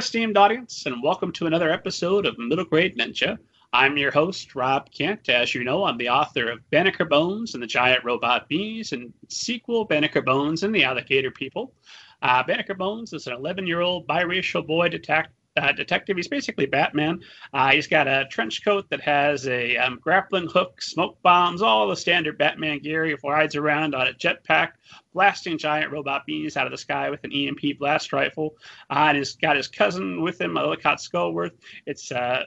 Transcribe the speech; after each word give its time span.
Esteemed 0.00 0.38
audience, 0.38 0.86
and 0.86 1.02
welcome 1.02 1.30
to 1.30 1.46
another 1.46 1.70
episode 1.70 2.24
of 2.24 2.38
Middle 2.38 2.64
Grade 2.64 2.96
Ninja. 2.96 3.36
I'm 3.74 3.98
your 3.98 4.10
host, 4.10 4.54
Rob 4.54 4.90
Kent. 4.90 5.28
As 5.28 5.54
you 5.54 5.62
know, 5.62 5.84
I'm 5.84 5.98
the 5.98 6.08
author 6.08 6.50
of 6.50 6.70
Banneker 6.70 7.04
Bones 7.04 7.52
and 7.52 7.62
the 7.62 7.66
Giant 7.66 8.02
Robot 8.02 8.48
Bees 8.48 8.92
and 8.92 9.12
sequel 9.28 9.84
Banneker 9.84 10.22
Bones 10.22 10.62
and 10.62 10.74
the 10.74 10.84
Alligator 10.84 11.30
People. 11.30 11.74
Uh, 12.22 12.42
Banneker 12.42 12.72
Bones 12.72 13.12
is 13.12 13.26
an 13.26 13.34
11 13.34 13.66
year 13.66 13.82
old 13.82 14.08
biracial 14.08 14.66
boy 14.66 14.88
detect- 14.88 15.34
uh, 15.56 15.72
detective. 15.72 16.16
He's 16.16 16.28
basically 16.28 16.66
Batman. 16.66 17.20
Uh, 17.52 17.70
he's 17.72 17.86
got 17.86 18.06
a 18.06 18.26
trench 18.30 18.64
coat 18.64 18.88
that 18.90 19.00
has 19.00 19.46
a 19.46 19.76
um, 19.76 19.98
grappling 20.00 20.48
hook, 20.48 20.80
smoke 20.82 21.20
bombs, 21.22 21.62
all 21.62 21.88
the 21.88 21.96
standard 21.96 22.38
Batman 22.38 22.78
gear. 22.78 23.04
He 23.04 23.16
rides 23.24 23.56
around 23.56 23.94
on 23.94 24.08
a 24.08 24.12
jetpack, 24.12 24.72
blasting 25.12 25.58
giant 25.58 25.92
robot 25.92 26.26
bees 26.26 26.56
out 26.56 26.66
of 26.66 26.72
the 26.72 26.78
sky 26.78 27.10
with 27.10 27.24
an 27.24 27.32
EMP 27.32 27.78
blast 27.78 28.12
rifle. 28.12 28.56
Uh, 28.88 29.06
and 29.08 29.18
he's 29.18 29.34
got 29.34 29.56
his 29.56 29.68
cousin 29.68 30.22
with 30.22 30.40
him, 30.40 30.56
Ellicott 30.56 30.98
Skullworth. 30.98 31.56
It's 31.86 32.12
uh, 32.12 32.44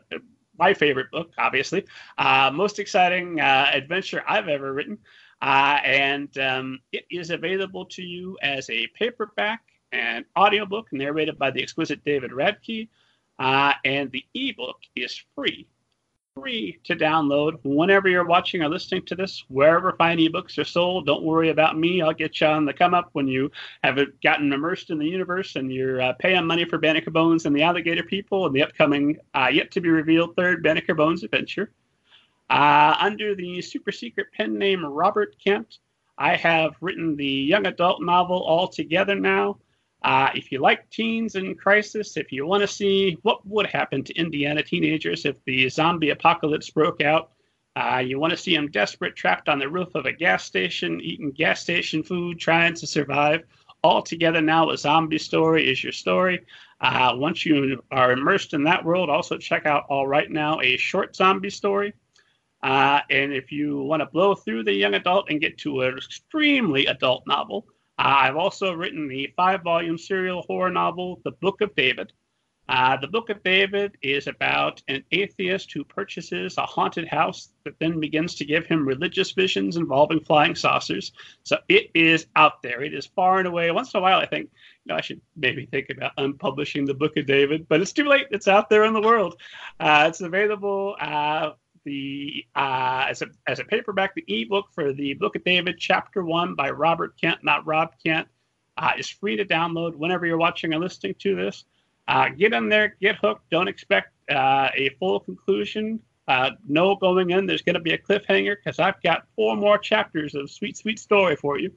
my 0.57 0.73
favorite 0.73 1.11
book, 1.11 1.31
obviously. 1.37 1.85
Uh, 2.17 2.51
most 2.53 2.79
exciting 2.79 3.39
uh, 3.39 3.69
adventure 3.73 4.23
I've 4.27 4.47
ever 4.47 4.73
written. 4.73 4.97
And 5.41 6.37
um, 6.37 6.79
it 6.93 7.05
is 7.11 7.29
available 7.29 7.85
to 7.87 8.01
you 8.01 8.37
as 8.41 8.69
a 8.69 8.87
paperback 8.97 9.61
and 9.93 10.25
audiobook 10.37 10.91
narrated 10.91 11.37
by 11.37 11.51
the 11.51 11.61
exquisite 11.61 12.03
David 12.03 12.31
Radke. 12.31 12.89
Uh, 13.39 13.73
and 13.85 14.11
the 14.11 14.23
ebook 14.35 14.77
is 14.95 15.23
free, 15.35 15.65
free 16.35 16.77
to 16.83 16.95
download 16.95 17.59
whenever 17.63 18.07
you're 18.07 18.25
watching 18.25 18.61
or 18.61 18.69
listening 18.69 19.03
to 19.05 19.15
this, 19.15 19.43
wherever 19.47 19.93
fine 19.93 20.17
ebooks 20.17 20.57
are 20.57 20.63
sold. 20.63 21.05
Don't 21.05 21.23
worry 21.23 21.49
about 21.49 21.77
me. 21.77 22.01
I'll 22.01 22.13
get 22.13 22.39
you 22.41 22.47
on 22.47 22.65
the 22.65 22.73
come 22.73 22.93
up 22.93 23.09
when 23.13 23.27
you 23.27 23.51
have 23.83 23.99
gotten 24.21 24.53
immersed 24.53 24.89
in 24.91 24.99
the 24.99 25.07
universe 25.07 25.55
and 25.55 25.71
you're 25.71 26.01
uh, 26.01 26.13
paying 26.13 26.45
money 26.45 26.65
for 26.65 26.77
Banneker 26.77 27.11
Bones 27.11 27.45
and 27.45 27.55
the 27.55 27.63
Alligator 27.63 28.03
People 28.03 28.45
and 28.45 28.55
the 28.55 28.63
upcoming, 28.63 29.17
uh, 29.33 29.49
yet 29.51 29.71
to 29.71 29.81
be 29.81 29.89
revealed 29.89 30.35
third 30.35 30.61
Banneker 30.61 30.93
Bones 30.95 31.23
adventure. 31.23 31.71
Uh, 32.49 32.95
under 32.99 33.33
the 33.33 33.61
super 33.61 33.91
secret 33.91 34.27
pen 34.35 34.57
name 34.59 34.85
Robert 34.85 35.35
Kent, 35.43 35.79
I 36.17 36.35
have 36.35 36.75
written 36.81 37.15
the 37.15 37.25
young 37.25 37.65
adult 37.65 38.01
novel 38.03 38.43
All 38.43 38.67
Together 38.67 39.15
Now. 39.15 39.57
Uh, 40.03 40.29
if 40.35 40.51
you 40.51 40.59
like 40.59 40.89
teens 40.89 41.35
in 41.35 41.55
crisis, 41.55 42.17
if 42.17 42.31
you 42.31 42.45
want 42.45 42.61
to 42.61 42.67
see 42.67 43.17
what 43.21 43.45
would 43.47 43.67
happen 43.67 44.03
to 44.03 44.13
Indiana 44.15 44.61
teenagers 44.61 45.25
if 45.25 45.35
the 45.45 45.69
zombie 45.69 46.09
apocalypse 46.09 46.69
broke 46.69 47.01
out, 47.01 47.31
uh, 47.75 48.03
you 48.05 48.19
want 48.19 48.31
to 48.31 48.37
see 48.37 48.55
them 48.55 48.69
desperate, 48.69 49.15
trapped 49.15 49.49
on 49.49 49.59
the 49.59 49.69
roof 49.69 49.95
of 49.95 50.05
a 50.05 50.11
gas 50.11 50.43
station, 50.43 50.99
eating 51.01 51.31
gas 51.31 51.61
station 51.61 52.03
food, 52.03 52.39
trying 52.39 52.73
to 52.75 52.85
survive. 52.85 53.43
All 53.81 54.01
together 54.01 54.41
now, 54.41 54.69
a 54.69 54.77
zombie 54.77 55.17
story 55.17 55.69
is 55.69 55.83
your 55.83 55.91
story. 55.91 56.45
Uh, 56.79 57.13
once 57.15 57.45
you 57.45 57.81
are 57.91 58.11
immersed 58.11 58.53
in 58.53 58.63
that 58.63 58.83
world, 58.83 59.09
also 59.09 59.37
check 59.37 59.65
out 59.65 59.85
All 59.89 60.07
Right 60.07 60.29
Now, 60.29 60.59
a 60.61 60.77
short 60.77 61.15
zombie 61.15 61.49
story. 61.49 61.93
Uh, 62.61 63.01
and 63.09 63.33
if 63.33 63.51
you 63.51 63.79
want 63.79 64.01
to 64.01 64.05
blow 64.05 64.35
through 64.35 64.63
the 64.63 64.73
young 64.73 64.93
adult 64.93 65.29
and 65.29 65.41
get 65.41 65.57
to 65.59 65.81
an 65.81 65.97
extremely 65.97 66.85
adult 66.85 67.23
novel, 67.27 67.65
I've 67.97 68.35
also 68.35 68.73
written 68.73 69.07
the 69.07 69.31
five 69.35 69.63
volume 69.63 69.97
serial 69.97 70.41
horror 70.43 70.71
novel, 70.71 71.21
The 71.23 71.31
Book 71.31 71.61
of 71.61 71.75
David. 71.75 72.11
Uh, 72.69 72.95
the 72.97 73.07
Book 73.07 73.29
of 73.29 73.43
David 73.43 73.97
is 74.01 74.27
about 74.27 74.81
an 74.87 75.03
atheist 75.11 75.71
who 75.73 75.83
purchases 75.83 76.57
a 76.57 76.65
haunted 76.65 77.07
house 77.07 77.49
that 77.65 77.77
then 77.79 77.99
begins 77.99 78.35
to 78.35 78.45
give 78.45 78.65
him 78.65 78.87
religious 78.87 79.31
visions 79.31 79.75
involving 79.75 80.21
flying 80.21 80.55
saucers. 80.55 81.11
So 81.43 81.57
it 81.67 81.91
is 81.93 82.27
out 82.37 82.63
there. 82.63 82.81
It 82.81 82.93
is 82.93 83.05
far 83.05 83.39
and 83.39 83.47
away. 83.47 83.69
Once 83.71 83.93
in 83.93 83.97
a 83.97 84.01
while, 84.01 84.19
I 84.19 84.25
think, 84.25 84.49
you 84.85 84.89
know, 84.89 84.95
I 84.95 85.01
should 85.01 85.19
maybe 85.35 85.65
think 85.65 85.89
about 85.89 86.15
unpublishing 86.17 86.85
the 86.85 86.93
Book 86.93 87.17
of 87.17 87.25
David, 87.25 87.67
but 87.67 87.81
it's 87.81 87.91
too 87.91 88.05
late. 88.05 88.27
It's 88.31 88.47
out 88.47 88.69
there 88.69 88.85
in 88.85 88.93
the 88.93 89.01
world. 89.01 89.41
Uh, 89.79 90.05
it's 90.07 90.21
available 90.21 90.95
uh, 91.01 91.51
the 91.85 92.45
uh, 92.55 93.05
as 93.09 93.21
a 93.21 93.27
as 93.47 93.59
a 93.59 93.63
paperback, 93.63 94.15
the 94.15 94.25
ebook 94.27 94.67
for 94.73 94.93
the 94.93 95.13
Book 95.13 95.35
of 95.35 95.43
David, 95.43 95.75
Chapter 95.79 96.23
One 96.23 96.55
by 96.55 96.69
Robert 96.69 97.19
Kent, 97.19 97.43
not 97.43 97.65
Rob 97.65 97.93
Kent, 98.03 98.27
uh, 98.77 98.91
is 98.97 99.09
free 99.09 99.35
to 99.37 99.45
download 99.45 99.95
whenever 99.95 100.25
you're 100.25 100.37
watching 100.37 100.73
or 100.73 100.79
listening 100.79 101.15
to 101.19 101.35
this. 101.35 101.65
Uh, 102.07 102.29
get 102.29 102.53
in 102.53 102.69
there, 102.69 102.95
get 103.01 103.15
hooked. 103.17 103.49
Don't 103.49 103.67
expect 103.67 104.09
uh, 104.29 104.69
a 104.75 104.89
full 104.99 105.19
conclusion. 105.19 105.99
Uh, 106.27 106.51
no 106.67 106.95
going 106.95 107.31
in. 107.31 107.45
There's 107.45 107.61
going 107.61 107.75
to 107.75 107.81
be 107.81 107.93
a 107.93 107.97
cliffhanger 107.97 108.55
because 108.55 108.79
I've 108.79 109.01
got 109.01 109.27
four 109.35 109.55
more 109.55 109.77
chapters 109.77 110.35
of 110.35 110.49
sweet, 110.49 110.77
sweet 110.77 110.99
story 110.99 111.35
for 111.35 111.59
you, 111.59 111.71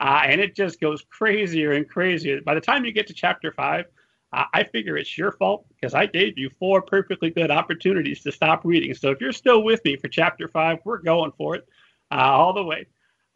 uh, 0.00 0.22
and 0.24 0.40
it 0.40 0.54
just 0.54 0.80
goes 0.80 1.04
crazier 1.10 1.72
and 1.72 1.88
crazier. 1.88 2.40
By 2.40 2.54
the 2.54 2.60
time 2.60 2.84
you 2.84 2.92
get 2.92 3.06
to 3.08 3.14
chapter 3.14 3.52
five, 3.52 3.86
uh, 4.32 4.44
I 4.52 4.64
figure 4.64 4.96
it's 4.96 5.18
your 5.18 5.32
fault 5.32 5.66
because 5.68 5.94
I 5.94 6.06
gave 6.06 6.38
you 6.38 6.50
four 6.50 6.82
perfectly 6.82 7.30
good 7.30 7.50
opportunities 7.50 8.22
to 8.22 8.32
stop 8.32 8.64
reading. 8.64 8.94
So 8.94 9.10
if 9.10 9.20
you're 9.20 9.32
still 9.32 9.62
with 9.62 9.84
me 9.84 9.96
for 9.96 10.08
chapter 10.08 10.46
five, 10.48 10.78
we're 10.84 10.98
going 10.98 11.32
for 11.36 11.56
it 11.56 11.66
uh, 12.10 12.16
all 12.16 12.52
the 12.52 12.62
way. 12.64 12.86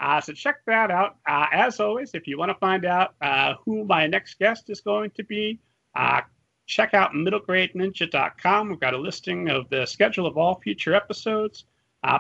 Uh, 0.00 0.20
so 0.20 0.32
check 0.32 0.56
that 0.66 0.90
out. 0.90 1.16
Uh, 1.26 1.46
as 1.52 1.80
always, 1.80 2.12
if 2.14 2.26
you 2.26 2.38
want 2.38 2.50
to 2.50 2.58
find 2.58 2.84
out 2.84 3.14
uh, 3.20 3.54
who 3.64 3.84
my 3.84 4.06
next 4.06 4.38
guest 4.38 4.70
is 4.70 4.80
going 4.80 5.10
to 5.12 5.24
be, 5.24 5.58
uh, 5.96 6.20
check 6.66 6.94
out 6.94 7.12
middlegradeninja.com. 7.12 8.68
We've 8.68 8.80
got 8.80 8.94
a 8.94 8.98
listing 8.98 9.48
of 9.48 9.68
the 9.70 9.86
schedule 9.86 10.26
of 10.26 10.36
all 10.36 10.60
future 10.60 10.94
episodes. 10.94 11.64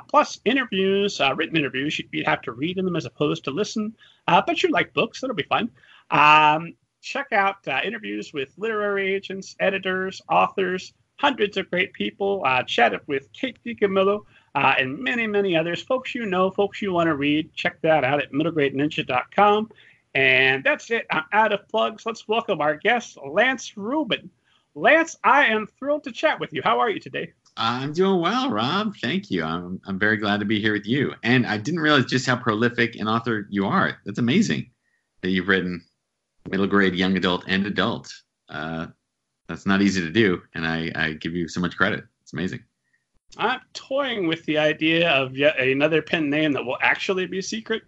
plus 0.08 0.40
interviews, 0.44 1.20
written 1.36 1.56
interviews. 1.56 2.00
You'd 2.10 2.26
have 2.26 2.42
to 2.42 2.52
read 2.52 2.78
in 2.78 2.84
them 2.84 2.96
as 2.96 3.06
opposed 3.06 3.44
to 3.44 3.50
listen. 3.50 3.94
but 4.26 4.62
you 4.62 4.70
like 4.70 4.94
books, 4.94 5.20
that'll 5.20 5.36
be 5.36 5.44
fun. 5.44 5.70
Um, 6.10 6.74
check 7.04 7.28
out 7.32 7.56
uh, 7.68 7.80
interviews 7.84 8.32
with 8.32 8.50
literary 8.56 9.14
agents, 9.14 9.54
editors, 9.60 10.22
authors, 10.30 10.94
hundreds 11.16 11.56
of 11.56 11.70
great 11.70 11.92
people. 11.92 12.42
Uh, 12.44 12.62
chatted 12.62 13.00
with 13.06 13.30
Kate 13.32 13.58
DiCamillo 13.64 14.24
uh, 14.54 14.74
and 14.78 14.98
many, 14.98 15.26
many 15.26 15.54
others. 15.56 15.82
Folks 15.82 16.14
you 16.14 16.26
know, 16.26 16.50
folks 16.50 16.80
you 16.80 16.92
want 16.92 17.08
to 17.08 17.14
read. 17.14 17.52
Check 17.54 17.80
that 17.82 18.04
out 18.04 18.22
at 18.22 18.32
middlegradeninja.com. 18.32 19.70
And 20.14 20.64
that's 20.64 20.90
it. 20.90 21.06
I'm 21.10 21.24
out 21.32 21.52
of 21.52 21.68
plugs. 21.68 22.06
Let's 22.06 22.26
welcome 22.26 22.60
our 22.60 22.76
guest, 22.76 23.18
Lance 23.24 23.76
Rubin. 23.76 24.30
Lance, 24.74 25.16
I 25.22 25.46
am 25.46 25.66
thrilled 25.78 26.04
to 26.04 26.12
chat 26.12 26.40
with 26.40 26.52
you. 26.52 26.62
How 26.64 26.80
are 26.80 26.90
you 26.90 27.00
today? 27.00 27.32
I'm 27.56 27.92
doing 27.92 28.20
well, 28.20 28.50
Rob. 28.50 28.96
Thank 28.96 29.30
you. 29.30 29.44
I'm, 29.44 29.80
I'm 29.86 29.98
very 29.98 30.16
glad 30.16 30.40
to 30.40 30.46
be 30.46 30.60
here 30.60 30.72
with 30.72 30.86
you. 30.86 31.14
And 31.22 31.46
I 31.46 31.58
didn't 31.58 31.80
realize 31.80 32.06
just 32.06 32.26
how 32.26 32.36
prolific 32.36 32.96
an 32.96 33.06
author 33.06 33.46
you 33.50 33.66
are. 33.66 33.98
That's 34.04 34.18
amazing 34.18 34.70
that 35.20 35.30
you've 35.30 35.48
written 35.48 35.84
middle 36.48 36.66
grade, 36.66 36.94
young 36.94 37.16
adult, 37.16 37.44
and 37.46 37.66
adult. 37.66 38.12
Uh, 38.48 38.86
that's 39.48 39.66
not 39.66 39.82
easy 39.82 40.00
to 40.00 40.10
do, 40.10 40.42
and 40.54 40.66
I, 40.66 40.90
I 40.94 41.12
give 41.12 41.34
you 41.34 41.48
so 41.48 41.60
much 41.60 41.76
credit. 41.76 42.04
It's 42.22 42.32
amazing. 42.32 42.60
I'm 43.36 43.60
toying 43.72 44.26
with 44.26 44.44
the 44.46 44.58
idea 44.58 45.10
of 45.10 45.36
yet 45.36 45.58
another 45.58 46.02
pen 46.02 46.30
name 46.30 46.52
that 46.52 46.64
will 46.64 46.78
actually 46.80 47.26
be 47.26 47.42
secret, 47.42 47.82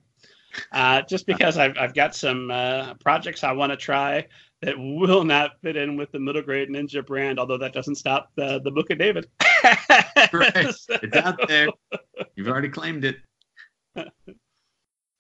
uh, 0.73 1.03
just 1.03 1.27
because 1.27 1.59
I've, 1.59 1.77
I've 1.79 1.95
got 1.95 2.15
some 2.15 2.51
uh, 2.51 2.95
projects 2.95 3.45
I 3.45 3.53
want 3.53 3.73
to 3.73 3.77
try 3.77 4.27
that 4.63 4.75
will 4.79 5.25
not 5.25 5.61
fit 5.63 5.77
in 5.77 5.97
with 5.97 6.11
the 6.13 6.19
middle 6.19 6.43
grade 6.43 6.69
ninja 6.71 7.07
brand, 7.07 7.39
although 7.39 7.59
that 7.59 7.73
doesn't 7.73 7.97
stop 7.97 8.31
the, 8.37 8.61
the 8.65 8.71
Book 8.71 8.91
of 8.91 8.99
David. 8.99 9.29
right. 10.33 10.55
It's 10.89 11.17
out 11.17 11.47
there. 11.47 11.69
You've 12.35 12.49
already 12.49 12.69
claimed 12.69 13.05
it. 13.05 13.17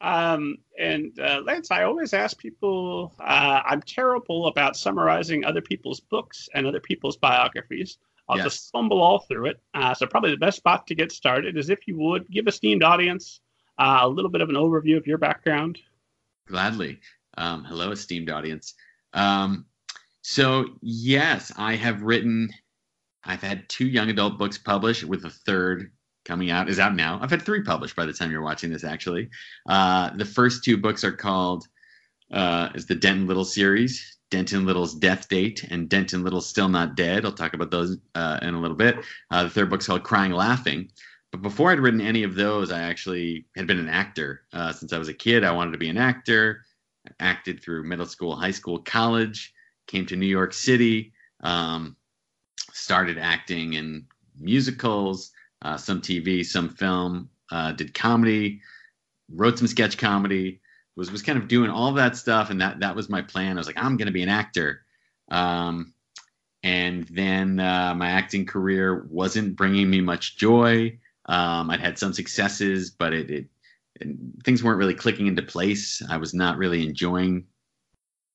Um, 0.00 0.58
and 0.78 1.18
uh, 1.18 1.40
Lance, 1.44 1.70
I 1.70 1.84
always 1.84 2.12
ask 2.12 2.38
people, 2.38 3.14
uh, 3.18 3.62
I'm 3.64 3.80
terrible 3.80 4.46
about 4.46 4.76
summarizing 4.76 5.44
other 5.44 5.62
people's 5.62 6.00
books 6.00 6.48
and 6.54 6.66
other 6.66 6.80
people's 6.80 7.16
biographies. 7.16 7.98
I'll 8.28 8.36
yes. 8.36 8.44
just 8.44 8.72
fumble 8.72 9.00
all 9.00 9.20
through 9.20 9.46
it. 9.46 9.60
Uh, 9.74 9.94
so, 9.94 10.06
probably 10.06 10.32
the 10.32 10.36
best 10.36 10.58
spot 10.58 10.86
to 10.88 10.94
get 10.94 11.12
started 11.12 11.56
is 11.56 11.70
if 11.70 11.86
you 11.86 11.96
would 11.98 12.28
give 12.30 12.46
esteemed 12.46 12.82
audience 12.82 13.40
uh, 13.78 14.00
a 14.02 14.08
little 14.08 14.30
bit 14.30 14.40
of 14.40 14.48
an 14.48 14.56
overview 14.56 14.96
of 14.96 15.06
your 15.06 15.18
background. 15.18 15.78
Gladly. 16.48 17.00
Um, 17.38 17.64
hello, 17.64 17.90
esteemed 17.90 18.30
audience. 18.30 18.74
Um, 19.12 19.66
so, 20.22 20.66
yes, 20.82 21.52
I 21.56 21.76
have 21.76 22.02
written, 22.02 22.50
I've 23.24 23.42
had 23.42 23.68
two 23.68 23.86
young 23.86 24.10
adult 24.10 24.38
books 24.38 24.58
published 24.58 25.04
with 25.04 25.24
a 25.24 25.30
third 25.30 25.92
coming 26.26 26.50
out 26.50 26.68
is 26.68 26.78
out 26.78 26.94
now. 26.94 27.18
I've 27.22 27.30
had 27.30 27.42
three 27.42 27.62
published 27.62 27.96
by 27.96 28.04
the 28.04 28.12
time 28.12 28.30
you're 28.30 28.42
watching 28.42 28.70
this. 28.70 28.84
Actually, 28.84 29.30
uh, 29.68 30.10
the 30.16 30.24
first 30.24 30.64
two 30.64 30.76
books 30.76 31.04
are 31.04 31.12
called 31.12 31.66
uh, 32.32 32.70
is 32.74 32.86
the 32.86 32.94
Denton 32.94 33.26
Little 33.26 33.44
series, 33.44 34.18
Denton 34.30 34.66
Little's 34.66 34.94
Death 34.94 35.28
Date, 35.28 35.64
and 35.70 35.88
Denton 35.88 36.24
Little 36.24 36.40
Still 36.40 36.68
Not 36.68 36.96
Dead. 36.96 37.24
I'll 37.24 37.32
talk 37.32 37.54
about 37.54 37.70
those 37.70 37.96
uh, 38.14 38.40
in 38.42 38.54
a 38.54 38.60
little 38.60 38.76
bit. 38.76 38.96
Uh, 39.30 39.44
the 39.44 39.50
third 39.50 39.70
book's 39.70 39.86
called 39.86 40.02
Crying 40.02 40.32
Laughing. 40.32 40.90
But 41.30 41.42
before 41.42 41.70
I'd 41.70 41.80
written 41.80 42.00
any 42.00 42.22
of 42.22 42.34
those, 42.34 42.70
I 42.70 42.80
actually 42.80 43.46
had 43.56 43.66
been 43.66 43.78
an 43.78 43.88
actor 43.88 44.42
uh, 44.52 44.72
since 44.72 44.92
I 44.92 44.98
was 44.98 45.08
a 45.08 45.14
kid. 45.14 45.44
I 45.44 45.52
wanted 45.52 45.72
to 45.72 45.78
be 45.78 45.88
an 45.88 45.98
actor. 45.98 46.62
I 47.06 47.12
acted 47.20 47.62
through 47.62 47.84
middle 47.84 48.06
school, 48.06 48.34
high 48.36 48.50
school, 48.50 48.80
college. 48.80 49.52
Came 49.86 50.06
to 50.06 50.16
New 50.16 50.26
York 50.26 50.52
City. 50.52 51.12
Um, 51.40 51.96
started 52.72 53.18
acting 53.18 53.74
in 53.74 54.06
musicals 54.38 55.30
uh, 55.62 55.76
some 55.76 56.00
TV, 56.00 56.44
some 56.44 56.68
film, 56.68 57.28
uh, 57.50 57.72
did 57.72 57.94
comedy, 57.94 58.60
wrote 59.30 59.58
some 59.58 59.66
sketch 59.66 59.98
comedy, 59.98 60.60
was 60.96 61.10
was 61.10 61.22
kind 61.22 61.38
of 61.38 61.48
doing 61.48 61.70
all 61.70 61.92
that 61.92 62.16
stuff, 62.16 62.50
and 62.50 62.60
that 62.60 62.80
that 62.80 62.96
was 62.96 63.08
my 63.08 63.22
plan. 63.22 63.56
I 63.56 63.60
was 63.60 63.66
like, 63.66 63.78
I'm 63.78 63.96
going 63.96 64.06
to 64.06 64.12
be 64.12 64.22
an 64.22 64.28
actor. 64.28 64.82
Um, 65.30 65.92
and 66.62 67.04
then 67.04 67.60
uh, 67.60 67.94
my 67.94 68.10
acting 68.10 68.46
career 68.46 69.06
wasn't 69.10 69.56
bringing 69.56 69.88
me 69.88 70.00
much 70.00 70.36
joy. 70.36 70.98
Um, 71.26 71.70
I'd 71.70 71.80
had 71.80 71.98
some 71.98 72.12
successes, 72.12 72.90
but 72.90 73.12
it, 73.12 73.30
it, 73.30 73.46
it, 74.00 74.08
things 74.44 74.64
weren't 74.64 74.78
really 74.78 74.94
clicking 74.94 75.26
into 75.26 75.42
place. 75.42 76.02
I 76.08 76.16
was 76.16 76.34
not 76.34 76.56
really 76.56 76.84
enjoying 76.84 77.46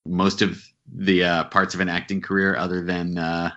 most 0.05 0.41
of 0.41 0.63
the 0.93 1.23
uh, 1.23 1.43
parts 1.45 1.73
of 1.73 1.79
an 1.79 1.89
acting 1.89 2.21
career, 2.21 2.55
other 2.55 2.83
than 2.83 3.17
uh, 3.17 3.51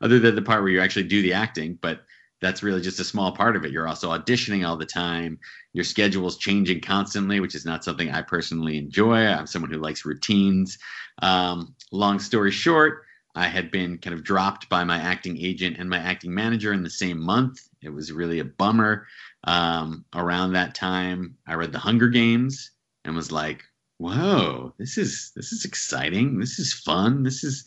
other 0.00 0.18
than 0.18 0.34
the 0.34 0.42
part 0.42 0.62
where 0.62 0.72
you 0.72 0.80
actually 0.80 1.04
do 1.04 1.22
the 1.22 1.32
acting. 1.32 1.78
But 1.80 2.04
that's 2.42 2.62
really 2.62 2.82
just 2.82 3.00
a 3.00 3.04
small 3.04 3.32
part 3.32 3.56
of 3.56 3.64
it. 3.64 3.70
You're 3.70 3.88
also 3.88 4.10
auditioning 4.10 4.66
all 4.68 4.76
the 4.76 4.84
time. 4.84 5.38
Your 5.72 5.84
schedule's 5.84 6.36
changing 6.36 6.80
constantly, 6.80 7.40
which 7.40 7.54
is 7.54 7.64
not 7.64 7.84
something 7.84 8.10
I 8.10 8.20
personally 8.20 8.76
enjoy. 8.76 9.24
I'm 9.26 9.46
someone 9.46 9.70
who 9.70 9.78
likes 9.78 10.04
routines. 10.04 10.76
Um, 11.22 11.74
long 11.92 12.18
story 12.18 12.50
short, 12.50 13.04
I 13.34 13.46
had 13.46 13.70
been 13.70 13.96
kind 13.96 14.12
of 14.12 14.24
dropped 14.24 14.68
by 14.68 14.84
my 14.84 14.98
acting 14.98 15.38
agent 15.38 15.76
and 15.78 15.88
my 15.88 15.98
acting 15.98 16.34
manager 16.34 16.72
in 16.72 16.82
the 16.82 16.90
same 16.90 17.18
month. 17.18 17.60
It 17.80 17.90
was 17.90 18.12
really 18.12 18.40
a 18.40 18.44
bummer. 18.44 19.06
Um, 19.44 20.04
around 20.14 20.52
that 20.52 20.74
time, 20.74 21.36
I 21.46 21.54
read 21.54 21.72
The 21.72 21.78
Hunger 21.78 22.08
Games 22.08 22.72
and 23.04 23.16
was 23.16 23.32
like, 23.32 23.64
"Whoa, 23.98 24.74
this 24.78 24.98
is 24.98 25.32
this 25.34 25.52
is 25.52 25.64
exciting. 25.64 26.38
This 26.38 26.58
is 26.58 26.74
fun. 26.74 27.22
This 27.22 27.42
is 27.42 27.64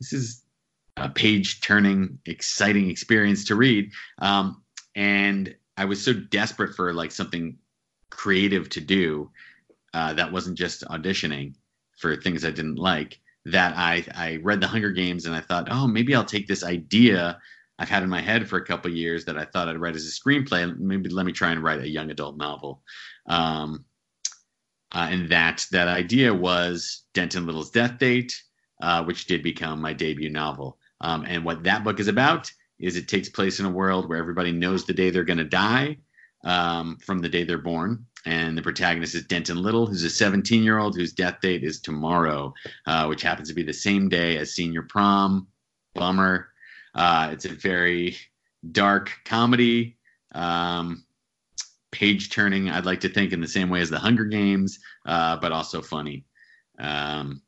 this 0.00 0.12
is 0.12 0.43
a 0.96 1.08
page 1.08 1.60
turning, 1.60 2.18
exciting 2.26 2.90
experience 2.90 3.44
to 3.46 3.56
read." 3.56 3.90
Um, 4.18 4.62
and 4.94 5.54
I 5.76 5.84
was 5.84 6.02
so 6.02 6.12
desperate 6.12 6.74
for 6.74 6.92
like 6.92 7.10
something 7.10 7.58
creative 8.10 8.68
to 8.70 8.80
do 8.80 9.30
uh, 9.92 10.12
that 10.14 10.32
wasn't 10.32 10.58
just 10.58 10.84
auditioning 10.84 11.54
for 11.98 12.16
things 12.16 12.44
I 12.44 12.50
didn't 12.50 12.76
like 12.76 13.20
that 13.46 13.76
I 13.76 14.04
I 14.14 14.36
read 14.42 14.60
the 14.60 14.66
Hunger 14.66 14.90
Games 14.90 15.26
and 15.26 15.34
I 15.34 15.40
thought, 15.40 15.68
oh, 15.70 15.86
maybe 15.86 16.14
I'll 16.14 16.24
take 16.24 16.48
this 16.48 16.64
idea 16.64 17.38
I've 17.78 17.88
had 17.88 18.02
in 18.02 18.08
my 18.08 18.20
head 18.20 18.48
for 18.48 18.56
a 18.56 18.64
couple 18.64 18.90
years 18.90 19.24
that 19.24 19.36
I 19.36 19.44
thought 19.44 19.68
I'd 19.68 19.78
write 19.78 19.96
as 19.96 20.06
a 20.06 20.10
screenplay. 20.10 20.76
Maybe 20.78 21.10
let 21.10 21.26
me 21.26 21.32
try 21.32 21.50
and 21.50 21.62
write 21.62 21.80
a 21.80 21.88
young 21.88 22.10
adult 22.10 22.36
novel. 22.36 22.82
Um, 23.26 23.84
uh, 24.92 25.08
and 25.10 25.28
that 25.28 25.66
that 25.72 25.88
idea 25.88 26.32
was 26.32 27.02
Denton 27.14 27.46
Little's 27.46 27.70
Death 27.70 27.98
Date, 27.98 28.32
uh, 28.80 29.02
which 29.04 29.26
did 29.26 29.42
become 29.42 29.80
my 29.80 29.92
debut 29.92 30.30
novel. 30.30 30.78
Um, 31.04 31.24
and 31.28 31.44
what 31.44 31.62
that 31.64 31.84
book 31.84 32.00
is 32.00 32.08
about 32.08 32.50
is 32.78 32.96
it 32.96 33.08
takes 33.08 33.28
place 33.28 33.60
in 33.60 33.66
a 33.66 33.70
world 33.70 34.08
where 34.08 34.18
everybody 34.18 34.52
knows 34.52 34.84
the 34.84 34.92
day 34.92 35.10
they're 35.10 35.24
going 35.24 35.38
to 35.38 35.44
die 35.44 35.98
um, 36.44 36.96
from 36.98 37.18
the 37.20 37.28
day 37.28 37.44
they're 37.44 37.58
born 37.58 38.06
and 38.26 38.56
the 38.56 38.62
protagonist 38.62 39.14
is 39.14 39.24
Denton 39.24 39.62
Little, 39.62 39.86
who's 39.86 40.04
a 40.04 40.10
17 40.10 40.62
year 40.62 40.78
old 40.78 40.96
whose 40.96 41.12
death 41.12 41.40
date 41.42 41.62
is 41.62 41.80
tomorrow, 41.80 42.54
uh, 42.86 43.06
which 43.06 43.22
happens 43.22 43.48
to 43.48 43.54
be 43.54 43.62
the 43.62 43.72
same 43.72 44.08
day 44.08 44.38
as 44.38 44.54
senior 44.54 44.82
prom. 44.82 45.46
Bummer. 45.94 46.48
Uh, 46.94 47.30
it's 47.32 47.44
a 47.44 47.50
very 47.50 48.16
dark 48.72 49.10
comedy, 49.24 49.96
um, 50.34 51.04
page 51.92 52.30
turning, 52.30 52.68
I'd 52.68 52.86
like 52.86 53.00
to 53.00 53.08
think, 53.08 53.32
in 53.32 53.40
the 53.40 53.46
same 53.46 53.70
way 53.70 53.80
as 53.80 53.90
The 53.90 53.98
Hunger 53.98 54.24
Games, 54.24 54.80
uh, 55.06 55.36
but 55.36 55.52
also 55.52 55.80
funny. 55.80 56.24
Um, 56.78 57.42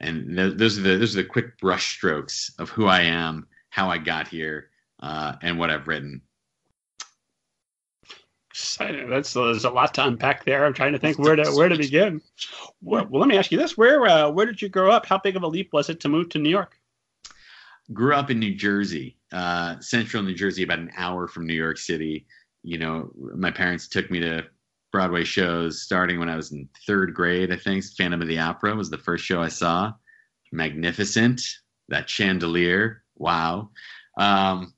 and 0.00 0.36
th- 0.36 0.56
those 0.56 0.78
are 0.78 0.82
the 0.82 0.96
those 0.96 1.16
are 1.16 1.22
the 1.22 1.28
quick 1.28 1.58
brush 1.58 1.96
strokes 1.96 2.52
of 2.58 2.70
who 2.70 2.86
I 2.86 3.02
am, 3.02 3.46
how 3.70 3.88
I 3.88 3.98
got 3.98 4.28
here, 4.28 4.70
uh, 5.00 5.34
and 5.42 5.58
what 5.58 5.70
I've 5.70 5.88
written. 5.88 6.22
That's 8.78 9.34
there's 9.34 9.64
a 9.64 9.70
lot 9.70 9.94
to 9.94 10.06
unpack 10.06 10.44
there. 10.44 10.64
I'm 10.64 10.72
trying 10.72 10.92
to 10.92 10.98
think 10.98 11.18
where 11.18 11.36
to 11.36 11.50
where 11.54 11.68
to 11.68 11.76
begin. 11.76 12.22
Well, 12.80 13.06
well 13.10 13.20
let 13.20 13.28
me 13.28 13.36
ask 13.36 13.52
you 13.52 13.58
this: 13.58 13.76
where 13.76 14.06
uh, 14.06 14.30
where 14.30 14.46
did 14.46 14.62
you 14.62 14.68
grow 14.68 14.90
up? 14.90 15.06
How 15.06 15.18
big 15.18 15.36
of 15.36 15.42
a 15.42 15.48
leap 15.48 15.72
was 15.72 15.90
it 15.90 16.00
to 16.00 16.08
move 16.08 16.30
to 16.30 16.38
New 16.38 16.50
York? 16.50 16.78
Grew 17.92 18.14
up 18.14 18.30
in 18.30 18.40
New 18.40 18.54
Jersey, 18.54 19.16
uh, 19.32 19.78
central 19.80 20.22
New 20.22 20.34
Jersey, 20.34 20.62
about 20.62 20.80
an 20.80 20.90
hour 20.96 21.28
from 21.28 21.46
New 21.46 21.54
York 21.54 21.78
City. 21.78 22.26
You 22.62 22.78
know, 22.78 23.12
my 23.16 23.50
parents 23.50 23.88
took 23.88 24.10
me 24.10 24.20
to 24.20 24.44
Broadway 24.96 25.24
shows 25.24 25.82
starting 25.82 26.18
when 26.18 26.30
I 26.30 26.36
was 26.36 26.52
in 26.52 26.66
third 26.86 27.12
grade. 27.12 27.52
I 27.52 27.56
think 27.56 27.84
Phantom 27.84 28.22
of 28.22 28.28
the 28.28 28.38
Opera 28.38 28.74
was 28.74 28.88
the 28.88 28.96
first 28.96 29.26
show 29.26 29.42
I 29.42 29.48
saw. 29.48 29.92
Magnificent, 30.52 31.42
that 31.90 32.08
chandelier, 32.08 33.02
wow. 33.16 33.68
Um, 34.16 34.72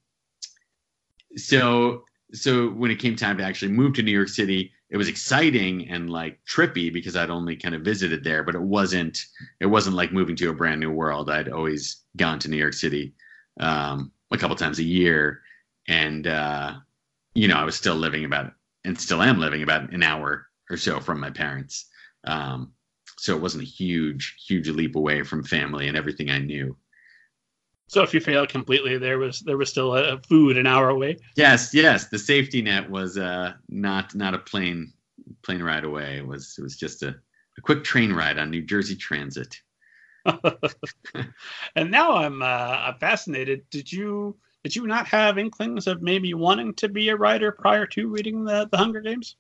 so 1.37 2.03
so 2.33 2.71
when 2.71 2.91
it 2.91 2.99
came 2.99 3.15
time 3.15 3.39
to 3.39 3.45
actually 3.45 3.71
move 3.71 3.95
to 3.95 4.03
New 4.03 4.11
York 4.11 4.27
City, 4.27 4.73
it 4.91 4.97
was 4.97 5.07
exciting 5.07 5.89
and 5.89 6.11
like 6.11 6.41
trippy 6.45 6.93
because 6.93 7.15
I'd 7.15 7.31
only 7.31 7.55
kind 7.55 7.77
of 7.77 7.83
visited 7.83 8.25
there, 8.25 8.43
but 8.43 8.57
it 8.57 8.63
wasn't 8.63 9.25
it 9.61 9.67
wasn't 9.67 9.95
like 9.95 10.13
moving 10.13 10.35
to 10.35 10.51
a 10.51 10.53
brand 10.53 10.81
new 10.81 10.91
world. 10.91 11.31
I'd 11.31 11.49
always 11.49 12.03
gone 12.17 12.41
to 12.41 12.51
New 12.51 12.57
York 12.57 12.75
City 12.75 13.15
um, 13.61 14.11
a 14.33 14.37
couple 14.37 14.57
times 14.57 14.81
a 14.81 14.85
year, 14.85 15.43
and 15.87 16.27
uh, 16.27 16.75
you 17.35 17.47
know 17.47 17.57
I 17.57 17.63
was 17.63 17.77
still 17.77 17.95
living 17.95 18.25
about 18.25 18.55
and 18.89 18.99
still 18.99 19.23
am 19.23 19.39
living 19.39 19.63
about 19.63 19.93
an 19.93 20.03
hour 20.03 20.47
or 20.71 20.77
so 20.77 20.99
from 20.99 21.21
my 21.21 21.31
parents. 21.31 21.87
Um, 22.25 22.73
so 23.19 23.37
it 23.37 23.43
wasn't 23.43 23.63
a 23.63 23.67
huge 23.67 24.35
huge 24.47 24.69
leap 24.69 24.97
away 24.97 25.23
from 25.23 25.45
family 25.45 25.89
and 25.89 25.97
everything 25.97 26.31
I 26.31 26.39
knew. 26.39 26.77
So 27.89 28.03
if 28.03 28.13
you 28.13 28.21
failed 28.21 28.49
completely, 28.49 28.97
there 28.99 29.19
was 29.19 29.41
there 29.41 29.57
was 29.59 29.71
still 29.71 29.95
a 29.95 30.19
food 30.23 30.57
an 30.57 30.67
hour 30.67 30.89
away. 30.89 31.19
Yes, 31.37 31.73
yes. 31.75 32.09
The 32.09 32.19
safety 32.19 32.63
net 32.63 32.89
was 32.91 33.19
uh, 33.19 33.53
not 33.69 34.15
not 34.15 34.35
a 34.35 34.39
plane 34.39 34.93
plane 35.43 35.63
ride 35.63 35.85
away. 35.85 36.17
It 36.19 36.27
was 36.27 36.57
it 36.59 36.63
was 36.63 36.77
just 36.77 37.03
a, 37.03 37.15
a 37.57 37.61
quick 37.61 37.85
train 37.85 38.13
ride 38.13 38.39
on 38.39 38.51
New 38.51 38.63
Jersey 38.63 38.97
Transit. 38.97 39.61
and 40.25 41.91
now 41.91 42.17
I'm 42.17 42.43
uh, 42.43 42.77
I'm 42.87 42.99
fascinated. 42.99 43.69
Did 43.71 43.93
you 43.93 44.37
did 44.69 44.77
you 44.77 44.87
not 44.87 45.07
have 45.07 45.39
inklings 45.39 45.87
of 45.87 46.03
maybe 46.03 46.35
wanting 46.35 46.75
to 46.75 46.91
be 46.91 47.09
a 47.09 47.17
writer 47.17 47.51
prior 47.51 47.87
to 47.87 48.07
reading 48.07 48.45
the 48.45 48.69
the 48.71 48.77
Hunger 48.77 49.01
Games? 49.01 49.37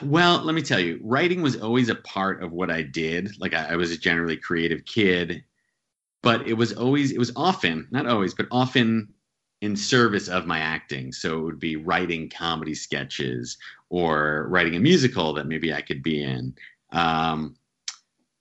Well, 0.00 0.42
let 0.42 0.54
me 0.54 0.62
tell 0.62 0.80
you, 0.80 0.98
writing 1.02 1.42
was 1.42 1.60
always 1.60 1.90
a 1.90 1.94
part 1.96 2.42
of 2.42 2.50
what 2.50 2.70
I 2.70 2.80
did. 2.80 3.38
Like 3.38 3.52
I, 3.52 3.72
I 3.72 3.76
was 3.76 3.90
a 3.90 3.98
generally 3.98 4.38
creative 4.38 4.86
kid, 4.86 5.44
but 6.22 6.48
it 6.48 6.54
was 6.54 6.72
always 6.72 7.12
it 7.12 7.18
was 7.18 7.30
often 7.36 7.88
not 7.90 8.06
always 8.06 8.32
but 8.32 8.46
often 8.50 9.12
in 9.60 9.76
service 9.76 10.28
of 10.28 10.46
my 10.46 10.60
acting 10.60 11.12
so 11.12 11.38
it 11.38 11.42
would 11.42 11.60
be 11.60 11.76
writing 11.76 12.30
comedy 12.30 12.74
sketches 12.74 13.58
or 13.90 14.46
writing 14.48 14.76
a 14.76 14.80
musical 14.80 15.32
that 15.34 15.48
maybe 15.48 15.74
i 15.74 15.82
could 15.82 16.00
be 16.00 16.22
in 16.22 16.54
um, 16.92 17.56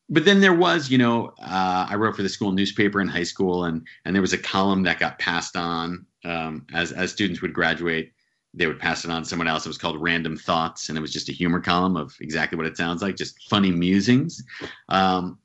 but 0.09 0.25
then 0.25 0.41
there 0.41 0.53
was 0.53 0.89
you 0.89 0.97
know 0.97 1.33
uh, 1.41 1.87
i 1.89 1.95
wrote 1.95 2.15
for 2.15 2.23
the 2.23 2.29
school 2.29 2.51
newspaper 2.51 3.01
in 3.01 3.07
high 3.07 3.23
school 3.23 3.65
and 3.65 3.85
and 4.05 4.15
there 4.15 4.21
was 4.21 4.33
a 4.33 4.37
column 4.37 4.83
that 4.83 4.99
got 4.99 5.19
passed 5.19 5.55
on 5.55 6.05
um, 6.25 6.65
as 6.73 6.91
as 6.91 7.11
students 7.11 7.41
would 7.41 7.53
graduate 7.53 8.11
they 8.53 8.65
would 8.65 8.79
pass 8.79 9.05
it 9.05 9.11
on 9.11 9.23
to 9.23 9.27
someone 9.27 9.47
else 9.47 9.65
it 9.65 9.69
was 9.69 9.77
called 9.77 10.01
random 10.01 10.37
thoughts 10.37 10.89
and 10.89 10.97
it 10.97 11.01
was 11.01 11.13
just 11.13 11.29
a 11.29 11.33
humor 11.33 11.59
column 11.59 11.95
of 11.95 12.15
exactly 12.21 12.57
what 12.57 12.67
it 12.67 12.77
sounds 12.77 13.01
like 13.01 13.15
just 13.15 13.49
funny 13.49 13.71
musings 13.71 14.43
um, 14.89 15.37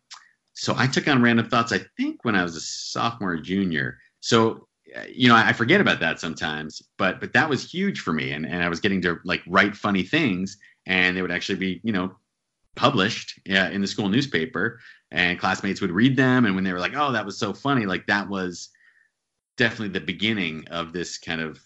so 0.54 0.74
I 0.76 0.86
took 0.86 1.08
on 1.08 1.22
random 1.22 1.48
thoughts, 1.48 1.72
I 1.72 1.80
think, 1.96 2.24
when 2.24 2.36
I 2.36 2.42
was 2.42 2.56
a 2.56 2.60
sophomore 2.60 3.32
or 3.32 3.38
junior. 3.38 3.98
So, 4.20 4.68
you 5.08 5.28
know, 5.28 5.34
I 5.34 5.52
forget 5.52 5.80
about 5.80 6.00
that 6.00 6.20
sometimes, 6.20 6.82
but 6.98 7.20
but 7.20 7.32
that 7.32 7.48
was 7.48 7.70
huge 7.70 8.00
for 8.00 8.12
me. 8.12 8.32
And, 8.32 8.44
and 8.46 8.62
I 8.62 8.68
was 8.68 8.80
getting 8.80 9.00
to 9.02 9.18
like 9.24 9.42
write 9.46 9.74
funny 9.74 10.02
things 10.02 10.58
and 10.86 11.16
they 11.16 11.22
would 11.22 11.32
actually 11.32 11.58
be, 11.58 11.80
you 11.82 11.92
know, 11.92 12.14
published 12.76 13.40
uh, 13.50 13.70
in 13.70 13.80
the 13.80 13.86
school 13.86 14.08
newspaper 14.08 14.80
and 15.10 15.38
classmates 15.38 15.80
would 15.80 15.90
read 15.90 16.16
them. 16.16 16.46
And 16.46 16.54
when 16.54 16.64
they 16.64 16.72
were 16.72 16.80
like, 16.80 16.96
oh, 16.96 17.12
that 17.12 17.26
was 17.26 17.38
so 17.38 17.52
funny, 17.52 17.86
like 17.86 18.06
that 18.06 18.28
was 18.28 18.70
definitely 19.56 19.88
the 19.88 20.04
beginning 20.04 20.66
of 20.70 20.92
this 20.92 21.18
kind 21.18 21.40
of 21.40 21.60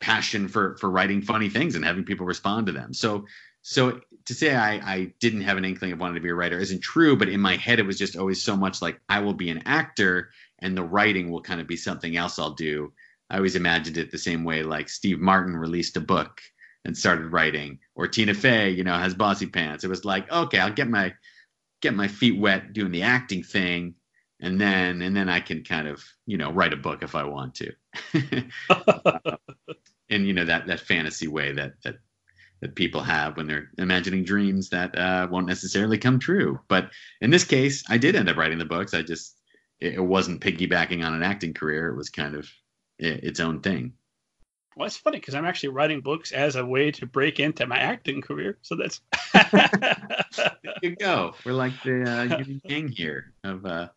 passion 0.00 0.48
for 0.48 0.76
for 0.78 0.90
writing 0.90 1.22
funny 1.22 1.48
things 1.48 1.74
and 1.74 1.84
having 1.84 2.04
people 2.04 2.26
respond 2.26 2.66
to 2.66 2.72
them. 2.72 2.92
So 2.92 3.24
so 3.62 4.00
to 4.24 4.34
say 4.34 4.54
I, 4.54 4.74
I 4.74 5.12
didn't 5.20 5.42
have 5.42 5.56
an 5.56 5.64
inkling 5.64 5.92
of 5.92 6.00
wanting 6.00 6.16
to 6.16 6.20
be 6.20 6.28
a 6.28 6.34
writer 6.34 6.58
isn't 6.58 6.82
true, 6.82 7.16
but 7.16 7.28
in 7.28 7.40
my 7.40 7.56
head 7.56 7.78
it 7.78 7.86
was 7.86 7.98
just 7.98 8.16
always 8.16 8.42
so 8.42 8.56
much 8.56 8.82
like 8.82 9.00
I 9.08 9.20
will 9.20 9.34
be 9.34 9.50
an 9.50 9.62
actor 9.64 10.30
and 10.58 10.76
the 10.76 10.82
writing 10.82 11.30
will 11.30 11.40
kind 11.40 11.60
of 11.60 11.66
be 11.66 11.76
something 11.76 12.16
else 12.16 12.38
I'll 12.38 12.54
do. 12.54 12.92
I 13.30 13.36
always 13.36 13.56
imagined 13.56 13.96
it 13.96 14.10
the 14.10 14.18
same 14.18 14.44
way 14.44 14.62
like 14.62 14.88
Steve 14.88 15.20
Martin 15.20 15.56
released 15.56 15.96
a 15.96 16.00
book 16.00 16.40
and 16.84 16.96
started 16.96 17.32
writing, 17.32 17.78
or 17.94 18.08
Tina 18.08 18.34
Fey, 18.34 18.70
you 18.70 18.84
know, 18.84 18.96
has 18.96 19.14
Bossypants. 19.14 19.84
It 19.84 19.88
was 19.88 20.04
like, 20.04 20.30
okay, 20.30 20.58
I'll 20.58 20.72
get 20.72 20.88
my 20.88 21.14
get 21.80 21.94
my 21.94 22.08
feet 22.08 22.38
wet 22.38 22.72
doing 22.72 22.92
the 22.92 23.02
acting 23.02 23.42
thing, 23.42 23.94
and 24.40 24.60
then 24.60 25.02
and 25.02 25.16
then 25.16 25.28
I 25.28 25.40
can 25.40 25.64
kind 25.64 25.88
of 25.88 26.04
you 26.26 26.36
know 26.36 26.52
write 26.52 26.72
a 26.72 26.76
book 26.76 27.02
if 27.02 27.14
I 27.14 27.24
want 27.24 27.54
to. 27.56 27.72
in 30.12 30.26
you 30.26 30.32
know 30.34 30.44
that 30.44 30.66
that 30.66 30.80
fantasy 30.80 31.26
way 31.26 31.52
that 31.52 31.74
that 31.82 31.96
that 32.60 32.74
people 32.76 33.02
have 33.02 33.36
when 33.36 33.48
they're 33.48 33.70
imagining 33.78 34.24
dreams 34.24 34.68
that 34.68 34.96
uh, 34.96 35.26
won't 35.28 35.48
necessarily 35.48 35.98
come 35.98 36.20
true. 36.20 36.60
But 36.68 36.90
in 37.20 37.30
this 37.30 37.42
case, 37.42 37.82
I 37.88 37.98
did 37.98 38.14
end 38.14 38.28
up 38.28 38.36
writing 38.36 38.58
the 38.58 38.64
books. 38.64 38.94
I 38.94 39.02
just 39.02 39.36
it, 39.80 39.94
it 39.94 40.00
wasn't 40.00 40.40
piggybacking 40.40 41.04
on 41.04 41.14
an 41.14 41.24
acting 41.24 41.54
career. 41.54 41.88
It 41.88 41.96
was 41.96 42.08
kind 42.08 42.36
of 42.36 42.48
its 42.98 43.40
own 43.40 43.60
thing. 43.60 43.94
Well, 44.76 44.86
it's 44.86 44.96
funny 44.96 45.18
because 45.18 45.34
I'm 45.34 45.44
actually 45.44 45.70
writing 45.70 46.00
books 46.00 46.32
as 46.32 46.56
a 46.56 46.64
way 46.64 46.90
to 46.92 47.06
break 47.06 47.40
into 47.40 47.66
my 47.66 47.78
acting 47.78 48.22
career. 48.22 48.58
So 48.62 48.76
that's 48.76 49.00
there 49.32 50.72
you 50.82 50.96
go. 50.96 51.34
We're 51.44 51.52
like 51.52 51.74
the 51.82 52.02
uh, 52.04 52.44
yang 52.64 52.88
here 52.88 53.32
of 53.44 53.66
uh, 53.66 53.88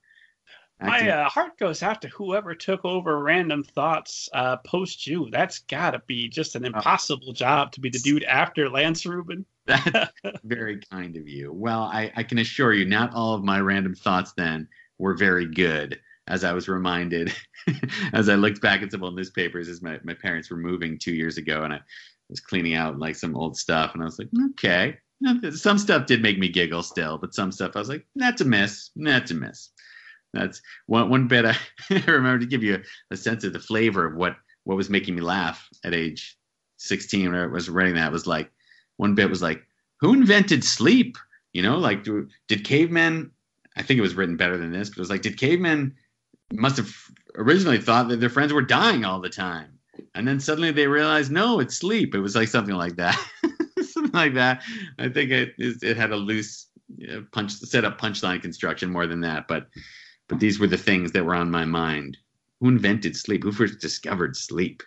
My 0.81 1.09
uh, 1.09 1.29
heart 1.29 1.57
goes 1.57 1.81
out 1.81 2.01
to 2.01 2.09
whoever 2.09 2.55
took 2.55 2.83
over 2.83 3.17
Random 3.21 3.63
Thoughts 3.63 4.27
uh, 4.33 4.57
post 4.57 5.07
you. 5.07 5.29
That's 5.31 5.59
got 5.59 5.91
to 5.91 6.01
be 6.07 6.27
just 6.27 6.55
an 6.55 6.63
oh. 6.65 6.67
impossible 6.67 7.29
oh. 7.29 7.33
job 7.33 7.71
to 7.73 7.79
be 7.79 7.89
the 7.89 7.99
dude 7.99 8.23
after 8.23 8.69
Lance 8.69 9.05
Rubin. 9.05 9.45
That's 9.65 10.11
very 10.43 10.81
kind 10.91 11.15
of 11.15 11.27
you. 11.27 11.53
Well, 11.53 11.83
I, 11.83 12.11
I 12.15 12.23
can 12.23 12.39
assure 12.39 12.73
you, 12.73 12.85
not 12.85 13.13
all 13.13 13.33
of 13.33 13.43
my 13.43 13.59
random 13.61 13.95
thoughts 13.95 14.33
then 14.35 14.67
were 14.97 15.15
very 15.15 15.47
good. 15.47 15.99
As 16.27 16.43
I 16.43 16.53
was 16.53 16.67
reminded, 16.67 17.33
as 18.13 18.29
I 18.29 18.35
looked 18.35 18.61
back 18.61 18.81
at 18.81 18.91
some 18.91 19.03
old 19.03 19.15
newspapers, 19.15 19.69
as 19.69 19.81
my, 19.81 19.99
my 20.03 20.15
parents 20.15 20.49
were 20.49 20.57
moving 20.57 20.97
two 20.97 21.13
years 21.13 21.37
ago, 21.37 21.63
and 21.63 21.73
I 21.73 21.81
was 22.29 22.39
cleaning 22.39 22.73
out 22.73 22.97
like 22.97 23.15
some 23.15 23.35
old 23.35 23.57
stuff, 23.57 23.93
and 23.93 24.01
I 24.01 24.05
was 24.05 24.17
like, 24.17 24.29
okay, 24.51 24.97
some 25.51 25.77
stuff 25.77 26.05
did 26.05 26.21
make 26.21 26.39
me 26.39 26.49
giggle 26.49 26.83
still, 26.83 27.17
but 27.17 27.33
some 27.33 27.51
stuff 27.51 27.75
I 27.75 27.79
was 27.79 27.89
like, 27.89 28.05
that's 28.15 28.41
a 28.41 28.45
miss, 28.45 28.89
that's 28.95 29.31
a 29.31 29.35
miss. 29.35 29.69
That's 30.33 30.61
one 30.87 31.09
one 31.09 31.27
bit 31.27 31.45
I, 31.45 31.55
remember 32.07 32.39
to 32.39 32.45
give 32.45 32.63
you 32.63 32.75
a, 32.75 33.13
a, 33.13 33.17
sense 33.17 33.45
of 33.45 33.53
the 33.53 33.59
flavor 33.59 34.05
of 34.05 34.15
what 34.15 34.35
what 34.65 34.75
was 34.75 34.89
making 34.89 35.15
me 35.15 35.21
laugh 35.21 35.65
at 35.85 35.93
age 35.93 36.37
16 36.77 37.31
when 37.31 37.39
I 37.39 37.45
was 37.47 37.69
writing 37.69 37.95
that 37.95 38.11
was 38.11 38.27
like 38.27 38.51
one 38.97 39.15
bit 39.15 39.29
was 39.29 39.41
like, 39.41 39.63
who 40.01 40.13
invented 40.13 40.63
sleep? 40.63 41.17
You 41.53 41.61
know, 41.61 41.77
like 41.77 42.03
do, 42.03 42.27
did 42.47 42.65
cavemen? 42.65 43.31
I 43.77 43.81
think 43.81 43.97
it 43.97 44.01
was 44.01 44.15
written 44.15 44.37
better 44.37 44.57
than 44.57 44.71
this, 44.71 44.89
but 44.89 44.97
it 44.97 45.01
was 45.01 45.09
like, 45.09 45.21
did 45.21 45.37
cavemen 45.37 45.95
must 46.53 46.77
have 46.77 46.93
originally 47.35 47.79
thought 47.79 48.07
that 48.09 48.19
their 48.19 48.29
friends 48.29 48.53
were 48.53 48.61
dying 48.61 49.05
all 49.05 49.19
the 49.19 49.29
time, 49.29 49.79
and 50.13 50.27
then 50.27 50.39
suddenly 50.39 50.71
they 50.71 50.87
realized 50.87 51.31
no, 51.31 51.59
it's 51.59 51.77
sleep. 51.77 52.15
It 52.15 52.19
was 52.19 52.35
like 52.35 52.47
something 52.47 52.75
like 52.75 52.95
that, 52.95 53.19
something 53.81 54.13
like 54.13 54.33
that. 54.35 54.63
I 54.99 55.09
think 55.09 55.31
it 55.31 55.53
it 55.57 55.97
had 55.97 56.11
a 56.11 56.15
loose 56.15 56.67
punch 57.31 57.53
set 57.53 57.85
up 57.85 57.99
punchline 57.99 58.41
construction 58.41 58.91
more 58.91 59.07
than 59.07 59.21
that, 59.21 59.47
but 59.47 59.67
but 60.27 60.39
these 60.39 60.59
were 60.59 60.67
the 60.67 60.77
things 60.77 61.11
that 61.11 61.25
were 61.25 61.35
on 61.35 61.51
my 61.51 61.65
mind. 61.65 62.17
Who 62.59 62.69
invented 62.69 63.15
sleep? 63.15 63.43
Who 63.43 63.51
first 63.51 63.79
discovered 63.79 64.35
sleep? 64.35 64.81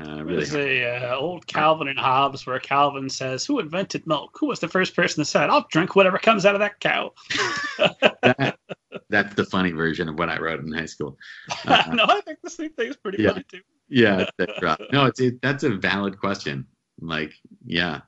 Uh, 0.00 0.24
really 0.24 0.44
There's 0.44 0.54
a 0.54 1.10
uh, 1.10 1.16
old 1.16 1.46
Calvin 1.46 1.88
and 1.88 1.98
Hobbes 1.98 2.46
where 2.46 2.58
Calvin 2.58 3.10
says, 3.10 3.44
"Who 3.44 3.58
invented 3.58 4.06
milk? 4.06 4.36
Who 4.40 4.46
was 4.46 4.58
the 4.58 4.68
first 4.68 4.96
person 4.96 5.20
that 5.20 5.26
said, 5.26 5.50
I'll 5.50 5.66
drink 5.70 5.94
whatever 5.94 6.18
comes 6.18 6.46
out 6.46 6.54
of 6.54 6.60
that 6.60 6.80
cow?" 6.80 7.12
that, 8.22 8.58
that's 9.12 9.34
the 9.34 9.44
funny 9.44 9.70
version 9.70 10.08
of 10.08 10.18
what 10.18 10.28
I 10.28 10.38
wrote 10.38 10.60
in 10.60 10.72
high 10.72 10.86
school. 10.86 11.16
Uh, 11.66 11.84
no, 11.94 12.04
I 12.08 12.20
think 12.22 12.40
the 12.42 12.50
sleep 12.50 12.76
thing 12.76 12.88
is 12.88 12.96
pretty 12.96 13.22
yeah, 13.22 13.30
funny 13.32 13.44
too. 13.48 13.60
yeah, 13.88 14.26
that's 14.36 14.60
right. 14.60 14.80
No, 14.92 15.06
it's 15.06 15.20
it, 15.20 15.40
that's 15.40 15.62
a 15.62 15.70
valid 15.70 16.18
question. 16.18 16.66
Like, 17.00 17.32
yeah, 17.64 18.00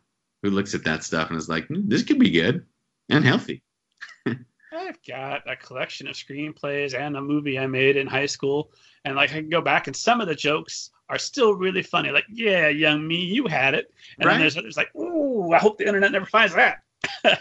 who 0.43 0.51
looks 0.51 0.75
at 0.75 0.85
that 0.85 1.05
stuff 1.05 1.31
and 1.31 1.39
is 1.39 1.49
like, 1.49 1.69
mm, 1.69 1.89
"This 1.89 2.03
could 2.03 2.19
be 2.19 2.31
good 2.31 2.67
and 3.09 3.25
healthy." 3.25 3.63
I've 4.27 4.99
got 5.07 5.49
a 5.49 5.55
collection 5.55 6.09
of 6.09 6.17
screenplays 6.17 6.99
and 6.99 7.17
a 7.17 7.21
movie 7.21 7.59
I 7.59 7.67
made 7.67 7.97
in 7.97 8.07
high 8.07 8.27
school, 8.27 8.73
and 9.05 9.15
like 9.15 9.31
I 9.31 9.41
can 9.41 9.49
go 9.51 9.61
back 9.61 9.87
and 9.87 9.95
some 9.95 10.21
of 10.21 10.27
the 10.27 10.35
jokes 10.35 10.91
are 11.09 11.19
still 11.19 11.55
really 11.55 11.83
funny. 11.83 12.11
Like, 12.11 12.25
yeah, 12.29 12.69
young 12.69 13.07
me, 13.07 13.17
you 13.17 13.47
had 13.47 13.75
it. 13.75 13.93
And 14.19 14.27
right. 14.27 14.33
then 14.33 14.41
there's 14.41 14.57
others 14.57 14.77
like, 14.77 14.95
ooh, 14.97 15.53
I 15.53 15.59
hope 15.59 15.79
the 15.79 15.87
internet 15.87 16.13
never 16.13 16.27
finds 16.27 16.55
that. 16.55 16.79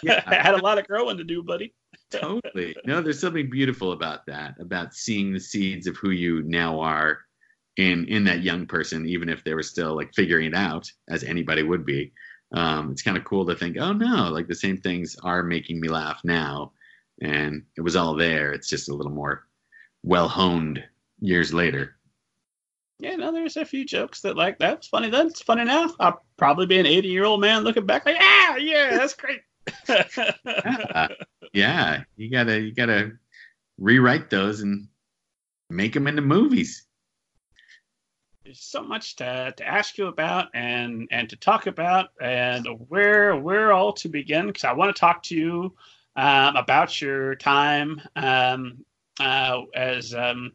Yeah. 0.02 0.24
I 0.28 0.36
had 0.36 0.56
a 0.56 0.62
lot 0.62 0.78
of 0.78 0.88
growing 0.88 1.18
to 1.18 1.24
do, 1.24 1.44
buddy. 1.44 1.74
totally. 2.12 2.76
No, 2.86 3.02
there's 3.02 3.20
something 3.20 3.50
beautiful 3.50 3.92
about 3.92 4.26
that, 4.28 4.56
about 4.60 4.94
seeing 4.94 5.34
the 5.34 5.40
seeds 5.40 5.88
of 5.88 5.98
who 5.98 6.12
you 6.12 6.44
now 6.44 6.80
are 6.80 7.20
in 7.78 8.06
in 8.06 8.24
that 8.26 8.44
young 8.44 8.66
person, 8.66 9.08
even 9.08 9.30
if 9.30 9.44
they 9.44 9.54
were 9.54 9.64
still 9.64 9.96
like 9.96 10.14
figuring 10.14 10.48
it 10.48 10.56
out, 10.56 10.90
as 11.10 11.24
anybody 11.24 11.64
would 11.64 11.86
be. 11.86 12.12
Um, 12.54 12.92
it's 12.92 13.02
kind 13.02 13.18
of 13.18 13.24
cool 13.24 13.46
to 13.48 13.56
think, 13.56 13.78
oh 13.80 13.94
no, 13.94 14.30
like 14.30 14.48
the 14.48 14.56
same 14.56 14.78
things 14.78 15.16
are 15.24 15.42
making 15.42 15.80
me 15.80 15.88
laugh 15.88 16.22
now, 16.24 16.72
and 17.22 17.64
it 17.78 17.82
was 17.82 17.96
all 17.96 18.16
there. 18.16 18.52
It's 18.52 18.70
just 18.70 18.90
a 18.90 18.94
little 18.94 19.12
more 19.12 19.48
well 20.04 20.28
honed 20.28 20.84
years 21.20 21.54
later 21.54 21.96
yeah, 23.04 23.18
no, 23.18 23.34
there's 23.34 23.58
a 23.58 23.66
few 23.66 23.86
jokes 23.86 24.22
that 24.22 24.38
like 24.38 24.60
that's 24.60 24.88
funny 24.88 25.10
then. 25.10 25.28
It's 25.28 25.42
funny 25.42 25.66
now. 25.66 25.94
I'll 26.00 26.24
probably 26.38 26.68
be 26.68 26.80
an 26.80 26.86
80 26.86 27.08
year 27.10 27.26
old 27.26 27.42
man 27.42 27.64
looking 27.64 27.86
back 27.86 28.06
like, 28.06 28.16
yeah, 28.18 28.56
yeah, 28.56 28.98
that's 28.98 29.14
great. 29.14 29.42
Yeah. 29.88 31.08
yeah, 31.54 32.04
you 32.16 32.30
gotta 32.30 32.60
you 32.60 32.74
gotta 32.74 33.14
rewrite 33.78 34.30
those 34.30 34.62
and 34.62 34.88
make 35.70 35.94
them 35.94 36.08
into 36.08 36.22
movies. 36.22 36.86
There's 38.44 38.60
so 38.60 38.84
much 38.84 39.16
to, 39.18 39.54
to 39.56 39.68
ask 39.68 39.98
you 39.98 40.08
about 40.08 40.50
and 40.54 41.08
and 41.12 41.30
to 41.30 41.36
talk 41.36 41.68
about 41.68 42.10
and 42.22 42.68
where 42.90 43.38
where 43.38 43.72
all 43.72 43.94
to 43.94 44.10
begin 44.10 44.48
because 44.48 44.66
I 44.66 44.74
want 44.74 44.94
to 44.94 45.00
talk 45.00 45.24
to 45.24 45.36
you 45.36 45.74
um, 46.16 46.56
about 46.56 47.02
your 47.02 47.36
time 47.36 48.02
um, 48.16 48.84
uh, 49.20 49.62
as 49.74 50.14
um, 50.14 50.52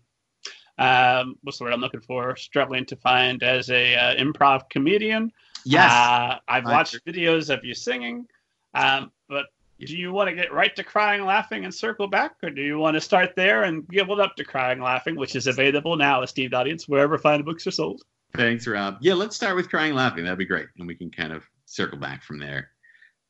um, 0.78 1.36
what's 1.42 1.58
the 1.58 1.64
word 1.64 1.72
I'm 1.72 1.80
looking 1.80 2.00
for? 2.00 2.36
Struggling 2.36 2.84
to 2.86 2.96
find 2.96 3.42
as 3.42 3.70
a 3.70 3.94
uh, 3.96 4.14
improv 4.16 4.68
comedian. 4.70 5.32
Yes, 5.64 5.90
uh, 5.90 6.38
I've 6.46 6.64
watched 6.64 7.04
videos 7.04 7.52
of 7.52 7.64
you 7.64 7.74
singing, 7.74 8.26
um, 8.74 9.12
but 9.28 9.46
do 9.80 9.96
you 9.96 10.12
want 10.12 10.28
to 10.28 10.34
get 10.34 10.52
right 10.52 10.74
to 10.76 10.82
crying, 10.82 11.24
laughing, 11.24 11.64
and 11.64 11.74
circle 11.74 12.08
back, 12.08 12.36
or 12.42 12.50
do 12.50 12.62
you 12.62 12.78
want 12.78 12.94
to 12.94 13.00
start 13.00 13.34
there 13.36 13.64
and 13.64 13.86
give 13.88 14.10
it 14.10 14.18
up 14.18 14.34
to 14.36 14.44
crying, 14.44 14.80
laughing, 14.80 15.14
which 15.16 15.36
is 15.36 15.46
available 15.46 15.96
now, 15.96 16.22
esteemed 16.22 16.54
audience, 16.54 16.88
wherever 16.88 17.16
fine 17.16 17.42
books 17.42 17.66
are 17.66 17.72
sold? 17.72 18.02
Thanks, 18.34 18.66
Rob. 18.66 18.98
Yeah, 19.00 19.14
let's 19.14 19.36
start 19.36 19.56
with 19.56 19.70
crying, 19.70 19.94
laughing. 19.94 20.24
That'd 20.24 20.38
be 20.38 20.44
great, 20.44 20.66
and 20.78 20.86
we 20.86 20.94
can 20.94 21.10
kind 21.10 21.32
of 21.32 21.44
circle 21.64 21.98
back 21.98 22.22
from 22.22 22.38
there. 22.38 22.70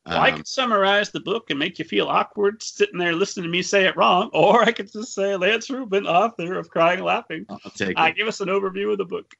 Well, 0.06 0.18
I 0.18 0.30
um, 0.30 0.36
could 0.38 0.48
summarize 0.48 1.10
the 1.10 1.20
book 1.20 1.50
and 1.50 1.58
make 1.58 1.78
you 1.78 1.84
feel 1.84 2.08
awkward 2.08 2.62
sitting 2.62 2.98
there 2.98 3.14
listening 3.14 3.44
to 3.44 3.50
me 3.50 3.60
say 3.62 3.86
it 3.86 3.96
wrong, 3.96 4.30
or 4.32 4.62
I 4.62 4.72
could 4.72 4.90
just 4.90 5.14
say 5.14 5.36
Lance 5.36 5.68
Rubin, 5.68 6.06
author 6.06 6.58
of 6.58 6.70
Crying 6.70 7.02
Laughing. 7.02 7.44
I'll 7.48 7.58
take 7.72 7.98
uh, 7.98 8.04
it. 8.04 8.10
Uh, 8.10 8.10
give 8.12 8.28
us 8.28 8.40
an 8.40 8.48
overview 8.48 8.90
of 8.90 8.98
the 8.98 9.04
book. 9.04 9.34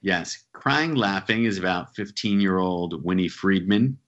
Yes, 0.00 0.44
Crying 0.52 0.94
Laughing 0.94 1.44
is 1.44 1.58
about 1.58 1.94
15 1.96 2.40
year 2.40 2.58
old 2.58 3.02
Winnie 3.04 3.28
Friedman, 3.28 3.98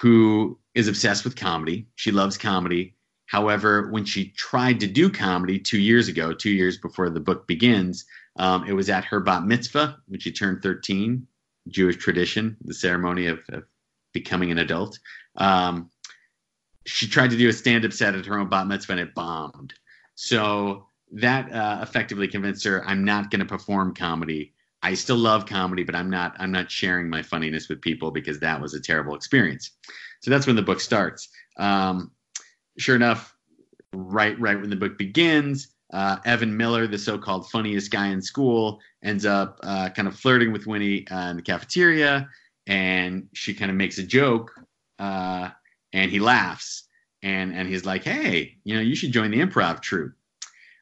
who 0.00 0.58
is 0.74 0.88
obsessed 0.88 1.24
with 1.24 1.36
comedy. 1.36 1.86
She 1.94 2.10
loves 2.10 2.36
comedy. 2.36 2.94
However, 3.26 3.90
when 3.90 4.04
she 4.04 4.30
tried 4.30 4.80
to 4.80 4.86
do 4.86 5.08
comedy 5.08 5.58
two 5.58 5.78
years 5.78 6.08
ago, 6.08 6.32
two 6.32 6.50
years 6.50 6.76
before 6.78 7.10
the 7.10 7.20
book 7.20 7.46
begins, 7.46 8.04
um, 8.36 8.64
it 8.66 8.72
was 8.72 8.90
at 8.90 9.04
her 9.04 9.20
bat 9.20 9.44
mitzvah 9.44 9.98
when 10.08 10.20
she 10.20 10.32
turned 10.32 10.62
13, 10.62 11.26
Jewish 11.68 11.96
tradition, 11.96 12.56
the 12.64 12.74
ceremony 12.74 13.26
of, 13.26 13.40
of 13.50 13.64
becoming 14.12 14.50
an 14.50 14.58
adult. 14.58 14.98
Um, 15.36 15.90
she 16.86 17.06
tried 17.06 17.30
to 17.30 17.36
do 17.36 17.48
a 17.48 17.52
stand-up 17.52 17.92
set 17.92 18.14
at 18.14 18.26
her 18.26 18.38
own 18.38 18.48
bat 18.48 18.66
mitzvah 18.66 18.92
and 18.92 19.00
it 19.00 19.14
bombed. 19.14 19.74
So 20.16 20.86
that 21.12 21.50
uh, 21.52 21.78
effectively 21.82 22.28
convinced 22.28 22.64
her, 22.64 22.84
I'm 22.86 23.04
not 23.04 23.30
going 23.30 23.40
to 23.40 23.46
perform 23.46 23.94
comedy. 23.94 24.52
I 24.84 24.92
still 24.94 25.16
love 25.16 25.46
comedy, 25.46 25.82
but 25.82 25.94
I'm 25.94 26.10
not. 26.10 26.36
I'm 26.38 26.52
not 26.52 26.70
sharing 26.70 27.08
my 27.08 27.22
funniness 27.22 27.68
with 27.70 27.80
people 27.80 28.10
because 28.10 28.38
that 28.40 28.60
was 28.60 28.74
a 28.74 28.80
terrible 28.80 29.14
experience. 29.14 29.70
So 30.20 30.30
that's 30.30 30.46
when 30.46 30.56
the 30.56 30.62
book 30.62 30.80
starts. 30.80 31.28
Um, 31.56 32.10
sure 32.78 32.94
enough, 32.94 33.34
right 33.94 34.38
right 34.38 34.60
when 34.60 34.68
the 34.68 34.76
book 34.76 34.98
begins, 34.98 35.68
uh, 35.92 36.18
Evan 36.26 36.54
Miller, 36.54 36.86
the 36.86 36.98
so-called 36.98 37.50
funniest 37.50 37.90
guy 37.90 38.08
in 38.08 38.20
school, 38.20 38.78
ends 39.02 39.24
up 39.24 39.58
uh, 39.62 39.88
kind 39.88 40.06
of 40.06 40.16
flirting 40.16 40.52
with 40.52 40.66
Winnie 40.66 41.08
uh, 41.08 41.30
in 41.30 41.36
the 41.36 41.42
cafeteria, 41.42 42.28
and 42.66 43.26
she 43.32 43.54
kind 43.54 43.70
of 43.70 43.78
makes 43.78 43.96
a 43.96 44.02
joke 44.02 44.52
uh, 44.98 45.48
and 45.94 46.10
he 46.10 46.20
laughs 46.20 46.84
and 47.22 47.54
and 47.54 47.68
he's 47.68 47.86
like, 47.86 48.04
"Hey, 48.04 48.58
you 48.64 48.74
know, 48.74 48.82
you 48.82 48.94
should 48.94 49.12
join 49.12 49.30
the 49.30 49.40
improv 49.40 49.80
troupe." 49.80 50.12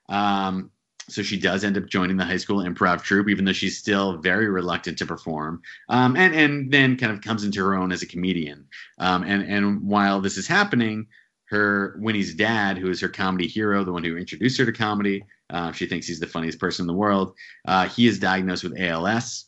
Um, 0.08 0.72
so 1.12 1.22
she 1.22 1.38
does 1.38 1.64
end 1.64 1.76
up 1.76 1.86
joining 1.86 2.16
the 2.16 2.24
high 2.24 2.36
school 2.36 2.58
improv 2.58 3.02
troupe, 3.02 3.28
even 3.28 3.44
though 3.44 3.52
she's 3.52 3.78
still 3.78 4.16
very 4.16 4.48
reluctant 4.48 4.98
to 4.98 5.06
perform. 5.06 5.62
Um, 5.88 6.16
and 6.16 6.34
and 6.34 6.72
then 6.72 6.96
kind 6.96 7.12
of 7.12 7.20
comes 7.20 7.44
into 7.44 7.64
her 7.64 7.74
own 7.74 7.92
as 7.92 8.02
a 8.02 8.06
comedian. 8.06 8.66
Um, 8.98 9.22
and 9.22 9.42
and 9.42 9.82
while 9.82 10.20
this 10.20 10.36
is 10.36 10.46
happening, 10.46 11.06
her 11.46 11.96
Winnie's 11.98 12.34
dad, 12.34 12.78
who 12.78 12.90
is 12.90 13.00
her 13.00 13.08
comedy 13.08 13.46
hero, 13.46 13.84
the 13.84 13.92
one 13.92 14.04
who 14.04 14.16
introduced 14.16 14.58
her 14.58 14.66
to 14.66 14.72
comedy, 14.72 15.24
uh, 15.50 15.72
she 15.72 15.86
thinks 15.86 16.06
he's 16.06 16.20
the 16.20 16.26
funniest 16.26 16.58
person 16.58 16.84
in 16.84 16.86
the 16.86 16.94
world. 16.94 17.34
Uh, 17.66 17.88
he 17.88 18.06
is 18.06 18.18
diagnosed 18.18 18.64
with 18.64 18.78
ALS, 18.80 19.46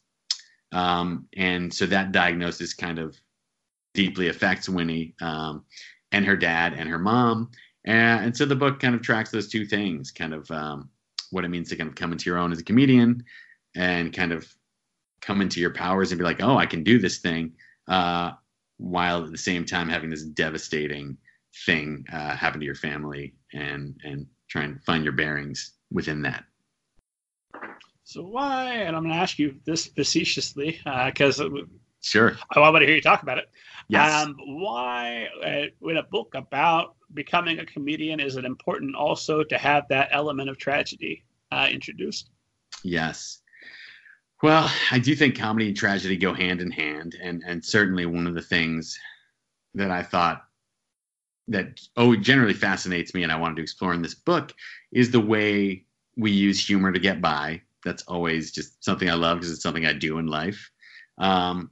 um, 0.72 1.26
and 1.36 1.72
so 1.72 1.86
that 1.86 2.12
diagnosis 2.12 2.74
kind 2.74 2.98
of 2.98 3.16
deeply 3.94 4.28
affects 4.28 4.68
Winnie 4.68 5.14
um, 5.20 5.64
and 6.12 6.26
her 6.26 6.36
dad 6.36 6.74
and 6.74 6.88
her 6.88 6.98
mom. 6.98 7.50
And, 7.84 8.26
and, 8.26 8.36
so 8.36 8.44
the 8.44 8.56
book 8.56 8.80
kind 8.80 8.94
of 8.94 9.02
tracks 9.02 9.30
those 9.30 9.48
two 9.48 9.66
things, 9.66 10.10
kind 10.10 10.34
of 10.34 10.50
um, 10.50 10.88
what 11.34 11.44
it 11.44 11.48
means 11.48 11.68
to 11.68 11.76
kind 11.76 11.88
of 11.88 11.96
come 11.96 12.12
into 12.12 12.30
your 12.30 12.38
own 12.38 12.52
as 12.52 12.58
a 12.58 12.64
comedian 12.64 13.24
and 13.76 14.12
kind 14.12 14.32
of 14.32 14.46
come 15.20 15.40
into 15.40 15.60
your 15.60 15.72
powers 15.72 16.12
and 16.12 16.18
be 16.18 16.24
like, 16.24 16.42
oh, 16.42 16.56
I 16.56 16.66
can 16.66 16.84
do 16.84 16.98
this 16.98 17.18
thing, 17.18 17.52
uh, 17.88 18.32
while 18.78 19.24
at 19.24 19.30
the 19.30 19.38
same 19.38 19.64
time 19.64 19.88
having 19.88 20.10
this 20.10 20.22
devastating 20.22 21.16
thing 21.66 22.04
uh, 22.12 22.36
happen 22.36 22.60
to 22.60 22.66
your 22.66 22.74
family 22.74 23.34
and 23.52 23.96
and 24.04 24.26
try 24.48 24.62
and 24.64 24.82
find 24.84 25.04
your 25.04 25.12
bearings 25.12 25.72
within 25.90 26.22
that. 26.22 26.44
So 28.04 28.22
why? 28.22 28.72
And 28.74 28.94
I'm 28.94 29.02
going 29.02 29.14
to 29.14 29.20
ask 29.20 29.38
you 29.38 29.56
this 29.64 29.86
facetiously 29.86 30.80
because 31.06 31.40
uh, 31.40 31.48
Sure. 32.04 32.36
I 32.50 32.60
want 32.60 32.82
to 32.82 32.86
hear 32.86 32.96
you 32.96 33.00
talk 33.00 33.22
about 33.22 33.38
it. 33.38 33.48
Yes. 33.88 34.24
Um, 34.24 34.36
why, 34.44 35.28
uh, 35.44 35.88
in 35.88 35.96
a 35.96 36.02
book 36.02 36.34
about 36.34 36.96
becoming 37.12 37.58
a 37.58 37.66
comedian, 37.66 38.20
is 38.20 38.36
it 38.36 38.44
important 38.44 38.96
also 38.96 39.44
to 39.44 39.58
have 39.58 39.86
that 39.88 40.08
element 40.10 40.48
of 40.48 40.58
tragedy 40.58 41.24
uh, 41.52 41.68
introduced? 41.70 42.30
Yes. 42.82 43.40
Well, 44.42 44.70
I 44.90 44.98
do 44.98 45.14
think 45.14 45.38
comedy 45.38 45.68
and 45.68 45.76
tragedy 45.76 46.16
go 46.16 46.34
hand 46.34 46.60
in 46.60 46.70
hand, 46.70 47.16
and 47.22 47.42
and 47.46 47.64
certainly 47.64 48.04
one 48.06 48.26
of 48.26 48.34
the 48.34 48.42
things 48.42 48.98
that 49.74 49.90
I 49.90 50.02
thought 50.02 50.44
that 51.48 51.80
oh 51.96 52.16
generally 52.16 52.54
fascinates 52.54 53.14
me 53.14 53.22
and 53.22 53.32
I 53.32 53.36
wanted 53.36 53.56
to 53.56 53.62
explore 53.62 53.92
in 53.92 54.02
this 54.02 54.14
book 54.14 54.52
is 54.92 55.10
the 55.10 55.20
way 55.20 55.84
we 56.16 56.30
use 56.30 56.64
humor 56.64 56.92
to 56.92 56.98
get 56.98 57.20
by. 57.20 57.62
That's 57.84 58.02
always 58.04 58.50
just 58.52 58.82
something 58.82 59.10
I 59.10 59.14
love 59.14 59.38
because 59.38 59.52
it's 59.52 59.62
something 59.62 59.86
I 59.86 59.92
do 59.92 60.18
in 60.18 60.26
life. 60.26 60.70
Um, 61.18 61.70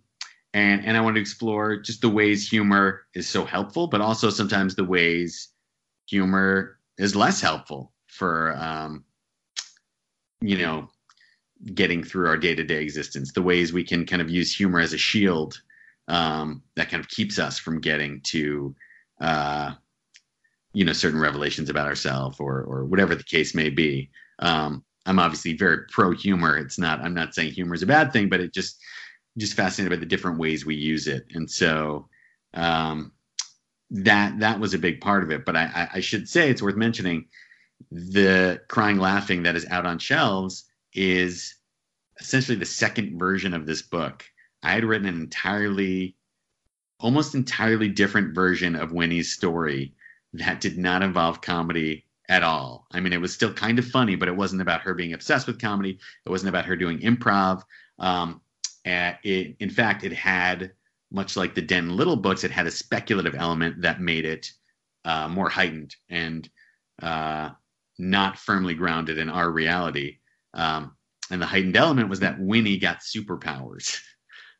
and 0.55 0.85
and 0.85 0.97
I 0.97 1.01
want 1.01 1.17
to 1.17 1.21
explore 1.21 1.77
just 1.77 2.01
the 2.01 2.09
ways 2.09 2.49
humor 2.49 3.03
is 3.15 3.29
so 3.29 3.45
helpful, 3.45 3.87
but 3.87 4.01
also 4.01 4.31
sometimes 4.31 4.75
the 4.75 4.85
ways 4.85 5.49
humor 6.07 6.79
is 6.99 7.17
less 7.17 7.41
helpful 7.41 7.93
for 8.07 8.55
um, 8.57 9.05
you 10.41 10.59
know 10.59 10.89
getting 11.75 12.03
through 12.03 12.29
our 12.29 12.37
day 12.37 12.55
to 12.55 12.65
day 12.65 12.83
existence. 12.83 13.33
The 13.33 13.43
ways 13.43 13.73
we 13.73 13.85
can 13.85 14.05
kind 14.05 14.21
of 14.21 14.29
use 14.29 14.55
humor 14.55 14.81
as 14.81 14.93
a 14.93 14.99
shield 14.99 15.61
um, 16.09 16.63
that 16.77 16.91
kind 16.91 17.03
of 17.03 17.09
keeps 17.09 17.39
us 17.39 17.59
from 17.59 17.81
getting 17.81 18.21
to 18.25 18.75
uh, 19.21 19.73
you 20.75 20.85
know 20.85 20.93
certain 20.93 21.21
revelations 21.21 21.71
about 21.71 21.87
ourselves 21.87 22.39
or 22.41 22.63
or 22.63 22.85
whatever 22.85 23.15
the 23.15 23.25
case 23.25 23.55
may 23.55 23.71
be. 23.71 24.11
Um, 24.41 24.85
I'm 25.07 25.19
obviously 25.19 25.57
very 25.57 25.79
pro 25.91 26.13
humor. 26.13 26.59
It's 26.59 26.79
not. 26.79 27.01
I'm 27.01 27.15
not 27.15 27.35
saying 27.35 27.53
humor 27.53 27.75
is 27.75 27.83
a 27.83 27.87
bad 27.87 28.13
thing, 28.13 28.29
but 28.29 28.41
it 28.41 28.53
just 28.53 28.79
just 29.39 29.55
fascinated 29.55 29.97
by 29.97 30.01
the 30.01 30.07
different 30.07 30.39
ways 30.39 30.67
we 30.67 30.75
use 30.75 31.07
it, 31.07 31.27
and 31.35 31.51
so 31.51 32.09
um, 32.55 33.13
that 33.91 34.39
that 34.41 34.61
was 34.61 34.75
a 34.75 34.79
big 34.79 35.01
part 35.01 35.23
of 35.23 35.31
it. 35.31 35.45
But 35.45 35.57
I, 35.57 35.89
I 35.95 36.01
should 36.01 36.29
say 36.29 36.51
it's 36.51 36.63
worth 36.63 36.77
mentioning 36.77 37.27
the 37.91 38.61
crying 38.69 38.99
laughing 38.99 39.43
that 39.43 39.57
is 39.57 39.67
out 39.67 39.87
on 39.87 39.99
shelves 39.99 40.65
is 40.95 41.55
essentially 42.21 42.57
the 42.59 42.65
second 42.65 43.19
version 43.19 43.55
of 43.55 43.67
this 43.67 43.83
book. 43.83 44.25
I 44.63 44.73
had 44.73 44.85
written 44.85 45.09
an 45.09 45.21
entirely, 45.21 46.17
almost 47.01 47.35
entirely 47.35 47.89
different 47.89 48.35
version 48.35 48.77
of 48.77 48.93
Winnie's 48.93 49.33
story 49.33 49.95
that 50.35 50.61
did 50.61 50.79
not 50.79 51.03
involve 51.03 51.41
comedy 51.41 52.07
at 52.29 52.43
all. 52.43 52.87
I 52.93 53.01
mean, 53.01 53.13
it 53.13 53.21
was 53.21 53.35
still 53.35 53.53
kind 53.53 53.79
of 53.79 53.87
funny, 53.87 54.15
but 54.17 54.29
it 54.29 54.37
wasn't 54.37 54.63
about 54.63 54.83
her 54.83 54.95
being 54.95 55.13
obsessed 55.13 55.47
with 55.47 55.61
comedy. 55.61 55.99
It 56.25 56.31
wasn't 56.31 56.51
about 56.51 56.67
her 56.67 56.77
doing 56.77 57.01
improv. 57.01 57.63
Um, 57.99 58.41
it, 58.85 59.57
in 59.59 59.71
fact, 59.71 60.05
it 60.05 60.13
had, 60.13 60.73
much 61.11 61.37
like 61.37 61.55
the 61.55 61.63
Denton 61.63 61.97
Little 61.97 62.17
books, 62.17 62.45
it 62.45 62.51
had 62.51 62.67
a 62.67 62.71
speculative 62.71 63.35
element 63.35 63.83
that 63.83 64.01
made 64.01 64.25
it 64.25 64.51
uh, 65.05 65.29
more 65.29 65.49
heightened 65.49 65.95
and 66.09 66.49
uh, 67.03 67.51
not 67.99 68.39
firmly 68.39 68.75
grounded 68.75 69.19
in 69.19 69.29
our 69.29 69.51
reality. 69.51 70.19
Um, 70.55 70.97
and 71.31 71.41
the 71.41 71.47
heightened 71.47 71.77
element 71.77 72.09
was 72.09 72.21
that 72.21 72.41
Winnie 72.41 72.79
got 72.79 73.01
superpowers. 73.01 74.01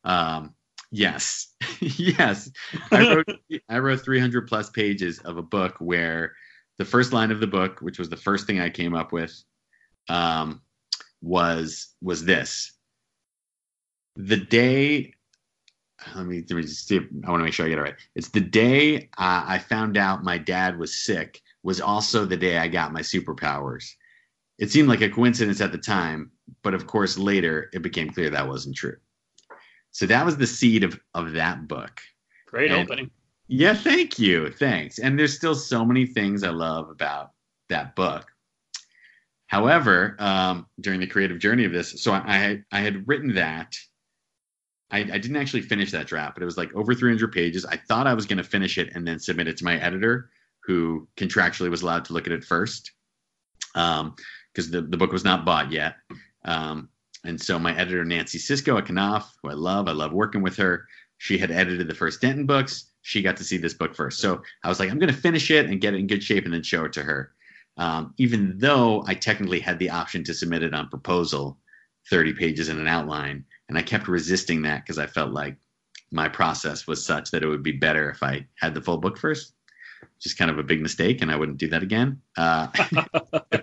Um, 0.05 0.53
yes, 0.91 1.53
yes. 1.79 2.51
I 2.91 3.15
wrote, 3.15 3.39
I 3.69 3.79
wrote 3.79 4.03
300 4.03 4.49
plus 4.49 4.69
pages 4.69 5.19
of 5.19 5.37
a 5.37 5.41
book 5.41 5.77
where 5.79 6.33
the 6.77 6.83
first 6.83 7.13
line 7.13 7.31
of 7.31 7.39
the 7.39 7.47
book, 7.47 7.79
which 7.79 7.99
was 7.99 8.09
the 8.09 8.17
first 8.17 8.45
thing 8.45 8.59
I 8.59 8.69
came 8.69 8.95
up 8.95 9.13
with, 9.13 9.33
um, 10.09 10.61
was 11.21 11.95
was 12.01 12.25
this: 12.25 12.73
the 14.15 14.37
day. 14.37 15.13
Let 16.15 16.25
me, 16.25 16.43
let 16.49 16.57
me 16.57 16.67
see. 16.67 16.97
If, 16.97 17.03
I 17.25 17.31
want 17.31 17.39
to 17.39 17.45
make 17.45 17.53
sure 17.53 17.65
I 17.65 17.69
get 17.69 17.77
it 17.77 17.81
right. 17.81 17.95
It's 18.15 18.29
the 18.29 18.41
day 18.41 19.09
uh, 19.17 19.45
I 19.47 19.57
found 19.57 19.97
out 19.97 20.23
my 20.23 20.37
dad 20.37 20.77
was 20.77 20.95
sick. 21.03 21.41
Was 21.63 21.79
also 21.79 22.25
the 22.25 22.35
day 22.35 22.57
I 22.57 22.67
got 22.67 22.91
my 22.91 22.99
superpowers. 22.99 23.85
It 24.59 24.69
seemed 24.69 24.89
like 24.89 25.01
a 25.01 25.09
coincidence 25.09 25.61
at 25.61 25.71
the 25.71 25.77
time, 25.77 26.31
but 26.61 26.73
of 26.73 26.87
course 26.87 27.17
later 27.17 27.69
it 27.73 27.81
became 27.81 28.09
clear 28.09 28.29
that 28.29 28.47
wasn't 28.47 28.75
true. 28.75 28.97
So 29.91 30.05
that 30.07 30.25
was 30.25 30.35
the 30.35 30.47
seed 30.47 30.83
of 30.83 30.99
of 31.13 31.31
that 31.33 31.67
book. 31.67 32.01
Great 32.47 32.71
and, 32.71 32.81
opening. 32.81 33.11
Yeah, 33.47 33.73
thank 33.73 34.19
you. 34.19 34.51
Thanks. 34.51 34.99
And 34.99 35.17
there's 35.17 35.35
still 35.35 35.55
so 35.55 35.85
many 35.85 36.05
things 36.05 36.43
I 36.43 36.49
love 36.49 36.89
about 36.89 37.31
that 37.69 37.95
book. 37.95 38.25
However, 39.47 40.15
um, 40.19 40.67
during 40.81 40.99
the 40.99 41.07
creative 41.07 41.39
journey 41.39 41.63
of 41.63 41.71
this, 41.71 42.01
so 42.01 42.11
I, 42.11 42.63
I 42.71 42.79
I 42.79 42.79
had 42.81 43.07
written 43.07 43.35
that. 43.35 43.75
I, 44.93 44.99
I, 44.99 45.17
didn't 45.17 45.37
actually 45.37 45.61
finish 45.61 45.91
that 45.91 46.07
draft, 46.07 46.35
but 46.35 46.43
it 46.43 46.45
was 46.45 46.57
like 46.57 46.73
over 46.73 46.93
300 46.93 47.31
pages. 47.31 47.65
I 47.65 47.75
thought 47.75 48.07
I 48.07 48.13
was 48.13 48.25
going 48.25 48.37
to 48.37 48.43
finish 48.43 48.77
it 48.77 48.91
and 48.95 49.07
then 49.07 49.19
submit 49.19 49.47
it 49.47 49.57
to 49.57 49.65
my 49.65 49.77
editor, 49.79 50.29
who 50.63 51.07
contractually 51.17 51.69
was 51.69 51.81
allowed 51.81 52.05
to 52.05 52.13
look 52.13 52.27
at 52.27 52.33
it 52.33 52.43
first, 52.43 52.91
because 53.73 54.01
um, 54.01 54.15
the, 54.55 54.81
the 54.81 54.97
book 54.97 55.11
was 55.11 55.25
not 55.25 55.45
bought 55.45 55.71
yet. 55.71 55.95
Um, 56.45 56.89
and 57.25 57.41
so 57.41 57.59
my 57.59 57.75
editor, 57.77 58.05
Nancy 58.05 58.37
Siscoe 58.37 58.77
at 58.77 58.89
Knopf, 58.89 59.35
who 59.41 59.49
I 59.49 59.53
love, 59.53 59.87
I 59.87 59.93
love 59.93 60.13
working 60.13 60.41
with 60.41 60.55
her. 60.57 60.87
She 61.17 61.37
had 61.37 61.51
edited 61.51 61.87
the 61.87 61.95
first 61.95 62.21
Denton 62.21 62.45
books 62.45 62.91
she 63.03 63.21
got 63.21 63.37
to 63.37 63.43
see 63.43 63.57
this 63.57 63.73
book 63.73 63.93
first. 63.93 64.19
So 64.19 64.41
I 64.63 64.69
was 64.69 64.79
like, 64.79 64.89
I'm 64.89 64.97
going 64.97 65.13
to 65.13 65.19
finish 65.19 65.51
it 65.51 65.67
and 65.67 65.79
get 65.79 65.93
it 65.93 65.99
in 65.99 66.07
good 66.07 66.23
shape 66.23 66.45
and 66.45 66.53
then 66.53 66.63
show 66.63 66.85
it 66.85 66.93
to 66.93 67.03
her. 67.03 67.33
Um, 67.77 68.13
even 68.17 68.57
though 68.57 69.03
I 69.07 69.13
technically 69.13 69.59
had 69.59 69.77
the 69.77 69.89
option 69.89 70.23
to 70.23 70.33
submit 70.33 70.63
it 70.63 70.73
on 70.73 70.87
proposal, 70.87 71.57
30 72.09 72.33
pages 72.33 72.69
in 72.69 72.79
an 72.79 72.87
outline. 72.87 73.45
And 73.69 73.77
I 73.77 73.81
kept 73.81 74.07
resisting 74.07 74.61
that 74.63 74.83
because 74.83 74.97
I 74.97 75.07
felt 75.07 75.31
like 75.31 75.57
my 76.11 76.29
process 76.29 76.85
was 76.85 77.05
such 77.05 77.31
that 77.31 77.43
it 77.43 77.47
would 77.47 77.63
be 77.63 77.71
better 77.71 78.09
if 78.09 78.21
I 78.21 78.45
had 78.55 78.73
the 78.73 78.81
full 78.81 78.97
book 78.97 79.17
first. 79.17 79.53
Just 80.21 80.37
kind 80.37 80.51
of 80.51 80.59
a 80.59 80.63
big 80.63 80.81
mistake, 80.81 81.21
and 81.21 81.31
I 81.31 81.35
wouldn't 81.35 81.57
do 81.57 81.69
that 81.69 81.81
again. 81.81 82.21
Uh, 82.37 82.67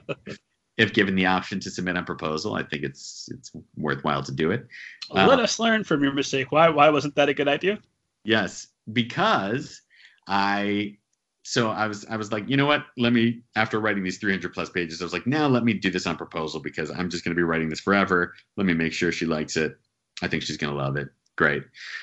if 0.77 0.93
given 0.95 1.15
the 1.15 1.27
option 1.27 1.61
to 1.61 1.71
submit 1.71 1.97
a 1.97 2.03
proposal, 2.03 2.55
I 2.55 2.63
think 2.63 2.83
it's 2.83 3.29
it's 3.31 3.53
worthwhile 3.77 4.23
to 4.23 4.33
do 4.33 4.51
it. 4.51 4.67
Uh, 5.15 5.27
Let 5.27 5.39
us 5.39 5.59
learn 5.59 5.85
from 5.85 6.03
your 6.03 6.13
mistake. 6.13 6.51
Why 6.51 6.69
why 6.71 6.89
wasn't 6.89 7.15
that 7.17 7.29
a 7.29 7.35
good 7.35 7.49
idea? 7.49 7.79
Yes, 8.25 8.69
because 8.93 9.83
I 10.27 10.97
so 11.43 11.71
I 11.71 11.87
was 11.87 12.07
I 12.07 12.17
was 12.17 12.33
like, 12.33 12.49
you 12.49 12.57
know 12.57 12.67
what? 12.67 12.87
Let 12.97 13.13
me 13.13 13.43
after 13.57 13.81
writing 13.81 14.03
these 14.03 14.19
300 14.19 14.53
plus 14.55 14.71
pages, 14.71 15.01
I 15.01 15.05
was 15.05 15.13
like, 15.13 15.27
now 15.27 15.47
let 15.47 15.65
me 15.65 15.75
do 15.75 15.91
this 15.91 16.07
on 16.07 16.17
proposal 16.17 16.61
because 16.61 16.91
I'm 16.91 17.11
just 17.11 17.25
going 17.25 17.35
to 17.35 17.39
be 17.39 17.43
writing 17.43 17.69
this 17.69 17.81
forever. 17.81 18.35
Let 18.57 18.67
me 18.67 18.75
make 18.75 18.93
sure 18.93 19.13
she 19.13 19.27
likes 19.27 19.57
it. 19.57 19.77
I 20.23 20.29
think 20.29 20.43
she's 20.43 20.57
going 20.57 20.73
to 20.73 20.79
love 20.79 20.97
it. 20.97 21.09
Great. 21.37 21.63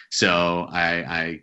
So 0.09 0.67
I, 0.71 1.03
I 1.03 1.41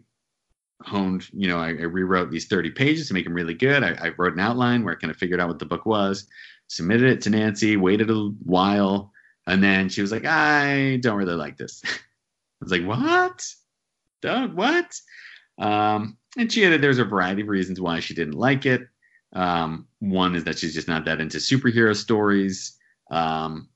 honed, 0.83 1.29
you 1.33 1.49
know, 1.49 1.59
I, 1.59 1.69
I, 1.69 1.85
rewrote 1.85 2.31
these 2.31 2.47
30 2.47 2.71
pages 2.73 3.09
to 3.09 3.15
make 3.15 3.25
them 3.25 3.35
really 3.35 3.55
good. 3.55 3.83
I, 3.83 3.93
I 4.01 4.13
wrote 4.19 4.35
an 4.35 4.41
outline 4.41 4.85
where 4.85 4.95
I 4.95 4.99
kind 4.99 5.11
of 5.11 5.17
figured 5.17 5.41
out 5.41 5.49
what 5.49 5.59
the 5.59 5.65
book 5.65 5.87
was, 5.87 6.27
submitted 6.67 7.09
it 7.11 7.21
to 7.23 7.31
Nancy, 7.31 7.77
waited 7.77 8.11
a 8.11 8.31
while, 8.45 9.13
and 9.47 9.63
then 9.63 9.89
she 9.89 10.01
was 10.01 10.13
like, 10.13 10.25
I 10.25 10.99
don't 11.01 11.17
really 11.17 11.35
like 11.35 11.57
this. 11.57 11.83
I 11.85 11.89
was 12.61 12.73
like, 12.73 12.85
what? 12.85 13.47
Don't 14.23 14.55
what? 14.55 14.99
Um, 15.59 16.17
and 16.37 16.51
she 16.51 16.63
had 16.63 16.81
there's 16.81 16.99
a 16.99 17.05
variety 17.05 17.43
of 17.43 17.49
reasons 17.49 17.81
why 17.81 18.01
she 18.01 18.15
didn't 18.15 18.35
like 18.35 18.67
it. 18.67 18.83
Um, 19.35 19.87
one 19.99 20.35
is 20.35 20.45
that 20.45 20.59
she's 20.59 20.75
just 20.75 20.89
not 20.89 21.05
that 21.05 21.21
into 21.21 21.39
superhero 21.39 21.95
stories. 21.95 22.79
Um, 23.11 23.69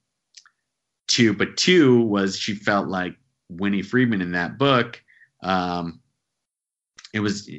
two, 1.09 1.35
but 1.35 1.57
two 1.57 2.03
was 2.03 2.39
she 2.39 2.55
felt 2.55 2.89
like 2.89 3.17
Winnie 3.49 3.83
Friedman 3.83 4.23
in 4.23 4.33
that 4.33 4.59
book. 4.59 5.03
Um, 5.43 6.01
it 7.15 7.21
was 7.21 7.51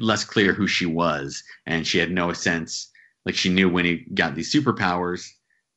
less 0.00 0.24
clear 0.24 0.52
who 0.52 0.66
she 0.66 0.86
was, 0.86 1.42
and 1.66 1.86
she 1.86 1.98
had 1.98 2.10
no 2.10 2.32
sense. 2.32 2.90
Like 3.24 3.34
she 3.34 3.50
knew 3.50 3.68
Winnie 3.68 4.06
got 4.14 4.34
these 4.34 4.52
superpowers 4.52 5.28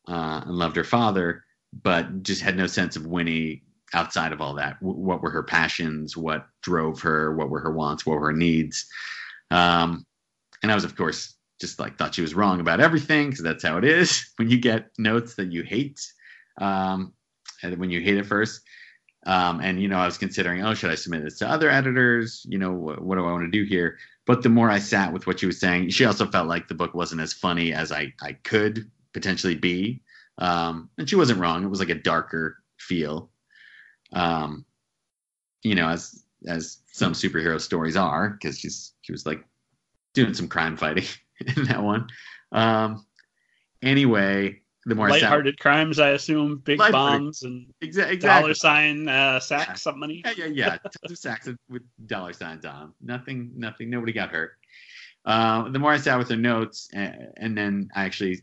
uh, 0.07 0.41
and 0.45 0.55
loved 0.55 0.75
her 0.75 0.83
father, 0.83 1.43
but 1.83 2.23
just 2.23 2.41
had 2.41 2.57
no 2.57 2.67
sense 2.67 2.95
of 2.95 3.05
Winnie 3.05 3.63
outside 3.93 4.31
of 4.31 4.41
all 4.41 4.53
that 4.55 4.77
what 4.81 5.21
were 5.21 5.31
her 5.31 5.43
passions 5.43 6.15
what 6.15 6.47
drove 6.61 7.01
her 7.01 7.35
what 7.35 7.49
were 7.49 7.59
her 7.59 7.71
wants 7.71 8.05
what 8.05 8.19
were 8.19 8.27
her 8.27 8.33
needs 8.33 8.85
um, 9.51 10.05
and 10.61 10.71
i 10.71 10.75
was 10.75 10.83
of 10.83 10.95
course 10.95 11.35
just 11.59 11.79
like 11.79 11.97
thought 11.97 12.13
she 12.13 12.21
was 12.21 12.35
wrong 12.35 12.59
about 12.59 12.79
everything 12.79 13.29
because 13.29 13.43
that's 13.43 13.63
how 13.63 13.77
it 13.77 13.83
is 13.83 14.31
when 14.37 14.49
you 14.49 14.59
get 14.59 14.89
notes 14.97 15.35
that 15.35 15.51
you 15.51 15.63
hate 15.63 15.99
um, 16.59 17.13
when 17.77 17.89
you 17.89 18.01
hate 18.01 18.17
it 18.17 18.25
first 18.25 18.61
um, 19.25 19.59
and 19.59 19.81
you 19.81 19.87
know 19.87 19.97
i 19.97 20.05
was 20.05 20.17
considering 20.17 20.63
oh 20.63 20.73
should 20.73 20.91
i 20.91 20.95
submit 20.95 21.23
this 21.23 21.37
to 21.39 21.49
other 21.49 21.69
editors? 21.69 22.45
You 22.47 22.57
know 22.57 22.71
what, 22.71 23.01
what 23.01 23.15
do 23.15 23.25
i 23.25 23.31
want 23.31 23.43
to 23.43 23.51
do 23.51 23.63
here? 23.63 23.97
But 24.25 24.43
the 24.43 24.49
more 24.49 24.69
i 24.69 24.79
sat 24.79 25.11
with 25.11 25.27
what 25.27 25.39
she 25.39 25.45
was 25.45 25.59
saying 25.59 25.89
she 25.89 26.05
also 26.05 26.25
felt 26.27 26.47
like 26.47 26.67
the 26.67 26.75
book 26.75 26.93
wasn't 26.93 27.21
as 27.21 27.33
funny 27.33 27.73
as 27.73 27.91
i, 27.91 28.13
I 28.21 28.33
could 28.33 28.89
potentially 29.13 29.55
be. 29.55 30.01
Um, 30.37 30.89
and 30.97 31.09
she 31.09 31.15
wasn't 31.15 31.39
wrong. 31.39 31.63
It 31.63 31.69
was 31.69 31.79
like 31.79 31.89
a 31.89 31.95
darker 31.95 32.57
feel. 32.77 33.29
Um, 34.13 34.65
you 35.63 35.75
know, 35.75 35.89
as 35.89 36.23
as 36.47 36.77
some 36.91 37.13
superhero 37.13 37.59
stories 37.59 37.97
are, 37.97 38.29
because 38.29 38.57
she's 38.59 38.93
she 39.01 39.11
was 39.11 39.25
like 39.25 39.43
doing 40.13 40.33
some 40.33 40.47
crime 40.47 40.77
fighting 40.77 41.05
in 41.57 41.65
that 41.65 41.83
one. 41.83 42.07
Um, 42.51 43.05
anyway, 43.81 44.58
the 44.85 44.95
more 44.95 45.09
lighthearted 45.09 45.59
crimes, 45.59 45.99
I 45.99 46.09
assume, 46.09 46.57
big 46.57 46.77
bombs 46.77 47.43
and 47.43 47.67
exa- 47.83 48.09
exactly. 48.09 48.17
dollar 48.17 48.53
sign 48.53 49.07
uh, 49.07 49.39
sacks 49.39 49.85
of 49.85 49.97
money. 49.97 50.21
Yeah, 50.25 50.33
yeah, 50.37 50.45
yeah. 50.45 50.77
Tons 50.83 51.11
of 51.11 51.17
sacks 51.17 51.49
with 51.69 51.83
dollar 52.05 52.33
signs 52.33 52.65
on 52.65 52.79
them. 52.79 52.93
Nothing, 53.01 53.51
nothing. 53.55 53.89
Nobody 53.89 54.13
got 54.13 54.29
hurt. 54.29 54.53
Uh, 55.25 55.69
the 55.69 55.79
more 55.79 55.91
I 55.91 55.97
sat 55.97 56.17
with 56.17 56.29
her 56.29 56.37
notes, 56.37 56.89
uh, 56.95 57.11
and 57.37 57.57
then 57.57 57.89
I 57.93 58.05
actually 58.05 58.41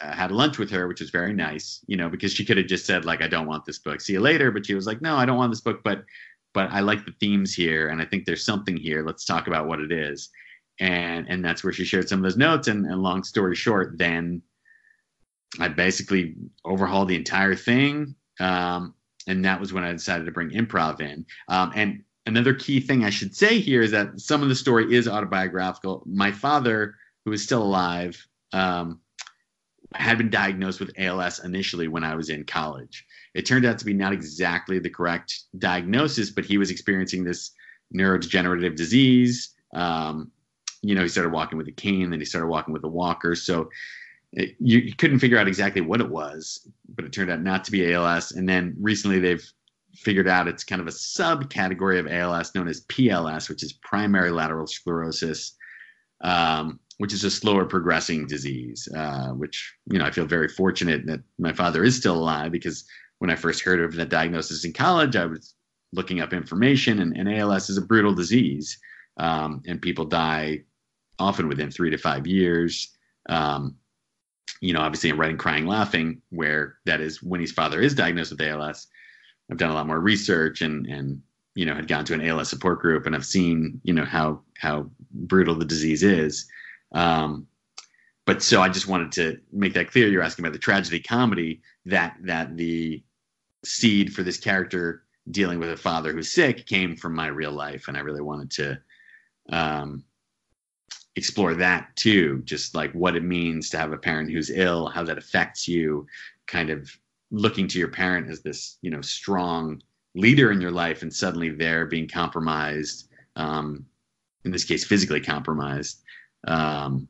uh, 0.00 0.12
had 0.12 0.32
lunch 0.32 0.58
with 0.58 0.70
her, 0.70 0.88
which 0.88 1.00
was 1.00 1.10
very 1.10 1.34
nice. 1.34 1.84
You 1.86 1.98
know, 1.98 2.08
because 2.08 2.32
she 2.32 2.44
could 2.44 2.56
have 2.56 2.66
just 2.66 2.86
said 2.86 3.04
like, 3.04 3.22
"I 3.22 3.28
don't 3.28 3.46
want 3.46 3.66
this 3.66 3.78
book. 3.78 4.00
See 4.00 4.14
you 4.14 4.20
later." 4.20 4.50
But 4.50 4.64
she 4.64 4.74
was 4.74 4.86
like, 4.86 5.02
"No, 5.02 5.16
I 5.16 5.26
don't 5.26 5.36
want 5.36 5.52
this 5.52 5.60
book, 5.60 5.82
but 5.84 6.04
but 6.54 6.70
I 6.70 6.80
like 6.80 7.04
the 7.04 7.14
themes 7.20 7.54
here, 7.54 7.88
and 7.88 8.00
I 8.00 8.06
think 8.06 8.24
there's 8.24 8.44
something 8.44 8.76
here. 8.76 9.04
Let's 9.04 9.26
talk 9.26 9.48
about 9.48 9.66
what 9.66 9.80
it 9.80 9.92
is." 9.92 10.30
And 10.80 11.28
and 11.28 11.44
that's 11.44 11.62
where 11.62 11.74
she 11.74 11.84
shared 11.84 12.08
some 12.08 12.20
of 12.20 12.22
those 12.24 12.38
notes. 12.38 12.68
And, 12.68 12.86
and 12.86 13.02
long 13.02 13.22
story 13.22 13.54
short, 13.54 13.98
then 13.98 14.42
I 15.60 15.68
basically 15.68 16.34
overhauled 16.64 17.08
the 17.08 17.16
entire 17.16 17.54
thing. 17.54 18.14
Um, 18.40 18.94
and 19.26 19.44
that 19.44 19.60
was 19.60 19.72
when 19.72 19.84
I 19.84 19.92
decided 19.92 20.26
to 20.26 20.32
bring 20.32 20.50
improv 20.50 21.00
in. 21.00 21.24
Um, 21.48 21.72
and 21.74 22.02
another 22.26 22.54
key 22.54 22.80
thing 22.80 23.04
I 23.04 23.10
should 23.10 23.34
say 23.34 23.58
here 23.58 23.82
is 23.82 23.90
that 23.92 24.20
some 24.20 24.42
of 24.42 24.48
the 24.48 24.54
story 24.54 24.94
is 24.94 25.08
autobiographical. 25.08 26.02
My 26.06 26.32
father, 26.32 26.96
who 27.24 27.32
is 27.32 27.42
still 27.42 27.62
alive, 27.62 28.26
um, 28.52 29.00
had 29.94 30.18
been 30.18 30.30
diagnosed 30.30 30.80
with 30.80 30.90
ALS 30.98 31.44
initially 31.44 31.88
when 31.88 32.04
I 32.04 32.14
was 32.14 32.28
in 32.28 32.44
college. 32.44 33.06
It 33.34 33.46
turned 33.46 33.64
out 33.64 33.78
to 33.78 33.84
be 33.84 33.94
not 33.94 34.12
exactly 34.12 34.78
the 34.78 34.90
correct 34.90 35.44
diagnosis, 35.58 36.30
but 36.30 36.44
he 36.44 36.58
was 36.58 36.70
experiencing 36.70 37.24
this 37.24 37.52
neurodegenerative 37.94 38.76
disease. 38.76 39.54
Um, 39.74 40.30
you 40.82 40.94
know, 40.94 41.02
he 41.02 41.08
started 41.08 41.32
walking 41.32 41.58
with 41.58 41.68
a 41.68 41.72
cane, 41.72 42.10
then 42.10 42.18
he 42.18 42.26
started 42.26 42.48
walking 42.48 42.74
with 42.74 42.84
a 42.84 42.88
walker. 42.88 43.34
So 43.34 43.70
it, 44.34 44.56
you, 44.58 44.78
you 44.78 44.94
couldn't 44.94 45.20
figure 45.20 45.38
out 45.38 45.48
exactly 45.48 45.80
what 45.80 46.00
it 46.00 46.10
was, 46.10 46.68
but 46.94 47.04
it 47.04 47.12
turned 47.12 47.30
out 47.30 47.42
not 47.42 47.64
to 47.64 47.70
be 47.70 47.92
ALS. 47.92 48.32
And 48.32 48.48
then 48.48 48.74
recently 48.80 49.20
they've 49.20 49.44
figured 49.94 50.26
out 50.26 50.48
it's 50.48 50.64
kind 50.64 50.80
of 50.80 50.88
a 50.88 50.90
subcategory 50.90 52.00
of 52.00 52.08
ALS 52.08 52.54
known 52.54 52.66
as 52.66 52.84
PLS, 52.86 53.48
which 53.48 53.62
is 53.62 53.72
primary 53.72 54.30
lateral 54.30 54.66
sclerosis, 54.66 55.56
um, 56.22 56.80
which 56.98 57.12
is 57.12 57.22
a 57.22 57.30
slower 57.30 57.64
progressing 57.64 58.26
disease. 58.26 58.88
Uh, 58.96 59.28
which 59.28 59.72
you 59.86 59.98
know 59.98 60.04
I 60.04 60.10
feel 60.10 60.26
very 60.26 60.48
fortunate 60.48 61.06
that 61.06 61.20
my 61.38 61.52
father 61.52 61.84
is 61.84 61.96
still 61.96 62.16
alive 62.16 62.50
because 62.50 62.84
when 63.18 63.30
I 63.30 63.36
first 63.36 63.62
heard 63.62 63.80
of 63.80 63.94
the 63.94 64.04
diagnosis 64.04 64.64
in 64.64 64.72
college, 64.72 65.14
I 65.14 65.26
was 65.26 65.54
looking 65.92 66.20
up 66.20 66.32
information, 66.32 66.98
and, 67.00 67.16
and 67.16 67.32
ALS 67.32 67.70
is 67.70 67.78
a 67.78 67.82
brutal 67.82 68.14
disease, 68.14 68.76
um, 69.18 69.62
and 69.66 69.80
people 69.80 70.04
die 70.04 70.62
often 71.20 71.46
within 71.46 71.70
three 71.70 71.90
to 71.90 71.96
five 71.96 72.26
years. 72.26 72.90
Um, 73.28 73.76
you 74.60 74.72
know, 74.72 74.80
obviously 74.80 75.10
in 75.10 75.16
Writing, 75.16 75.36
Crying, 75.36 75.66
Laughing, 75.66 76.22
where 76.30 76.76
that 76.86 77.00
is 77.00 77.22
Winnie's 77.22 77.52
father 77.52 77.80
is 77.80 77.94
diagnosed 77.94 78.30
with 78.30 78.40
ALS. 78.40 78.86
I've 79.50 79.58
done 79.58 79.70
a 79.70 79.74
lot 79.74 79.86
more 79.86 80.00
research 80.00 80.62
and 80.62 80.86
and 80.86 81.20
you 81.54 81.66
know 81.66 81.74
had 81.74 81.88
gone 81.88 82.04
to 82.06 82.14
an 82.14 82.26
ALS 82.26 82.48
support 82.48 82.80
group 82.80 83.06
and 83.06 83.14
I've 83.14 83.26
seen 83.26 83.80
you 83.84 83.92
know 83.92 84.04
how 84.04 84.40
how 84.58 84.90
brutal 85.12 85.54
the 85.54 85.64
disease 85.64 86.02
is. 86.02 86.46
Um, 86.92 87.46
but 88.26 88.42
so 88.42 88.62
I 88.62 88.68
just 88.70 88.88
wanted 88.88 89.12
to 89.12 89.38
make 89.52 89.74
that 89.74 89.90
clear. 89.90 90.08
You're 90.08 90.22
asking 90.22 90.44
about 90.44 90.54
the 90.54 90.58
tragedy 90.58 91.00
comedy 91.00 91.60
that 91.84 92.16
that 92.22 92.56
the 92.56 93.02
seed 93.64 94.14
for 94.14 94.22
this 94.22 94.38
character 94.38 95.04
dealing 95.30 95.58
with 95.58 95.70
a 95.70 95.76
father 95.76 96.12
who's 96.12 96.32
sick 96.32 96.66
came 96.66 96.96
from 96.96 97.14
my 97.14 97.26
real 97.26 97.52
life, 97.52 97.88
and 97.88 97.96
I 97.96 98.00
really 98.00 98.22
wanted 98.22 98.50
to 98.52 98.78
um, 99.50 100.04
explore 101.16 101.54
that 101.54 101.94
too. 101.96 102.42
Just 102.44 102.74
like 102.74 102.92
what 102.92 103.16
it 103.16 103.22
means 103.22 103.70
to 103.70 103.78
have 103.78 103.92
a 103.92 103.98
parent 103.98 104.30
who's 104.30 104.50
ill, 104.50 104.88
how 104.88 105.04
that 105.04 105.18
affects 105.18 105.68
you, 105.68 106.06
kind 106.46 106.70
of 106.70 106.90
looking 107.30 107.66
to 107.68 107.78
your 107.78 107.88
parent 107.88 108.30
as 108.30 108.40
this 108.42 108.78
you 108.82 108.90
know 108.90 109.00
strong 109.00 109.82
leader 110.14 110.52
in 110.52 110.60
your 110.60 110.70
life, 110.70 111.02
and 111.02 111.12
suddenly 111.12 111.50
they're 111.50 111.86
being 111.86 112.08
compromised. 112.08 113.08
Um, 113.36 113.86
in 114.44 114.50
this 114.50 114.64
case, 114.64 114.84
physically 114.84 115.20
compromised. 115.20 116.02
Um, 116.46 117.08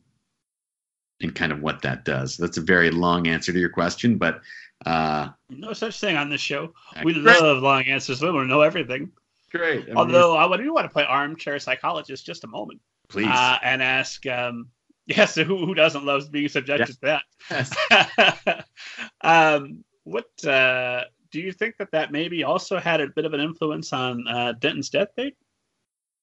and 1.21 1.35
kind 1.35 1.53
of 1.53 1.61
what 1.63 1.83
that 1.83 2.05
does. 2.05 2.37
That's 2.37 2.59
a 2.59 2.61
very 2.61 2.91
long 2.91 3.29
answer 3.29 3.53
to 3.53 3.59
your 3.59 3.69
question, 3.69 4.19
but 4.19 4.41
uh, 4.85 5.29
No 5.49 5.73
such 5.73 5.99
thing 6.01 6.17
on 6.17 6.29
this 6.29 6.41
show. 6.41 6.73
Great. 6.93 7.05
We 7.05 7.15
love 7.15 7.63
long 7.63 7.85
answers. 7.85 8.21
We 8.21 8.31
want 8.31 8.45
to 8.45 8.49
know 8.49 8.61
everything. 8.61 9.11
great. 9.51 9.85
I 9.85 9.87
mean, 9.87 9.97
Although 9.97 10.37
I 10.37 10.57
do 10.57 10.75
want 10.75 10.85
to 10.85 10.93
play 10.93 11.05
armchair 11.05 11.59
psychologist 11.59 12.27
just 12.27 12.45
a 12.45 12.49
moment 12.49 12.81
please, 13.09 13.27
uh, 13.29 13.59
and 13.63 13.83
ask. 13.83 14.27
Um, 14.27 14.69
yes, 15.07 15.35
who, 15.35 15.45
who 15.67 15.75
doesn't 15.75 16.05
love 16.05 16.31
being 16.33 16.49
subjected 16.49 16.99
to 17.03 17.23
Yes. 17.51 17.71
that? 17.81 18.67
um, 19.21 19.85
what 20.05 20.27
uh, 20.47 21.05
do 21.31 21.41
you 21.41 21.53
think 21.53 21.77
that 21.79 21.91
that 21.93 22.11
maybe 22.13 22.45
also 22.45 22.79
had 22.79 23.01
a 23.01 23.09
bit 23.09 23.25
of 23.25 23.35
an 23.35 23.41
influence 23.41 23.93
on 23.93 24.27
uh, 24.29 24.53
Denton's 24.59 24.91
death 24.91 25.09
date? 25.17 25.37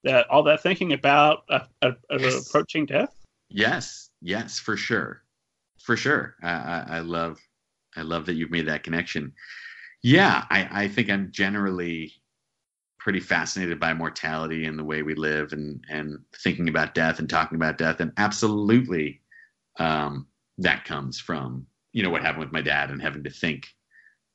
That 0.04 0.28
all 0.32 0.44
that 0.44 0.64
thinking 0.64 0.94
about 0.94 1.44
uh, 1.50 1.60
uh, 1.82 1.92
Yes. 2.18 2.48
approaching 2.48 2.86
death. 2.88 3.14
yes, 3.50 4.10
yes, 4.22 4.58
for 4.60 4.76
sure, 4.76 5.22
for 5.80 5.96
sure. 5.96 6.36
I, 6.42 6.50
I, 6.50 6.86
I 6.90 7.00
love, 7.00 7.40
I 7.96 8.02
love 8.02 8.26
that 8.26 8.34
you've 8.34 8.50
made 8.52 8.68
that 8.68 8.84
connection. 8.84 9.34
Yeah, 10.02 10.46
I, 10.50 10.86
I 10.86 10.88
think 10.88 11.12
I'm 11.12 11.32
generally 11.32 12.14
pretty 13.02 13.20
fascinated 13.20 13.80
by 13.80 13.96
mortality 13.96 14.66
and 14.66 14.78
the 14.78 14.84
way 14.84 15.02
we 15.02 15.16
live, 15.16 15.54
and 15.54 15.84
and 15.90 16.20
thinking 16.44 16.70
about 16.70 16.94
death 16.94 17.20
and 17.20 17.30
talking 17.30 17.56
about 17.56 17.78
death, 17.78 18.00
and 18.00 18.12
absolutely, 18.18 19.20
um, 19.80 20.28
that 20.60 20.86
comes 20.86 21.20
from 21.20 21.66
you 21.94 22.04
know 22.04 22.10
what 22.10 22.22
happened 22.22 22.44
with 22.44 22.54
my 22.54 22.62
dad 22.62 22.92
and 22.92 23.02
having 23.02 23.24
to 23.24 23.30
think, 23.30 23.68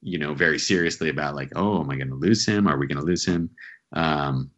you 0.03 0.19
know, 0.19 0.35
very 0.35 0.59
seriously 0.59 1.09
about 1.09 1.37
like, 1.37 1.51
oh, 1.55 1.81
am 1.81 1.91
I 1.91 1.97
going 1.97 2.09
to 2.09 2.17
lose 2.17 2.45
him? 2.45 2.67
Are 2.67 2.77
we 2.77 2.89
going 2.89 2.99
to 2.99 3.05
lose 3.05 3.25
him? 3.25 3.49
Um, 3.93 4.51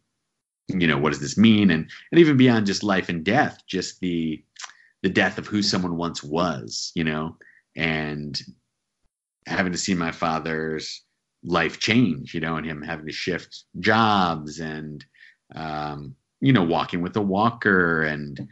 you 0.67 0.87
know, 0.87 0.97
what 0.97 1.11
does 1.11 1.21
this 1.21 1.37
mean? 1.37 1.69
And 1.69 1.89
and 2.11 2.19
even 2.19 2.35
beyond 2.35 2.65
just 2.65 2.83
life 2.83 3.09
and 3.09 3.23
death, 3.23 3.61
just 3.67 3.99
the 3.99 4.43
the 5.03 5.09
death 5.09 5.37
of 5.37 5.47
who 5.47 5.61
someone 5.61 5.97
once 5.97 6.23
was, 6.23 6.91
you 6.95 7.03
know, 7.03 7.37
and 7.75 8.41
having 9.45 9.71
to 9.71 9.77
see 9.77 9.93
my 9.93 10.11
father's 10.11 11.03
life 11.43 11.79
change, 11.79 12.33
you 12.33 12.39
know, 12.39 12.55
and 12.57 12.65
him 12.65 12.81
having 12.81 13.05
to 13.05 13.11
shift 13.11 13.63
jobs 13.79 14.59
and, 14.59 15.05
um, 15.55 16.15
you 16.41 16.53
know, 16.53 16.63
walking 16.63 17.01
with 17.01 17.15
a 17.15 17.21
walker 17.21 18.03
and 18.03 18.47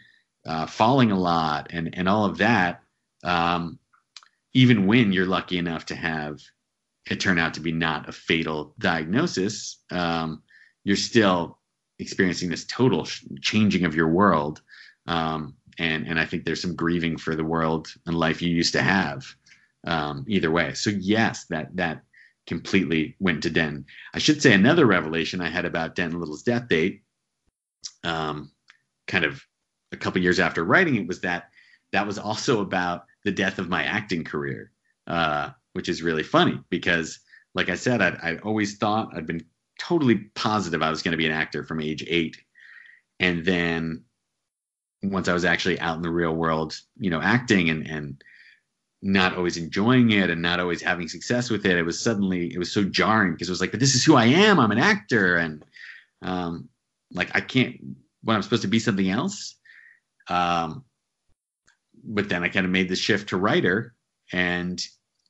uh, 0.45 0.65
falling 0.65 1.11
a 1.11 1.19
lot 1.19 1.67
and, 1.71 1.97
and 1.97 2.07
all 2.07 2.25
of 2.25 2.37
that. 2.37 2.81
Um, 3.23 3.79
even 4.53 4.87
when 4.87 5.11
you're 5.11 5.25
lucky 5.25 5.57
enough 5.57 5.85
to 5.87 5.95
have 5.95 6.39
it 7.09 7.19
turn 7.19 7.39
out 7.39 7.53
to 7.53 7.59
be 7.59 7.71
not 7.71 8.09
a 8.09 8.11
fatal 8.11 8.73
diagnosis, 8.79 9.79
um, 9.91 10.41
you're 10.83 10.95
still 10.95 11.59
experiencing 11.99 12.49
this 12.49 12.65
total 12.65 13.05
sh- 13.05 13.23
changing 13.41 13.85
of 13.85 13.95
your 13.95 14.07
world. 14.07 14.61
Um, 15.07 15.55
and, 15.79 16.07
and 16.07 16.19
I 16.19 16.25
think 16.25 16.43
there's 16.43 16.61
some 16.61 16.75
grieving 16.75 17.17
for 17.17 17.35
the 17.35 17.43
world 17.43 17.93
and 18.05 18.15
life 18.15 18.41
you 18.41 18.49
used 18.49 18.73
to 18.73 18.81
have 18.81 19.25
um, 19.85 20.25
either 20.27 20.51
way. 20.51 20.73
So 20.73 20.89
yes, 20.89 21.45
that, 21.45 21.75
that 21.75 22.01
completely 22.47 23.15
went 23.19 23.43
to 23.43 23.49
Den. 23.49 23.85
I 24.13 24.19
should 24.19 24.41
say 24.41 24.53
another 24.53 24.85
revelation 24.85 25.41
I 25.41 25.49
had 25.49 25.65
about 25.65 25.95
Denton 25.95 26.19
Little's 26.19 26.43
death 26.43 26.67
date, 26.69 27.03
um, 28.03 28.51
kind 29.05 29.25
of 29.25 29.43
a 29.91 29.97
couple 29.97 30.21
years 30.21 30.39
after 30.39 30.63
writing 30.63 30.95
it, 30.95 31.07
was 31.07 31.21
that 31.21 31.49
that 31.91 32.07
was 32.07 32.17
also 32.17 32.61
about 32.61 33.05
the 33.25 33.31
death 33.31 33.59
of 33.59 33.69
my 33.69 33.83
acting 33.83 34.23
career, 34.23 34.71
uh, 35.07 35.49
which 35.73 35.89
is 35.89 36.01
really 36.01 36.23
funny 36.23 36.59
because, 36.69 37.19
like 37.53 37.69
I 37.69 37.75
said, 37.75 38.01
I'd, 38.01 38.17
I'd 38.23 38.41
always 38.41 38.77
thought 38.77 39.15
I'd 39.15 39.27
been 39.27 39.45
totally 39.79 40.15
positive 40.35 40.81
I 40.81 40.89
was 40.89 41.03
going 41.03 41.11
to 41.11 41.17
be 41.17 41.27
an 41.27 41.31
actor 41.31 41.63
from 41.63 41.81
age 41.81 42.03
eight, 42.07 42.37
and 43.19 43.45
then 43.45 44.03
once 45.03 45.27
I 45.27 45.33
was 45.33 45.45
actually 45.45 45.79
out 45.79 45.97
in 45.97 46.01
the 46.01 46.09
real 46.09 46.33
world, 46.33 46.79
you 46.97 47.09
know, 47.09 47.21
acting 47.21 47.69
and 47.69 47.87
and 47.87 48.23
not 49.01 49.37
always 49.37 49.57
enjoying 49.57 50.11
it 50.11 50.29
and 50.29 50.41
not 50.41 50.59
always 50.59 50.81
having 50.81 51.07
success 51.07 51.49
with 51.49 51.65
it, 51.65 51.77
it 51.77 51.83
was 51.83 51.99
suddenly 51.99 52.53
it 52.53 52.57
was 52.57 52.71
so 52.71 52.83
jarring 52.83 53.33
because 53.33 53.47
it 53.47 53.51
was 53.51 53.61
like, 53.61 53.71
but 53.71 53.79
this 53.79 53.95
is 53.95 54.03
who 54.03 54.15
I 54.15 54.25
am. 54.25 54.59
I'm 54.59 54.71
an 54.71 54.79
actor, 54.79 55.35
and 55.35 55.63
um, 56.21 56.69
like 57.13 57.35
I 57.35 57.41
can't 57.41 57.75
when 58.23 58.35
I'm 58.35 58.41
supposed 58.41 58.63
to 58.63 58.67
be 58.67 58.79
something 58.79 59.09
else. 59.09 59.55
Um, 60.29 60.83
but 62.03 62.29
then 62.29 62.43
I 62.43 62.49
kind 62.49 62.65
of 62.65 62.71
made 62.71 62.89
the 62.89 62.95
shift 62.95 63.29
to 63.29 63.37
writer, 63.37 63.93
and 64.33 64.83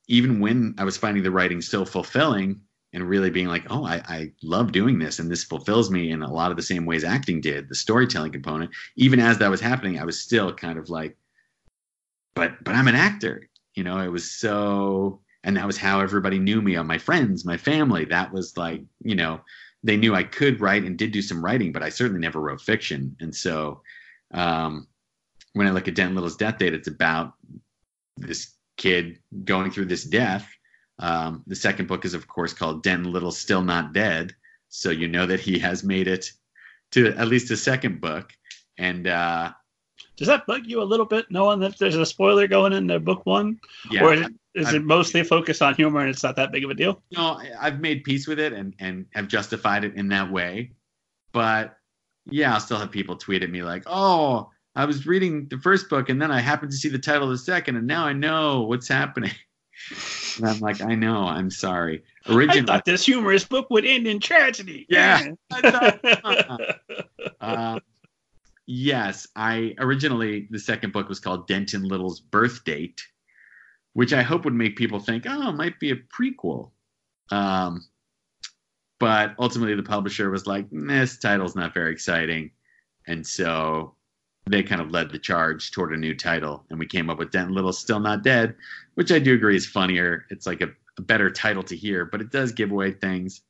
even 0.08 0.40
when 0.40 0.76
I 0.78 0.86
was 0.86 0.98
finding 0.98 1.24
the 1.24 1.32
writing 1.32 1.62
so 1.62 1.84
fulfilling 1.86 2.62
and 2.94 3.08
really 3.08 3.30
being 3.30 3.48
like, 3.48 3.66
oh, 3.70 3.86
I, 3.86 4.02
I 4.08 4.32
love 4.42 4.72
doing 4.72 4.98
this, 4.98 5.20
and 5.20 5.30
this 5.30 5.44
fulfills 5.44 5.92
me 5.92 6.12
in 6.12 6.24
a 6.24 6.32
lot 6.32 6.52
of 6.52 6.58
the 6.58 6.64
same 6.64 6.86
ways 6.86 7.04
acting 7.04 7.42
did, 7.42 7.68
the 7.68 7.76
storytelling 7.76 8.32
component. 8.32 8.72
Even 8.96 9.20
as 9.20 9.38
that 9.40 9.52
was 9.52 9.60
happening, 9.60 10.00
I 10.00 10.06
was 10.06 10.22
still 10.22 10.54
kind 10.54 10.80
of 10.80 10.90
like, 10.90 11.18
but 12.34 12.64
but 12.64 12.76
I'm 12.76 12.88
an 12.88 12.96
actor, 12.96 13.50
you 13.78 13.84
know. 13.84 14.00
It 14.00 14.12
was 14.12 14.30
so, 14.30 15.22
and 15.44 15.56
that 15.56 15.68
was 15.68 15.78
how 15.78 16.02
everybody 16.02 16.40
knew 16.40 16.62
me. 16.62 16.76
On 16.76 16.88
my 16.88 16.98
friends, 16.98 17.46
my 17.46 17.58
family, 17.58 18.06
that 18.06 18.34
was 18.34 18.58
like, 18.58 18.82
you 19.04 19.16
know, 19.16 19.40
they 19.84 19.96
knew 19.96 20.16
I 20.16 20.24
could 20.24 20.60
write 20.60 20.84
and 20.84 20.98
did 20.98 21.12
do 21.12 21.22
some 21.22 21.46
writing, 21.46 21.72
but 21.72 21.84
I 21.84 21.90
certainly 21.90 22.20
never 22.20 22.42
wrote 22.42 22.60
fiction. 22.60 23.16
And 23.20 23.34
so, 23.34 23.82
um, 24.34 24.88
when 25.54 25.68
I 25.68 25.72
look 25.72 25.88
at 25.88 25.96
Denton 25.96 26.16
Little's 26.16 26.36
death 26.36 26.58
date, 26.58 26.74
it's 26.74 26.88
about 26.88 27.34
this 28.18 28.54
kid 28.78 29.20
going 29.44 29.72
through 29.72 29.86
this 29.86 30.04
death. 30.04 30.48
Um, 31.00 31.44
the 31.46 31.56
second 31.56 31.88
book 31.88 32.06
is, 32.06 32.16
of 32.16 32.28
course, 32.28 32.54
called 32.54 32.84
Denton 32.84 33.12
Little 33.12 33.32
Still 33.32 33.62
Not 33.62 33.94
Dead. 33.94 34.36
So 34.70 34.90
you 34.90 35.08
know 35.08 35.26
that 35.26 35.40
he 35.40 35.60
has 35.60 35.84
made 35.84 36.08
it 36.08 36.32
to 36.92 37.08
at 37.16 37.28
least 37.28 37.52
a 37.52 37.58
second 37.58 38.02
book. 38.02 38.34
And 38.78 39.08
uh, 39.08 39.54
does 40.18 40.28
that 40.28 40.46
bug 40.48 40.64
you 40.66 40.82
a 40.82 40.84
little 40.84 41.06
bit, 41.06 41.28
knowing 41.30 41.60
that 41.62 41.78
there's 41.78 41.96
a 41.96 42.06
spoiler 42.06 42.48
going 42.48 42.74
into 42.74 43.00
book 43.00 43.26
one? 43.26 43.60
yeah, 43.92 44.04
or 44.04 44.14
is, 44.14 44.22
it, 44.22 44.34
is 44.56 44.74
it 44.74 44.84
mostly 44.84 45.24
focused 45.24 45.62
on 45.62 45.76
humor 45.76 46.02
and 46.02 46.10
it's 46.10 46.24
not 46.24 46.36
that 46.36 46.52
big 46.52 46.64
of 46.66 46.72
a 46.72 46.74
deal? 46.74 47.02
you 47.10 47.18
know, 47.18 47.40
I've 47.60 47.80
made 47.80 48.04
peace 48.04 48.28
with 48.28 48.40
it 48.40 48.52
and, 48.52 48.74
and 48.80 49.06
have 49.14 49.28
justified 49.28 49.84
it 49.86 49.96
in 49.96 50.10
that 50.10 50.32
way. 50.32 50.72
But 51.32 51.78
yeah, 52.30 52.54
I'll 52.54 52.60
still 52.60 52.80
have 52.80 52.92
people 52.92 53.16
tweet 53.16 53.44
at 53.44 53.50
me 53.50 53.62
like, 53.64 53.84
oh, 53.86 54.50
I 54.76 54.86
was 54.86 55.06
reading 55.08 55.48
the 55.50 55.60
first 55.60 55.90
book 55.90 56.10
and 56.10 56.22
then 56.22 56.32
I 56.32 56.40
happened 56.40 56.72
to 56.72 56.78
see 56.78 56.90
the 56.90 57.00
title 57.00 57.24
of 57.26 57.30
the 57.30 57.38
second 57.38 57.78
and 57.78 57.88
now 57.88 58.06
I 58.06 58.14
know 58.14 58.64
what's 58.64 58.88
happening. 58.88 59.32
And 60.38 60.48
I'm 60.48 60.60
like, 60.60 60.82
I 60.82 60.96
know, 60.96 61.24
I'm 61.24 61.52
sorry. 61.52 62.04
Originally, 62.28 62.62
I 62.62 62.66
thought 62.66 62.86
this 62.86 63.06
humorous 63.06 63.44
book 63.46 63.70
would 63.70 63.86
end 63.86 64.08
in 64.08 64.20
tragedy. 64.20 64.88
Yeah, 64.90 65.30
I 65.52 65.72
thought- 65.72 66.80
uh, 67.40 67.80
yes, 68.68 69.28
I 69.36 69.74
originally 69.80 70.48
the 70.52 70.60
second 70.60 70.94
book 70.94 71.10
was 71.10 71.20
called 71.20 71.48
Denton 71.48 71.84
Little's 71.84 72.20
Birth 72.20 72.64
Date, 72.66 73.02
which 73.94 74.14
I 74.14 74.22
hope 74.22 74.46
would 74.46 74.54
make 74.54 74.76
people 74.76 75.00
think, 75.00 75.26
oh, 75.28 75.50
it 75.50 75.56
might 75.56 75.80
be 75.80 75.92
a 75.92 75.96
prequel. 75.96 76.72
Um, 77.32 77.88
but 79.00 79.36
ultimately, 79.40 79.76
the 79.76 79.84
publisher 79.84 80.30
was 80.30 80.48
like, 80.48 80.68
this 80.72 81.18
title's 81.18 81.56
not 81.56 81.74
very 81.74 81.92
exciting, 81.92 82.52
and 83.08 83.26
so 83.26 83.96
they 84.50 84.64
kind 84.64 84.82
of 84.82 84.92
led 84.92 85.12
the 85.12 85.20
charge 85.20 85.72
toward 85.72 85.94
a 85.94 85.98
new 85.98 86.16
title, 86.16 86.66
and 86.70 86.80
we 86.80 86.86
came 86.86 87.10
up 87.10 87.20
with 87.20 87.32
Denton 87.32 87.54
Little's 87.54 87.80
Still 87.80 88.00
Not 88.00 88.24
Dead, 88.24 88.56
which 88.96 89.12
I 89.12 89.20
do 89.20 89.34
agree 89.34 89.56
is 89.56 89.66
funnier. 89.68 90.26
It's 90.30 90.48
like 90.48 90.62
a, 90.62 90.70
a 90.98 91.02
better 91.02 91.30
title 91.30 91.64
to 91.64 91.76
hear, 91.76 92.06
but 92.06 92.22
it 92.22 92.32
does 92.32 92.52
give 92.52 92.72
away 92.72 92.92
things 92.92 93.42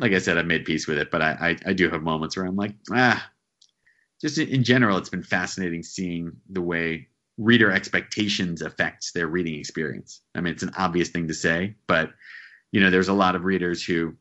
like 0.00 0.12
I 0.12 0.18
said, 0.18 0.38
I've 0.38 0.46
made 0.46 0.64
peace 0.64 0.86
with 0.86 0.98
it, 0.98 1.10
but 1.10 1.22
I, 1.22 1.56
I, 1.64 1.70
I 1.70 1.72
do 1.72 1.88
have 1.88 2.02
moments 2.02 2.36
where 2.36 2.46
I'm 2.46 2.56
like, 2.56 2.74
ah, 2.90 3.30
just 4.20 4.38
in, 4.38 4.64
general, 4.64 4.96
it's 4.96 5.08
been 5.08 5.22
fascinating 5.22 5.82
seeing 5.82 6.32
the 6.50 6.62
way 6.62 7.08
reader 7.36 7.70
expectations 7.70 8.62
affects 8.62 9.12
their 9.12 9.26
reading 9.26 9.58
experience. 9.58 10.20
I 10.34 10.40
mean, 10.40 10.52
it's 10.52 10.62
an 10.62 10.72
obvious 10.78 11.08
thing 11.08 11.28
to 11.28 11.34
say, 11.34 11.74
but 11.86 12.10
you 12.72 12.80
know, 12.80 12.90
there's 12.90 13.08
a 13.08 13.14
lot 13.14 13.36
of 13.36 13.44
readers 13.44 13.84
who 13.84 14.14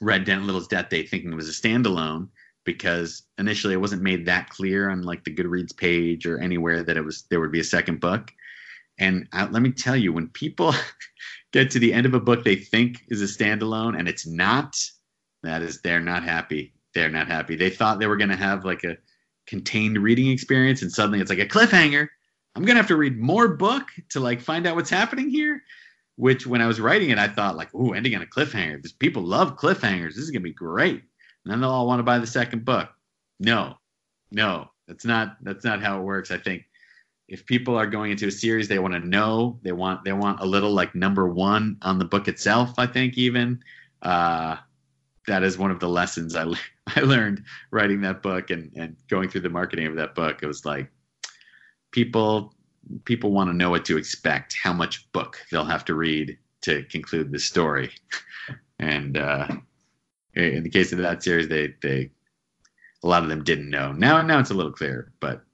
read 0.00 0.24
Denton 0.24 0.46
Little's 0.46 0.68
Death 0.68 0.88
Day 0.88 1.04
thinking 1.04 1.32
it 1.32 1.36
was 1.36 1.48
a 1.48 1.52
standalone 1.60 2.28
because 2.64 3.22
initially 3.38 3.74
it 3.74 3.80
wasn't 3.80 4.02
made 4.02 4.26
that 4.26 4.50
clear 4.50 4.90
on 4.90 5.02
like 5.02 5.24
the 5.24 5.34
Goodreads 5.34 5.76
page 5.76 6.26
or 6.26 6.38
anywhere 6.38 6.82
that 6.82 6.96
it 6.96 7.04
was 7.04 7.24
there 7.30 7.40
would 7.40 7.52
be 7.52 7.60
a 7.60 7.64
second 7.64 8.00
book. 8.00 8.30
And 8.98 9.28
uh, 9.32 9.48
let 9.50 9.62
me 9.62 9.70
tell 9.70 9.96
you, 9.96 10.12
when 10.12 10.28
people 10.28 10.74
get 11.52 11.70
to 11.70 11.78
the 11.78 11.92
end 11.92 12.06
of 12.06 12.14
a 12.14 12.20
book 12.20 12.44
they 12.44 12.56
think 12.56 13.04
is 13.08 13.22
a 13.22 13.24
standalone 13.24 13.98
and 13.98 14.08
it's 14.08 14.26
not, 14.26 14.76
that 15.42 15.62
is 15.62 15.80
they're 15.80 16.00
not 16.00 16.24
happy. 16.24 16.74
They're 16.98 17.10
not 17.10 17.28
happy. 17.28 17.56
They 17.56 17.70
thought 17.70 17.98
they 17.98 18.06
were 18.06 18.16
going 18.16 18.30
to 18.30 18.36
have 18.36 18.64
like 18.64 18.84
a 18.84 18.96
contained 19.46 19.98
reading 19.98 20.30
experience 20.30 20.82
and 20.82 20.92
suddenly 20.92 21.20
it's 21.20 21.30
like 21.30 21.38
a 21.38 21.46
cliffhanger. 21.46 22.08
I'm 22.54 22.64
going 22.64 22.74
to 22.74 22.80
have 22.82 22.88
to 22.88 22.96
read 22.96 23.18
more 23.18 23.48
book 23.48 23.84
to 24.10 24.20
like 24.20 24.40
find 24.40 24.66
out 24.66 24.76
what's 24.76 24.90
happening 24.90 25.30
here. 25.30 25.62
Which 26.16 26.48
when 26.48 26.60
I 26.60 26.66
was 26.66 26.80
writing 26.80 27.10
it, 27.10 27.18
I 27.18 27.28
thought 27.28 27.56
like, 27.56 27.72
ooh, 27.76 27.92
ending 27.92 28.16
on 28.16 28.22
a 28.22 28.26
cliffhanger. 28.26 28.82
This 28.82 28.90
people 28.90 29.22
love 29.22 29.56
cliffhangers. 29.56 30.16
This 30.16 30.24
is 30.24 30.30
going 30.32 30.42
to 30.42 30.48
be 30.48 30.52
great. 30.52 31.00
And 31.44 31.52
then 31.52 31.60
they'll 31.60 31.70
all 31.70 31.86
want 31.86 32.00
to 32.00 32.04
buy 32.04 32.18
the 32.18 32.26
second 32.26 32.64
book. 32.64 32.88
No, 33.38 33.76
no, 34.32 34.68
that's 34.88 35.04
not 35.04 35.36
that's 35.42 35.64
not 35.64 35.80
how 35.80 36.00
it 36.00 36.02
works. 36.02 36.32
I 36.32 36.38
think 36.38 36.64
if 37.28 37.44
people 37.46 37.76
are 37.76 37.86
going 37.86 38.10
into 38.10 38.26
a 38.26 38.30
series 38.32 38.66
they 38.66 38.78
want 38.78 38.94
to 38.94 39.06
know 39.06 39.58
they 39.62 39.72
want 39.72 40.02
they 40.04 40.12
want 40.12 40.40
a 40.40 40.46
little 40.46 40.72
like 40.72 40.94
number 40.94 41.28
one 41.28 41.76
on 41.82 41.98
the 41.98 42.04
book 42.04 42.26
itself 42.26 42.72
i 42.78 42.86
think 42.86 43.18
even 43.18 43.62
uh, 44.02 44.56
that 45.26 45.42
is 45.42 45.58
one 45.58 45.70
of 45.70 45.78
the 45.78 45.88
lessons 45.88 46.34
i, 46.34 46.50
I 46.96 47.00
learned 47.00 47.44
writing 47.70 48.00
that 48.02 48.22
book 48.22 48.50
and, 48.50 48.70
and 48.76 48.96
going 49.08 49.28
through 49.28 49.42
the 49.42 49.50
marketing 49.50 49.86
of 49.86 49.96
that 49.96 50.14
book 50.14 50.42
it 50.42 50.46
was 50.46 50.64
like 50.64 50.90
people 51.90 52.54
people 53.04 53.32
want 53.32 53.50
to 53.50 53.56
know 53.56 53.70
what 53.70 53.84
to 53.86 53.98
expect 53.98 54.56
how 54.62 54.72
much 54.72 55.10
book 55.12 55.38
they'll 55.50 55.64
have 55.64 55.84
to 55.86 55.94
read 55.94 56.38
to 56.62 56.82
conclude 56.84 57.30
the 57.32 57.38
story 57.38 57.90
and 58.78 59.16
uh, 59.16 59.46
in 60.34 60.62
the 60.62 60.70
case 60.70 60.92
of 60.92 60.98
that 60.98 61.22
series 61.22 61.48
they 61.48 61.74
they 61.82 62.10
a 63.02 63.06
lot 63.08 63.22
of 63.22 63.28
them 63.28 63.44
didn't 63.44 63.70
know 63.70 63.92
now 63.92 64.22
now 64.22 64.38
it's 64.38 64.50
a 64.50 64.54
little 64.54 64.72
clearer 64.72 65.12
but 65.20 65.44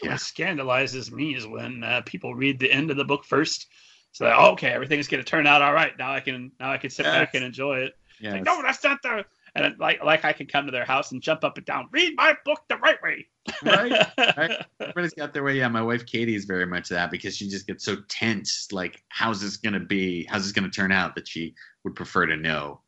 What 0.00 0.10
Yeah. 0.10 0.16
scandalizes 0.16 1.10
me 1.10 1.34
is 1.34 1.46
when 1.46 1.82
uh, 1.82 2.02
people 2.06 2.34
read 2.34 2.58
the 2.58 2.70
end 2.70 2.90
of 2.90 2.96
the 2.96 3.04
book 3.04 3.24
first. 3.24 3.66
So 4.12 4.24
like, 4.26 4.34
oh, 4.38 4.52
okay, 4.52 4.68
everything's 4.68 5.08
going 5.08 5.22
to 5.24 5.28
turn 5.28 5.46
out 5.46 5.62
all 5.62 5.72
right. 5.72 5.96
Now 5.98 6.12
I 6.12 6.20
can 6.20 6.52
now 6.60 6.70
I 6.72 6.78
can 6.78 6.90
sit 6.90 7.10
back 7.10 7.34
and 7.34 7.44
enjoy 7.44 7.78
it. 7.80 7.94
yeah 8.20 8.32
Like, 8.32 8.44
no, 8.44 8.62
that's 8.62 8.84
not 8.84 9.02
the. 9.02 9.24
And 9.54 9.64
it, 9.66 9.78
like 9.78 10.02
like 10.02 10.24
I 10.24 10.32
can 10.32 10.46
come 10.46 10.66
to 10.66 10.72
their 10.72 10.84
house 10.84 11.12
and 11.12 11.22
jump 11.22 11.44
up 11.44 11.56
and 11.56 11.66
down. 11.66 11.88
Read 11.92 12.14
my 12.16 12.36
book 12.44 12.62
the 12.68 12.76
right 12.76 13.00
way. 13.02 13.26
Right, 13.62 13.92
right. 14.36 14.66
everybody's 14.80 15.14
got 15.14 15.32
their 15.32 15.44
way. 15.44 15.56
Yeah, 15.56 15.68
my 15.68 15.82
wife 15.82 16.04
Katie 16.06 16.34
is 16.34 16.44
very 16.44 16.66
much 16.66 16.88
that 16.88 17.10
because 17.10 17.36
she 17.36 17.48
just 17.48 17.66
gets 17.66 17.84
so 17.84 17.96
tense. 18.08 18.72
Like, 18.72 19.02
how's 19.08 19.40
this 19.40 19.56
gonna 19.56 19.80
be? 19.80 20.24
How's 20.24 20.42
this 20.42 20.52
gonna 20.52 20.70
turn 20.70 20.90
out? 20.90 21.14
That 21.14 21.28
she 21.28 21.54
would 21.84 21.94
prefer 21.94 22.26
to 22.26 22.36
know. 22.36 22.80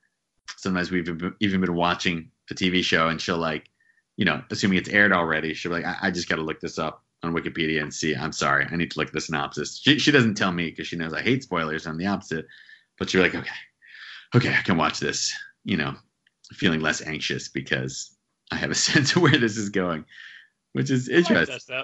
Sometimes 0.56 0.90
we've 0.90 1.08
even 1.40 1.60
been 1.60 1.74
watching 1.74 2.30
the 2.48 2.54
TV 2.54 2.82
show, 2.82 3.08
and 3.08 3.20
she'll 3.20 3.38
like, 3.38 3.68
you 4.16 4.24
know, 4.24 4.42
assuming 4.50 4.78
it's 4.78 4.88
aired 4.88 5.12
already, 5.12 5.54
she'll 5.54 5.70
be 5.70 5.82
like, 5.82 5.84
I, 5.84 6.08
I 6.08 6.10
just 6.10 6.28
got 6.28 6.36
to 6.36 6.42
look 6.42 6.60
this 6.60 6.78
up 6.78 7.04
on 7.22 7.34
Wikipedia 7.34 7.82
and 7.82 7.92
see. 7.92 8.14
I'm 8.14 8.32
sorry, 8.32 8.66
I 8.70 8.76
need 8.76 8.90
to 8.92 8.98
look 8.98 9.08
at 9.08 9.14
the 9.14 9.20
synopsis. 9.20 9.78
She 9.78 9.98
she 9.98 10.10
doesn't 10.10 10.34
tell 10.34 10.52
me 10.52 10.70
because 10.70 10.88
she 10.88 10.96
knows 10.96 11.12
I 11.12 11.22
hate 11.22 11.42
spoilers. 11.42 11.86
I'm 11.86 11.98
the 11.98 12.06
opposite, 12.06 12.46
but 12.98 13.10
she's 13.10 13.20
like, 13.20 13.34
okay, 13.34 13.50
okay, 14.34 14.54
I 14.54 14.62
can 14.62 14.76
watch 14.76 15.00
this. 15.00 15.34
You 15.64 15.76
know, 15.76 15.94
feeling 16.52 16.80
less 16.80 17.02
anxious 17.02 17.48
because 17.48 18.16
I 18.52 18.56
have 18.56 18.70
a 18.70 18.74
sense 18.88 19.14
of 19.16 19.22
where 19.22 19.36
this 19.36 19.56
is 19.56 19.68
going, 19.70 20.04
which 20.72 20.90
is 20.90 21.08
interesting. 21.08 21.82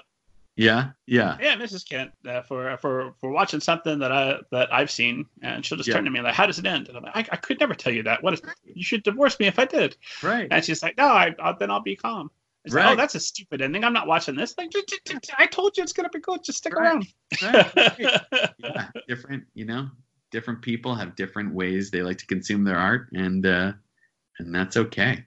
Yeah, 0.55 0.91
yeah, 1.07 1.35
Yeah, 1.41 1.55
Mrs. 1.55 1.83
Kent 1.89 2.11
uh, 2.27 2.43
for 2.43 2.77
for 2.77 3.15
for 3.19 3.31
watching 3.31 3.59
something 3.59 3.97
that 3.99 4.11
I 4.11 4.37
that 4.51 4.71
I've 4.71 4.91
seen, 4.91 5.25
and 5.41 5.65
she'll 5.65 5.79
just 5.79 5.89
Yeah. 5.89 5.95
turn 5.95 6.05
to 6.05 6.11
me 6.11 6.21
like, 6.21 6.35
"How 6.35 6.45
does 6.45 6.59
it 6.59 6.65
end?" 6.67 6.89
And 6.89 6.97
I'm 6.97 7.01
like, 7.03 7.15
"I, 7.15 7.33
I 7.33 7.37
could 7.37 7.59
never 7.59 7.73
tell 7.73 7.91
you 7.91 8.03
that. 8.03 8.21
What 8.21 8.35
is? 8.35 8.41
You 8.63 8.83
should 8.83 9.01
divorce 9.01 9.39
me 9.39 9.47
if 9.47 9.57
I 9.57 9.65
did." 9.65 9.97
right. 10.21 10.47
And 10.51 10.63
she's 10.63 10.83
like, 10.83 10.95
"No, 10.95 11.05
I, 11.07 11.33
I 11.39 11.53
then 11.59 11.71
I'll 11.71 11.81
be 11.81 11.95
calm." 11.95 12.29
It's 12.65 12.75
like, 12.75 12.83
Right. 12.85 12.93
oh, 12.93 12.95
that's 12.95 13.15
a 13.15 13.19
stupid 13.19 13.63
ending. 13.63 13.83
I'm 13.83 13.93
not 13.93 14.05
watching 14.05 14.35
this. 14.35 14.53
Like, 14.55 14.69
"J- 14.69 14.83
j- 14.87 14.97
j- 15.05 15.17
j- 15.23 15.33
I 15.39 15.47
told 15.47 15.75
you 15.75 15.81
it's 15.81 15.91
gonna 15.91 16.09
be 16.09 16.19
good. 16.19 16.43
Just 16.43 16.59
stick 16.59 16.75
Right. 16.75 16.85
around. 16.93 17.07
right, 17.41 17.75
right. 17.75 18.51
yeah, 18.59 18.89
different. 19.07 19.45
You 19.55 19.65
know, 19.65 19.89
different 20.29 20.61
people 20.61 20.93
have 20.93 21.15
different 21.15 21.51
ways 21.55 21.89
they 21.89 22.03
like 22.03 22.19
to 22.19 22.27
consume 22.27 22.63
their 22.63 22.77
art, 22.77 23.07
and 23.13 23.43
uh, 23.43 23.73
and 24.39 24.53
that's 24.53 24.77
okay. 24.77 25.25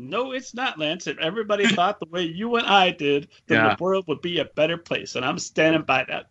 No, 0.00 0.30
it's 0.32 0.54
not, 0.54 0.78
Lance. 0.78 1.06
If 1.08 1.18
everybody 1.18 1.66
thought 1.74 1.98
the 1.98 2.06
way 2.10 2.22
you 2.22 2.56
and 2.56 2.66
I 2.66 2.90
did, 2.92 3.28
then 3.48 3.58
Yeah. 3.64 3.74
the 3.74 3.82
world 3.82 4.04
would 4.06 4.20
be 4.22 4.38
a 4.38 4.44
better 4.44 4.76
place, 4.78 5.16
and 5.16 5.24
I'm 5.24 5.38
standing 5.38 5.82
by 5.82 6.04
that. 6.08 6.26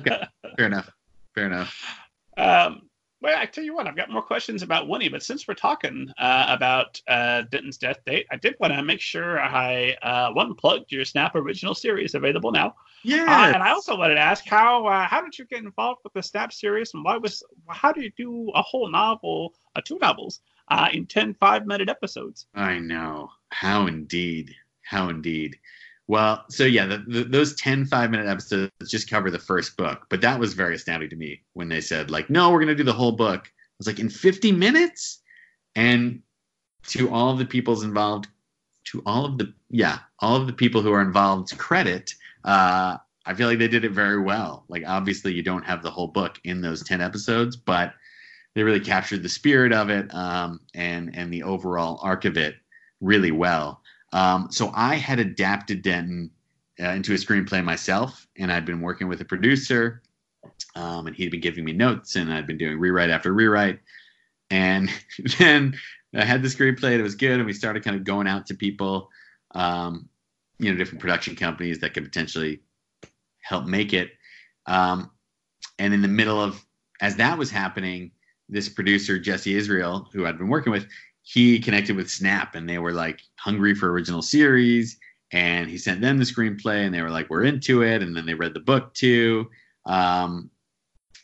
Okay. 0.00 0.24
Fair 0.56 0.66
enough. 0.66 0.90
Fair 1.34 1.46
enough. 1.46 1.74
Um, 2.36 2.82
well, 3.22 3.38
I 3.38 3.44
tell 3.44 3.62
you 3.64 3.74
what, 3.74 3.86
I've 3.86 3.96
got 3.96 4.10
more 4.10 4.22
questions 4.22 4.62
about 4.62 4.88
Winnie, 4.88 5.08
but 5.10 5.22
since 5.22 5.46
we're 5.46 5.52
talking 5.54 6.08
uh, 6.18 6.46
about 6.48 7.00
uh, 7.06 7.42
Denton's 7.50 7.76
death 7.76 7.98
date, 8.06 8.26
I 8.30 8.36
did 8.36 8.56
want 8.60 8.72
to 8.72 8.82
make 8.82 9.00
sure 9.00 9.38
I 9.40 9.96
uh, 10.02 10.32
one 10.32 10.54
plugged 10.54 10.90
your 10.90 11.04
Snap 11.04 11.34
original 11.34 11.74
series 11.74 12.14
available 12.14 12.50
now, 12.50 12.74
Yeah. 13.04 13.24
uh, 13.28 13.52
and 13.54 13.62
I 13.62 13.70
also 13.72 13.96
wanted 13.96 14.14
to 14.14 14.20
ask 14.20 14.46
how 14.46 14.86
uh, 14.86 15.06
how 15.06 15.20
did 15.22 15.38
you 15.38 15.44
get 15.44 15.62
involved 15.62 16.00
with 16.02 16.14
the 16.14 16.22
Snap 16.22 16.50
series, 16.52 16.92
and 16.94 17.04
why 17.04 17.18
was 17.18 17.42
how 17.68 17.92
do 17.92 18.00
you 18.02 18.10
do 18.16 18.50
a 18.54 18.62
whole 18.62 18.90
novel, 18.90 19.52
uh, 19.76 19.82
two 19.84 19.98
novels, 20.00 20.40
uh, 20.70 20.88
in 20.92 21.06
10 21.06 21.34
five 21.34 21.66
minute 21.66 21.88
episodes? 21.88 22.46
I 22.54 22.78
know. 22.78 23.30
How 23.50 23.86
indeed. 23.86 24.54
How 24.82 25.08
indeed. 25.08 25.58
Well, 26.06 26.44
so 26.48 26.64
yeah, 26.64 26.86
the, 26.86 26.98
the, 27.06 27.24
those 27.24 27.54
10 27.54 27.86
five 27.86 28.10
minute 28.10 28.26
episodes 28.26 28.72
just 28.88 29.08
cover 29.08 29.30
the 29.30 29.38
first 29.38 29.76
book, 29.76 30.06
but 30.08 30.20
that 30.22 30.40
was 30.40 30.54
very 30.54 30.74
astounding 30.74 31.10
to 31.10 31.16
me 31.16 31.42
when 31.52 31.68
they 31.68 31.80
said, 31.80 32.10
like, 32.10 32.28
no, 32.30 32.50
we're 32.50 32.58
going 32.58 32.68
to 32.68 32.74
do 32.74 32.82
the 32.82 32.92
whole 32.92 33.12
book. 33.12 33.46
I 33.46 33.74
was 33.78 33.86
like, 33.86 34.00
in 34.00 34.08
50 34.08 34.52
minutes? 34.52 35.20
And 35.76 36.22
to 36.88 37.10
all 37.10 37.30
of 37.30 37.38
the 37.38 37.46
people's 37.46 37.84
involved, 37.84 38.26
to 38.86 39.02
all 39.06 39.24
of 39.24 39.38
the, 39.38 39.54
yeah, 39.68 39.98
all 40.18 40.36
of 40.36 40.48
the 40.48 40.52
people 40.52 40.82
who 40.82 40.92
are 40.92 41.02
involved, 41.02 41.56
credit, 41.58 42.12
uh, 42.44 42.96
I 43.24 43.34
feel 43.34 43.46
like 43.46 43.58
they 43.58 43.68
did 43.68 43.84
it 43.84 43.92
very 43.92 44.20
well. 44.20 44.64
Like, 44.68 44.82
obviously, 44.86 45.32
you 45.32 45.44
don't 45.44 45.64
have 45.64 45.82
the 45.82 45.90
whole 45.90 46.08
book 46.08 46.40
in 46.42 46.60
those 46.60 46.82
10 46.82 47.00
episodes, 47.00 47.56
but 47.56 47.94
they 48.54 48.62
really 48.62 48.80
captured 48.80 49.22
the 49.22 49.28
spirit 49.28 49.72
of 49.72 49.90
it 49.90 50.12
um, 50.14 50.60
and 50.74 51.16
and 51.16 51.32
the 51.32 51.42
overall 51.42 52.00
arc 52.02 52.24
of 52.24 52.36
it 52.36 52.56
really 53.00 53.30
well. 53.30 53.82
Um, 54.12 54.48
so 54.50 54.72
I 54.74 54.96
had 54.96 55.18
adapted 55.18 55.82
Denton 55.82 56.30
uh, 56.80 56.88
into 56.88 57.12
a 57.12 57.16
screenplay 57.16 57.62
myself, 57.62 58.26
and 58.36 58.52
I'd 58.52 58.66
been 58.66 58.80
working 58.80 59.08
with 59.08 59.20
a 59.20 59.24
producer, 59.24 60.02
um, 60.74 61.06
and 61.06 61.14
he'd 61.14 61.30
been 61.30 61.40
giving 61.40 61.64
me 61.64 61.72
notes, 61.72 62.16
and 62.16 62.32
I'd 62.32 62.46
been 62.46 62.58
doing 62.58 62.78
rewrite 62.78 63.10
after 63.10 63.32
rewrite. 63.32 63.78
And 64.50 64.90
then 65.38 65.78
I 66.14 66.24
had 66.24 66.42
the 66.42 66.48
screenplay, 66.48 66.92
and 66.92 67.00
it 67.00 67.04
was 67.04 67.14
good, 67.14 67.38
and 67.38 67.46
we 67.46 67.52
started 67.52 67.84
kind 67.84 67.96
of 67.96 68.04
going 68.04 68.26
out 68.26 68.46
to 68.46 68.54
people, 68.54 69.10
um, 69.54 70.08
you 70.58 70.70
know, 70.70 70.76
different 70.76 71.00
production 71.00 71.36
companies 71.36 71.78
that 71.80 71.94
could 71.94 72.04
potentially 72.04 72.60
help 73.42 73.66
make 73.66 73.92
it. 73.92 74.10
Um, 74.66 75.10
and 75.78 75.94
in 75.94 76.02
the 76.02 76.08
middle 76.08 76.40
of 76.40 76.64
as 77.00 77.16
that 77.16 77.38
was 77.38 77.50
happening, 77.50 78.12
this 78.50 78.68
producer 78.68 79.18
Jesse 79.18 79.54
Israel, 79.54 80.08
who 80.12 80.26
I'd 80.26 80.38
been 80.38 80.48
working 80.48 80.72
with, 80.72 80.86
he 81.22 81.60
connected 81.60 81.96
with 81.96 82.10
Snap, 82.10 82.54
and 82.54 82.68
they 82.68 82.78
were 82.78 82.92
like 82.92 83.20
hungry 83.36 83.74
for 83.74 83.90
original 83.90 84.22
series. 84.22 84.98
And 85.32 85.70
he 85.70 85.78
sent 85.78 86.00
them 86.00 86.18
the 86.18 86.24
screenplay, 86.24 86.84
and 86.84 86.92
they 86.92 87.02
were 87.02 87.10
like, 87.10 87.30
"We're 87.30 87.44
into 87.44 87.82
it." 87.82 88.02
And 88.02 88.16
then 88.16 88.26
they 88.26 88.34
read 88.34 88.52
the 88.52 88.60
book 88.60 88.94
too, 88.94 89.48
um, 89.86 90.50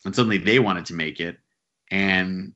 and 0.05 0.15
suddenly 0.15 0.37
they 0.37 0.59
wanted 0.59 0.85
to 0.85 0.93
make 0.93 1.19
it. 1.19 1.37
And 1.91 2.53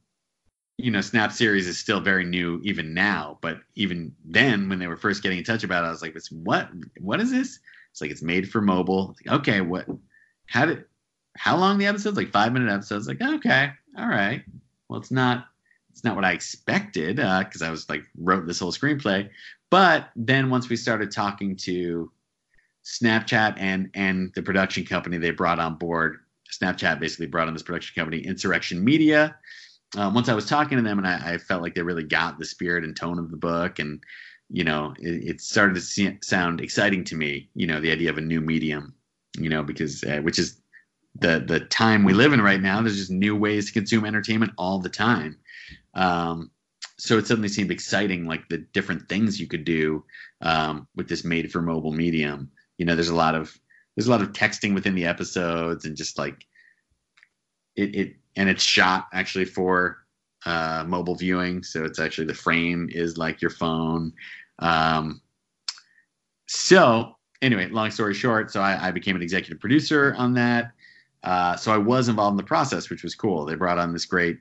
you 0.78 0.90
know, 0.90 1.02
Snap 1.02 1.32
series 1.32 1.68
is 1.68 1.78
still 1.78 2.00
very 2.00 2.24
new 2.24 2.60
even 2.64 2.94
now, 2.94 3.38
but 3.42 3.60
even 3.76 4.16
then, 4.26 4.70
when 4.70 4.80
they 4.80 4.88
were 4.88 4.98
first 4.98 5.22
getting 5.22 5.38
in 5.38 5.44
touch 5.44 5.64
about 5.64 5.84
it, 5.84 5.88
I 5.88 5.92
was 5.92 6.02
like, 6.02 6.16
"What? 6.32 6.70
What 7.00 7.20
is 7.20 7.32
this?" 7.32 7.60
It's 7.92 8.02
like 8.02 8.12
it's 8.12 8.22
made 8.22 8.50
for 8.50 8.62
mobile. 8.62 9.16
Like, 9.26 9.40
okay, 9.40 9.62
what? 9.62 9.88
How 10.48 10.66
did? 10.66 10.86
How 11.38 11.58
long 11.58 11.78
the 11.78 11.86
episodes? 11.86 12.18
Like 12.18 12.32
five 12.32 12.54
minute 12.54 12.72
episodes. 12.72 13.08
Like 13.08 13.22
okay, 13.22 13.72
all 13.98 14.08
right. 14.08 14.44
Well, 14.92 15.00
it's 15.00 15.12
not. 15.12 15.48
It's 15.90 16.04
not 16.04 16.16
what 16.16 16.24
I 16.24 16.32
expected 16.32 17.18
because 17.18 17.62
uh, 17.62 17.66
I 17.66 17.70
was 17.70 17.90
like 17.90 18.04
wrote 18.18 18.46
this 18.46 18.60
whole 18.60 18.72
screenplay. 18.72 19.30
But 19.70 20.10
then 20.16 20.50
once 20.50 20.70
we 20.70 20.76
started 20.76 21.12
talking 21.12 21.56
to 21.58 22.12
Snapchat 22.86 23.56
and 23.58 23.90
and 23.94 24.32
the 24.36 24.44
production 24.44 24.86
company 24.86 25.18
they 25.18 25.32
brought 25.32 25.60
on 25.60 25.76
board, 25.76 26.20
Snapchat 26.52 27.00
basically 27.00 27.28
brought 27.28 27.48
on 27.48 27.54
this 27.54 27.64
production 27.64 28.00
company, 28.00 28.22
Insurrection 28.26 28.84
Media 28.84 29.36
um, 29.98 30.14
once 30.14 30.30
I 30.30 30.34
was 30.34 30.46
talking 30.46 30.78
to 30.78 30.84
them 30.84 30.98
and 30.98 31.08
I, 31.08 31.34
I, 31.34 31.38
felt 31.38 31.62
like 31.62 31.76
they 31.76 31.82
really 31.82 32.04
got 32.04 32.40
the 32.40 32.46
spirit 32.46 32.84
and 32.84 32.96
tone 32.96 33.20
of 33.20 33.30
the 33.30 33.38
book 33.38 33.80
and 33.80 34.02
you 34.50 34.64
know 34.64 34.94
it, 35.00 35.30
it 35.30 35.42
started 35.42 35.76
to 35.76 35.82
see, 35.82 36.18
sound 36.22 36.62
exciting 36.62 37.04
to 37.06 37.16
me 37.16 37.50
you 37.56 37.68
know 37.68 37.82
the 37.82 37.92
idea 37.92 38.10
of 38.10 38.18
a 38.18 38.22
new 38.22 38.42
medium 38.42 38.94
you 39.38 39.50
know 39.50 39.64
because 39.64 40.04
uh, 40.04 40.20
which 40.22 40.40
is 40.40 40.61
the 41.16 41.44
the 41.46 41.60
time 41.60 42.04
we 42.04 42.14
live 42.14 42.34
in 42.34 42.42
right 42.42 42.62
now 42.62 42.82
there's 42.82 42.98
just 42.98 43.12
new 43.12 43.36
ways 43.36 43.68
to 43.68 43.74
consume 43.74 44.06
entertainment 44.06 44.52
all 44.58 44.80
the 44.80 44.90
time 44.90 45.38
um, 45.94 46.50
so 46.98 47.18
it 47.18 47.28
suddenly 47.28 47.50
seemed 47.50 47.72
exciting 47.72 48.26
like 48.26 48.48
the 48.48 48.60
different 48.74 49.08
things 49.10 49.40
you 49.40 49.48
could 49.48 49.66
do 49.66 50.04
um, 50.42 50.88
with 50.96 51.10
this 51.10 51.24
made 51.24 51.52
for 51.52 51.62
mobile 51.62 51.92
medium 51.92 52.50
you 52.78 52.86
know 52.86 52.96
there's 52.96 53.10
a 53.10 53.16
lot 53.16 53.36
of 53.36 53.58
there's 53.96 54.08
a 54.08 54.12
lot 54.12 54.22
of 54.22 54.32
texting 54.32 54.74
within 54.74 54.96
the 54.96 55.06
episodes 55.06 55.86
and 55.86 55.98
just 55.98 56.18
like 56.18 56.46
it, 57.76 57.96
it 57.96 58.16
and 58.36 58.50
it's 58.50 58.64
shot 58.64 59.08
actually 59.14 59.46
for 59.46 60.02
uh, 60.46 60.84
mobile 60.88 61.16
viewing. 61.16 61.64
So 61.64 61.84
it's 61.84 62.00
actually 62.00 62.28
the 62.28 62.34
frame 62.34 62.90
is 62.92 63.18
like 63.18 63.42
your 63.42 63.52
phone. 63.52 64.14
Um, 64.60 65.22
so 66.48 67.16
anyway, 67.42 67.68
long 67.70 67.92
story 67.92 68.14
short, 68.14 68.52
so 68.52 68.62
I, 68.62 68.88
I 68.88 68.92
became 68.92 69.16
an 69.16 69.22
executive 69.22 69.60
producer 69.60 70.16
on 70.18 70.34
that. 70.34 70.72
Uh, 71.24 71.56
so 71.56 71.72
I 71.72 71.78
was 71.78 72.10
involved 72.10 72.34
in 72.34 72.38
the 72.38 72.44
process, 72.44 72.90
which 72.90 73.04
was 73.04 73.16
cool. 73.16 73.46
They 73.46 73.56
brought 73.56 73.78
on 73.78 73.94
this 73.94 74.06
great 74.06 74.40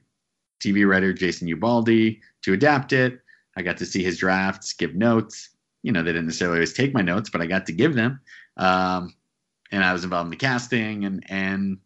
TV 0.61 0.88
writer, 0.88 1.12
Jason 1.12 1.49
Ubaldi, 1.49 2.21
to 2.43 2.53
adapt 2.53 2.93
it. 2.93 3.21
I 3.57 3.62
got 3.62 3.77
to 3.79 3.87
see 3.87 4.03
his 4.03 4.19
drafts, 4.19 4.73
give 4.73 4.95
notes. 4.95 5.51
You 5.83 5.93
know, 5.93 6.03
they 6.03 6.12
didn't 6.12 6.27
necessarily 6.27 6.59
always 6.59 6.73
take 6.73 6.95
my 6.95 7.03
notes, 7.03 7.31
but 7.31 7.40
I 7.40 7.47
got 7.47 7.66
to 7.66 7.73
give 7.73 7.95
them. 7.95 8.21
Um, 8.57 9.14
and 9.73 9.85
I 9.85 9.93
was 9.93 10.05
involved 10.05 10.27
in 10.27 10.31
the 10.31 10.37
casting 10.37 11.05
and 11.05 11.25
and 11.29 11.79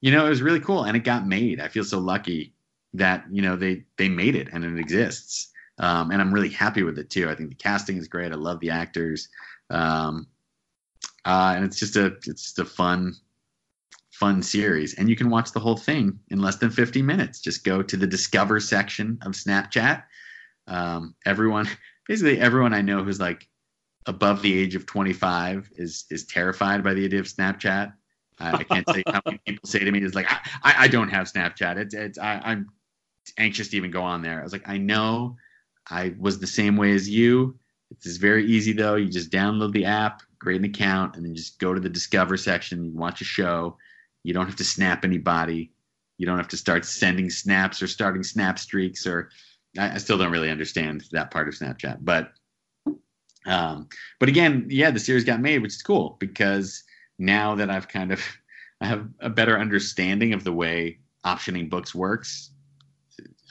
you 0.00 0.10
know, 0.10 0.26
it 0.26 0.28
was 0.28 0.42
really 0.42 0.60
cool 0.60 0.84
and 0.84 0.96
it 0.96 1.04
got 1.04 1.26
made. 1.26 1.60
I 1.60 1.68
feel 1.68 1.82
so 1.82 1.98
lucky 1.98 2.52
that, 2.92 3.24
you 3.30 3.40
know, 3.40 3.56
they 3.56 3.84
they 3.96 4.08
made 4.08 4.36
it 4.36 4.48
and 4.52 4.64
it 4.64 4.78
exists. 4.78 5.50
Um, 5.78 6.10
and 6.10 6.20
I'm 6.20 6.32
really 6.32 6.50
happy 6.50 6.82
with 6.82 6.98
it 6.98 7.10
too. 7.10 7.30
I 7.30 7.34
think 7.34 7.48
the 7.48 7.54
casting 7.54 7.96
is 7.96 8.06
great. 8.06 8.30
I 8.30 8.36
love 8.36 8.60
the 8.60 8.70
actors. 8.70 9.28
Um, 9.70 10.26
uh, 11.24 11.54
and 11.56 11.64
it's 11.64 11.78
just 11.78 11.96
a 11.96 12.06
it's 12.26 12.42
just 12.42 12.58
a 12.58 12.64
fun 12.64 13.14
fun 14.18 14.42
series 14.42 14.94
and 14.94 15.08
you 15.08 15.16
can 15.16 15.30
watch 15.30 15.52
the 15.52 15.60
whole 15.60 15.76
thing 15.76 16.18
in 16.28 16.40
less 16.40 16.56
than 16.56 16.70
50 16.70 17.02
minutes 17.02 17.40
just 17.40 17.64
go 17.64 17.82
to 17.82 17.96
the 17.96 18.06
discover 18.06 18.60
section 18.60 19.18
of 19.22 19.32
snapchat 19.32 20.04
um, 20.66 21.14
everyone 21.26 21.68
basically 22.08 22.38
everyone 22.40 22.72
i 22.72 22.80
know 22.80 23.02
who's 23.02 23.20
like 23.20 23.48
above 24.06 24.42
the 24.42 24.56
age 24.56 24.74
of 24.74 24.86
25 24.86 25.70
is 25.76 26.04
is 26.10 26.26
terrified 26.26 26.84
by 26.84 26.94
the 26.94 27.04
idea 27.04 27.20
of 27.20 27.26
snapchat 27.26 27.92
I, 28.38 28.52
I 28.52 28.64
can't 28.64 28.88
say 28.88 29.02
how 29.06 29.20
many 29.24 29.38
people 29.46 29.68
say 29.68 29.80
to 29.80 29.90
me 29.90 30.02
is 30.02 30.14
like, 30.14 30.26
I, 30.30 30.74
I 30.78 30.88
don't 30.88 31.08
have 31.08 31.30
Snapchat. 31.30 31.76
It's, 31.76 31.94
it's 31.94 32.18
I, 32.18 32.40
I'm 32.44 32.68
anxious 33.38 33.68
to 33.68 33.76
even 33.76 33.90
go 33.90 34.02
on 34.02 34.22
there. 34.22 34.40
I 34.40 34.42
was 34.42 34.52
like, 34.52 34.68
I 34.68 34.78
know 34.78 35.36
I 35.90 36.14
was 36.18 36.38
the 36.38 36.46
same 36.46 36.76
way 36.76 36.92
as 36.92 37.08
you. 37.08 37.58
It's 37.90 38.16
very 38.16 38.46
easy 38.46 38.72
though. 38.72 38.96
You 38.96 39.08
just 39.08 39.30
download 39.30 39.72
the 39.72 39.84
app, 39.84 40.22
create 40.38 40.58
an 40.58 40.64
account, 40.64 41.16
and 41.16 41.24
then 41.24 41.34
just 41.34 41.58
go 41.60 41.74
to 41.74 41.80
the 41.80 41.88
discover 41.88 42.36
section. 42.36 42.84
You 42.84 42.92
watch 42.92 43.20
a 43.20 43.24
show. 43.24 43.76
You 44.24 44.34
don't 44.34 44.46
have 44.46 44.56
to 44.56 44.64
snap 44.64 45.04
anybody. 45.04 45.70
You 46.18 46.26
don't 46.26 46.38
have 46.38 46.48
to 46.48 46.56
start 46.56 46.84
sending 46.84 47.30
snaps 47.30 47.82
or 47.82 47.86
starting 47.86 48.24
snap 48.24 48.58
streaks. 48.58 49.06
Or 49.06 49.30
I, 49.78 49.92
I 49.92 49.98
still 49.98 50.18
don't 50.18 50.32
really 50.32 50.50
understand 50.50 51.04
that 51.12 51.30
part 51.30 51.46
of 51.46 51.54
Snapchat. 51.54 51.98
But 52.00 52.32
um, 53.46 53.88
but 54.18 54.28
again, 54.28 54.66
yeah, 54.70 54.90
the 54.90 54.98
series 54.98 55.24
got 55.24 55.40
made, 55.40 55.60
which 55.60 55.74
is 55.74 55.82
cool 55.82 56.16
because 56.18 56.82
now 57.18 57.54
that 57.56 57.70
I've 57.70 57.88
kind 57.88 58.10
of 58.12 58.20
I 58.80 58.86
have 58.86 59.08
a 59.20 59.30
better 59.30 59.58
understanding 59.58 60.32
of 60.32 60.42
the 60.44 60.52
way 60.52 60.98
optioning 61.24 61.70
books 61.70 61.94
works. 61.94 62.50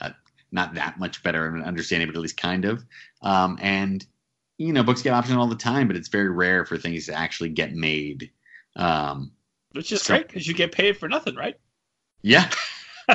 Uh, 0.00 0.10
not 0.52 0.74
that 0.74 0.98
much 0.98 1.22
better 1.22 1.46
of 1.46 1.54
an 1.54 1.62
understanding, 1.62 2.08
but 2.08 2.16
at 2.16 2.22
least 2.22 2.36
kind 2.36 2.64
of. 2.64 2.84
Um, 3.22 3.58
and 3.60 4.04
you 4.58 4.72
know, 4.72 4.82
books 4.84 5.02
get 5.02 5.14
optioned 5.14 5.38
all 5.38 5.48
the 5.48 5.56
time, 5.56 5.88
but 5.88 5.96
it's 5.96 6.08
very 6.08 6.28
rare 6.28 6.64
for 6.64 6.78
things 6.78 7.06
to 7.06 7.14
actually 7.14 7.48
get 7.48 7.72
made. 7.72 8.30
Um, 8.76 9.32
Which 9.74 9.92
is 9.92 10.02
so, 10.02 10.14
great 10.14 10.28
because 10.28 10.46
you 10.46 10.54
get 10.54 10.72
paid 10.72 10.96
for 10.96 11.08
nothing, 11.08 11.34
right? 11.34 11.56
Yeah. 12.22 12.48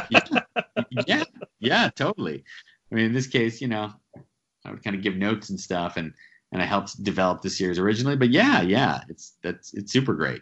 yeah. 0.10 0.19
yeah. 1.08 1.24
Yeah. 1.60 1.89
Totally. 1.95 2.43
I 2.91 2.95
mean, 2.95 3.06
in 3.06 3.13
this 3.13 3.28
case, 3.28 3.62
you 3.62 3.67
know, 3.67 3.91
I 4.65 4.72
would 4.72 4.84
kind 4.84 4.95
of 4.95 5.02
give 5.02 5.15
notes 5.15 5.50
and 5.50 5.60
stuff, 5.60 5.98
and 5.98 6.13
and 6.52 6.62
I 6.62 6.65
helped 6.65 7.02
develop 7.04 7.41
the 7.41 7.50
series 7.50 7.80
originally. 7.80 8.15
But 8.17 8.30
yeah, 8.30 8.62
yeah, 8.62 9.02
it's 9.08 9.36
that's 9.41 9.74
it's 9.74 9.91
super 9.91 10.13
great. 10.13 10.41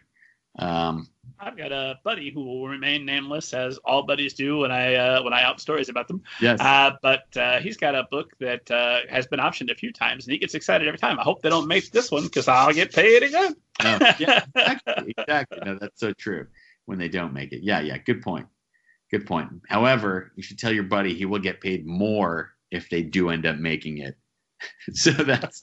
Um, 0.60 1.08
I've 1.40 1.58
got 1.58 1.72
a 1.72 2.00
buddy 2.04 2.32
who 2.32 2.44
will 2.44 2.68
remain 2.68 3.06
nameless, 3.06 3.54
as 3.54 3.78
all 3.80 4.04
buddies 4.04 4.34
do 4.34 4.60
when 4.60 4.72
I 4.72 4.96
uh, 4.96 5.24
when 5.24 5.34
I 5.34 5.44
out 5.44 5.60
stories 5.60 5.90
about 5.90 6.08
them. 6.08 6.24
Yes. 6.42 6.60
Uh, 6.60 6.92
but 7.02 7.26
uh, 7.38 7.60
he's 7.60 7.78
got 7.78 7.96
a 7.96 8.08
book 8.10 8.32
that 8.40 8.70
uh, 8.72 9.00
has 9.10 9.28
been 9.28 9.40
optioned 9.40 9.72
a 9.72 9.76
few 9.76 9.92
times, 9.92 10.26
and 10.26 10.32
he 10.34 10.38
gets 10.38 10.54
excited 10.54 10.88
every 10.88 10.98
time. 10.98 11.20
I 11.20 11.24
hope 11.24 11.42
they 11.42 11.50
don't 11.50 11.68
make 11.68 11.92
this 11.92 12.12
one 12.12 12.24
because 12.24 12.48
I'll 12.48 12.74
get 12.74 12.94
paid 12.94 13.24
again. 13.24 13.56
oh, 13.84 14.00
yeah, 14.20 14.46
exactly, 14.56 15.13
exactly. 15.18 15.60
No, 15.66 15.78
that's 15.80 16.00
so 16.00 16.13
true. 16.13 16.48
When 16.86 16.98
they 16.98 17.10
don't 17.10 17.34
make 17.34 17.52
it, 17.52 17.63
yeah, 17.63 17.82
yeah. 17.82 17.98
Good 17.98 18.22
point. 18.22 18.48
Good 19.12 19.26
point. 19.26 19.50
However, 19.68 20.32
you 20.36 20.44
should 20.44 20.60
tell 20.60 20.72
your 20.72 20.84
buddy 20.84 21.13
he 21.13 21.26
will 21.26 21.40
get 21.40 21.62
paid 21.62 21.86
more 21.86 22.52
if 22.72 22.90
they 22.90 23.04
do 23.04 23.30
end 23.30 23.46
up 23.46 23.58
making 23.58 24.00
it. 24.00 24.18
so 24.94 25.12
that's 25.12 25.62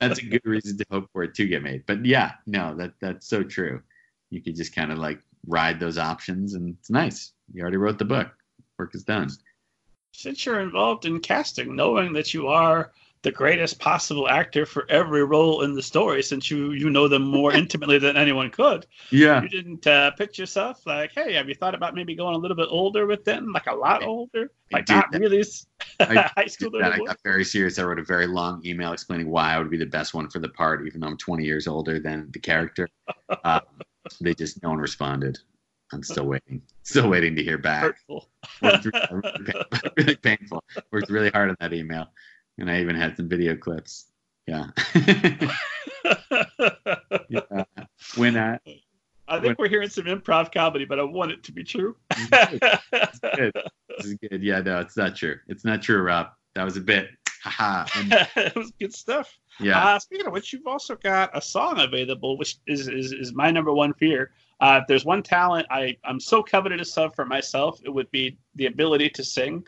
that's 0.00 0.18
a 0.20 0.24
good 0.24 0.44
reason 0.44 0.78
to 0.78 0.86
hope 0.90 1.10
for 1.12 1.22
it 1.22 1.34
to 1.34 1.46
get 1.46 1.62
made. 1.62 1.84
But 1.86 2.04
yeah, 2.04 2.32
no, 2.46 2.74
that 2.76 2.94
that's 3.00 3.28
so 3.28 3.42
true. 3.42 3.82
You 4.30 4.42
could 4.42 4.56
just 4.56 4.74
kind 4.74 4.92
of 4.92 4.98
like 4.98 5.20
ride 5.46 5.78
those 5.80 5.98
options, 5.98 6.54
and 6.54 6.76
it's 6.78 6.90
nice. 6.90 7.32
You 7.52 7.62
already 7.62 7.76
wrote 7.76 7.98
the 7.98 8.04
book. 8.04 8.28
Work 8.78 8.94
is 8.94 9.04
done. 9.04 9.30
Since 10.12 10.46
you're 10.46 10.60
involved 10.60 11.04
in 11.04 11.20
casting, 11.20 11.76
knowing 11.76 12.12
that 12.14 12.34
you 12.34 12.48
are 12.48 12.92
the 13.26 13.32
greatest 13.32 13.80
possible 13.80 14.28
actor 14.28 14.64
for 14.64 14.88
every 14.88 15.24
role 15.24 15.62
in 15.62 15.74
the 15.74 15.82
story 15.82 16.22
since 16.22 16.48
you 16.48 16.70
you 16.70 16.88
know 16.88 17.08
them 17.08 17.22
more 17.22 17.52
intimately 17.62 17.98
than 17.98 18.16
anyone 18.16 18.50
could. 18.50 18.86
Yeah. 19.10 19.42
You 19.42 19.48
didn't 19.48 19.84
uh, 19.84 20.12
pitch 20.12 20.38
yourself 20.38 20.86
like, 20.86 21.10
hey, 21.12 21.32
have 21.34 21.48
you 21.48 21.56
thought 21.56 21.74
about 21.74 21.96
maybe 21.96 22.14
going 22.14 22.36
a 22.36 22.38
little 22.38 22.56
bit 22.56 22.68
older 22.70 23.04
with 23.04 23.24
them, 23.24 23.50
like 23.52 23.66
a 23.66 23.74
lot 23.74 24.04
older, 24.04 24.52
like 24.70 24.88
not 24.88 25.10
that. 25.10 25.20
really 25.20 25.42
I, 25.98 26.30
high 26.36 26.46
school? 26.46 26.70
That. 26.70 26.92
I 26.92 26.98
got 26.98 27.18
very 27.24 27.44
serious. 27.44 27.80
I 27.80 27.84
wrote 27.84 27.98
a 27.98 28.04
very 28.04 28.28
long 28.28 28.64
email 28.64 28.92
explaining 28.92 29.28
why 29.28 29.54
I 29.54 29.58
would 29.58 29.70
be 29.70 29.76
the 29.76 29.86
best 29.86 30.14
one 30.14 30.28
for 30.28 30.38
the 30.38 30.50
part, 30.50 30.86
even 30.86 31.00
though 31.00 31.08
I'm 31.08 31.16
20 31.16 31.44
years 31.44 31.66
older 31.66 31.98
than 31.98 32.30
the 32.30 32.38
character. 32.38 32.88
um, 33.44 33.60
they 34.20 34.34
just 34.34 34.62
no 34.62 34.70
one 34.70 34.78
responded. 34.78 35.38
I'm 35.92 36.02
still 36.02 36.26
waiting. 36.26 36.62
Still 36.82 37.08
waiting 37.08 37.36
to 37.36 37.44
hear 37.44 37.58
back. 37.58 37.82
Hurtful. 37.82 38.28
really 39.96 40.16
painful. 40.22 40.64
Worked 40.90 41.10
really 41.10 41.30
hard 41.30 41.50
on 41.50 41.56
that 41.60 41.72
email 41.72 42.08
and 42.58 42.70
I 42.70 42.80
even 42.80 42.96
had 42.96 43.16
some 43.16 43.28
video 43.28 43.56
clips. 43.56 44.06
Yeah. 44.46 44.68
yeah. 47.28 47.64
When 48.16 48.36
I, 48.36 48.58
I 49.28 49.40
think 49.40 49.44
when, 49.44 49.56
we're 49.58 49.68
hearing 49.68 49.88
some 49.88 50.04
improv 50.04 50.52
comedy, 50.52 50.84
but 50.84 51.00
I 51.00 51.02
want 51.02 51.32
it 51.32 51.42
to 51.44 51.52
be 51.52 51.64
true. 51.64 51.96
It's 52.92 53.18
good. 53.18 53.52
This 53.98 54.06
is 54.06 54.14
good. 54.14 54.42
Yeah, 54.42 54.60
no, 54.60 54.80
it's 54.80 54.96
not 54.96 55.16
true. 55.16 55.36
It's 55.48 55.64
not 55.64 55.82
true, 55.82 56.02
Rob. 56.02 56.28
That 56.54 56.64
was 56.64 56.76
a 56.76 56.80
bit. 56.80 57.08
Haha. 57.48 57.86
it 58.36 58.56
was 58.56 58.72
good 58.78 58.94
stuff. 58.94 59.38
Yeah. 59.60 59.82
Uh, 59.82 59.98
speaking 59.98 60.26
of 60.26 60.32
which, 60.32 60.52
you've 60.52 60.66
also 60.66 60.96
got 60.96 61.36
a 61.36 61.40
song 61.40 61.80
available, 61.80 62.36
which 62.36 62.58
is 62.66 62.88
is, 62.88 63.12
is 63.12 63.32
my 63.32 63.50
number 63.50 63.72
one 63.72 63.94
fear. 63.94 64.32
Uh, 64.60 64.80
if 64.82 64.88
there's 64.88 65.04
one 65.04 65.22
talent 65.22 65.66
I 65.70 65.96
I'm 66.04 66.20
so 66.20 66.42
covetous 66.42 66.96
of 66.98 67.14
for 67.14 67.24
myself, 67.24 67.80
it 67.84 67.90
would 67.90 68.10
be 68.10 68.36
the 68.54 68.66
ability 68.66 69.10
to 69.10 69.24
sing. 69.24 69.66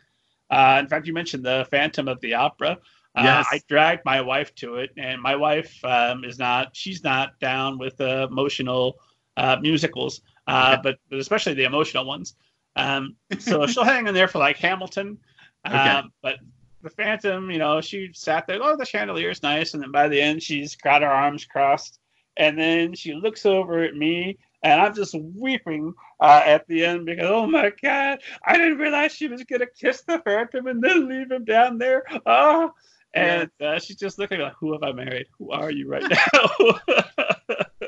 Uh, 0.50 0.78
in 0.80 0.88
fact, 0.88 1.06
you 1.06 1.12
mentioned 1.12 1.44
the 1.44 1.66
Phantom 1.70 2.08
of 2.08 2.20
the 2.20 2.34
Opera. 2.34 2.78
Uh, 3.14 3.22
yes. 3.22 3.46
I 3.50 3.60
dragged 3.68 4.04
my 4.04 4.20
wife 4.20 4.54
to 4.56 4.76
it, 4.76 4.90
and 4.96 5.20
my 5.20 5.36
wife 5.36 5.84
um, 5.84 6.24
is 6.24 6.38
not. 6.38 6.74
She's 6.74 7.04
not 7.04 7.38
down 7.40 7.78
with 7.78 8.00
uh, 8.00 8.28
emotional 8.30 8.98
uh, 9.36 9.56
musicals, 9.60 10.22
uh, 10.46 10.76
but, 10.82 10.98
but 11.10 11.18
especially 11.18 11.54
the 11.54 11.64
emotional 11.64 12.04
ones. 12.04 12.34
Um, 12.76 13.16
so 13.38 13.66
she'll 13.66 13.84
hang 13.84 14.06
in 14.06 14.14
there 14.14 14.28
for 14.28 14.38
like 14.38 14.56
Hamilton. 14.56 15.18
Okay. 15.66 15.76
Um, 15.76 16.12
but 16.22 16.36
the 16.82 16.90
Phantom, 16.90 17.50
you 17.50 17.58
know, 17.58 17.80
she 17.80 18.10
sat 18.12 18.46
there. 18.46 18.58
Oh, 18.62 18.76
the 18.76 18.84
chandelier's 18.84 19.42
nice, 19.42 19.74
and 19.74 19.82
then 19.82 19.90
by 19.92 20.08
the 20.08 20.20
end, 20.20 20.42
she's 20.42 20.76
got 20.76 21.02
her 21.02 21.08
arms 21.08 21.44
crossed, 21.44 21.98
and 22.36 22.58
then 22.58 22.94
she 22.94 23.14
looks 23.14 23.44
over 23.46 23.82
at 23.82 23.94
me, 23.94 24.38
and 24.62 24.80
I'm 24.80 24.94
just 24.94 25.14
weeping 25.14 25.94
uh, 26.20 26.42
at 26.44 26.66
the 26.68 26.84
end 26.84 27.06
because 27.06 27.28
oh 27.28 27.46
my 27.46 27.72
god, 27.82 28.20
I 28.44 28.56
didn't 28.56 28.78
realize 28.78 29.12
she 29.12 29.28
was 29.28 29.44
gonna 29.44 29.66
kiss 29.66 30.02
the 30.02 30.18
Phantom 30.20 30.66
and 30.66 30.82
then 30.82 31.08
leave 31.08 31.30
him 31.30 31.44
down 31.44 31.78
there. 31.78 32.04
Oh, 32.26 32.72
and 33.14 33.50
uh, 33.60 33.78
she's 33.78 33.96
just 33.96 34.18
looking 34.18 34.40
like, 34.40 34.54
who 34.60 34.72
have 34.72 34.82
I 34.82 34.92
married? 34.92 35.26
Who 35.38 35.50
are 35.50 35.70
you 35.70 35.88
right 35.88 36.04
now? 36.34 36.96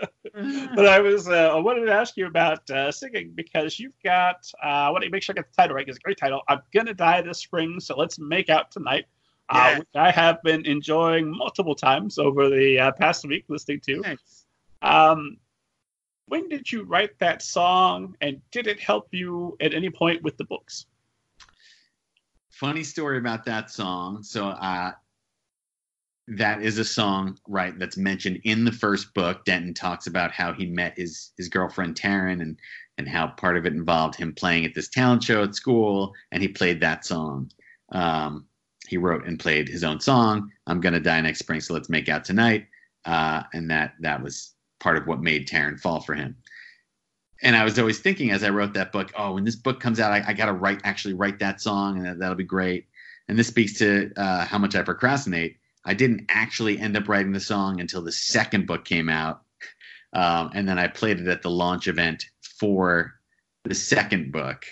but 0.75 0.87
I 0.87 1.01
was 1.01 1.29
uh, 1.29 1.55
I 1.55 1.59
wanted 1.59 1.87
to 1.87 1.93
ask 1.93 2.17
you 2.17 2.27
about 2.27 2.69
uh, 2.71 2.91
singing 2.91 3.33
because 3.35 3.79
you've 3.79 3.99
got 4.03 4.51
uh, 4.63 4.67
I 4.67 4.91
want 4.91 5.05
to 5.05 5.11
make 5.11 5.23
sure 5.23 5.35
I 5.35 5.39
get 5.41 5.51
the 5.51 5.63
title 5.63 5.77
right. 5.77 5.89
It's 5.89 5.99
a 5.99 6.01
great 6.01 6.19
title. 6.19 6.43
I'm 6.49 6.61
gonna 6.73 6.95
die 6.95 7.23
this 7.23 7.39
spring, 7.39 7.81
so 7.81 7.97
let's 7.97 8.19
make 8.19 8.49
out 8.49 8.71
tonight. 8.71 9.07
Uh, 9.49 9.57
Yeah. 9.57 9.79
which 9.81 9.89
I 9.97 10.11
have 10.13 10.43
been 10.45 10.65
enjoying 10.65 11.37
multiple 11.37 11.75
times 11.75 12.19
over 12.19 12.49
the 12.49 12.79
uh, 12.79 12.93
past 12.93 13.27
week 13.27 13.45
listening 13.49 13.81
to. 13.87 14.03
Thanks. 14.03 14.47
Um, 14.83 15.39
when 16.27 16.49
did 16.49 16.71
you 16.71 16.85
write 16.85 17.19
that 17.19 17.43
song, 17.43 18.17
and 18.21 18.41
did 18.53 18.69
it 18.69 18.79
help 18.79 19.09
you 19.11 19.57
at 19.61 19.75
any 19.75 19.91
point 19.91 20.23
with 20.23 20.37
the 20.37 20.45
books? 20.45 20.87
funny 22.51 22.85
story 22.85 23.17
about 23.17 23.45
that 23.47 23.71
song. 23.71 24.23
So 24.23 24.49
uh, 24.49 24.93
that 26.37 26.63
is 26.63 26.79
a 26.79 26.85
song, 26.85 27.39
right? 27.49 27.79
That's 27.79 27.97
mentioned 27.97 28.41
in 28.45 28.65
the 28.65 28.73
first 28.73 29.13
book. 29.15 29.45
Denton 29.45 29.75
talks 29.75 30.07
about 30.07 30.33
how 30.33 30.53
he 30.53 30.67
met 30.67 30.97
his 30.97 31.33
his 31.37 31.49
girlfriend 31.49 31.97
Taryn, 31.97 32.41
and 32.43 32.59
and 32.99 33.09
how 33.09 33.29
part 33.29 33.57
of 33.57 33.67
it 33.67 33.73
involved 33.73 34.17
him 34.17 34.35
playing 34.35 34.65
at 34.65 34.75
this 34.75 34.89
talent 34.89 35.23
show 35.25 35.43
at 35.43 35.55
school, 35.55 36.15
and 36.33 36.43
he 36.43 36.49
played 36.49 36.81
that 36.81 37.05
song. 37.05 37.51
Um, 37.93 38.47
he 38.89 38.97
wrote 38.97 39.27
and 39.27 39.39
played 39.39 39.69
his 39.69 39.85
own 39.85 40.01
song. 40.01 40.51
I'm 40.67 40.81
gonna 40.81 41.01
die 41.01 41.21
next 41.21 41.41
spring, 41.41 41.61
so 41.61 41.75
let's 41.75 41.89
make 41.89 42.09
out 42.09 42.25
tonight. 42.25 42.67
Uh, 43.05 43.43
and 43.53 43.71
that 43.71 43.95
that 44.01 44.23
was 44.23 44.55
part 44.79 44.97
of 44.97 45.07
what 45.07 45.21
made 45.21 45.49
Taryn 45.49 45.79
fall 45.79 46.01
for 46.01 46.15
him 46.15 46.37
and 47.43 47.57
I 47.57 47.65
was 47.65 47.79
always 47.79 48.01
thinking 48.01 48.31
as 48.31 48.45
I 48.45 48.51
wrote 48.51 48.75
that 48.75 48.93
book, 48.93 49.13
oh, 49.17 49.35
when 49.35 49.45
this 49.45 49.57
book 49.57 49.81
comes 49.81 49.99
out, 49.99 50.13
I, 50.13 50.23
I 50.27 50.33
got 50.33 50.47
to 50.47 50.53
write 50.53 50.81
actually 50.85 51.15
write 51.15 51.39
that 51.39 51.61
song, 51.61 51.97
and 51.97 52.07
that, 52.07 52.19
that'll 52.19 52.35
be 52.37 52.45
great. 52.45 52.87
And 53.29 53.39
this 53.39 53.49
speaks 53.49 53.79
to 53.79 54.13
uh, 54.17 54.45
how 54.45 54.59
much 54.59 54.75
I 54.75 54.83
procrastinate. 54.83 55.57
I 55.85 55.95
didn't 55.95 56.27
actually 56.29 56.79
end 56.79 56.97
up 56.97 57.09
writing 57.09 57.33
the 57.33 57.41
song 57.41 57.81
until 57.81 58.03
the 58.03 58.13
second 58.13 58.67
book 58.67 58.85
came 58.85 59.09
out, 59.09 59.43
um, 60.13 60.51
and 60.55 60.69
then 60.69 60.79
I 60.79 60.89
played 60.89 61.21
it 61.21 61.29
at 61.29 61.43
the 61.43 61.51
launch 61.51 61.89
event 61.89 62.25
for 62.43 63.15
the 63.65 63.75
second 63.75 64.33
book 64.33 64.65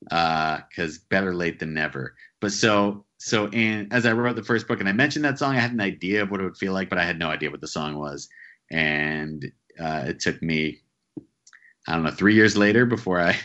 because 0.00 0.98
better 1.08 1.34
late 1.34 1.58
than 1.58 1.74
never. 1.74 2.14
But 2.40 2.52
so 2.52 3.04
so, 3.18 3.48
and 3.48 3.92
as 3.92 4.04
I 4.04 4.12
wrote 4.12 4.36
the 4.36 4.42
first 4.42 4.68
book, 4.68 4.80
and 4.80 4.88
I 4.88 4.92
mentioned 4.92 5.24
that 5.24 5.38
song, 5.38 5.56
I 5.56 5.60
had 5.60 5.72
an 5.72 5.80
idea 5.80 6.22
of 6.22 6.30
what 6.30 6.40
it 6.40 6.44
would 6.44 6.58
feel 6.58 6.74
like, 6.74 6.90
but 6.90 6.98
I 6.98 7.04
had 7.04 7.18
no 7.18 7.28
idea 7.28 7.50
what 7.50 7.60
the 7.60 7.68
song 7.68 7.98
was, 7.98 8.28
and 8.70 9.44
uh, 9.80 10.04
it 10.06 10.20
took 10.20 10.42
me 10.42 10.80
I 11.88 11.94
don't 11.94 12.02
know, 12.02 12.10
three 12.10 12.34
years 12.34 12.56
later 12.56 12.84
before 12.86 13.20
I 13.20 13.38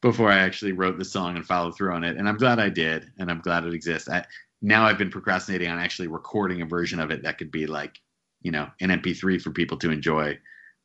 before 0.00 0.30
I 0.30 0.38
actually 0.38 0.72
wrote 0.72 0.98
the 0.98 1.04
song 1.04 1.36
and 1.36 1.44
followed 1.44 1.76
through 1.76 1.94
on 1.94 2.04
it. 2.04 2.16
And 2.16 2.28
I'm 2.28 2.38
glad 2.38 2.58
I 2.58 2.70
did, 2.70 3.10
and 3.18 3.30
I'm 3.30 3.40
glad 3.40 3.64
it 3.64 3.74
exists. 3.74 4.08
I, 4.08 4.24
now 4.62 4.84
I've 4.84 4.98
been 4.98 5.10
procrastinating 5.10 5.68
on 5.68 5.78
actually 5.78 6.08
recording 6.08 6.62
a 6.62 6.66
version 6.66 7.00
of 7.00 7.10
it 7.10 7.22
that 7.22 7.38
could 7.38 7.50
be 7.50 7.66
like, 7.66 7.98
you 8.42 8.50
know, 8.50 8.68
an 8.80 8.90
MP3 8.90 9.40
for 9.40 9.50
people 9.50 9.76
to 9.78 9.90
enjoy, 9.90 10.38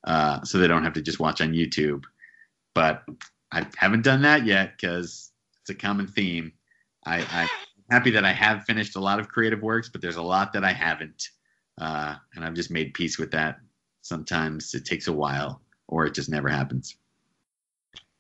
uh, 0.06 0.44
so 0.44 0.58
they 0.58 0.68
don't 0.68 0.84
have 0.84 0.94
to 0.94 1.02
just 1.02 1.20
watch 1.20 1.42
on 1.42 1.54
YouTube. 1.54 2.04
But 2.74 3.04
I 3.52 3.66
haven't 3.78 4.04
done 4.04 4.22
that 4.24 4.46
yet 4.46 4.74
because 4.78 5.32
it's 5.62 5.70
a 5.70 5.76
common 5.76 6.08
theme. 6.08 6.52
I, 7.06 7.26
I'm 7.32 7.50
happy 7.90 8.12
that 8.12 8.26
I 8.26 8.34
have 8.34 8.66
finished 8.66 8.96
a 8.96 9.00
lot 9.00 9.20
of 9.20 9.30
creative 9.30 9.62
works, 9.62 9.90
but 9.90 10.02
there's 10.02 10.18
a 10.18 10.22
lot 10.22 10.54
that 10.54 10.64
I 10.64 10.74
haven't, 10.74 11.30
uh, 11.80 12.16
and 12.36 12.44
I've 12.44 12.54
just 12.56 12.72
made 12.72 12.94
peace 12.94 13.18
with 13.18 13.32
that. 13.32 13.60
Sometimes 14.02 14.74
it 14.74 14.86
takes 14.86 15.08
a 15.08 15.14
while 15.14 15.62
or 15.88 16.06
it 16.06 16.14
just 16.14 16.30
never 16.30 16.50
happens. 16.50 16.96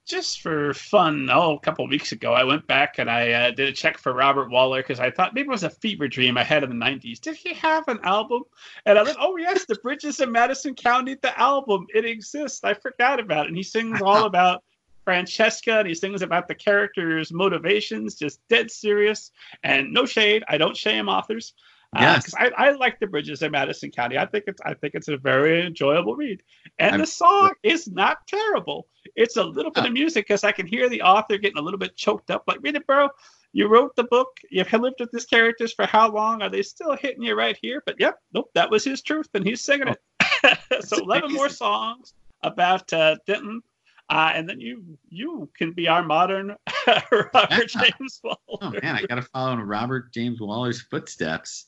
Just 0.06 0.41
for 0.41 0.74
fun, 0.74 1.30
oh, 1.32 1.56
a 1.56 1.60
couple 1.60 1.88
weeks 1.88 2.12
ago, 2.12 2.34
I 2.34 2.43
went 2.43 2.68
back 2.68 2.99
and 2.99 3.10
I 3.10 3.32
uh, 3.32 3.51
did 3.51 3.70
a 3.70 3.72
check 3.72 3.97
for 3.97 4.14
Robert 4.14 4.51
Waller 4.51 4.82
because 4.82 4.99
I 4.99 5.10
thought 5.10 5.34
maybe 5.34 5.47
it 5.47 5.51
was 5.51 5.64
a 5.64 5.70
fever 5.70 6.08
dream 6.08 6.38
I 6.38 6.43
had 6.43 6.64
in 6.64 6.70
the 6.70 6.86
90s. 6.86 7.20
Did 7.20 7.36
he 7.36 7.53
have 7.56 7.88
an 7.88 7.99
album? 8.03 8.43
And 8.86 8.99
I 8.99 9.03
went, 9.03 9.18
oh, 9.20 9.36
yes, 9.38 9.66
The 9.66 9.76
Bridges 9.76 10.20
in 10.20 10.32
Madison 10.32 10.76
County, 10.76 11.16
the 11.16 11.38
album. 11.39 11.88
It 11.93 12.06
exists. 12.06 12.64
I 12.64 12.76
forgot 12.76 13.20
about 13.20 13.45
it. 13.45 13.49
And 13.49 13.58
he 13.58 13.64
sings 13.64 14.01
all 14.01 14.26
about 14.26 14.64
Francesca 15.06 15.80
and 15.80 15.88
he 15.88 15.95
sings 15.95 16.22
about 16.22 16.47
the 16.47 16.56
characters' 16.56 17.32
motivations, 17.32 18.16
just 18.16 18.39
dead 18.47 18.70
serious. 18.70 19.32
And 19.64 19.91
no 19.91 20.06
shade. 20.06 20.43
I 20.47 20.58
don't 20.58 20.78
shame 20.78 21.10
authors. 21.10 21.53
Yes. 22.00 22.26
because 22.26 22.52
I, 22.58 22.68
I 22.68 22.72
like 22.72 23.00
the 23.00 23.08
bridges 23.08 23.41
in 23.41 23.52
Madison 23.52 23.91
County. 23.91 24.18
I 24.18 24.26
think 24.26 24.46
it's 24.48 24.62
I 24.66 24.74
think 24.74 24.96
it's 24.96 25.08
a 25.08 25.18
very 25.18 25.66
enjoyable 25.66 26.16
read, 26.16 26.41
and 26.80 26.91
I'm- 26.91 27.00
the 27.00 27.06
song 27.08 27.52
is 27.64 27.88
not 27.88 28.26
terrible. 28.28 28.88
It's 29.16 29.38
a 29.38 29.43
little 29.43 29.72
bit 29.72 29.84
Oh. 29.84 29.88
of 29.88 29.93
music 29.93 30.26
because 30.28 30.43
I 30.43 30.52
can 30.52 30.66
hear 30.68 30.89
the 30.89 31.02
author 31.02 31.38
getting 31.38 31.58
a 31.58 31.62
little 31.62 31.78
bit 31.80 31.96
choked 31.96 32.32
up. 32.32 32.43
Like, 32.48 32.58
read 32.62 32.76
it, 32.76 32.86
bro, 32.88 33.08
you 33.54 33.68
wrote 33.68 33.96
the 33.96 34.04
book. 34.06 34.28
You've 34.50 34.72
lived 34.74 34.96
with 35.00 35.12
these 35.12 35.26
characters 35.26 35.74
for 35.74 35.86
how 35.86 36.12
long? 36.12 36.41
Are 36.41 36.50
they 36.50 36.62
still 36.64 36.96
hitting 36.98 37.24
you 37.24 37.36
right 37.36 37.58
here? 37.62 37.82
But 37.86 37.96
yep, 38.00 38.18
nope, 38.34 38.50
that 38.56 38.70
was 38.70 38.84
his 38.84 39.02
truth, 39.02 39.28
and 39.34 39.46
he's 39.46 39.62
singing 39.62 39.89
it. 39.89 40.58
so 40.86 40.98
eleven 40.98 41.32
more 41.34 41.50
songs 41.50 42.14
about 42.43 42.91
uh, 42.93 43.16
Denton. 43.28 43.62
Uh, 44.08 44.32
and 44.36 44.48
then 44.48 44.60
you 44.60 44.84
you 45.10 45.50
can 45.58 45.72
be 45.72 45.88
our 45.88 46.04
modern 46.04 46.56
Robert 47.12 47.68
James 47.70 48.20
Waller. 48.24 48.38
Oh 48.62 48.70
man, 48.70 48.96
I 48.96 49.02
gotta 49.04 49.24
follow 49.24 49.54
in 49.54 49.60
Robert 49.62 50.14
James 50.14 50.39
Waller's 50.39 50.82
footsteps. 50.82 51.66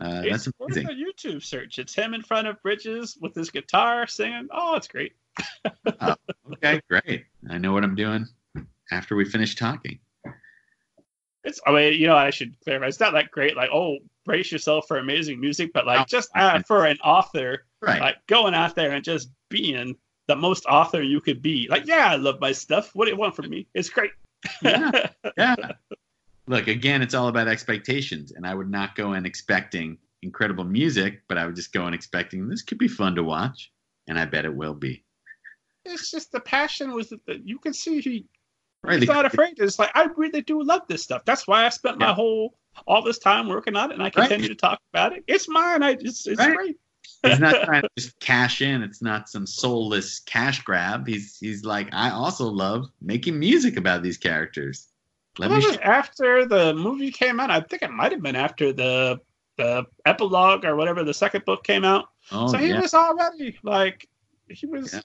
Uh, 0.00 0.22
It's 0.24 0.44
that's 0.44 0.56
amazing. 0.60 0.86
a 0.86 0.90
YouTube 0.90 1.42
search. 1.42 1.78
It's 1.78 1.94
him 1.94 2.14
in 2.14 2.22
front 2.22 2.46
of 2.46 2.60
Bridges 2.62 3.16
with 3.20 3.34
his 3.34 3.50
guitar 3.50 4.06
singing. 4.06 4.48
Oh, 4.52 4.76
it's 4.76 4.88
great. 4.88 5.12
Okay, 6.54 6.80
great. 6.88 7.24
I 7.48 7.58
know 7.58 7.72
what 7.72 7.84
I'm 7.84 7.94
doing 7.94 8.26
after 8.90 9.14
we 9.14 9.24
finish 9.24 9.54
talking. 9.54 9.98
It's 11.44 11.60
I 11.66 11.72
mean, 11.72 12.00
you 12.00 12.06
know, 12.06 12.16
I 12.16 12.30
should 12.30 12.58
clarify. 12.64 12.86
It's 12.86 12.98
not 13.00 13.12
like 13.14 13.30
great, 13.30 13.56
like 13.56 13.70
oh, 13.72 13.98
brace 14.24 14.50
yourself 14.50 14.86
for 14.88 14.98
amazing 14.98 15.40
music, 15.40 15.72
but 15.72 15.86
like 15.86 16.00
Oh, 16.00 16.04
just 16.08 16.30
uh, 16.34 16.60
for 16.66 16.86
an 16.86 16.98
author, 17.04 17.64
Right. 17.80 18.00
like 18.00 18.16
going 18.26 18.54
out 18.54 18.74
there 18.74 18.90
and 18.92 19.04
just 19.04 19.28
being 19.50 19.96
the 20.26 20.36
most 20.36 20.66
author 20.66 21.00
you 21.02 21.20
could 21.20 21.40
be. 21.42 21.68
Like, 21.70 21.86
yeah, 21.86 22.08
I 22.10 22.16
love 22.16 22.40
my 22.40 22.52
stuff. 22.52 22.90
What 22.94 23.04
do 23.04 23.12
you 23.12 23.16
want 23.16 23.36
from 23.36 23.48
me? 23.50 23.66
It's 23.74 23.88
great. 23.88 24.10
Yeah. 24.62 25.10
yeah. 25.38 25.54
Look, 26.48 26.66
again, 26.68 27.02
it's 27.02 27.14
all 27.14 27.28
about 27.28 27.48
expectations, 27.48 28.32
and 28.32 28.46
I 28.46 28.54
would 28.54 28.70
not 28.70 28.94
go 28.96 29.12
in 29.12 29.26
expecting 29.26 29.98
incredible 30.22 30.64
music, 30.64 31.22
but 31.28 31.38
I 31.38 31.46
would 31.46 31.54
just 31.56 31.72
go 31.72 31.86
in 31.86 31.94
expecting 31.94 32.48
this 32.48 32.62
could 32.62 32.78
be 32.78 32.88
fun 32.88 33.14
to 33.16 33.22
watch, 33.22 33.70
and 34.08 34.18
I 34.18 34.24
bet 34.24 34.44
it 34.46 34.54
will 34.54 34.74
be. 34.74 35.04
it's 35.84 36.10
just 36.10 36.32
the 36.32 36.40
passion 36.40 36.92
was 36.92 37.10
that 37.10 37.46
you 37.46 37.58
can 37.58 37.72
see 37.74 38.00
he 38.00 38.26
Right. 38.82 39.00
he's 39.00 39.08
not 39.08 39.26
afraid. 39.26 39.54
It's 39.58 39.78
like 39.78 39.90
I 39.94 40.04
really 40.16 40.40
do 40.42 40.62
love 40.62 40.82
this 40.88 41.02
stuff. 41.02 41.24
That's 41.24 41.46
why 41.48 41.66
I 41.66 41.68
spent 41.68 41.98
my 41.98 42.12
whole 42.12 42.54
all 42.86 43.02
this 43.02 43.18
time 43.18 43.48
working 43.48 43.76
on 43.76 43.90
it, 43.90 43.94
and 43.94 44.02
I 44.02 44.10
continue 44.10 44.48
to 44.48 44.54
talk 44.54 44.80
about 44.92 45.12
it. 45.16 45.24
It's 45.26 45.48
mine. 45.48 45.82
I 45.82 45.90
it's, 45.92 46.26
it's 46.26 46.38
Right. 46.38 46.54
great. 46.54 46.76
He's 47.22 47.40
not 47.40 47.56
trying 47.64 47.82
to 47.82 47.88
just 47.98 48.18
cash 48.20 48.62
in. 48.62 48.82
It's 48.82 49.02
not 49.02 49.28
some 49.28 49.46
soulless 49.46 50.20
cash 50.20 50.62
grab. 50.62 51.06
He's 51.08 51.36
he's 51.38 51.64
like, 51.64 51.88
I 51.92 52.10
also 52.10 52.46
love 52.46 52.86
making 53.02 53.38
music 53.38 53.76
about 53.76 54.02
these 54.02 54.16
characters. 54.18 54.87
Let 55.38 55.50
me. 55.50 55.56
it 55.58 55.64
was 55.66 55.74
Sh- 55.76 55.78
after 55.82 56.46
the 56.46 56.74
movie 56.74 57.10
came 57.10 57.40
out. 57.40 57.50
I 57.50 57.60
think 57.60 57.82
it 57.82 57.90
might 57.90 58.12
have 58.12 58.22
been 58.22 58.36
after 58.36 58.72
the 58.72 59.20
the 59.56 59.84
epilogue 60.06 60.64
or 60.64 60.76
whatever 60.76 61.02
the 61.04 61.14
second 61.14 61.44
book 61.44 61.64
came 61.64 61.84
out. 61.84 62.06
oh 62.30 62.46
so 62.46 62.56
he 62.58 62.68
yeah. 62.68 62.80
was 62.80 62.94
already 62.94 63.58
like 63.62 64.08
he 64.48 64.66
was. 64.66 64.94
Yeah. 64.94 65.00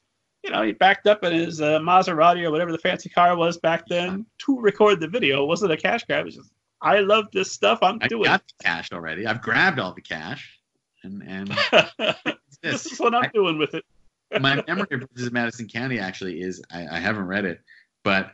You 0.46 0.50
know, 0.52 0.62
he 0.62 0.74
backed 0.74 1.08
up 1.08 1.24
in 1.24 1.32
his 1.32 1.62
uh, 1.62 1.80
Maserati 1.80 2.44
or 2.44 2.52
whatever 2.52 2.74
the 2.74 2.78
fancy 2.78 3.08
car 3.08 3.38
was 3.38 3.58
back 3.58 3.88
then 3.88 4.26
to 4.40 4.60
record 4.60 5.00
the 5.00 5.08
video. 5.08 5.42
It 5.44 5.48
wasn't 5.48 5.72
a 5.72 5.78
cash 5.78 6.04
grab. 6.04 6.20
It 6.20 6.26
was 6.26 6.36
just, 6.36 6.52
I 6.82 7.00
love 7.00 7.28
this 7.32 7.50
stuff. 7.50 7.80
I'm 7.82 7.98
I 8.02 8.10
doing. 8.10 8.26
got 8.26 8.44
the 8.46 8.66
cash 8.66 8.92
already. 8.92 9.26
I've 9.26 9.42
grabbed 9.42 9.80
all 9.80 9.94
the 9.94 10.02
cash, 10.02 10.60
and 11.04 11.24
and 11.26 11.48
this 12.62 12.86
is 12.92 13.00
what 13.00 13.16
I'm 13.16 13.24
I- 13.24 13.28
doing 13.34 13.58
with 13.58 13.74
it. 13.74 13.86
my 14.42 14.62
memory 14.68 14.88
of 14.92 15.32
Madison 15.32 15.68
County 15.70 15.98
actually 16.00 16.42
is 16.42 16.62
I, 16.70 16.88
I 16.92 17.00
haven't 17.00 17.28
read 17.28 17.46
it, 17.46 17.62
but 18.04 18.34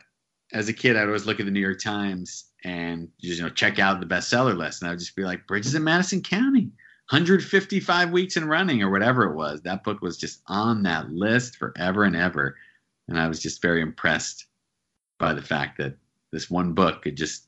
as 0.52 0.68
a 0.68 0.72
kid, 0.72 0.96
I'd 0.96 1.06
always 1.06 1.26
look 1.26 1.40
at 1.40 1.46
the 1.46 1.52
New 1.52 1.60
York 1.60 1.80
Times 1.80 2.46
and 2.64 3.08
just 3.20 3.38
you 3.38 3.44
know 3.44 3.50
check 3.50 3.78
out 3.78 4.00
the 4.00 4.06
bestseller 4.06 4.56
list, 4.56 4.82
and 4.82 4.88
I 4.88 4.92
would 4.92 4.98
just 4.98 5.16
be 5.16 5.24
like, 5.24 5.46
Bridges 5.46 5.74
in 5.74 5.84
Madison 5.84 6.22
County, 6.22 6.70
155 7.10 8.10
weeks 8.10 8.36
in 8.36 8.46
running 8.46 8.82
or 8.82 8.90
whatever 8.90 9.24
it 9.24 9.34
was. 9.34 9.62
That 9.62 9.84
book 9.84 10.02
was 10.02 10.16
just 10.16 10.42
on 10.46 10.82
that 10.84 11.10
list 11.10 11.56
forever 11.56 12.04
and 12.04 12.16
ever, 12.16 12.56
and 13.08 13.18
I 13.18 13.28
was 13.28 13.40
just 13.40 13.62
very 13.62 13.80
impressed 13.80 14.46
by 15.18 15.34
the 15.34 15.42
fact 15.42 15.78
that 15.78 15.96
this 16.32 16.50
one 16.50 16.72
book 16.72 17.02
could 17.02 17.16
just 17.16 17.46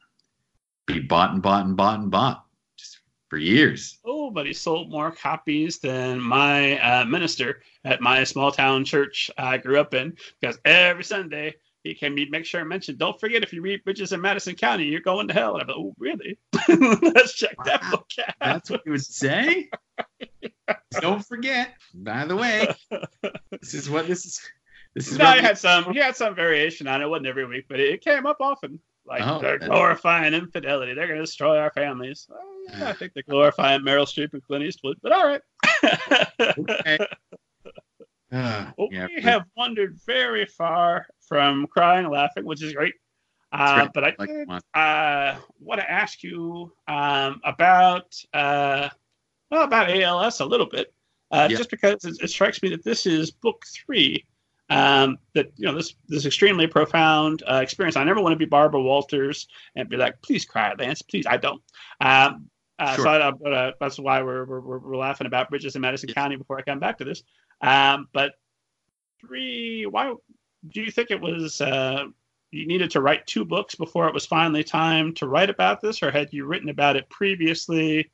be 0.86 1.00
bought 1.00 1.32
and 1.32 1.42
bought 1.42 1.66
and 1.66 1.76
bought 1.76 2.00
and 2.00 2.10
bought, 2.10 2.44
just 2.76 3.00
for 3.28 3.38
years. 3.38 3.98
Oh, 4.04 4.30
but 4.30 4.46
he 4.46 4.52
sold 4.52 4.90
more 4.90 5.10
copies 5.10 5.78
than 5.78 6.20
my 6.20 6.78
uh, 6.80 7.04
minister 7.04 7.62
at 7.84 8.00
my 8.00 8.24
small 8.24 8.52
town 8.52 8.84
church 8.84 9.30
I 9.38 9.58
grew 9.58 9.80
up 9.80 9.94
in 9.94 10.16
because 10.40 10.58
every 10.64 11.04
Sunday 11.04 11.54
he 11.82 11.94
came 11.94 12.14
to 12.16 12.30
make 12.30 12.44
sure 12.44 12.60
I 12.60 12.64
mention, 12.64 12.96
don't 12.96 13.18
forget 13.18 13.42
if 13.42 13.52
you 13.52 13.60
read 13.60 13.82
Bridges 13.84 14.12
in 14.12 14.20
Madison 14.20 14.54
County, 14.54 14.84
you're 14.84 15.00
going 15.00 15.28
to 15.28 15.34
hell. 15.34 15.54
And 15.54 15.62
I'm 15.62 15.68
like, 15.68 15.76
oh, 15.76 15.94
really? 15.98 16.38
Let's 16.68 17.34
check 17.34 17.56
wow. 17.58 17.64
that 17.64 17.90
book 17.90 18.06
out. 18.20 18.34
That's 18.40 18.70
what 18.70 18.82
you 18.86 18.92
would 18.92 19.04
say? 19.04 19.68
don't 20.92 21.24
forget, 21.26 21.74
by 21.94 22.24
the 22.24 22.36
way, 22.36 22.68
this 23.50 23.74
is 23.74 23.90
what 23.90 24.06
this 24.06 24.24
is. 24.24 24.40
This 24.94 25.10
is 25.10 25.16
no, 25.16 25.32
he 25.32 25.40
had 25.40 25.56
some. 25.56 25.92
He 25.92 25.98
had 25.98 26.16
some 26.16 26.34
variation 26.34 26.86
on 26.86 27.00
it. 27.00 27.06
it 27.06 27.08
wasn't 27.08 27.26
every 27.26 27.46
week, 27.46 27.64
but 27.66 27.80
it 27.80 28.02
came 28.02 28.26
up 28.26 28.36
often. 28.40 28.78
Like 29.06 29.22
oh, 29.24 29.40
they're 29.40 29.58
glorifying 29.58 30.34
infidelity. 30.34 30.94
They're 30.94 31.06
going 31.06 31.18
to 31.18 31.24
destroy 31.24 31.58
our 31.58 31.72
families. 31.72 32.26
Well, 32.28 32.38
yeah, 32.68 32.88
I 32.88 32.90
ah. 32.90 32.92
think 32.92 33.14
they're 33.14 33.24
glorifying 33.28 33.80
Meryl 33.80 34.06
Streep 34.06 34.32
and 34.34 34.42
Clint 34.44 34.64
Eastwood. 34.64 34.98
But 35.02 35.12
all 35.12 35.26
right. 35.26 35.40
okay. 36.58 36.98
Uh, 38.32 38.70
well, 38.78 38.88
yeah, 38.90 39.06
we 39.14 39.20
have 39.20 39.44
wandered 39.56 39.98
very 40.06 40.46
far 40.46 41.06
from 41.20 41.66
crying 41.66 42.08
laughing, 42.08 42.44
which 42.44 42.62
is 42.62 42.72
great. 42.72 42.94
Uh, 43.52 43.86
but 43.92 44.04
I 44.04 44.14
like 44.18 44.30
uh, 44.72 45.38
want 45.60 45.80
to 45.80 45.90
ask 45.90 46.22
you 46.22 46.72
um, 46.88 47.40
about 47.44 48.16
uh, 48.32 48.88
well, 49.50 49.64
about 49.64 49.90
ALS 49.90 50.40
a 50.40 50.46
little 50.46 50.66
bit, 50.66 50.94
uh, 51.30 51.48
yeah. 51.50 51.58
just 51.58 51.68
because 51.68 52.02
it, 52.06 52.16
it, 52.22 52.30
strikes 52.30 52.62
me 52.62 52.70
that 52.70 52.82
this 52.82 53.04
is 53.04 53.30
book 53.30 53.64
three. 53.66 54.24
Um, 54.70 55.18
that 55.34 55.52
you 55.56 55.66
know 55.66 55.74
this 55.74 55.94
this 56.08 56.24
extremely 56.24 56.66
profound 56.66 57.42
uh, 57.46 57.60
experience. 57.62 57.96
I 57.96 58.04
never 58.04 58.22
want 58.22 58.32
to 58.32 58.38
be 58.38 58.46
Barbara 58.46 58.80
Walters 58.80 59.46
and 59.76 59.90
be 59.90 59.98
like, 59.98 60.22
"Please 60.22 60.46
cry, 60.46 60.72
Lance. 60.78 61.02
Please, 61.02 61.26
I 61.26 61.36
don't." 61.36 61.62
Um, 62.00 62.48
sure. 62.94 63.04
So 63.04 63.10
I, 63.44 63.72
that's 63.78 63.98
why 63.98 64.22
we're, 64.22 64.46
we're, 64.46 64.78
we're 64.78 64.96
laughing 64.96 65.26
about 65.26 65.50
Bridges 65.50 65.76
in 65.76 65.82
Madison 65.82 66.08
County 66.08 66.36
before 66.36 66.58
I 66.58 66.62
come 66.62 66.78
back 66.78 66.96
to 66.98 67.04
this. 67.04 67.22
Um, 67.62 68.08
but 68.12 68.34
three, 69.20 69.86
why 69.86 70.14
do 70.68 70.82
you 70.82 70.90
think 70.90 71.10
it 71.10 71.20
was 71.20 71.60
uh, 71.60 72.04
you 72.50 72.66
needed 72.66 72.90
to 72.92 73.00
write 73.00 73.26
two 73.26 73.44
books 73.44 73.74
before 73.74 74.08
it 74.08 74.14
was 74.14 74.26
finally 74.26 74.64
time 74.64 75.14
to 75.14 75.26
write 75.26 75.50
about 75.50 75.80
this, 75.80 76.02
or 76.02 76.10
had 76.10 76.32
you 76.32 76.44
written 76.44 76.68
about 76.68 76.96
it 76.96 77.08
previously? 77.08 78.10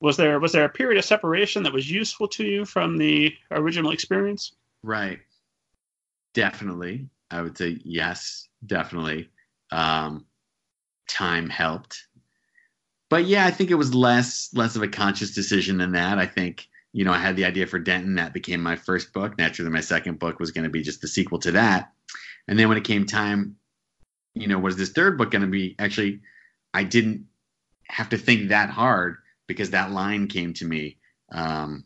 Was 0.00 0.16
there 0.16 0.38
was 0.40 0.52
there 0.52 0.64
a 0.64 0.70
period 0.70 0.98
of 0.98 1.04
separation 1.04 1.62
that 1.62 1.72
was 1.72 1.90
useful 1.90 2.28
to 2.28 2.44
you 2.44 2.64
from 2.64 2.98
the 2.98 3.34
original 3.50 3.92
experience? 3.92 4.52
Right. 4.82 5.20
Definitely, 6.34 7.08
I 7.30 7.40
would 7.42 7.56
say 7.56 7.78
yes. 7.84 8.48
Definitely, 8.66 9.30
um, 9.70 10.26
time 11.08 11.48
helped. 11.48 12.06
But 13.08 13.26
yeah, 13.26 13.46
I 13.46 13.50
think 13.50 13.70
it 13.70 13.76
was 13.76 13.94
less 13.94 14.50
less 14.52 14.76
of 14.76 14.82
a 14.82 14.88
conscious 14.88 15.34
decision 15.34 15.78
than 15.78 15.92
that. 15.92 16.18
I 16.18 16.26
think 16.26 16.68
you 16.96 17.04
know, 17.04 17.12
I 17.12 17.18
had 17.18 17.36
the 17.36 17.44
idea 17.44 17.66
for 17.66 17.78
Denton. 17.78 18.14
That 18.14 18.32
became 18.32 18.62
my 18.62 18.74
first 18.74 19.12
book. 19.12 19.36
Naturally, 19.36 19.70
my 19.70 19.82
second 19.82 20.18
book 20.18 20.40
was 20.40 20.50
going 20.50 20.64
to 20.64 20.70
be 20.70 20.82
just 20.82 21.02
the 21.02 21.08
sequel 21.08 21.38
to 21.40 21.52
that. 21.52 21.92
And 22.48 22.58
then 22.58 22.70
when 22.70 22.78
it 22.78 22.84
came 22.84 23.04
time, 23.04 23.56
you 24.32 24.46
know, 24.46 24.58
was 24.58 24.78
this 24.78 24.92
third 24.92 25.18
book 25.18 25.30
going 25.30 25.42
to 25.42 25.46
be? 25.46 25.76
Actually, 25.78 26.22
I 26.72 26.84
didn't 26.84 27.26
have 27.90 28.08
to 28.08 28.16
think 28.16 28.48
that 28.48 28.70
hard 28.70 29.16
because 29.46 29.70
that 29.70 29.92
line 29.92 30.26
came 30.26 30.54
to 30.54 30.64
me 30.64 30.96
um, 31.32 31.84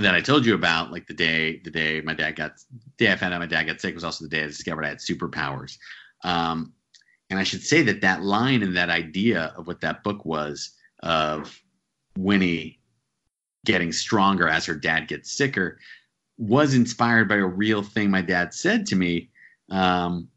that 0.00 0.16
I 0.16 0.20
told 0.20 0.44
you 0.44 0.56
about. 0.56 0.90
Like 0.90 1.06
the 1.06 1.14
day, 1.14 1.60
the 1.62 1.70
day 1.70 2.00
my 2.00 2.14
dad 2.14 2.34
got, 2.34 2.56
the 2.56 3.04
day 3.04 3.12
I 3.12 3.16
found 3.16 3.32
out 3.32 3.38
my 3.38 3.46
dad 3.46 3.62
got 3.62 3.80
sick 3.80 3.94
was 3.94 4.02
also 4.02 4.24
the 4.24 4.28
day 4.28 4.42
I 4.42 4.48
discovered 4.48 4.84
I 4.84 4.88
had 4.88 4.98
superpowers. 4.98 5.78
Um, 6.24 6.72
and 7.30 7.38
I 7.38 7.44
should 7.44 7.62
say 7.62 7.82
that 7.82 8.00
that 8.00 8.24
line 8.24 8.64
and 8.64 8.76
that 8.76 8.90
idea 8.90 9.54
of 9.56 9.68
what 9.68 9.82
that 9.82 10.02
book 10.02 10.24
was 10.24 10.72
of 11.00 11.62
Winnie 12.18 12.80
getting 13.64 13.92
stronger 13.92 14.48
as 14.48 14.66
her 14.66 14.74
dad 14.74 15.08
gets 15.08 15.32
sicker 15.32 15.78
was 16.36 16.74
inspired 16.74 17.28
by 17.28 17.36
a 17.36 17.46
real 17.46 17.82
thing 17.82 18.10
my 18.10 18.22
dad 18.22 18.52
said 18.52 18.86
to 18.86 18.96
me 18.96 19.30
um, 19.70 20.28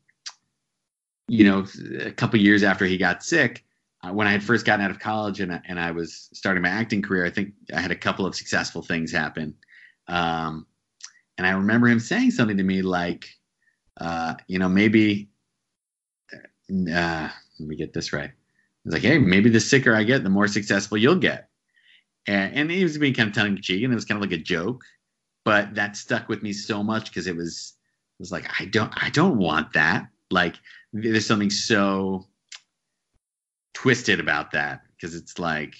you 1.28 1.44
know 1.44 1.66
a 2.02 2.12
couple 2.12 2.40
years 2.40 2.64
after 2.64 2.86
he 2.86 2.98
got 2.98 3.24
sick 3.24 3.64
uh, 4.04 4.12
when 4.12 4.28
i 4.28 4.32
had 4.32 4.44
first 4.44 4.66
gotten 4.66 4.84
out 4.84 4.92
of 4.92 5.00
college 5.00 5.40
and, 5.40 5.62
and 5.68 5.80
i 5.80 5.92
was 5.92 6.30
starting 6.34 6.64
my 6.64 6.70
acting 6.70 7.02
career 7.02 7.26
i 7.26 7.30
think 7.30 7.54
i 7.76 7.80
had 7.80 7.92
a 7.92 7.96
couple 7.96 8.26
of 8.26 8.36
successful 8.36 8.82
things 8.82 9.12
happen. 9.12 9.54
Um, 10.08 10.66
and 11.38 11.46
i 11.46 11.52
remember 11.52 11.88
him 11.88 12.00
saying 12.00 12.32
something 12.32 12.58
to 12.58 12.64
me 12.64 12.82
like 12.82 13.28
uh, 14.00 14.36
you 14.48 14.60
know 14.60 14.70
maybe 14.70 15.30
uh, 16.70 17.30
let 17.60 17.68
me 17.68 17.76
get 17.76 17.94
this 17.94 18.14
right. 18.14 18.32
He's 18.84 18.94
like, 18.94 19.02
hey, 19.02 19.18
maybe 19.18 19.50
the 19.50 19.60
sicker 19.60 19.96
I 19.96 20.04
get, 20.04 20.24
the 20.24 20.30
more 20.30 20.48
successful 20.48 20.98
you'll 20.98 21.16
get 21.16 21.47
and, 22.28 22.54
and 22.56 22.72
he 22.72 22.84
was 22.84 22.98
being 22.98 23.14
kind 23.14 23.30
of 23.30 23.36
tongue 23.36 23.48
in 23.48 23.62
cheek, 23.62 23.84
and 23.84 23.92
it 23.92 23.96
was 23.96 24.06
kind 24.06 24.22
of 24.22 24.30
like 24.30 24.38
a 24.38 24.44
joke, 24.44 24.84
but 25.46 25.76
that 25.76 25.96
stuck 25.96 26.28
with 26.30 26.44
me 26.44 26.54
so 26.54 26.84
much 26.84 27.10
because 27.10 27.28
it 27.28 27.36
was 27.36 27.74
it 28.20 28.22
was 28.22 28.32
like 28.32 28.50
I 28.60 28.66
don't 28.66 28.92
I 29.02 29.10
don't 29.10 29.38
want 29.38 29.74
that. 29.74 30.08
Like 30.30 30.56
there's 30.94 31.26
something 31.26 31.50
so 31.50 32.28
twisted 33.74 34.20
about 34.20 34.52
that 34.52 34.82
because 34.96 35.16
it's 35.16 35.40
like 35.40 35.76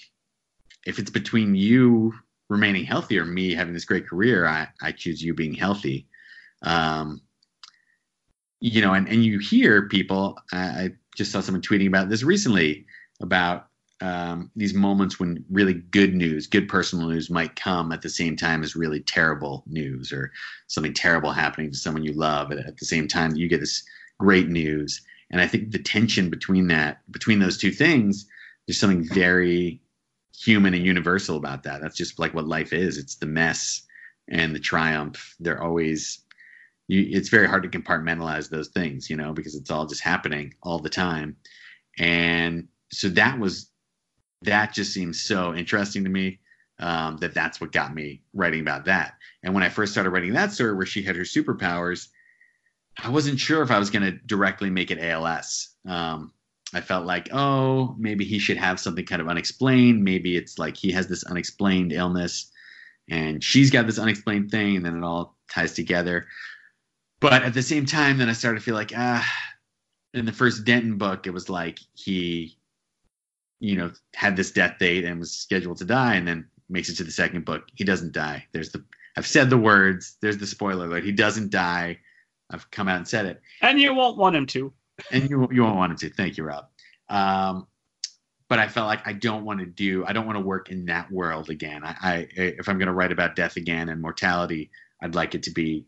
if 0.86 0.98
it's 0.98 1.10
between 1.10 1.54
you 1.54 2.14
remaining 2.48 2.84
healthy 2.84 3.18
or 3.18 3.24
me 3.24 3.54
having 3.54 3.74
this 3.74 3.84
great 3.84 4.06
career, 4.06 4.46
I, 4.46 4.68
I 4.80 4.92
choose 4.92 5.22
you 5.22 5.34
being 5.34 5.54
healthy. 5.54 6.06
Um, 6.62 7.20
you 8.60 8.80
know, 8.80 8.94
and, 8.94 9.08
and 9.08 9.24
you 9.24 9.38
hear 9.38 9.88
people, 9.88 10.38
I, 10.52 10.58
I 10.58 10.90
just 11.16 11.30
saw 11.30 11.40
someone 11.40 11.62
tweeting 11.62 11.86
about 11.86 12.08
this 12.08 12.22
recently 12.22 12.86
about 13.20 13.67
um, 14.00 14.50
these 14.54 14.74
moments 14.74 15.18
when 15.18 15.44
really 15.50 15.74
good 15.74 16.14
news, 16.14 16.46
good 16.46 16.68
personal 16.68 17.08
news 17.08 17.30
might 17.30 17.56
come 17.56 17.90
at 17.90 18.02
the 18.02 18.08
same 18.08 18.36
time 18.36 18.62
as 18.62 18.76
really 18.76 19.00
terrible 19.00 19.64
news 19.66 20.12
or 20.12 20.30
something 20.68 20.94
terrible 20.94 21.32
happening 21.32 21.70
to 21.70 21.76
someone 21.76 22.04
you 22.04 22.12
love 22.12 22.52
at, 22.52 22.58
at 22.58 22.76
the 22.76 22.86
same 22.86 23.08
time 23.08 23.34
you 23.34 23.48
get 23.48 23.60
this 23.60 23.82
great 24.18 24.48
news. 24.48 25.00
And 25.30 25.40
I 25.40 25.46
think 25.46 25.72
the 25.72 25.78
tension 25.78 26.30
between 26.30 26.68
that, 26.68 27.00
between 27.10 27.40
those 27.40 27.58
two 27.58 27.72
things, 27.72 28.26
there's 28.66 28.78
something 28.78 29.08
very 29.12 29.80
human 30.36 30.74
and 30.74 30.84
universal 30.84 31.36
about 31.36 31.64
that. 31.64 31.80
That's 31.80 31.96
just 31.96 32.18
like 32.18 32.34
what 32.34 32.46
life 32.46 32.72
is. 32.72 32.98
It's 32.98 33.16
the 33.16 33.26
mess 33.26 33.82
and 34.28 34.54
the 34.54 34.60
triumph. 34.60 35.34
They're 35.40 35.62
always 35.62 36.20
you, 36.86 37.06
it's 37.10 37.28
very 37.28 37.46
hard 37.46 37.64
to 37.64 37.78
compartmentalize 37.78 38.48
those 38.48 38.68
things, 38.68 39.10
you 39.10 39.16
know, 39.16 39.32
because 39.32 39.54
it's 39.54 39.70
all 39.70 39.86
just 39.86 40.02
happening 40.02 40.54
all 40.62 40.78
the 40.78 40.88
time. 40.88 41.36
And 41.98 42.68
so 42.90 43.08
that 43.10 43.38
was 43.38 43.70
that 44.42 44.72
just 44.72 44.92
seems 44.92 45.22
so 45.22 45.54
interesting 45.54 46.04
to 46.04 46.10
me 46.10 46.38
um, 46.78 47.16
that 47.18 47.34
that's 47.34 47.60
what 47.60 47.72
got 47.72 47.94
me 47.94 48.22
writing 48.32 48.60
about 48.60 48.84
that. 48.84 49.14
And 49.42 49.54
when 49.54 49.62
I 49.62 49.68
first 49.68 49.92
started 49.92 50.10
writing 50.10 50.32
that 50.34 50.52
story 50.52 50.74
where 50.74 50.86
she 50.86 51.02
had 51.02 51.16
her 51.16 51.22
superpowers, 51.22 52.08
I 53.02 53.10
wasn't 53.10 53.40
sure 53.40 53.62
if 53.62 53.70
I 53.70 53.78
was 53.78 53.90
going 53.90 54.04
to 54.04 54.18
directly 54.26 54.70
make 54.70 54.90
it 54.90 54.98
ALS. 55.00 55.70
Um, 55.86 56.32
I 56.74 56.80
felt 56.80 57.06
like, 57.06 57.28
oh, 57.32 57.94
maybe 57.98 58.24
he 58.24 58.38
should 58.38 58.58
have 58.58 58.78
something 58.78 59.06
kind 59.06 59.22
of 59.22 59.28
unexplained. 59.28 60.04
Maybe 60.04 60.36
it's 60.36 60.58
like 60.58 60.76
he 60.76 60.92
has 60.92 61.06
this 61.06 61.24
unexplained 61.24 61.92
illness 61.92 62.50
and 63.10 63.42
she's 63.42 63.70
got 63.70 63.86
this 63.86 63.98
unexplained 63.98 64.50
thing, 64.50 64.76
and 64.76 64.84
then 64.84 64.96
it 64.96 65.04
all 65.04 65.36
ties 65.50 65.72
together. 65.72 66.26
But 67.20 67.42
at 67.42 67.54
the 67.54 67.62
same 67.62 67.86
time, 67.86 68.18
then 68.18 68.28
I 68.28 68.32
started 68.32 68.58
to 68.58 68.64
feel 68.64 68.74
like, 68.74 68.92
ah, 68.94 69.26
in 70.14 70.26
the 70.26 70.32
first 70.32 70.64
Denton 70.64 70.98
book, 70.98 71.26
it 71.26 71.30
was 71.30 71.48
like 71.48 71.78
he 71.94 72.57
you 73.60 73.76
know, 73.76 73.90
had 74.14 74.36
this 74.36 74.50
death 74.50 74.78
date 74.78 75.04
and 75.04 75.18
was 75.18 75.32
scheduled 75.32 75.78
to 75.78 75.84
die, 75.84 76.14
and 76.14 76.26
then 76.26 76.46
makes 76.68 76.88
it 76.88 76.96
to 76.96 77.04
the 77.04 77.10
second 77.10 77.44
book. 77.44 77.64
He 77.74 77.84
doesn't 77.84 78.12
die. 78.12 78.46
There's 78.52 78.70
the 78.70 78.84
I've 79.16 79.26
said 79.26 79.50
the 79.50 79.58
words. 79.58 80.16
There's 80.20 80.38
the 80.38 80.46
spoiler 80.46 80.86
alert. 80.86 81.04
He 81.04 81.12
doesn't 81.12 81.50
die. 81.50 81.98
I've 82.50 82.70
come 82.70 82.88
out 82.88 82.98
and 82.98 83.08
said 83.08 83.26
it. 83.26 83.40
And 83.60 83.80
you 83.80 83.94
won't 83.94 84.16
want 84.16 84.36
him 84.36 84.46
to. 84.46 84.72
and 85.10 85.28
you 85.28 85.48
you 85.50 85.62
won't 85.62 85.76
want 85.76 85.92
him 85.92 85.98
to. 85.98 86.10
Thank 86.10 86.36
you, 86.36 86.44
Rob. 86.44 86.66
Um, 87.08 87.66
but 88.48 88.58
I 88.58 88.68
felt 88.68 88.86
like 88.86 89.06
I 89.06 89.12
don't 89.12 89.44
want 89.44 89.60
to 89.60 89.66
do. 89.66 90.04
I 90.06 90.12
don't 90.12 90.26
want 90.26 90.36
to 90.36 90.44
work 90.44 90.70
in 90.70 90.86
that 90.86 91.10
world 91.10 91.50
again. 91.50 91.84
I, 91.84 91.96
I 92.02 92.28
if 92.32 92.68
I'm 92.68 92.78
going 92.78 92.86
to 92.86 92.94
write 92.94 93.12
about 93.12 93.36
death 93.36 93.56
again 93.56 93.88
and 93.88 94.00
mortality, 94.00 94.70
I'd 95.02 95.14
like 95.14 95.34
it 95.34 95.42
to 95.44 95.50
be. 95.50 95.86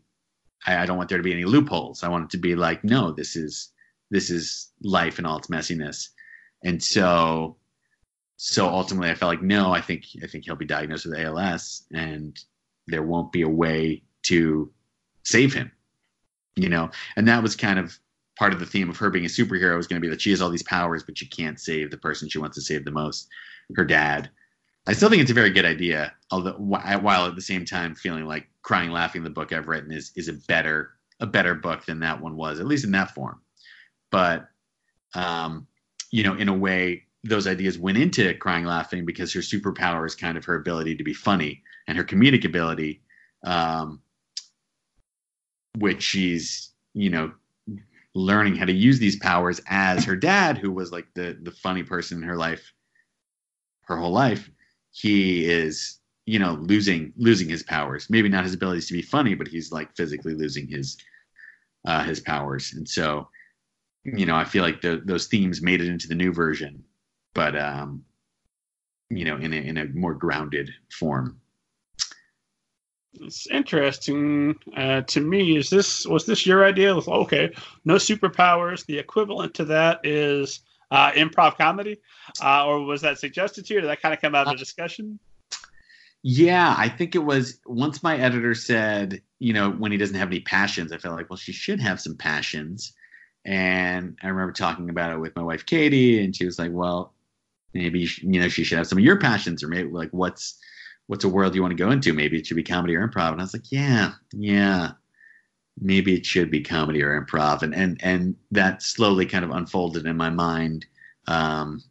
I, 0.67 0.77
I 0.77 0.85
don't 0.85 0.97
want 0.97 1.09
there 1.09 1.17
to 1.17 1.23
be 1.23 1.33
any 1.33 1.45
loopholes. 1.45 2.03
I 2.03 2.09
want 2.09 2.25
it 2.25 2.29
to 2.31 2.37
be 2.37 2.55
like, 2.55 2.83
no, 2.83 3.11
this 3.11 3.35
is 3.35 3.71
this 4.11 4.29
is 4.29 4.71
life 4.83 5.17
and 5.17 5.25
all 5.25 5.37
its 5.37 5.47
messiness. 5.47 6.09
And 6.63 6.83
so 6.83 7.57
so 8.43 8.67
ultimately, 8.67 9.11
I 9.11 9.13
felt 9.13 9.29
like 9.29 9.43
no, 9.43 9.71
I 9.71 9.81
think 9.81 10.03
I 10.23 10.25
think 10.25 10.45
he'll 10.45 10.55
be 10.55 10.65
diagnosed 10.65 11.05
with 11.05 11.19
ALS, 11.19 11.83
and 11.93 12.35
there 12.87 13.03
won't 13.03 13.31
be 13.31 13.43
a 13.43 13.47
way 13.47 14.01
to 14.23 14.71
save 15.21 15.53
him. 15.53 15.71
You 16.55 16.67
know, 16.67 16.89
and 17.15 17.27
that 17.27 17.43
was 17.43 17.55
kind 17.55 17.77
of 17.77 17.99
part 18.39 18.51
of 18.51 18.59
the 18.59 18.65
theme 18.65 18.89
of 18.89 18.97
her 18.97 19.11
being 19.11 19.25
a 19.25 19.27
superhero 19.27 19.77
was 19.77 19.85
going 19.85 20.01
to 20.01 20.03
be 20.03 20.09
that 20.09 20.21
she 20.21 20.31
has 20.31 20.41
all 20.41 20.49
these 20.49 20.63
powers, 20.63 21.03
but 21.03 21.19
she 21.19 21.27
can't 21.27 21.59
save 21.59 21.91
the 21.91 21.99
person 21.99 22.27
she 22.27 22.39
wants 22.39 22.55
to 22.55 22.63
save 22.63 22.83
the 22.83 22.89
most, 22.89 23.27
her 23.75 23.85
dad. 23.85 24.31
I 24.87 24.93
still 24.93 25.11
think 25.11 25.21
it's 25.21 25.29
a 25.29 25.35
very 25.35 25.51
good 25.51 25.63
idea, 25.63 26.11
although 26.31 26.53
while 26.53 27.27
at 27.27 27.35
the 27.35 27.41
same 27.41 27.63
time 27.63 27.93
feeling 27.93 28.25
like 28.25 28.47
crying, 28.63 28.89
laughing, 28.89 29.23
the 29.23 29.29
book 29.29 29.53
I've 29.53 29.67
written 29.67 29.91
is 29.91 30.11
is 30.15 30.29
a 30.29 30.33
better 30.33 30.93
a 31.19 31.27
better 31.27 31.53
book 31.53 31.85
than 31.85 31.99
that 31.99 32.19
one 32.19 32.35
was, 32.35 32.59
at 32.59 32.65
least 32.65 32.85
in 32.85 32.91
that 32.93 33.13
form. 33.13 33.39
But 34.09 34.47
um, 35.13 35.67
you 36.09 36.23
know, 36.23 36.33
in 36.33 36.49
a 36.49 36.57
way, 36.57 37.05
those 37.23 37.47
ideas 37.47 37.77
went 37.77 37.97
into 37.97 38.33
crying 38.35 38.65
laughing 38.65 39.05
because 39.05 39.31
her 39.33 39.41
superpower 39.41 40.05
is 40.05 40.15
kind 40.15 40.37
of 40.37 40.45
her 40.45 40.55
ability 40.55 40.95
to 40.95 41.03
be 41.03 41.13
funny 41.13 41.61
and 41.87 41.97
her 41.97 42.03
comedic 42.03 42.45
ability 42.45 43.01
um, 43.45 44.01
which 45.77 46.01
she's 46.01 46.71
you 46.93 47.09
know 47.09 47.31
learning 48.13 48.55
how 48.55 48.65
to 48.65 48.73
use 48.73 48.99
these 48.99 49.17
powers 49.17 49.61
as 49.67 50.03
her 50.03 50.15
dad 50.15 50.57
who 50.57 50.71
was 50.71 50.91
like 50.91 51.07
the 51.13 51.37
the 51.43 51.51
funny 51.51 51.83
person 51.83 52.17
in 52.17 52.23
her 52.23 52.35
life 52.37 52.73
her 53.83 53.97
whole 53.97 54.11
life. 54.11 54.49
He 54.91 55.45
is 55.45 55.99
you 56.25 56.39
know 56.39 56.53
losing 56.53 57.13
losing 57.17 57.49
his 57.49 57.63
powers. 57.63 58.09
Maybe 58.09 58.29
not 58.29 58.43
his 58.43 58.53
abilities 58.53 58.87
to 58.87 58.93
be 58.93 59.01
funny 59.01 59.35
but 59.35 59.47
he's 59.47 59.71
like 59.71 59.95
physically 59.95 60.33
losing 60.33 60.67
his 60.67 60.97
uh 61.85 62.03
his 62.03 62.19
powers. 62.19 62.73
And 62.73 62.87
so 62.87 63.27
you 64.03 64.25
know 64.25 64.35
i 64.35 64.43
feel 64.43 64.63
like 64.63 64.81
the, 64.81 64.99
those 65.05 65.27
themes 65.27 65.61
made 65.61 65.79
it 65.79 65.87
into 65.87 66.07
the 66.07 66.15
new 66.15 66.33
version 66.33 66.83
but 67.33 67.57
um 67.57 68.03
you 69.09 69.25
know 69.25 69.37
in 69.37 69.53
a, 69.53 69.57
in 69.57 69.77
a 69.77 69.85
more 69.87 70.13
grounded 70.13 70.69
form 70.91 71.41
it's 73.19 73.47
interesting 73.47 74.55
uh, 74.75 75.01
to 75.01 75.19
me. 75.19 75.57
Is 75.57 75.69
this 75.69 76.07
was 76.07 76.25
this 76.25 76.45
your 76.45 76.65
idea? 76.65 76.95
Okay, 76.95 77.53
no 77.83 77.95
superpowers. 77.95 78.85
The 78.85 78.97
equivalent 78.97 79.53
to 79.55 79.65
that 79.65 79.99
is 80.05 80.61
uh, 80.91 81.11
improv 81.11 81.57
comedy, 81.57 81.97
uh, 82.41 82.65
or 82.65 82.83
was 82.83 83.01
that 83.01 83.19
suggested 83.19 83.65
to 83.65 83.73
you? 83.73 83.81
Did 83.81 83.89
that 83.89 84.01
kind 84.01 84.13
of 84.13 84.21
come 84.21 84.35
out 84.35 84.47
of 84.47 84.53
the 84.53 84.57
discussion? 84.57 85.19
Yeah, 86.23 86.75
I 86.77 86.87
think 86.87 87.15
it 87.15 87.23
was 87.23 87.59
once 87.65 88.03
my 88.03 88.17
editor 88.17 88.53
said, 88.53 89.21
you 89.39 89.53
know, 89.53 89.71
when 89.71 89.91
he 89.91 89.97
doesn't 89.97 90.15
have 90.15 90.27
any 90.27 90.41
passions, 90.41 90.91
I 90.91 90.97
felt 90.97 91.15
like, 91.15 91.29
well, 91.29 91.37
she 91.37 91.51
should 91.51 91.79
have 91.81 91.99
some 91.99 92.15
passions. 92.15 92.93
And 93.43 94.17
I 94.21 94.27
remember 94.27 94.53
talking 94.53 94.89
about 94.91 95.11
it 95.11 95.19
with 95.19 95.35
my 95.35 95.41
wife 95.41 95.65
Katie, 95.65 96.23
and 96.23 96.35
she 96.35 96.45
was 96.45 96.59
like, 96.59 96.71
well, 96.71 97.13
maybe 97.73 98.07
you 98.21 98.39
know 98.39 98.49
she 98.49 98.63
should 98.63 98.77
have 98.77 98.87
some 98.87 98.97
of 98.97 99.03
your 99.03 99.19
passions, 99.19 99.63
or 99.63 99.67
maybe 99.67 99.89
like 99.89 100.09
what's 100.11 100.59
what's 101.07 101.25
a 101.25 101.29
world 101.29 101.55
you 101.55 101.61
want 101.61 101.71
to 101.71 101.83
go 101.83 101.91
into? 101.91 102.13
Maybe 102.13 102.37
it 102.37 102.47
should 102.47 102.55
be 102.55 102.63
comedy 102.63 102.95
or 102.95 103.07
improv. 103.07 103.31
And 103.31 103.41
I 103.41 103.43
was 103.43 103.53
like, 103.53 103.71
yeah, 103.71 104.13
yeah, 104.33 104.91
maybe 105.79 106.15
it 106.15 106.25
should 106.25 106.49
be 106.49 106.61
comedy 106.61 107.03
or 107.03 107.19
improv. 107.19 107.63
And 107.63 107.75
and 107.75 107.99
and 108.03 108.35
that 108.51 108.81
slowly 108.81 109.25
kind 109.25 109.45
of 109.45 109.51
unfolded 109.51 110.05
in 110.05 110.17
my 110.17 110.29
mind. 110.29 110.85
Um, 111.27 111.81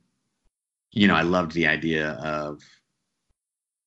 you 0.93 1.07
know, 1.07 1.15
I 1.15 1.23
loved 1.23 1.53
the 1.53 1.67
idea 1.67 2.13
of 2.13 2.63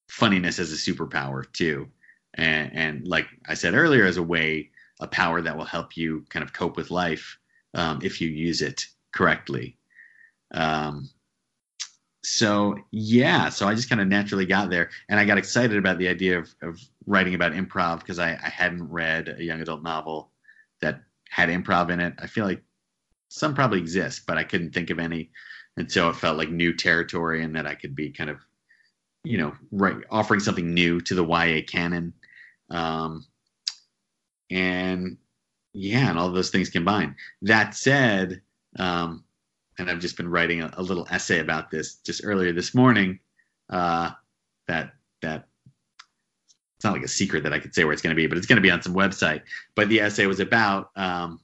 funniness 0.08 0.60
as 0.60 0.72
a 0.72 0.76
superpower 0.76 1.52
too, 1.52 1.88
and 2.36 2.72
and 2.74 3.08
like 3.08 3.28
I 3.48 3.56
said 3.56 3.74
earlier, 3.74 4.06
as 4.06 4.18
a 4.18 4.24
way, 4.24 4.70
a 5.00 5.08
power 5.08 5.42
that 5.42 5.58
will 5.58 5.66
help 5.66 5.98
you 5.98 6.26
kind 6.30 6.44
of 6.44 6.54
cope 6.54 6.78
with 6.78 6.92
life 6.92 7.38
um, 7.74 8.00
if 8.04 8.22
you 8.22 8.30
use 8.30 8.62
it 8.62 8.86
correctly. 9.14 9.78
Um, 10.54 11.10
so 12.24 12.78
yeah, 12.92 13.50
so 13.50 13.68
I 13.68 13.76
just 13.76 13.90
kind 13.90 14.00
of 14.00 14.08
naturally 14.08 14.46
got 14.46 14.70
there, 14.70 14.90
and 15.10 15.20
I 15.20 15.26
got 15.26 15.38
excited 15.38 15.78
about 15.78 15.98
the 15.98 16.08
idea 16.08 16.40
of, 16.40 16.56
of 16.62 16.80
writing 17.06 17.36
about 17.36 17.52
improv 17.52 18.00
because 18.00 18.18
I, 18.18 18.32
I 18.32 18.50
hadn't 18.50 18.90
read 18.90 19.36
a 19.38 19.44
young 19.44 19.62
adult 19.62 19.84
novel 19.84 20.32
that 20.80 21.02
had 21.30 21.50
improv 21.50 21.90
in 21.90 22.00
it. 22.00 22.14
I 22.20 22.28
feel 22.28 22.46
like 22.46 22.64
some 23.28 23.54
probably 23.54 23.80
exist, 23.80 24.24
but 24.26 24.38
I 24.38 24.44
couldn't 24.44 24.74
think 24.74 24.90
of 24.90 25.00
any, 25.00 25.32
and 25.76 25.92
so 25.92 26.10
it 26.10 26.16
felt 26.16 26.38
like 26.38 26.50
new 26.50 26.74
territory, 26.74 27.44
and 27.44 27.56
that 27.58 27.68
I 27.68 27.76
could 27.76 27.94
be 27.94 28.10
kind 28.10 28.30
of, 28.30 28.40
you 29.26 29.38
know, 29.38 29.54
right 29.72 29.98
offering 30.10 30.40
something 30.40 30.74
new 30.74 31.02
to 31.02 31.16
the 31.16 31.26
YA 31.26 31.62
canon, 31.68 32.14
um, 32.70 33.26
and 34.50 35.18
yeah, 35.74 36.10
and 36.10 36.18
all 36.18 36.32
those 36.32 36.52
things 36.52 36.70
combined. 36.70 37.16
That 37.42 37.76
said, 37.76 38.42
um, 38.80 39.26
and 39.78 39.90
I've 39.90 40.00
just 40.00 40.18
been 40.18 40.30
writing 40.30 40.62
a, 40.62 40.72
a 40.78 40.84
little 40.84 41.08
essay 41.10 41.40
about 41.40 41.72
this 41.72 41.96
just 41.96 42.22
earlier 42.24 42.52
this 42.52 42.74
morning. 42.74 43.20
Uh, 43.70 44.12
that 44.68 44.94
that 45.22 45.48
it's 46.76 46.84
not 46.84 46.94
like 46.94 47.04
a 47.04 47.08
secret 47.08 47.44
that 47.44 47.54
I 47.54 47.60
could 47.60 47.74
say 47.74 47.86
where 47.86 47.94
it's 47.94 48.02
going 48.02 48.16
to 48.16 48.22
be, 48.22 48.28
but 48.28 48.38
it's 48.38 48.48
going 48.48 48.58
to 48.58 48.62
be 48.62 48.72
on 48.72 48.82
some 48.82 48.94
website. 48.94 49.42
But 49.76 49.90
the 49.90 50.02
essay 50.02 50.26
was 50.26 50.40
about 50.40 50.90
um, 50.96 51.40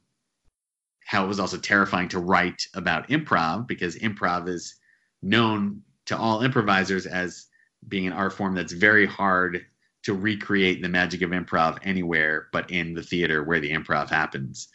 how 1.05 1.23
it 1.23 1.27
was 1.27 1.39
also 1.39 1.57
terrifying 1.57 2.09
to 2.09 2.19
write 2.19 2.61
about 2.75 3.07
improv 3.09 3.67
because 3.67 3.95
improv 3.97 4.47
is 4.47 4.75
known 5.21 5.81
to 6.05 6.17
all 6.17 6.41
improvisers 6.41 7.05
as 7.05 7.47
being 7.87 8.05
an 8.05 8.13
art 8.13 8.33
form 8.33 8.53
that's 8.53 8.73
very 8.73 9.05
hard 9.05 9.65
to 10.03 10.13
recreate 10.13 10.81
the 10.81 10.89
magic 10.89 11.21
of 11.21 11.31
improv 11.31 11.77
anywhere 11.83 12.47
but 12.51 12.69
in 12.69 12.93
the 12.93 13.03
theater 13.03 13.43
where 13.43 13.59
the 13.59 13.71
improv 13.71 14.09
happens. 14.09 14.67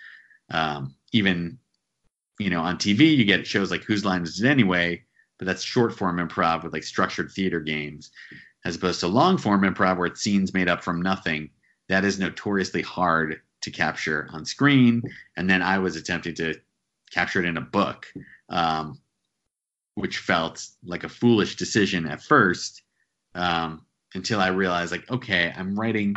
Um, 0.51 0.95
even 1.13 1.59
you 2.39 2.51
know, 2.51 2.61
on 2.61 2.77
TV, 2.77 3.17
you 3.17 3.25
get 3.25 3.47
shows 3.47 3.71
like 3.71 3.85
Whose 3.85 4.05
Line 4.05 4.23
Is 4.23 4.43
It 4.43 4.49
Anyway, 4.49 5.05
but 5.39 5.47
that's 5.47 5.63
short 5.63 5.97
form 5.97 6.17
improv 6.17 6.65
with 6.65 6.73
like 6.73 6.83
structured 6.83 7.31
theater 7.31 7.61
games, 7.61 8.11
as 8.65 8.77
opposed 8.77 9.01
to 9.01 9.09
long 9.09 9.39
form 9.39 9.63
improv 9.63 9.99
where 9.99 10.07
it's 10.07 10.21
scenes 10.21 10.55
made 10.55 10.69
up 10.69 10.83
from 10.83 11.03
nothing. 11.03 11.51
That 11.89 12.05
is 12.05 12.19
notoriously 12.19 12.83
hard 12.83 13.41
to 13.63 13.71
capture 13.71 14.29
on 14.33 14.45
screen. 14.45 15.03
And 15.37 15.49
then 15.49 15.63
I 15.63 15.79
was 15.79 15.97
attempting 15.97 16.35
to 16.37 16.55
capture 17.11 17.41
it 17.41 17.47
in 17.47 17.57
a 17.57 17.63
book, 17.63 18.07
um, 18.49 18.99
which 19.95 20.19
felt 20.19 20.67
like 20.85 21.05
a 21.05 21.09
foolish 21.09 21.57
decision 21.57 22.07
at 22.07 22.23
first, 22.23 22.83
um, 23.35 23.85
until 24.15 24.41
I 24.41 24.49
realized 24.49 24.93
like, 24.93 25.11
okay, 25.11 25.53
I'm 25.57 25.79
writing. 25.79 26.15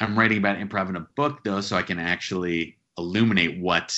I'm 0.00 0.18
writing 0.18 0.38
about 0.38 0.58
improv 0.58 0.88
in 0.88 0.96
a 0.96 1.06
book 1.14 1.44
though, 1.44 1.60
so 1.60 1.76
I 1.76 1.82
can 1.82 2.00
actually 2.00 2.78
illuminate 2.98 3.60
what 3.60 3.96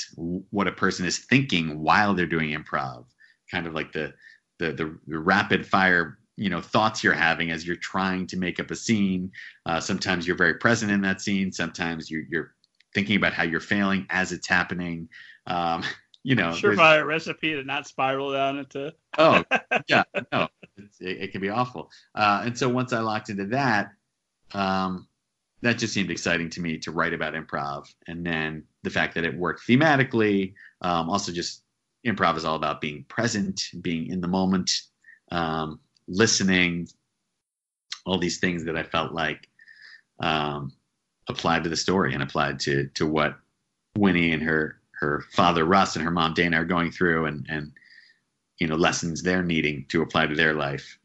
what 0.50 0.66
a 0.66 0.72
person 0.72 1.06
is 1.06 1.18
thinking 1.18 1.80
while 1.80 2.14
they're 2.14 2.26
doing 2.26 2.50
improv. 2.50 3.06
Kind 3.50 3.66
of 3.66 3.74
like 3.74 3.92
the 3.92 4.14
the 4.58 4.72
the, 4.72 4.98
the 5.06 5.18
rapid 5.18 5.66
fire 5.66 6.18
you 6.36 6.50
know 6.50 6.60
thoughts 6.60 7.02
you're 7.02 7.14
having 7.14 7.50
as 7.50 7.66
you're 7.66 7.76
trying 7.76 8.26
to 8.28 8.36
make 8.36 8.60
up 8.60 8.70
a 8.70 8.76
scene. 8.76 9.30
Uh, 9.64 9.80
sometimes 9.80 10.26
you're 10.26 10.36
very 10.36 10.54
present 10.54 10.90
in 10.90 11.00
that 11.02 11.20
scene. 11.20 11.52
Sometimes 11.52 12.10
you're, 12.10 12.24
you're 12.30 12.54
thinking 12.94 13.16
about 13.16 13.32
how 13.32 13.42
you're 13.42 13.60
failing 13.60 14.06
as 14.10 14.32
it's 14.32 14.48
happening. 14.48 15.08
Um, 15.46 15.82
you 16.22 16.34
know 16.34 16.50
surefire 16.50 17.06
recipe 17.06 17.52
to 17.52 17.62
not 17.62 17.86
spiral 17.86 18.32
down 18.32 18.58
into 18.58 18.92
oh 19.18 19.44
yeah 19.86 20.02
no 20.32 20.48
it, 20.98 21.22
it, 21.22 21.30
can 21.30 21.40
be 21.40 21.50
awful. 21.50 21.88
Uh, 22.16 22.42
and 22.46 22.58
so 22.58 22.68
once 22.68 22.92
i 22.92 22.98
locked 22.98 23.30
into 23.30 23.46
that 23.46 23.90
um, 24.52 25.06
that 25.62 25.78
just 25.78 25.94
seemed 25.94 26.10
exciting 26.10 26.50
to 26.50 26.60
me 26.60 26.78
to 26.78 26.92
write 26.92 27.14
about 27.14 27.34
improv. 27.34 27.86
And 28.06 28.24
then 28.24 28.64
the 28.86 28.90
fact 28.90 29.16
that 29.16 29.24
it 29.24 29.36
worked 29.36 29.66
thematically 29.66 30.54
um, 30.80 31.10
also 31.10 31.32
just 31.32 31.64
improv 32.06 32.36
is 32.36 32.44
all 32.44 32.54
about 32.54 32.80
being 32.80 33.04
present 33.08 33.60
being 33.80 34.06
in 34.06 34.20
the 34.20 34.28
moment 34.28 34.70
um, 35.32 35.80
listening 36.06 36.86
all 38.06 38.16
these 38.16 38.38
things 38.38 38.64
that 38.64 38.76
i 38.76 38.84
felt 38.84 39.12
like 39.12 39.48
um, 40.20 40.72
applied 41.28 41.64
to 41.64 41.68
the 41.68 41.76
story 41.76 42.14
and 42.14 42.22
applied 42.22 42.60
to 42.60 42.86
to 42.94 43.08
what 43.08 43.36
winnie 43.98 44.32
and 44.32 44.42
her 44.42 44.80
her 44.92 45.24
father 45.32 45.64
russ 45.64 45.96
and 45.96 46.04
her 46.04 46.12
mom 46.12 46.32
dana 46.32 46.60
are 46.60 46.64
going 46.64 46.92
through 46.92 47.26
and 47.26 47.44
and 47.48 47.72
you 48.60 48.68
know 48.68 48.76
lessons 48.76 49.20
they're 49.20 49.42
needing 49.42 49.84
to 49.88 50.00
apply 50.00 50.26
to 50.28 50.36
their 50.36 50.54
life 50.54 50.96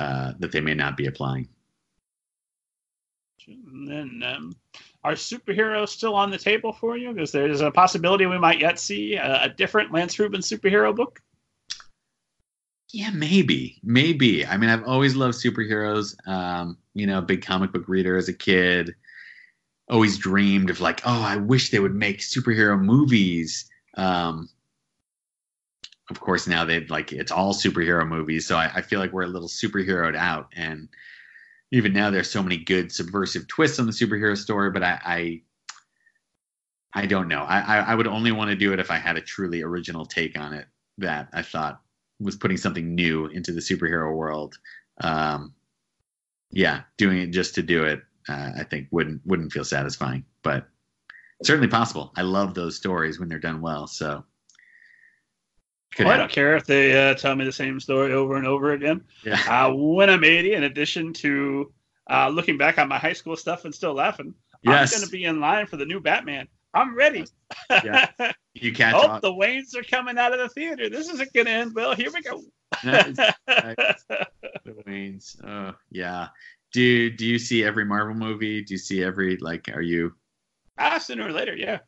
uh, 0.00 0.32
that 0.40 0.50
they 0.50 0.60
may 0.60 0.74
not 0.74 0.96
be 0.96 1.06
applying 1.06 1.48
and 3.46 3.88
then, 3.88 4.22
um, 4.24 4.56
are 5.02 5.12
superheroes 5.12 5.88
still 5.88 6.14
on 6.14 6.30
the 6.30 6.38
table 6.38 6.72
for 6.72 6.96
you? 6.96 7.12
Because 7.12 7.32
there's 7.32 7.60
a 7.60 7.70
possibility 7.70 8.26
we 8.26 8.38
might 8.38 8.60
yet 8.60 8.78
see 8.78 9.14
a, 9.14 9.44
a 9.44 9.48
different 9.48 9.92
Lance 9.92 10.18
Rubin 10.18 10.40
superhero 10.40 10.94
book. 10.94 11.20
Yeah, 12.92 13.10
maybe, 13.10 13.78
maybe. 13.82 14.44
I 14.44 14.56
mean, 14.56 14.68
I've 14.68 14.84
always 14.84 15.14
loved 15.14 15.38
superheroes. 15.38 16.16
Um, 16.26 16.76
you 16.94 17.06
know, 17.06 17.20
big 17.20 17.42
comic 17.42 17.72
book 17.72 17.88
reader 17.88 18.16
as 18.16 18.28
a 18.28 18.32
kid. 18.32 18.94
Always 19.88 20.18
dreamed 20.18 20.70
of 20.70 20.80
like, 20.80 21.00
oh, 21.04 21.22
I 21.22 21.36
wish 21.36 21.70
they 21.70 21.80
would 21.80 21.94
make 21.94 22.18
superhero 22.18 22.80
movies. 22.80 23.70
Um, 23.96 24.48
of 26.10 26.20
course, 26.20 26.46
now 26.46 26.64
they've 26.64 26.90
like 26.90 27.12
it's 27.12 27.32
all 27.32 27.54
superhero 27.54 28.06
movies, 28.06 28.46
so 28.46 28.56
I, 28.56 28.70
I 28.74 28.82
feel 28.82 28.98
like 28.98 29.12
we're 29.12 29.22
a 29.22 29.28
little 29.28 29.48
superheroed 29.48 30.16
out, 30.16 30.48
and 30.54 30.88
even 31.70 31.92
now 31.92 32.10
there's 32.10 32.30
so 32.30 32.42
many 32.42 32.56
good 32.56 32.92
subversive 32.92 33.46
twists 33.48 33.78
on 33.78 33.86
the 33.86 33.92
superhero 33.92 34.36
story, 34.36 34.70
but 34.70 34.82
I 34.82 35.00
I, 35.04 35.42
I 37.02 37.06
don't 37.06 37.28
know. 37.28 37.42
I, 37.42 37.78
I 37.78 37.94
would 37.94 38.08
only 38.08 38.32
want 38.32 38.50
to 38.50 38.56
do 38.56 38.72
it 38.72 38.80
if 38.80 38.90
I 38.90 38.96
had 38.96 39.16
a 39.16 39.20
truly 39.20 39.62
original 39.62 40.04
take 40.04 40.38
on 40.38 40.52
it 40.52 40.66
that 40.98 41.28
I 41.32 41.42
thought 41.42 41.80
was 42.18 42.36
putting 42.36 42.56
something 42.56 42.94
new 42.94 43.26
into 43.26 43.52
the 43.52 43.60
superhero 43.60 44.14
world. 44.14 44.58
Um, 45.00 45.54
yeah, 46.50 46.82
doing 46.98 47.18
it 47.18 47.30
just 47.30 47.54
to 47.54 47.62
do 47.62 47.84
it, 47.84 48.02
uh, 48.28 48.52
I 48.58 48.64
think 48.64 48.88
wouldn't 48.90 49.24
wouldn't 49.24 49.52
feel 49.52 49.64
satisfying, 49.64 50.24
but 50.42 50.68
certainly 51.44 51.68
possible. 51.68 52.12
I 52.16 52.22
love 52.22 52.54
those 52.54 52.76
stories 52.76 53.18
when 53.18 53.28
they're 53.28 53.38
done 53.38 53.60
well. 53.60 53.86
So 53.86 54.24
well, 55.98 56.08
I 56.08 56.16
don't 56.16 56.30
care 56.30 56.56
if 56.56 56.66
they 56.66 57.10
uh, 57.10 57.14
tell 57.14 57.34
me 57.34 57.44
the 57.44 57.52
same 57.52 57.80
story 57.80 58.12
over 58.12 58.36
and 58.36 58.46
over 58.46 58.72
again. 58.72 59.02
Yeah. 59.24 59.38
Uh, 59.50 59.72
when 59.74 60.08
I'm 60.08 60.22
80, 60.22 60.54
in 60.54 60.62
addition 60.64 61.12
to 61.14 61.72
uh, 62.08 62.28
looking 62.28 62.56
back 62.56 62.78
on 62.78 62.88
my 62.88 62.98
high 62.98 63.12
school 63.12 63.36
stuff 63.36 63.64
and 63.64 63.74
still 63.74 63.94
laughing, 63.94 64.34
yes. 64.62 64.92
I'm 64.92 65.00
going 65.00 65.06
to 65.06 65.12
be 65.12 65.24
in 65.24 65.40
line 65.40 65.66
for 65.66 65.76
the 65.76 65.84
new 65.84 66.00
Batman. 66.00 66.48
I'm 66.72 66.94
ready. 66.94 67.24
Yeah. 67.84 68.08
You 68.54 68.72
catch 68.72 68.94
oh, 68.94 69.08
on. 69.08 69.20
the 69.20 69.32
Waynes 69.32 69.76
are 69.76 69.82
coming 69.82 70.18
out 70.18 70.32
of 70.32 70.38
the 70.38 70.48
theater. 70.48 70.88
This 70.88 71.08
isn't 71.08 71.32
going 71.32 71.46
to 71.46 71.52
end 71.52 71.74
well. 71.74 71.94
Here 71.94 72.10
we 72.12 72.22
go. 72.22 72.42
The 72.82 74.74
Waynes. 74.86 75.36
Oh, 75.44 75.74
yeah. 75.90 76.28
Do 76.72 77.10
do 77.10 77.26
you 77.26 77.38
see 77.38 77.64
every 77.64 77.84
Marvel 77.84 78.14
movie? 78.14 78.62
Do 78.62 78.74
you 78.74 78.78
see 78.78 79.02
every 79.02 79.36
like? 79.38 79.68
Are 79.72 79.82
you 79.82 80.14
ah, 80.78 80.98
sooner 80.98 81.26
or 81.26 81.32
later, 81.32 81.56
yeah. 81.56 81.78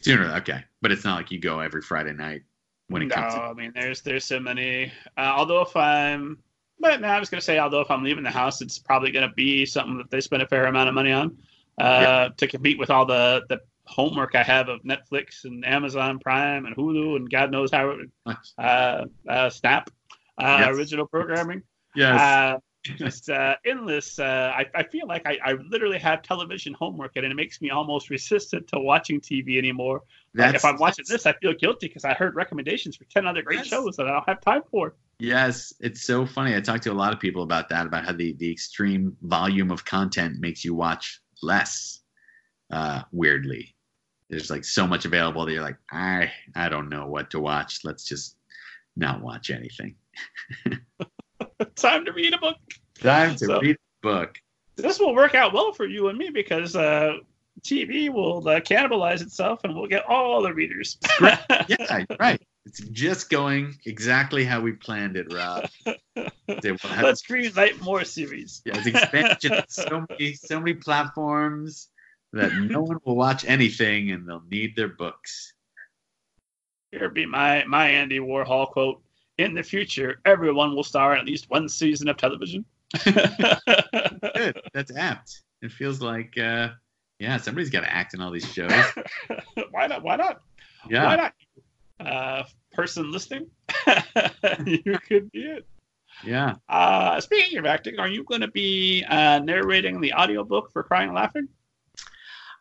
sooner? 0.00 0.34
Okay, 0.36 0.64
but 0.82 0.90
it's 0.90 1.04
not 1.04 1.16
like 1.16 1.30
you 1.30 1.38
go 1.38 1.60
every 1.60 1.82
Friday 1.82 2.12
night 2.12 2.42
when 2.88 3.02
it 3.02 3.06
no, 3.06 3.14
comes. 3.16 3.34
To, 3.34 3.40
I 3.40 3.52
mean, 3.54 3.72
there's 3.74 4.02
there's 4.02 4.24
so 4.24 4.38
many. 4.40 4.92
Uh, 5.16 5.32
although 5.36 5.62
if 5.62 5.74
I'm, 5.76 6.38
but 6.80 7.00
no, 7.00 7.08
I 7.08 7.18
was 7.18 7.28
gonna 7.30 7.40
say, 7.40 7.58
although 7.58 7.80
if 7.80 7.90
I'm 7.90 8.02
leaving 8.02 8.24
the 8.24 8.30
house, 8.30 8.60
it's 8.60 8.78
probably 8.78 9.10
gonna 9.10 9.32
be 9.34 9.64
something 9.66 9.98
that 9.98 10.10
they 10.10 10.20
spend 10.20 10.42
a 10.42 10.46
fair 10.46 10.66
amount 10.66 10.88
of 10.88 10.94
money 10.94 11.12
on 11.12 11.36
uh, 11.78 12.00
Yeah. 12.02 12.28
to 12.36 12.46
compete 12.46 12.78
with 12.78 12.90
all 12.90 13.06
the 13.06 13.42
the 13.48 13.60
homework 13.86 14.34
I 14.34 14.42
have 14.42 14.68
of 14.68 14.82
Netflix 14.82 15.44
and 15.44 15.64
Amazon 15.66 16.18
Prime 16.18 16.64
and 16.66 16.74
Hulu 16.74 17.16
and 17.16 17.30
God 17.30 17.50
knows 17.50 17.70
how 17.70 17.96
uh, 18.58 19.04
uh, 19.28 19.50
Snap 19.50 19.90
uh, 20.38 20.56
Yes. 20.60 20.76
original 20.76 21.06
programming. 21.06 21.62
yes. 21.94 22.60
Just 22.92 23.30
uh, 23.30 23.56
endless. 23.64 24.18
Uh, 24.18 24.52
I, 24.54 24.66
I 24.74 24.82
feel 24.84 25.06
like 25.08 25.22
I, 25.26 25.38
I 25.44 25.52
literally 25.54 25.98
have 25.98 26.22
television 26.22 26.74
homework, 26.74 27.12
and 27.16 27.24
it 27.24 27.34
makes 27.34 27.60
me 27.60 27.70
almost 27.70 28.10
resistant 28.10 28.68
to 28.68 28.78
watching 28.80 29.20
TV 29.20 29.58
anymore. 29.58 30.02
Like, 30.36 30.54
if 30.54 30.64
I'm 30.64 30.78
watching 30.78 31.04
this, 31.08 31.26
I 31.26 31.32
feel 31.34 31.54
guilty 31.54 31.88
because 31.88 32.04
I 32.04 32.14
heard 32.14 32.34
recommendations 32.34 32.96
for 32.96 33.04
ten 33.04 33.26
other 33.26 33.42
great 33.42 33.58
Yes. 33.60 33.68
shows 33.68 33.96
that 33.96 34.06
I 34.06 34.12
don't 34.12 34.28
have 34.28 34.40
time 34.40 34.62
for. 34.70 34.94
Yes, 35.18 35.72
it's 35.80 36.02
so 36.02 36.26
funny. 36.26 36.54
I 36.56 36.60
talked 36.60 36.82
to 36.84 36.92
a 36.92 36.94
lot 36.94 37.12
of 37.12 37.20
people 37.20 37.42
about 37.44 37.68
that, 37.68 37.86
about 37.86 38.04
how 38.04 38.12
the, 38.12 38.34
the 38.34 38.50
extreme 38.50 39.16
volume 39.22 39.70
of 39.70 39.84
content 39.84 40.40
makes 40.40 40.64
you 40.64 40.74
watch 40.74 41.20
less. 41.42 42.00
Uh, 42.72 43.02
weirdly, 43.12 43.76
there's 44.30 44.50
like 44.50 44.64
so 44.64 44.86
much 44.86 45.04
available 45.06 45.46
that 45.46 45.52
you're 45.52 45.62
like, 45.62 45.78
I 45.92 46.32
I 46.56 46.68
don't 46.68 46.88
know 46.90 47.06
what 47.08 47.30
to 47.32 47.40
watch. 47.40 47.80
Let's 47.84 48.04
just 48.04 48.36
not 48.96 49.22
watch 49.22 49.50
anything. 49.50 49.96
time 51.76 52.04
to 52.04 52.12
read 52.12 52.34
a 52.34 52.38
book. 52.38 52.56
Time 53.00 53.36
to 53.36 53.44
So- 53.46 53.60
read 53.60 53.76
a 53.76 53.78
book. 54.02 54.38
This 54.76 54.98
will 54.98 55.14
work 55.14 55.34
out 55.36 55.52
well 55.52 55.72
for 55.72 55.86
you 55.86 56.08
and 56.08 56.18
me 56.18 56.30
because 56.30 56.74
uh, 56.74 57.18
TV 57.62 58.10
will 58.12 58.46
uh, 58.48 58.58
cannibalize 58.58 59.22
itself, 59.22 59.60
and 59.62 59.72
we'll 59.74 59.86
get 59.86 60.04
all 60.06 60.42
the 60.42 60.52
readers. 60.52 60.98
Yeah, 61.68 62.04
right. 62.18 62.42
It's 62.66 62.80
just 62.80 63.30
going 63.30 63.76
exactly 63.86 64.44
how 64.44 64.60
we 64.60 64.72
planned 64.72 65.16
it, 65.16 65.32
Rob. 65.32 65.68
They 66.60 66.72
will 66.72 66.78
have- 66.90 67.04
Let's 67.04 67.22
greenlight 67.22 67.80
more 67.82 68.04
series. 68.04 68.62
Yeah, 68.66 68.76
it's 68.78 68.86
expansion 68.88 69.62
so 69.68 70.04
many 70.10 70.34
so 70.34 70.58
many 70.58 70.74
platforms 70.74 71.88
that 72.32 72.52
no 72.54 72.82
one 72.82 72.98
will 73.04 73.14
watch 73.16 73.44
anything 73.44 74.10
and 74.10 74.28
they'll 74.28 74.42
need 74.50 74.74
their 74.74 74.88
books. 74.88 75.52
Here 76.90 77.08
be 77.10 77.26
my 77.26 77.64
my 77.64 77.88
Andy 77.90 78.18
Warhol 78.18 78.70
quote: 78.70 79.02
"In 79.38 79.54
the 79.54 79.62
future, 79.62 80.20
everyone 80.24 80.74
will 80.74 80.84
star 80.84 81.14
in 81.14 81.20
at 81.20 81.26
least 81.26 81.50
one 81.50 81.68
season 81.68 82.08
of 82.08 82.16
television." 82.16 82.64
Good. 83.04 84.60
That's 84.74 84.94
apt. 84.96 85.42
It 85.62 85.72
feels 85.72 86.00
like 86.00 86.36
uh 86.38 86.70
yeah, 87.18 87.36
somebody's 87.38 87.70
gotta 87.70 87.92
act 87.92 88.14
in 88.14 88.20
all 88.20 88.30
these 88.30 88.50
shows. 88.52 88.72
why 89.70 89.86
not? 89.86 90.02
Why 90.02 90.16
not? 90.16 90.42
Yeah. 90.88 91.06
Why 91.06 91.16
not? 91.16 91.34
Uh, 92.00 92.42
person 92.72 93.10
listening, 93.12 93.46
you 94.66 94.98
could 95.08 95.30
be 95.30 95.42
it. 95.42 95.66
Yeah. 96.22 96.56
Uh, 96.68 97.20
speaking 97.20 97.58
of 97.58 97.66
acting, 97.66 97.98
are 97.98 98.08
you 98.08 98.24
going 98.24 98.40
to 98.40 98.48
be 98.48 99.04
uh, 99.08 99.38
narrating 99.40 100.00
the 100.00 100.12
audiobook 100.12 100.72
for 100.72 100.82
Crying 100.82 101.08
and 101.08 101.16
Laughing? 101.16 101.48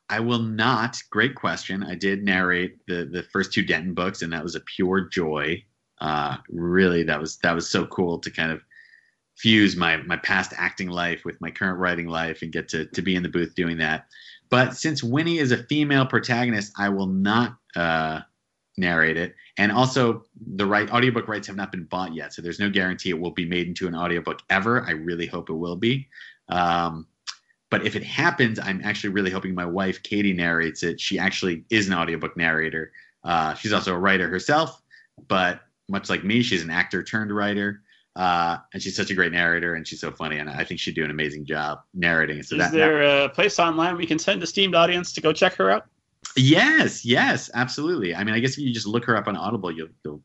I 0.10 0.20
will 0.20 0.40
not. 0.40 0.98
Great 1.10 1.36
question. 1.36 1.84
I 1.84 1.96
did 1.96 2.24
narrate 2.24 2.78
the 2.88 3.06
the 3.06 3.24
first 3.24 3.54
two 3.54 3.64
Denton 3.64 3.94
books, 3.94 4.22
and 4.22 4.32
that 4.34 4.44
was 4.44 4.56
a 4.56 4.60
pure 4.62 5.02
joy. 5.02 5.64
Uh, 6.04 6.36
really, 6.50 7.02
that 7.04 7.20
was 7.20 7.38
that 7.38 7.56
was 7.56 7.70
so 7.70 7.86
cool 7.86 8.20
to 8.20 8.30
kind 8.30 8.52
of 8.52 8.62
fuse 9.38 9.78
my 9.78 9.98
my 9.98 10.18
past 10.18 10.54
acting 10.58 10.90
life 10.90 11.24
with 11.24 11.40
my 11.40 11.50
current 11.50 11.80
writing 11.80 12.08
life 12.08 12.42
and 12.42 12.52
get 12.52 12.68
to 12.68 12.86
to 12.88 13.02
be 13.02 13.16
in 13.16 13.24
the 13.24 13.30
booth 13.30 13.56
doing 13.56 13.78
that. 13.78 14.06
But 14.50 14.76
since 14.76 15.02
Winnie 15.02 15.40
is 15.40 15.54
a 15.54 15.64
female 15.64 16.06
protagonist, 16.06 16.74
I 16.78 16.90
will 16.90 17.08
not 17.08 17.56
uh, 17.78 18.20
narrate 18.78 19.16
it. 19.16 19.34
And 19.58 19.72
also, 19.72 20.26
the 20.56 20.66
right 20.66 20.92
audiobook 20.92 21.30
rights 21.30 21.48
have 21.48 21.56
not 21.56 21.72
been 21.72 21.86
bought 21.86 22.14
yet, 22.14 22.34
so 22.34 22.42
there's 22.42 22.60
no 22.60 22.70
guarantee 22.70 23.10
it 23.10 23.20
will 23.20 23.32
be 23.32 23.46
made 23.46 23.68
into 23.68 23.88
an 23.88 23.96
audiobook 23.96 24.42
ever. 24.50 24.84
I 24.84 24.92
really 24.92 25.26
hope 25.26 25.50
it 25.50 25.54
will 25.54 25.78
be. 25.78 26.10
Um, 26.50 27.08
but 27.70 27.86
if 27.88 27.96
it 27.96 28.04
happens, 28.04 28.60
I'm 28.60 28.82
actually 28.84 29.12
really 29.12 29.32
hoping 29.32 29.56
my 29.56 29.66
wife 29.66 30.04
Katie 30.04 30.34
narrates 30.34 30.84
it. 30.84 31.00
She 31.00 31.18
actually 31.18 31.64
is 31.70 31.88
an 31.88 31.94
audiobook 31.94 32.36
narrator. 32.36 32.92
Uh, 33.24 33.54
she's 33.54 33.72
also 33.72 33.96
a 33.96 33.98
writer 33.98 34.28
herself, 34.28 34.82
but 35.30 35.62
much 35.94 36.10
like 36.10 36.24
me, 36.26 36.42
she's 36.44 36.64
an 36.64 36.70
actor 36.70 37.02
turned 37.04 37.32
writer. 37.34 37.82
Uh, 38.16 38.58
and 38.74 38.84
she's 38.84 38.96
such 38.96 39.10
a 39.10 39.16
great 39.16 39.32
narrator, 39.32 39.74
and 39.74 39.88
she's 39.88 40.00
so 40.00 40.12
funny, 40.12 40.38
and 40.38 40.48
I 40.48 40.64
think 40.64 40.80
she'd 40.80 40.94
do 40.94 41.04
an 41.04 41.10
amazing 41.10 41.46
job 41.46 41.80
narrating. 41.96 42.44
So 42.44 42.56
Is 42.56 42.62
that, 42.62 42.72
that- 42.72 42.78
there 42.78 43.24
a 43.24 43.30
place 43.30 43.58
online 43.58 43.98
we 43.98 44.06
can 44.06 44.20
send 44.20 44.40
the 44.40 44.46
steamed 44.46 44.76
audience 44.76 45.14
to 45.14 45.22
go 45.22 45.34
check 45.34 45.56
her 45.56 45.72
out? 45.72 45.88
Yes, 46.38 47.04
yes, 47.04 47.50
absolutely. 47.56 48.14
I 48.16 48.24
mean, 48.24 48.36
I 48.36 48.40
guess 48.40 48.52
if 48.52 48.60
you 48.60 48.72
just 48.72 48.86
look 48.86 49.06
her 49.06 49.16
up 49.18 49.28
on 49.28 49.36
Audible, 49.36 49.72
you'll, 49.72 49.90
you'll 50.06 50.22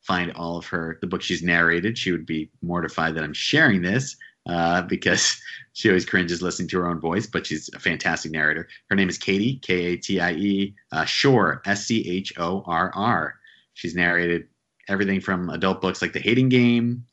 find 0.00 0.32
all 0.32 0.56
of 0.56 0.66
her 0.66 0.96
the 1.02 1.06
book 1.06 1.20
she's 1.20 1.42
narrated. 1.42 1.98
She 1.98 2.10
would 2.10 2.24
be 2.26 2.50
mortified 2.62 3.14
that 3.16 3.24
I'm 3.24 3.34
sharing 3.34 3.82
this 3.82 4.16
uh, 4.48 4.82
because 4.82 5.38
she 5.74 5.88
always 5.88 6.06
cringes 6.06 6.40
listening 6.40 6.68
to 6.68 6.78
her 6.78 6.88
own 6.88 7.00
voice, 7.00 7.26
but 7.26 7.46
she's 7.46 7.68
a 7.74 7.78
fantastic 7.78 8.32
narrator. 8.32 8.66
Her 8.88 8.96
name 8.96 9.08
is 9.10 9.18
Katie 9.18 9.58
K 9.58 9.84
A 9.92 9.96
T 9.96 10.20
I 10.20 10.32
E 10.32 10.74
uh, 10.92 11.04
Schorr 11.04 11.60
S 11.66 11.84
C 11.86 12.08
H 12.08 12.32
O 12.38 12.62
R 12.66 12.90
R. 12.94 13.34
She's 13.74 13.94
narrated 13.94 14.48
everything 14.88 15.20
from 15.20 15.50
adult 15.50 15.80
books 15.80 16.02
like 16.02 16.12
The 16.12 16.20
Hating 16.20 16.48
Game 16.48 17.04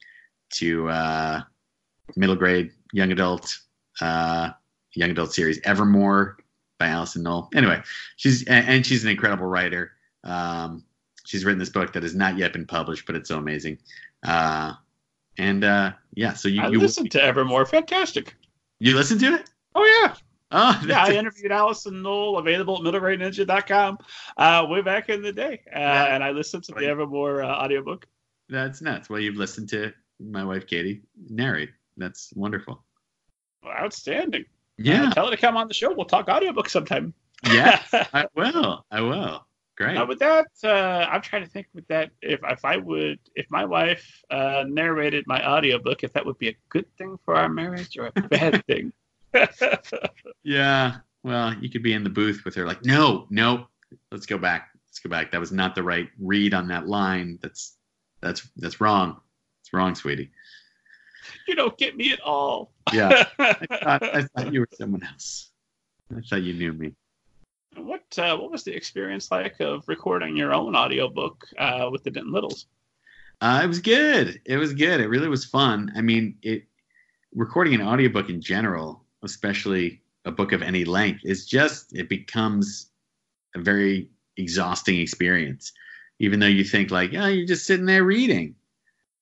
to 0.55 0.89
uh, 0.89 1.41
middle 2.15 2.35
grade 2.35 2.71
young 2.91 3.11
adult 3.11 3.57
uh, 4.01 4.51
young 4.95 5.11
adult 5.11 5.33
series 5.33 5.59
Evermore 5.63 6.37
by 6.79 6.87
Alyson 6.87 7.23
Noël. 7.23 7.49
Anyway, 7.55 7.81
she's 8.17 8.43
and, 8.45 8.85
she's 8.85 9.03
an 9.03 9.09
incredible 9.09 9.47
writer. 9.47 9.91
Um, 10.23 10.83
she's 11.25 11.45
written 11.45 11.59
this 11.59 11.69
book 11.69 11.93
that 11.93 12.03
has 12.03 12.15
not 12.15 12.37
yet 12.37 12.53
been 12.53 12.65
published, 12.65 13.05
but 13.05 13.15
it's 13.15 13.29
so 13.29 13.37
amazing. 13.37 13.77
Uh, 14.25 14.73
and 15.37 15.63
uh, 15.63 15.91
yeah, 16.13 16.33
so 16.33 16.47
you 16.47 16.61
I 16.61 16.69
you, 16.69 16.79
listened 16.79 17.11
to 17.11 17.23
Evermore. 17.23 17.65
Fantastic. 17.65 18.35
you 18.79 18.95
listen 18.95 19.17
to 19.19 19.33
it? 19.35 19.49
Oh, 19.75 20.01
yeah. 20.03 20.15
Oh, 20.53 20.81
Yeah, 20.87 21.03
I 21.03 21.13
interviewed 21.13 21.51
Alyson 21.51 22.01
Noël, 22.01 22.39
available 22.39 22.75
at 22.77 22.83
middlegradeninja.com 22.83 23.97
uh, 24.37 24.65
way 24.69 24.81
back 24.81 25.09
in 25.09 25.21
the 25.21 25.31
day. 25.33 25.61
Uh, 25.75 25.79
Yeah. 25.79 26.15
And 26.15 26.23
I 26.23 26.31
listened 26.31 26.63
to 26.65 26.71
the 26.73 26.85
Evermore 26.87 27.41
uh, 27.43 27.47
audiobook. 27.63 28.07
that's 28.49 28.81
nuts. 28.81 29.09
Well, 29.09 29.19
you've 29.19 29.35
listened 29.37 29.69
to 29.69 29.91
my 30.19 30.43
wife 30.45 30.67
Katie 30.67 31.01
narrate. 31.29 31.71
That's 31.97 32.31
wonderful. 32.35 32.83
Well, 33.63 33.73
Outstanding. 33.73 34.45
Yeah, 34.77 35.09
Uh, 35.09 35.11
tell 35.13 35.25
her 35.25 35.31
to 35.31 35.37
come 35.37 35.57
on 35.57 35.67
the 35.67 35.73
show. 35.73 35.93
We'll 35.93 36.05
talk 36.05 36.27
audiobook 36.29 36.69
sometime. 36.69 37.13
yeah, 37.51 37.81
I 38.13 38.25
will. 38.35 38.85
I 38.91 39.01
will. 39.01 39.45
Great. 39.75 39.95
Now 39.95 40.05
with 40.05 40.19
that, 40.19 40.47
uh, 40.63 41.07
I'm 41.11 41.21
trying 41.21 41.43
to 41.43 41.49
think 41.49 41.65
with 41.73 41.87
that 41.87 42.11
if 42.21 42.39
if 42.43 42.63
I 42.63 42.77
would 42.77 43.17
if 43.35 43.47
my 43.49 43.65
wife 43.65 44.05
uh, 44.29 44.63
narrated 44.67 45.25
my 45.25 45.43
audiobook, 45.47 46.03
if 46.03 46.13
that 46.13 46.25
would 46.25 46.37
be 46.37 46.49
a 46.49 46.55
good 46.69 46.85
thing 46.97 47.17
for 47.25 47.35
our 47.35 47.49
marriage 47.49 47.97
or 47.97 48.11
a 48.15 48.21
bad 48.21 48.63
thing. 48.67 48.93
Yeah. 50.43 50.97
Well, 51.23 51.53
you 51.55 51.69
could 51.69 51.83
be 51.83 51.93
in 51.93 52.03
the 52.03 52.09
booth 52.09 52.43
with 52.43 52.55
her, 52.55 52.65
like, 52.65 52.83
no, 52.83 53.27
no, 53.29 53.67
let's 54.11 54.25
go 54.25 54.37
back. 54.37 54.69
Let's 54.89 54.99
go 54.99 55.09
back. 55.09 55.31
That 55.31 55.39
was 55.39 55.51
not 55.51 55.73
the 55.73 55.83
right 55.83 56.09
read 56.19 56.53
on 56.53 56.67
that 56.67 56.87
line. 56.87 57.39
That's 57.41 57.77
that's 58.21 58.47
that's 58.57 58.81
wrong. 58.81 59.21
It's 59.61 59.73
wrong, 59.73 59.95
sweetie. 59.95 60.31
you 61.47 61.55
don't 61.55 61.77
get 61.77 61.95
me 61.95 62.11
at 62.11 62.19
all. 62.19 62.73
Yeah. 62.91 63.23
I 63.39 63.53
thought, 63.53 64.03
I 64.03 64.21
thought 64.23 64.53
you 64.53 64.59
were 64.59 64.69
someone 64.73 65.03
else. 65.03 65.49
I 66.15 66.21
thought 66.21 66.43
you 66.43 66.53
knew 66.53 66.73
me. 66.73 66.93
what 67.77 68.03
uh, 68.17 68.37
what 68.37 68.51
was 68.51 68.63
the 68.63 68.75
experience 68.75 69.31
like 69.31 69.59
of 69.61 69.87
recording 69.87 70.35
your 70.35 70.53
own 70.53 70.75
audiobook 70.75 71.47
uh, 71.57 71.87
with 71.91 72.03
the 72.03 72.11
Denton 72.11 72.33
Littles? 72.33 72.67
Uh, 73.41 73.61
it 73.63 73.67
was 73.67 73.79
good. 73.79 74.41
It 74.45 74.57
was 74.57 74.73
good. 74.73 74.99
It 74.99 75.07
really 75.07 75.29
was 75.29 75.45
fun. 75.45 75.91
I 75.95 76.01
mean, 76.01 76.37
it 76.41 76.65
recording 77.33 77.73
an 77.73 77.81
audiobook 77.81 78.29
in 78.29 78.41
general, 78.41 79.02
especially 79.23 80.01
a 80.25 80.31
book 80.31 80.51
of 80.51 80.61
any 80.61 80.85
length, 80.85 81.21
is 81.23 81.45
just 81.45 81.95
it 81.95 82.09
becomes 82.09 82.87
a 83.55 83.59
very 83.59 84.09
exhausting 84.37 84.99
experience. 84.99 85.71
Even 86.19 86.39
though 86.39 86.47
you 86.47 86.63
think 86.63 86.91
like, 86.91 87.11
yeah, 87.11 87.27
you're 87.27 87.47
just 87.47 87.65
sitting 87.65 87.85
there 87.85 88.03
reading, 88.03 88.55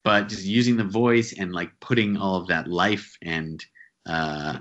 but 0.03 0.27
just 0.27 0.43
using 0.43 0.77
the 0.77 0.83
voice 0.83 1.33
and 1.37 1.53
like 1.53 1.71
putting 1.79 2.17
all 2.17 2.35
of 2.35 2.47
that 2.47 2.67
life 2.67 3.17
and 3.21 3.65
uh, 4.05 4.57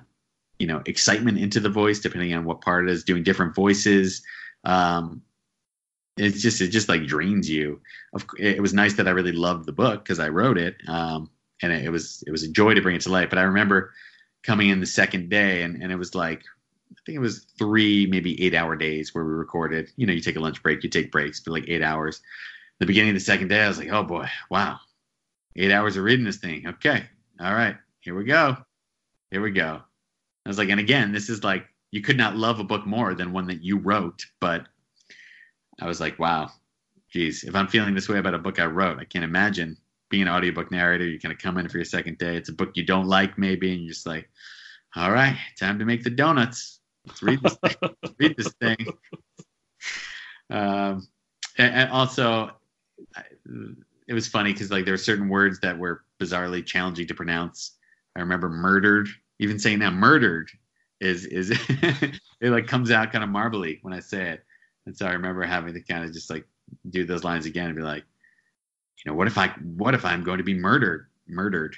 you 0.59 0.67
know 0.67 0.83
excitement 0.87 1.39
into 1.39 1.61
the 1.61 1.69
voice, 1.69 2.01
depending 2.01 2.35
on 2.35 2.45
what 2.45 2.61
part 2.61 2.89
it 2.89 2.93
is, 2.93 3.05
doing 3.05 3.23
different 3.23 3.55
voices. 3.55 4.23
Um, 4.65 5.23
it's 6.17 6.43
just 6.43 6.61
it 6.61 6.69
just 6.69 6.89
like 6.89 7.07
drains 7.07 7.49
you 7.49 7.81
of 8.13 8.27
it 8.39 8.61
was 8.61 8.75
nice 8.75 8.95
that 8.95 9.09
I 9.09 9.13
really 9.13 9.33
loved 9.33 9.67
the 9.67 9.73
book 9.73 10.05
because 10.05 10.19
I 10.19 10.29
wrote 10.29 10.59
it, 10.59 10.77
um, 10.87 11.31
and 11.63 11.73
it, 11.73 11.87
it 11.87 11.91
was 11.91 12.23
it 12.27 12.31
was 12.31 12.43
a 12.43 12.49
joy 12.49 12.75
to 12.75 12.83
bring 12.83 12.97
it 12.97 13.03
to 13.03 13.11
life. 13.11 13.31
But 13.31 13.39
I 13.39 13.43
remember 13.43 13.93
coming 14.43 14.71
in 14.71 14.81
the 14.81 14.87
second 14.87 15.29
day, 15.29 15.63
and, 15.63 15.83
and 15.83 15.93
it 15.93 15.97
was 15.97 16.15
like 16.15 16.43
I 16.93 17.01
think 17.07 17.17
it 17.17 17.21
was 17.21 17.47
three, 17.59 18.07
maybe 18.07 18.43
eight 18.43 18.55
hour 18.55 18.77
days 18.77 19.15
where 19.15 19.25
we 19.25 19.33
recorded. 19.33 19.91
You 19.97 20.07
know, 20.07 20.13
you 20.13 20.21
take 20.21 20.37
a 20.37 20.41
lunch 20.41 20.63
break, 20.63 20.83
you 20.83 20.91
take 20.91 21.13
breaks 21.13 21.41
for 21.41 21.51
like 21.51 21.69
eight 21.69 21.83
hours. 21.83 22.21
The 22.79 22.87
beginning 22.87 23.11
of 23.11 23.17
the 23.17 23.21
second 23.21 23.49
day, 23.49 23.63
I 23.63 23.69
was 23.69 23.79
like, 23.79 23.91
oh 23.91 24.03
boy, 24.03 24.29
wow, 24.51 24.79
eight 25.57 25.73
hours 25.73 25.97
of 25.97 26.05
reading 26.05 26.25
this 26.25 26.39
thing. 26.39 26.67
Okay, 26.67 27.05
all 27.41 27.55
right, 27.55 27.77
here 28.01 28.15
we 28.15 28.25
go, 28.25 28.57
here 29.31 29.43
we 29.43 29.51
go. 29.51 29.83
I 30.45 30.49
was 30.49 30.59
like, 30.59 30.71
and 30.71 30.81
again, 30.81 31.13
this 31.13 31.29
is 31.29 31.45
like 31.45 31.67
you 31.91 32.01
could 32.01 32.17
not 32.17 32.37
love 32.37 32.59
a 32.59 32.65
book 32.65 32.87
more 32.87 33.15
than 33.15 33.33
one 33.33 33.47
that 33.49 33.63
you 33.63 33.79
wrote, 33.79 34.25
but 34.41 34.67
I 35.81 35.87
was 35.87 36.01
like, 36.01 36.19
wow, 36.19 36.51
geez, 37.11 37.45
if 37.45 37.55
I'm 37.55 37.69
feeling 37.69 37.95
this 37.95 38.09
way 38.09 38.19
about 38.19 38.35
a 38.35 38.39
book 38.39 38.59
I 38.59 38.67
wrote, 38.67 38.99
I 38.99 39.05
can't 39.05 39.25
imagine 39.25 39.77
being 40.11 40.23
an 40.23 40.29
audiobook 40.29 40.71
narrator. 40.71 41.07
You 41.07 41.19
kind 41.19 41.33
of 41.33 41.39
come 41.39 41.57
in 41.57 41.69
for 41.69 41.79
your 41.79 41.85
second 41.85 42.19
day. 42.19 42.37
It's 42.37 42.51
a 42.51 42.53
book 42.53 42.73
you 42.75 42.85
don't 42.85 43.07
like, 43.07 43.39
maybe, 43.39 43.73
and 43.73 43.83
you're 43.83 43.93
just 43.93 44.07
like, 44.07 44.29
all 44.95 45.11
right, 45.11 45.39
time 45.59 45.79
to 45.79 45.85
make 45.85 46.05
the 46.05 46.11
donuts. 46.11 46.81
Let's 47.07 47.23
read 47.23 47.41
this 47.43 47.57
thing. 47.57 47.75
Read 48.19 48.37
this 48.37 48.53
thing. 48.61 48.87
Um, 50.51 51.09
and, 51.57 51.75
and 51.75 51.91
also, 51.91 52.51
it 54.07 54.13
was 54.13 54.29
funny 54.29 54.53
because 54.53 54.71
like 54.71 54.85
there 54.85 54.95
were 54.95 54.99
certain 54.99 55.29
words 55.29 55.61
that 55.61 55.79
were 55.79 56.03
bizarrely 56.21 56.67
challenging 56.67 57.07
to 57.07 57.15
pronounce. 57.15 57.77
I 58.17 58.21
remember 58.21 58.51
murdered. 58.51 59.09
Even 59.39 59.59
saying 59.59 59.79
that 59.79 59.95
murdered 59.95 60.51
is 61.01 61.25
is 61.25 61.51
it 61.69 62.21
like 62.51 62.67
comes 62.67 62.91
out 62.91 63.13
kind 63.13 63.25
of 63.25 63.31
marbly 63.31 63.79
when 63.83 63.95
I 63.95 64.01
say 64.01 64.31
it. 64.31 64.45
And 64.85 64.97
so 64.97 65.07
I 65.07 65.13
remember 65.13 65.43
having 65.43 65.73
to 65.73 65.81
kind 65.81 66.05
of 66.05 66.13
just 66.13 66.29
like 66.29 66.45
do 66.91 67.07
those 67.07 67.25
lines 67.25 67.47
again 67.47 67.69
and 67.69 67.77
be 67.77 67.83
like, 67.83 68.05
you 69.05 69.11
know, 69.11 69.17
what 69.17 69.27
if 69.27 69.39
I 69.39 69.49
what 69.49 69.95
if 69.95 70.05
I'm 70.05 70.25
going 70.25 70.39
to 70.39 70.45
be 70.45 70.55
murdered? 70.55 71.07
Murdered. 71.27 71.77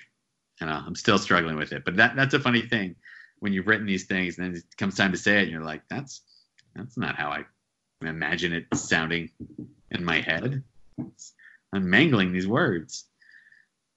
You 0.60 0.66
uh, 0.66 0.70
know, 0.70 0.82
I'm 0.86 0.94
still 0.94 1.18
struggling 1.18 1.56
with 1.56 1.72
it. 1.72 1.84
But 1.84 1.96
that 1.96 2.16
that's 2.16 2.34
a 2.34 2.40
funny 2.40 2.62
thing 2.62 2.96
when 3.38 3.52
you've 3.52 3.66
written 3.66 3.86
these 3.86 4.04
things 4.04 4.38
and 4.38 4.46
then 4.46 4.56
it 4.56 4.76
comes 4.76 4.96
time 4.96 5.12
to 5.12 5.18
say 5.18 5.38
it 5.38 5.42
and 5.42 5.50
you're 5.50 5.64
like, 5.64 5.82
that's 5.88 6.22
that's 6.74 6.96
not 6.96 7.16
how 7.16 7.30
I 7.30 7.44
imagine 8.00 8.52
it 8.52 8.66
sounding 8.74 9.30
in 9.90 10.04
my 10.04 10.20
head. 10.20 10.62
I'm 11.72 11.90
mangling 11.90 12.32
these 12.32 12.46
words. 12.46 13.04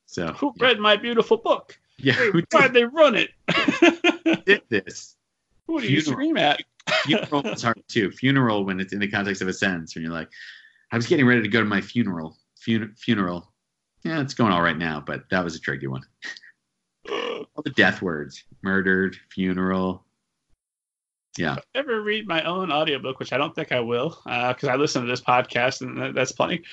So 0.05 0.27
who 0.27 0.53
yeah. 0.55 0.67
read 0.67 0.79
my 0.79 0.95
beautiful 0.95 1.37
book? 1.37 1.77
Yeah, 1.97 2.13
hey, 2.13 2.29
why'd 2.51 2.73
they 2.73 2.83
run 2.83 3.15
it? 3.15 3.31
did 4.45 4.61
this? 4.69 5.15
Who 5.67 5.81
do 5.81 5.87
you 5.87 6.01
scream 6.01 6.37
at? 6.37 6.61
funeral 7.03 7.47
is 7.47 7.63
hard 7.63 7.81
too. 7.87 8.11
Funeral 8.11 8.65
when 8.65 8.79
it's 8.79 8.93
in 8.93 8.99
the 8.99 9.07
context 9.07 9.41
of 9.41 9.47
a 9.47 9.53
sentence 9.53 9.95
when 9.95 10.03
you're 10.03 10.13
like, 10.13 10.29
I 10.91 10.95
was 10.95 11.07
getting 11.07 11.25
ready 11.25 11.41
to 11.41 11.47
go 11.47 11.59
to 11.59 11.65
my 11.65 11.81
funeral. 11.81 12.37
Fun- 12.65 12.95
funeral. 12.97 13.51
Yeah, 14.03 14.21
it's 14.21 14.33
going 14.33 14.51
all 14.51 14.61
right 14.61 14.77
now, 14.77 15.03
but 15.05 15.23
that 15.31 15.43
was 15.43 15.55
a 15.55 15.59
tricky 15.59 15.87
one. 15.87 16.03
all 17.09 17.63
the 17.63 17.71
death 17.71 18.01
words: 18.01 18.43
murdered, 18.61 19.17
funeral, 19.29 20.05
yeah. 21.37 21.57
ever 21.73 22.01
read 22.01 22.27
my 22.27 22.43
own 22.43 22.71
audiobook, 22.71 23.19
which 23.19 23.33
I 23.33 23.37
don't 23.37 23.53
think 23.53 23.71
I 23.71 23.79
will, 23.79 24.17
because 24.23 24.63
uh, 24.63 24.71
I 24.71 24.75
listen 24.75 25.01
to 25.01 25.07
this 25.07 25.21
podcast 25.21 25.81
and 25.81 26.15
that's 26.15 26.31
plenty. 26.31 26.63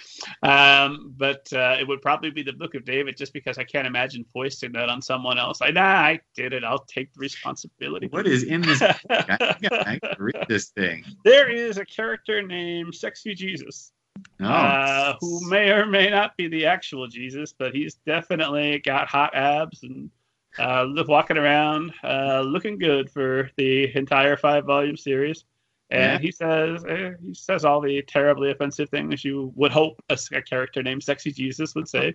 Um, 0.43 1.14
but 1.16 1.53
uh, 1.53 1.76
it 1.80 1.86
would 1.86 2.01
probably 2.01 2.30
be 2.30 2.43
the 2.43 2.53
Book 2.53 2.74
of 2.74 2.84
David, 2.84 3.16
just 3.16 3.32
because 3.32 3.59
I 3.59 3.64
can't 3.64 3.86
imagine 3.86 4.24
foisting 4.32 4.72
that 4.72 4.88
on 4.88 5.03
someone 5.03 5.38
else. 5.38 5.61
Like, 5.61 5.74
nah, 5.74 5.82
I 5.82 6.20
did 6.34 6.53
it. 6.53 6.64
I'll 6.64 6.84
take 6.84 7.12
the 7.12 7.20
responsibility. 7.20 8.07
What 8.09 8.26
is 8.26 8.45
in 8.45 8.62
this? 8.62 8.80
I, 8.82 8.97
I, 9.11 9.59
I 10.03 10.14
read 10.18 10.47
this 10.49 10.68
thing. 10.68 11.05
There 11.24 11.51
is 11.51 11.78
a 11.78 11.84
character 11.84 12.43
named 12.43 12.95
Sexy 12.95 13.34
Jesus. 13.34 13.93
Oh, 14.40 14.44
uh, 14.44 15.16
who 15.20 15.48
may 15.48 15.70
or 15.70 15.86
may 15.86 16.10
not 16.10 16.36
be 16.36 16.48
the 16.48 16.66
actual 16.66 17.06
Jesus, 17.06 17.54
but 17.56 17.74
he's 17.74 17.94
definitely 18.06 18.78
got 18.80 19.08
hot 19.08 19.34
abs 19.34 19.82
and 19.82 20.10
uh, 20.58 20.86
walking 21.06 21.38
around 21.38 21.92
uh, 22.04 22.40
looking 22.40 22.78
good 22.78 23.10
for 23.10 23.50
the 23.56 23.94
entire 23.96 24.36
five 24.36 24.64
volume 24.64 24.96
series. 24.96 25.44
And 25.90 26.14
yeah. 26.14 26.18
he 26.18 26.32
says 26.32 26.84
uh, 26.84 27.12
he 27.22 27.34
says 27.34 27.64
all 27.64 27.80
the 27.80 28.02
terribly 28.02 28.50
offensive 28.50 28.88
things 28.88 29.24
you 29.24 29.52
would 29.54 29.72
hope 29.72 30.02
a, 30.08 30.18
a 30.32 30.42
character 30.42 30.82
named 30.82 31.02
Sexy 31.02 31.30
Jesus 31.30 31.74
would 31.74 31.88
say. 31.88 32.14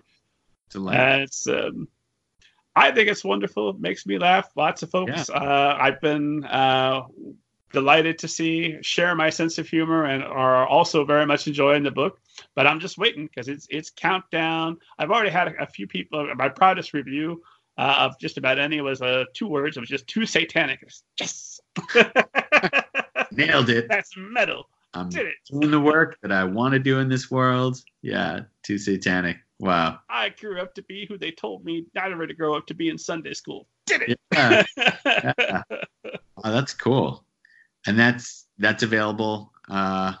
It's 1.22 1.46
um, 1.46 1.88
I 2.74 2.90
think 2.90 3.08
it's 3.08 3.24
wonderful. 3.24 3.70
It 3.70 3.80
makes 3.80 4.06
me 4.06 4.18
laugh. 4.18 4.50
Lots 4.56 4.82
of 4.82 4.90
folks. 4.90 5.28
Yeah. 5.28 5.34
Uh, 5.34 5.78
I've 5.80 6.00
been 6.00 6.44
uh, 6.44 7.02
delighted 7.72 8.18
to 8.18 8.28
see 8.28 8.76
share 8.82 9.14
my 9.14 9.30
sense 9.30 9.58
of 9.58 9.68
humor 9.68 10.04
and 10.04 10.22
are 10.22 10.66
also 10.66 11.04
very 11.04 11.26
much 11.26 11.46
enjoying 11.46 11.82
the 11.82 11.90
book. 11.90 12.20
But 12.54 12.66
I'm 12.66 12.80
just 12.80 12.98
waiting 12.98 13.26
because 13.26 13.48
it's 13.48 13.66
it's 13.70 13.90
countdown. 13.90 14.78
I've 14.98 15.10
already 15.10 15.30
had 15.30 15.48
a, 15.48 15.62
a 15.62 15.66
few 15.66 15.86
people. 15.86 16.32
My 16.34 16.48
proudest 16.48 16.94
review 16.94 17.42
uh, 17.76 17.96
of 17.98 18.18
just 18.18 18.38
about 18.38 18.58
any 18.58 18.80
was 18.80 19.02
uh, 19.02 19.24
two 19.34 19.46
words. 19.46 19.76
It 19.76 19.80
was 19.80 19.88
just 19.88 20.06
too 20.06 20.26
satanic. 20.26 20.80
Was, 20.82 21.02
yes, 21.18 21.60
nailed 23.32 23.70
it. 23.70 23.88
That's 23.88 24.14
metal. 24.16 24.68
I'm 24.94 25.10
Did 25.10 25.26
it. 25.26 25.34
doing 25.50 25.70
the 25.70 25.80
work 25.80 26.18
that 26.22 26.32
I 26.32 26.44
want 26.44 26.72
to 26.72 26.78
do 26.78 26.98
in 26.98 27.08
this 27.08 27.30
world. 27.30 27.82
Yeah, 28.02 28.40
too 28.62 28.78
satanic. 28.78 29.36
Wow. 29.60 29.98
I 30.08 30.30
grew 30.30 30.60
up 30.60 30.74
to 30.74 30.82
be 30.82 31.06
who 31.06 31.18
they 31.18 31.30
told 31.30 31.64
me 31.64 31.86
never 31.94 32.26
to 32.26 32.34
grow 32.34 32.56
up 32.56 32.66
to 32.68 32.74
be 32.74 32.88
in 32.88 32.98
Sunday 32.98 33.34
school. 33.34 33.66
Did 33.86 34.02
it. 34.02 34.20
Yeah. 34.32 34.64
yeah. 35.38 35.62
Oh, 36.04 36.52
that's 36.52 36.72
cool. 36.72 37.24
And 37.86 37.98
that's 37.98 38.46
that's 38.58 38.82
available 38.82 39.52
uh, 39.68 40.14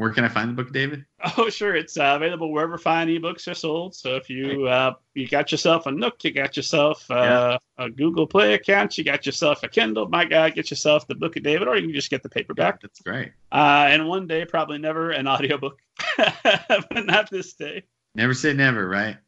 where 0.00 0.08
can 0.08 0.24
I 0.24 0.28
find 0.28 0.48
the 0.48 0.54
book, 0.54 0.72
David? 0.72 1.04
Oh, 1.36 1.50
sure. 1.50 1.76
It's 1.76 1.98
uh, 1.98 2.14
available 2.16 2.50
wherever 2.50 2.78
fine 2.78 3.08
ebooks 3.08 3.46
are 3.46 3.52
sold. 3.52 3.94
So 3.94 4.16
if 4.16 4.30
you 4.30 4.66
uh, 4.66 4.94
you 5.12 5.28
got 5.28 5.52
yourself 5.52 5.84
a 5.84 5.92
Nook, 5.92 6.24
you 6.24 6.32
got 6.32 6.56
yourself 6.56 7.04
uh, 7.10 7.58
yeah. 7.78 7.84
a 7.84 7.90
Google 7.90 8.26
Play 8.26 8.54
account, 8.54 8.96
you 8.96 9.04
got 9.04 9.26
yourself 9.26 9.62
a 9.62 9.68
Kindle. 9.68 10.08
My 10.08 10.24
God, 10.24 10.54
get 10.54 10.70
yourself 10.70 11.06
the 11.06 11.14
Book 11.14 11.36
of 11.36 11.42
David, 11.42 11.68
or 11.68 11.76
you 11.76 11.82
can 11.82 11.94
just 11.94 12.08
get 12.08 12.22
the 12.22 12.30
paperback. 12.30 12.76
Yeah, 12.76 12.78
that's 12.84 13.00
great. 13.02 13.32
Uh, 13.52 13.88
and 13.90 14.08
one 14.08 14.26
day, 14.26 14.46
probably 14.46 14.78
never 14.78 15.10
an 15.10 15.28
audiobook, 15.28 15.78
but 16.16 17.04
not 17.04 17.28
this 17.28 17.52
day. 17.52 17.82
Never 18.14 18.32
say 18.32 18.54
never, 18.54 18.88
right? 18.88 19.18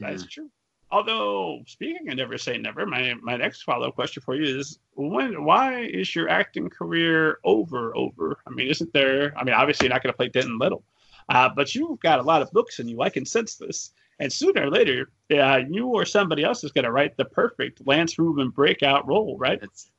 That's 0.00 0.22
yeah. 0.22 0.28
true. 0.28 0.50
Although 0.90 1.62
speaking 1.66 2.08
of 2.08 2.16
never 2.16 2.38
say 2.38 2.56
never, 2.56 2.86
my 2.86 3.14
my 3.20 3.36
next 3.36 3.62
follow 3.62 3.88
up 3.88 3.94
question 3.94 4.22
for 4.22 4.34
you 4.34 4.58
is 4.58 4.78
when 4.94 5.44
why 5.44 5.80
is 5.82 6.14
your 6.14 6.28
acting 6.28 6.70
career 6.70 7.40
over 7.44 7.94
over? 7.94 8.38
I 8.46 8.50
mean, 8.50 8.68
isn't 8.68 8.92
there? 8.94 9.36
I 9.36 9.44
mean, 9.44 9.54
obviously 9.54 9.86
you're 9.86 9.94
not 9.94 10.02
going 10.02 10.12
to 10.12 10.16
play 10.16 10.28
Denton 10.28 10.58
Little, 10.58 10.82
uh, 11.28 11.50
but 11.54 11.74
you've 11.74 12.00
got 12.00 12.20
a 12.20 12.22
lot 12.22 12.40
of 12.40 12.50
books 12.52 12.78
in 12.78 12.88
you. 12.88 13.02
I 13.02 13.10
can 13.10 13.26
sense 13.26 13.56
this. 13.56 13.90
And 14.18 14.32
sooner 14.32 14.62
or 14.62 14.70
later, 14.70 15.10
uh, 15.30 15.60
you 15.68 15.88
or 15.88 16.04
somebody 16.04 16.42
else 16.42 16.64
is 16.64 16.72
going 16.72 16.84
to 16.84 16.90
write 16.90 17.16
the 17.16 17.24
perfect 17.26 17.86
Lance 17.86 18.18
Rubin 18.18 18.50
breakout 18.50 19.06
role, 19.06 19.36
right? 19.38 19.60
That's, 19.60 19.90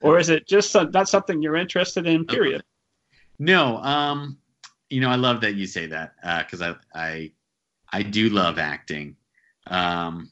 or 0.00 0.18
is 0.18 0.30
it 0.30 0.46
just 0.46 0.70
some, 0.70 0.90
not 0.92 1.10
something 1.10 1.42
you're 1.42 1.56
interested 1.56 2.06
in? 2.06 2.24
Period. 2.24 2.62
No, 3.38 3.76
um, 3.78 4.38
you 4.88 5.00
know, 5.00 5.10
I 5.10 5.16
love 5.16 5.42
that 5.42 5.56
you 5.56 5.66
say 5.66 5.86
that 5.86 6.14
because 6.44 6.62
uh, 6.62 6.74
I, 6.94 7.00
I 7.02 7.32
I 7.92 8.02
do 8.02 8.28
love 8.28 8.58
acting. 8.58 9.16
Um, 9.70 10.30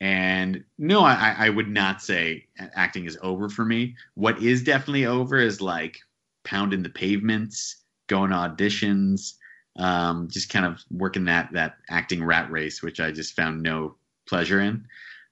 and 0.00 0.64
no, 0.78 1.02
I, 1.02 1.34
I 1.38 1.50
would 1.50 1.68
not 1.68 2.02
say 2.02 2.46
acting 2.58 3.06
is 3.06 3.18
over 3.22 3.48
for 3.48 3.64
me. 3.64 3.96
What 4.14 4.42
is 4.42 4.62
definitely 4.62 5.06
over 5.06 5.36
is 5.38 5.60
like 5.60 5.98
pounding 6.44 6.82
the 6.82 6.88
pavements, 6.88 7.82
going 8.06 8.30
to 8.30 8.36
auditions, 8.36 9.34
um, 9.76 10.28
just 10.28 10.50
kind 10.50 10.66
of 10.66 10.82
working 10.90 11.24
that 11.24 11.50
that 11.52 11.76
acting 11.88 12.22
rat 12.22 12.50
race, 12.50 12.82
which 12.82 13.00
I 13.00 13.10
just 13.10 13.34
found 13.34 13.62
no 13.62 13.96
pleasure 14.28 14.60
in. 14.60 14.86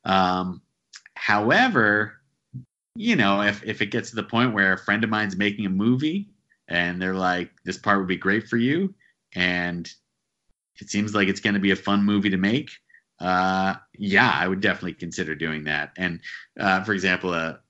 Um, 0.05 0.63
however, 1.15 2.15
you 2.97 3.17
know, 3.17 3.43
if 3.43 3.63
if 3.65 3.83
it 3.83 3.91
gets 3.91 4.11
to 4.11 4.17
the 4.17 4.23
point 4.23 4.55
where 4.55 4.73
a 4.73 4.79
friend 4.79 5.05
of 5.05 5.11
mine's 5.11 5.37
making 5.37 5.67
a 5.67 5.71
movie 5.71 6.29
and 6.69 7.01
they're 7.01 7.15
like, 7.15 7.51
"This 7.65 7.79
part 7.79 7.99
would 7.99 8.09
be 8.09 8.17
great 8.17 8.49
for 8.49 8.57
you," 8.57 8.95
and 9.35 9.89
it 10.81 10.91
seems 10.91 11.15
like 11.15 11.29
it's 11.29 11.41
going 11.41 11.55
to 11.55 11.61
be 11.61 11.71
a 11.71 11.77
fun 11.77 12.05
movie 12.05 12.31
to 12.31 12.37
make, 12.37 12.71
uh, 13.21 13.75
yeah, 13.99 14.31
I 14.35 14.49
would 14.49 14.61
definitely 14.61 14.95
consider 14.95 15.35
doing 15.35 15.65
that. 15.65 15.93
And 15.97 16.21
uh, 16.59 16.83
for 16.85 16.93
example, 16.93 17.33
a, 17.33 17.61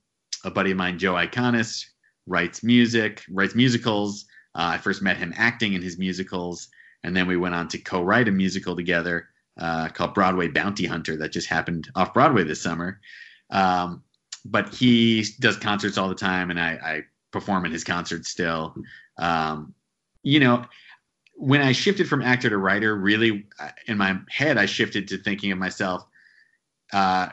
a 0.45 0.51
buddy 0.51 0.73
of 0.73 0.77
mine, 0.77 0.99
Joe 0.99 1.15
Iconis, 1.15 1.85
writes 2.27 2.63
music, 2.63 3.23
writes 3.31 3.55
musicals. 3.55 4.25
Uh, 4.55 4.75
I 4.75 4.79
first 4.79 5.03
met 5.03 5.17
him 5.17 5.33
acting 5.37 5.75
in 5.75 5.83
his 5.83 5.99
musicals, 5.99 6.69
and 7.05 7.17
then 7.17 7.27
we 7.27 7.37
went 7.37 7.55
on 7.55 7.69
to 7.69 7.79
co-write 7.79 8.29
a 8.29 8.33
musical 8.33 8.75
together 8.75 9.29
uh, 9.59 9.89
called 9.89 10.15
Broadway 10.15 10.49
Bounty 10.49 10.87
Hunter 10.87 11.17
that 11.17 11.33
just 11.33 11.49
happened 11.49 11.89
off 11.95 12.15
Broadway 12.15 12.45
this 12.45 12.63
summer. 12.63 13.01
Um, 13.51 14.03
but 14.45 14.75
he 14.75 15.25
does 15.41 15.57
concerts 15.57 15.99
all 15.99 16.09
the 16.09 16.15
time, 16.15 16.51
and 16.51 16.61
I, 16.61 16.71
I 16.73 17.03
perform 17.33 17.65
in 17.67 17.73
his 17.73 17.85
concerts 17.85 18.29
still. 18.29 18.75
Um, 19.19 19.75
you 20.23 20.41
know, 20.41 20.65
when 21.37 21.61
I 21.61 21.72
shifted 21.72 22.09
from 22.09 22.22
actor 22.22 22.49
to 22.49 22.59
writer, 22.59 22.97
really 22.97 23.47
uh, 23.61 23.70
in 23.87 23.99
my 23.99 24.18
head, 24.28 24.57
I 24.57 24.66
shifted 24.66 25.07
to 25.09 25.18
thinking 25.18 25.53
of 25.53 25.59
myself 25.59 26.07
uh, 26.93 27.28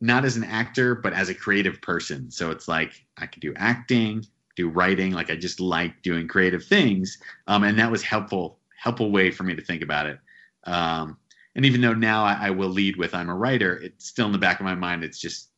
not 0.00 0.24
as 0.24 0.36
an 0.36 0.44
actor, 0.44 0.94
but 0.94 1.12
as 1.12 1.28
a 1.28 1.34
creative 1.34 1.80
person. 1.80 2.30
So 2.30 2.50
it's 2.50 2.68
like 2.68 3.04
I 3.16 3.26
could 3.26 3.40
do 3.40 3.54
acting, 3.56 4.24
do 4.54 4.68
writing. 4.68 5.12
Like 5.12 5.30
I 5.30 5.36
just 5.36 5.60
like 5.60 6.02
doing 6.02 6.28
creative 6.28 6.64
things, 6.64 7.18
um, 7.46 7.64
and 7.64 7.78
that 7.78 7.90
was 7.90 8.02
helpful, 8.02 8.58
helpful 8.76 9.10
way 9.10 9.30
for 9.30 9.44
me 9.44 9.56
to 9.56 9.62
think 9.62 9.82
about 9.82 10.06
it. 10.06 10.18
Um, 10.64 11.16
and 11.54 11.64
even 11.64 11.80
though 11.80 11.94
now 11.94 12.24
I, 12.24 12.48
I, 12.48 12.50
will 12.50 12.68
lead 12.68 12.96
with 12.96 13.14
I'm 13.14 13.30
a 13.30 13.34
writer, 13.34 13.76
it's 13.76 14.06
still 14.06 14.26
in 14.26 14.32
the 14.32 14.38
back 14.38 14.60
of 14.60 14.64
my 14.64 14.74
mind. 14.74 15.02
It's 15.02 15.18
just 15.18 15.48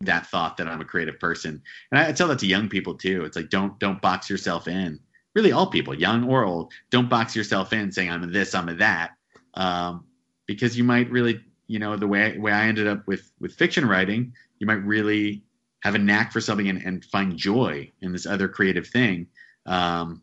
that 0.00 0.26
thought 0.26 0.56
that 0.56 0.68
I'm 0.68 0.80
a 0.80 0.84
creative 0.84 1.18
person. 1.18 1.62
And 1.90 1.98
I, 1.98 2.08
I 2.08 2.12
tell 2.12 2.28
that 2.28 2.38
to 2.40 2.46
young 2.46 2.68
people 2.68 2.94
too. 2.94 3.24
It's 3.24 3.36
like 3.36 3.48
don't 3.48 3.78
don't 3.78 4.02
box 4.02 4.28
yourself 4.28 4.68
in. 4.68 5.00
Really, 5.34 5.52
all 5.52 5.66
people, 5.66 5.94
young 5.94 6.24
or 6.24 6.44
old, 6.44 6.72
don't 6.90 7.08
box 7.08 7.36
yourself 7.36 7.72
in 7.72 7.92
saying 7.92 8.10
I'm 8.10 8.32
this, 8.32 8.54
I'm 8.54 8.78
that, 8.78 9.10
um, 9.54 10.04
because 10.46 10.76
you 10.76 10.84
might 10.84 11.10
really, 11.10 11.40
you 11.66 11.78
know, 11.78 11.96
the 11.96 12.08
way 12.08 12.36
way 12.38 12.52
I 12.52 12.66
ended 12.66 12.86
up 12.86 13.06
with 13.06 13.30
with 13.38 13.54
fiction 13.54 13.86
writing, 13.86 14.32
you 14.58 14.66
might 14.66 14.84
really 14.84 15.44
have 15.80 15.94
a 15.94 15.98
knack 15.98 16.32
for 16.32 16.40
something 16.40 16.68
and, 16.68 16.82
and 16.82 17.04
find 17.04 17.36
joy 17.36 17.90
in 18.00 18.12
this 18.12 18.26
other 18.26 18.48
creative 18.48 18.86
thing 18.86 19.26
um, 19.66 20.22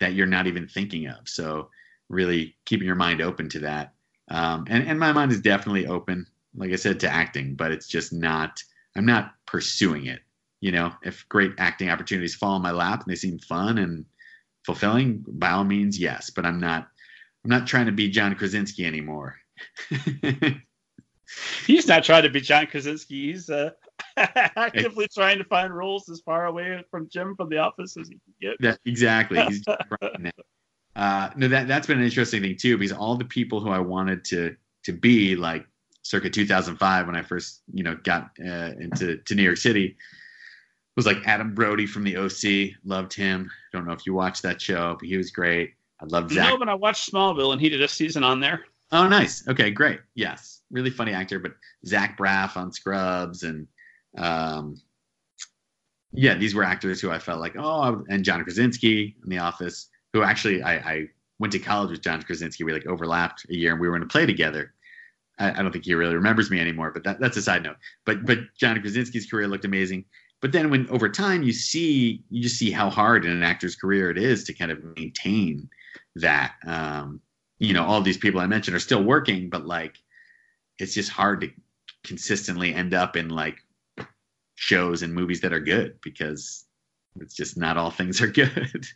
that 0.00 0.14
you're 0.14 0.26
not 0.26 0.46
even 0.46 0.68
thinking 0.68 1.06
of. 1.06 1.28
So 1.28 1.70
really 2.08 2.56
keeping 2.66 2.86
your 2.86 2.96
mind 2.96 3.22
open 3.22 3.48
to 3.50 3.60
that. 3.60 3.94
Um, 4.28 4.66
and, 4.68 4.86
and 4.86 5.00
my 5.00 5.12
mind 5.12 5.32
is 5.32 5.40
definitely 5.40 5.86
open, 5.86 6.26
like 6.54 6.72
I 6.72 6.76
said, 6.76 7.00
to 7.00 7.08
acting, 7.08 7.54
but 7.54 7.72
it's 7.72 7.88
just 7.88 8.12
not, 8.12 8.62
I'm 8.96 9.06
not 9.06 9.32
pursuing 9.46 10.06
it. 10.06 10.20
You 10.60 10.72
know, 10.72 10.92
if 11.02 11.26
great 11.28 11.52
acting 11.58 11.88
opportunities 11.88 12.34
fall 12.34 12.56
in 12.56 12.62
my 12.62 12.70
lap 12.70 13.02
and 13.02 13.10
they 13.10 13.16
seem 13.16 13.38
fun 13.38 13.78
and 13.78 14.04
fulfilling, 14.64 15.24
by 15.26 15.50
all 15.50 15.64
means, 15.64 15.98
yes. 15.98 16.30
But 16.30 16.46
I'm 16.46 16.60
not, 16.60 16.88
I'm 17.44 17.50
not 17.50 17.66
trying 17.66 17.86
to 17.86 17.92
be 17.92 18.08
John 18.08 18.34
Krasinski 18.34 18.86
anymore. 18.86 19.36
He's 21.66 21.86
not 21.86 22.04
trying 22.04 22.22
to 22.24 22.30
be 22.30 22.40
John 22.40 22.66
Krasinski. 22.66 23.32
He's 23.32 23.48
uh, 23.48 23.70
actively 24.16 25.08
trying 25.08 25.38
to 25.38 25.44
find 25.44 25.74
roles 25.74 26.08
as 26.08 26.20
far 26.20 26.46
away 26.46 26.82
from 26.90 27.08
Jim 27.08 27.34
from 27.36 27.48
The 27.48 27.58
Office 27.58 27.96
as 27.96 28.08
he 28.08 28.14
can 28.14 28.34
get. 28.40 28.56
That, 28.60 28.78
exactly. 28.84 29.40
He's 29.42 29.64
uh, 30.96 31.30
no, 31.36 31.48
that 31.48 31.68
that's 31.68 31.86
been 31.86 31.98
an 31.98 32.04
interesting 32.04 32.42
thing 32.42 32.56
too, 32.56 32.76
because 32.76 32.96
all 32.96 33.16
the 33.16 33.24
people 33.24 33.60
who 33.60 33.70
I 33.70 33.78
wanted 33.78 34.24
to 34.26 34.56
to 34.84 34.92
be 34.92 35.36
like 35.36 35.66
circa 36.02 36.28
2005 36.28 37.06
when 37.06 37.16
I 37.16 37.22
first 37.22 37.62
you 37.72 37.84
know 37.84 37.96
got 38.02 38.30
uh, 38.40 38.72
into 38.78 39.18
to 39.18 39.34
New 39.34 39.42
York 39.42 39.56
City 39.56 39.96
was 40.96 41.06
like 41.06 41.18
Adam 41.26 41.54
Brody 41.54 41.86
from 41.86 42.04
the 42.04 42.16
OC. 42.16 42.76
Loved 42.84 43.14
him. 43.14 43.50
Don't 43.72 43.86
know 43.86 43.92
if 43.92 44.06
you 44.06 44.14
watched 44.14 44.42
that 44.42 44.60
show, 44.60 44.96
but 44.98 45.08
he 45.08 45.16
was 45.16 45.30
great. 45.30 45.74
I 46.00 46.06
love 46.06 46.30
Zach. 46.30 46.50
No, 46.50 46.58
but 46.58 46.68
I 46.68 46.74
watched 46.74 47.10
Smallville 47.10 47.52
and 47.52 47.60
he 47.60 47.68
did 47.68 47.80
a 47.80 47.88
season 47.88 48.24
on 48.24 48.40
there. 48.40 48.64
Oh, 48.90 49.08
nice. 49.08 49.46
Okay, 49.48 49.70
great. 49.70 50.00
Yes, 50.14 50.60
really 50.70 50.90
funny 50.90 51.12
actor. 51.12 51.38
But 51.38 51.52
Zach 51.86 52.18
Braff 52.18 52.56
on 52.56 52.72
Scrubs 52.72 53.42
and 53.42 53.66
um, 54.18 54.80
yeah, 56.12 56.34
these 56.34 56.54
were 56.54 56.64
actors 56.64 57.00
who 57.00 57.10
I 57.10 57.18
felt 57.18 57.40
like 57.40 57.56
oh, 57.56 58.04
and 58.08 58.24
John 58.24 58.42
Krasinski 58.42 59.16
in 59.22 59.30
The 59.30 59.38
Office, 59.38 59.88
who 60.12 60.22
actually 60.22 60.62
I, 60.62 60.74
I 60.74 61.06
went 61.38 61.52
to 61.52 61.58
college 61.58 61.90
with 61.90 62.02
John 62.02 62.22
Krasinski. 62.22 62.64
We 62.64 62.72
like 62.72 62.86
overlapped 62.86 63.46
a 63.48 63.54
year 63.54 63.72
and 63.72 63.80
we 63.80 63.88
were 63.88 63.96
in 63.96 64.02
a 64.02 64.06
play 64.06 64.26
together. 64.26 64.74
I, 65.38 65.50
I 65.50 65.62
don't 65.62 65.72
think 65.72 65.86
he 65.86 65.94
really 65.94 66.14
remembers 66.14 66.50
me 66.50 66.60
anymore, 66.60 66.90
but 66.90 67.04
that, 67.04 67.18
that's 67.18 67.38
a 67.38 67.42
side 67.42 67.62
note. 67.62 67.76
But 68.04 68.26
but 68.26 68.38
John 68.58 68.78
Krasinski's 68.80 69.26
career 69.26 69.48
looked 69.48 69.64
amazing. 69.64 70.04
But 70.42 70.52
then 70.52 70.68
when 70.70 70.88
over 70.90 71.08
time 71.08 71.44
you 71.44 71.52
see 71.52 72.22
you 72.28 72.42
just 72.42 72.58
see 72.58 72.70
how 72.70 72.90
hard 72.90 73.24
in 73.24 73.30
an 73.30 73.44
actor's 73.44 73.76
career 73.76 74.10
it 74.10 74.18
is 74.18 74.44
to 74.44 74.52
kind 74.52 74.70
of 74.70 74.84
maintain 74.96 75.70
that. 76.16 76.54
Um, 76.66 77.20
you 77.58 77.72
know, 77.72 77.84
all 77.84 78.02
these 78.02 78.18
people 78.18 78.40
I 78.40 78.46
mentioned 78.46 78.76
are 78.76 78.80
still 78.80 79.02
working, 79.04 79.48
but 79.48 79.66
like 79.66 79.96
it's 80.78 80.94
just 80.94 81.10
hard 81.10 81.40
to 81.42 81.50
consistently 82.02 82.74
end 82.74 82.92
up 82.92 83.16
in 83.16 83.28
like 83.28 83.58
shows 84.56 85.02
and 85.02 85.14
movies 85.14 85.40
that 85.42 85.52
are 85.52 85.60
good 85.60 86.00
because 86.02 86.64
it's 87.20 87.34
just 87.34 87.56
not 87.56 87.76
all 87.76 87.90
things 87.90 88.20
are 88.20 88.26
good. 88.42 88.86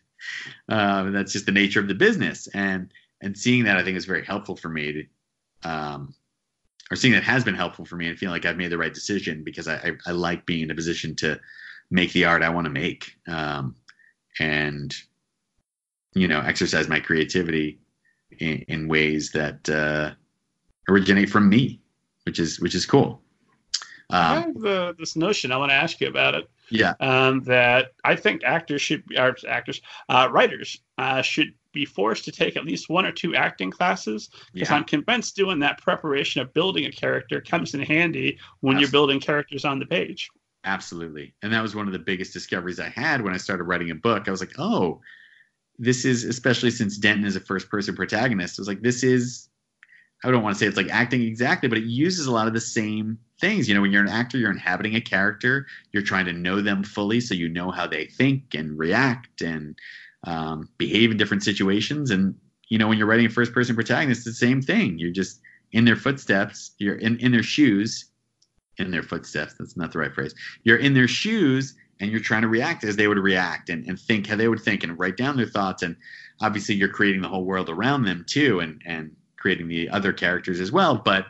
um, 0.69 1.13
that's 1.13 1.33
just 1.33 1.47
the 1.47 1.53
nature 1.53 1.81
of 1.81 1.89
the 1.89 1.95
business, 1.95 2.49
and 2.49 2.93
and 3.21 3.39
seeing 3.39 3.65
that 3.65 3.77
I 3.77 3.85
think 3.85 3.97
is 3.97 4.05
very 4.05 4.25
helpful 4.25 4.57
for 4.57 4.69
me 4.69 4.93
to, 5.63 5.69
um, 5.71 6.15
or 6.91 6.97
seeing 6.97 7.15
that 7.15 7.23
has 7.23 7.45
been 7.45 7.55
helpful 7.55 7.85
for 7.85 7.97
me 7.97 8.09
and 8.09 8.19
feeling 8.19 8.33
like 8.33 8.45
I've 8.45 8.57
made 8.57 8.71
the 8.71 8.79
right 8.79 8.95
decision 8.95 9.43
because 9.43 9.69
I 9.69 9.77
I, 9.77 9.93
I 10.07 10.11
like 10.13 10.47
being 10.47 10.63
in 10.63 10.71
a 10.71 10.75
position 10.75 11.15
to 11.17 11.41
make 11.91 12.13
the 12.13 12.25
art 12.25 12.43
I 12.43 12.49
want 12.49 12.67
to 12.67 12.71
make, 12.71 13.17
um, 13.27 13.75
and 14.39 14.95
you 16.15 16.29
know 16.29 16.41
exercise 16.41 16.89
my 16.89 17.01
creativity 17.01 17.79
in, 18.39 18.65
in 18.69 18.89
ways 18.89 19.31
that 19.33 19.69
uh, 19.69 20.13
originate 20.89 21.31
from 21.31 21.49
me, 21.49 21.81
which 22.25 22.39
is 22.39 22.61
which 22.61 22.75
is 22.75 22.87
cool. 22.87 23.23
Um, 24.11 24.21
I 24.21 24.35
have 24.41 24.65
uh, 24.65 24.93
this 24.99 25.17
notion. 25.17 25.53
I 25.53 25.57
want 25.57 25.71
to 25.71 25.77
ask 25.77 26.01
you 26.01 26.09
about 26.09 26.35
it. 26.35 26.49
Yeah. 26.71 26.95
Um, 27.01 27.43
that 27.45 27.93
I 28.05 28.17
think 28.17 28.43
actors 28.45 28.83
should, 28.83 29.07
be, 29.07 29.19
or 29.19 29.37
actors, 29.49 29.81
uh, 30.09 30.29
writers 30.31 30.79
uh, 30.99 31.23
should 31.23 31.55
be 31.77 31.85
forced 31.85 32.25
to 32.25 32.33
take 32.33 32.57
at 32.57 32.65
least 32.65 32.89
one 32.89 33.07
or 33.07 33.13
two 33.13 33.37
acting 33.37 33.71
classes 33.71 34.31
because 34.53 34.71
yeah. 34.71 34.77
I'm 34.77 34.85
convinced 34.85 35.37
doing 35.37 35.59
that 35.61 35.81
preparation 35.81 36.41
of 36.41 36.53
building 36.55 36.87
a 36.87 36.91
character 36.91 37.41
comes 37.41 37.75
in 37.75 37.81
handy 37.81 38.39
when 38.61 38.77
Absolutely. 38.77 38.81
you're 38.81 38.91
building 38.91 39.21
characters 39.21 39.65
on 39.65 39.79
the 39.79 39.87
page. 39.87 40.29
Absolutely. 40.65 41.35
And 41.43 41.53
that 41.53 41.63
was 41.63 41.77
one 41.77 41.87
of 41.87 41.93
the 41.93 41.99
biggest 41.99 42.33
discoveries 42.33 42.81
I 42.81 42.89
had 42.89 43.23
when 43.23 43.35
I 43.35 43.37
started 43.37 43.65
writing 43.65 43.91
a 43.91 43.95
book. 43.95 44.27
I 44.27 44.33
was 44.33 44.41
like, 44.41 44.59
oh, 44.59 45.01
this 45.79 46.05
is 46.05 46.25
especially 46.25 46.71
since 46.71 46.97
Denton 46.97 47.27
is 47.27 47.37
a 47.37 47.41
first 47.41 47.69
person 47.69 47.95
protagonist. 47.95 48.59
I 48.59 48.63
was 48.63 48.69
like, 48.69 48.83
this 48.83 49.05
is 49.05 49.49
I 50.25 50.31
don't 50.31 50.43
want 50.43 50.57
to 50.57 50.59
say 50.59 50.67
it's 50.67 50.79
like 50.79 50.91
acting 50.91 51.23
exactly, 51.23 51.69
but 51.69 51.79
it 51.79 51.85
uses 51.85 52.27
a 52.27 52.33
lot 52.33 52.49
of 52.49 52.55
the 52.55 52.61
same 52.61 53.19
things. 53.39 53.69
You 53.69 53.75
know, 53.75 53.83
when 53.83 53.93
you're 53.93 54.03
an 54.03 54.09
actor, 54.09 54.39
you're 54.39 54.51
inhabiting 54.51 54.97
a 54.97 55.01
character, 55.01 55.67
you're 55.93 56.03
trying 56.03 56.25
to 56.25 56.33
know 56.33 56.63
them 56.63 56.83
fully 56.83 57.21
so 57.21 57.35
you 57.35 57.49
know 57.49 57.71
how 57.71 57.87
they 57.87 58.07
think 58.07 58.55
and 58.55 58.79
react 58.79 59.43
and 59.43 59.79
um, 60.25 60.69
behave 60.79 61.11
in 61.11 61.17
different 61.17 61.43
situations. 61.43 62.11
And, 62.11 62.35
you 62.69 62.79
know, 62.79 62.89
when 62.89 62.99
you're 62.99 63.07
writing 63.07 63.27
a 63.27 63.31
first 63.31 63.53
person 63.53 63.75
protagonist, 63.75 64.27
it's 64.27 64.39
the 64.39 64.47
same 64.47 64.63
thing. 64.63 64.99
You're 64.99 65.13
just 65.13 65.41
in 65.73 65.85
their 65.85 65.97
footsteps, 65.97 66.73
you're 66.79 66.97
in, 66.97 67.19
in 67.19 67.33
their 67.33 67.43
shoes, 67.43 68.07
in 68.79 68.91
their 68.91 69.03
footsteps. 69.03 69.55
That's 69.59 69.77
not 69.77 69.93
the 69.93 69.99
right 69.99 70.15
phrase. 70.15 70.35
You're 70.63 70.79
in 70.79 70.95
their 70.95 71.09
shoes 71.09 71.75
and 72.01 72.11
you're 72.11 72.21
trying 72.21 72.43
to 72.43 72.49
react 72.49 72.85
as 72.85 72.97
they 72.97 73.09
would 73.09 73.19
react 73.19 73.71
and, 73.71 73.87
and 73.87 73.99
think 73.99 74.27
how 74.27 74.37
they 74.37 74.49
would 74.49 74.61
think 74.61 74.85
and 74.85 74.99
write 74.99 75.17
down 75.17 75.37
their 75.37 75.47
thoughts. 75.47 75.83
And 75.83 75.97
obviously, 76.41 76.75
you're 76.75 76.89
creating 76.89 77.23
the 77.23 77.29
whole 77.29 77.45
world 77.45 77.71
around 77.71 78.05
them 78.05 78.25
too. 78.29 78.61
And, 78.61 78.83
and, 78.85 79.17
creating 79.47 79.69
the 79.69 79.89
other 79.91 80.13
characters 80.13 80.59
as 80.59 80.73
well. 80.73 80.97
But 80.97 81.27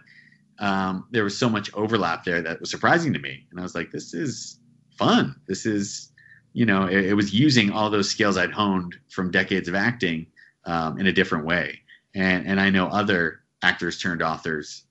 um, 0.59 1.07
there 1.11 1.25
was 1.25 1.37
so 1.37 1.51
much 1.51 1.71
overlap 1.75 2.25
there 2.25 2.41
that 2.41 2.61
was 2.61 2.71
surprising 2.71 3.13
to 3.13 3.19
me, 3.19 3.47
and 3.51 3.61
I 3.61 3.63
was 3.63 3.75
like, 3.75 3.91
"This 3.91 4.15
is 4.15 4.59
fun. 4.99 5.37
This 5.47 5.67
is." 5.67 6.11
You 6.57 6.65
know, 6.65 6.87
it, 6.87 7.05
it 7.05 7.15
was 7.15 7.35
using 7.35 7.71
all 7.71 7.91
those 7.91 8.11
skills 8.11 8.39
I'd 8.39 8.51
honed 8.51 8.97
from 9.11 9.31
decades 9.31 9.69
of 9.69 9.75
acting 9.75 10.27
um, 10.65 10.99
in 10.99 11.07
a 11.07 11.13
different 11.13 11.45
way, 11.45 11.83
and 12.15 12.47
and 12.47 12.59
I 12.59 12.71
know 12.71 12.87
other 12.87 13.41
actors 13.63 13.99
turned 13.99 14.23
authors 14.23 14.85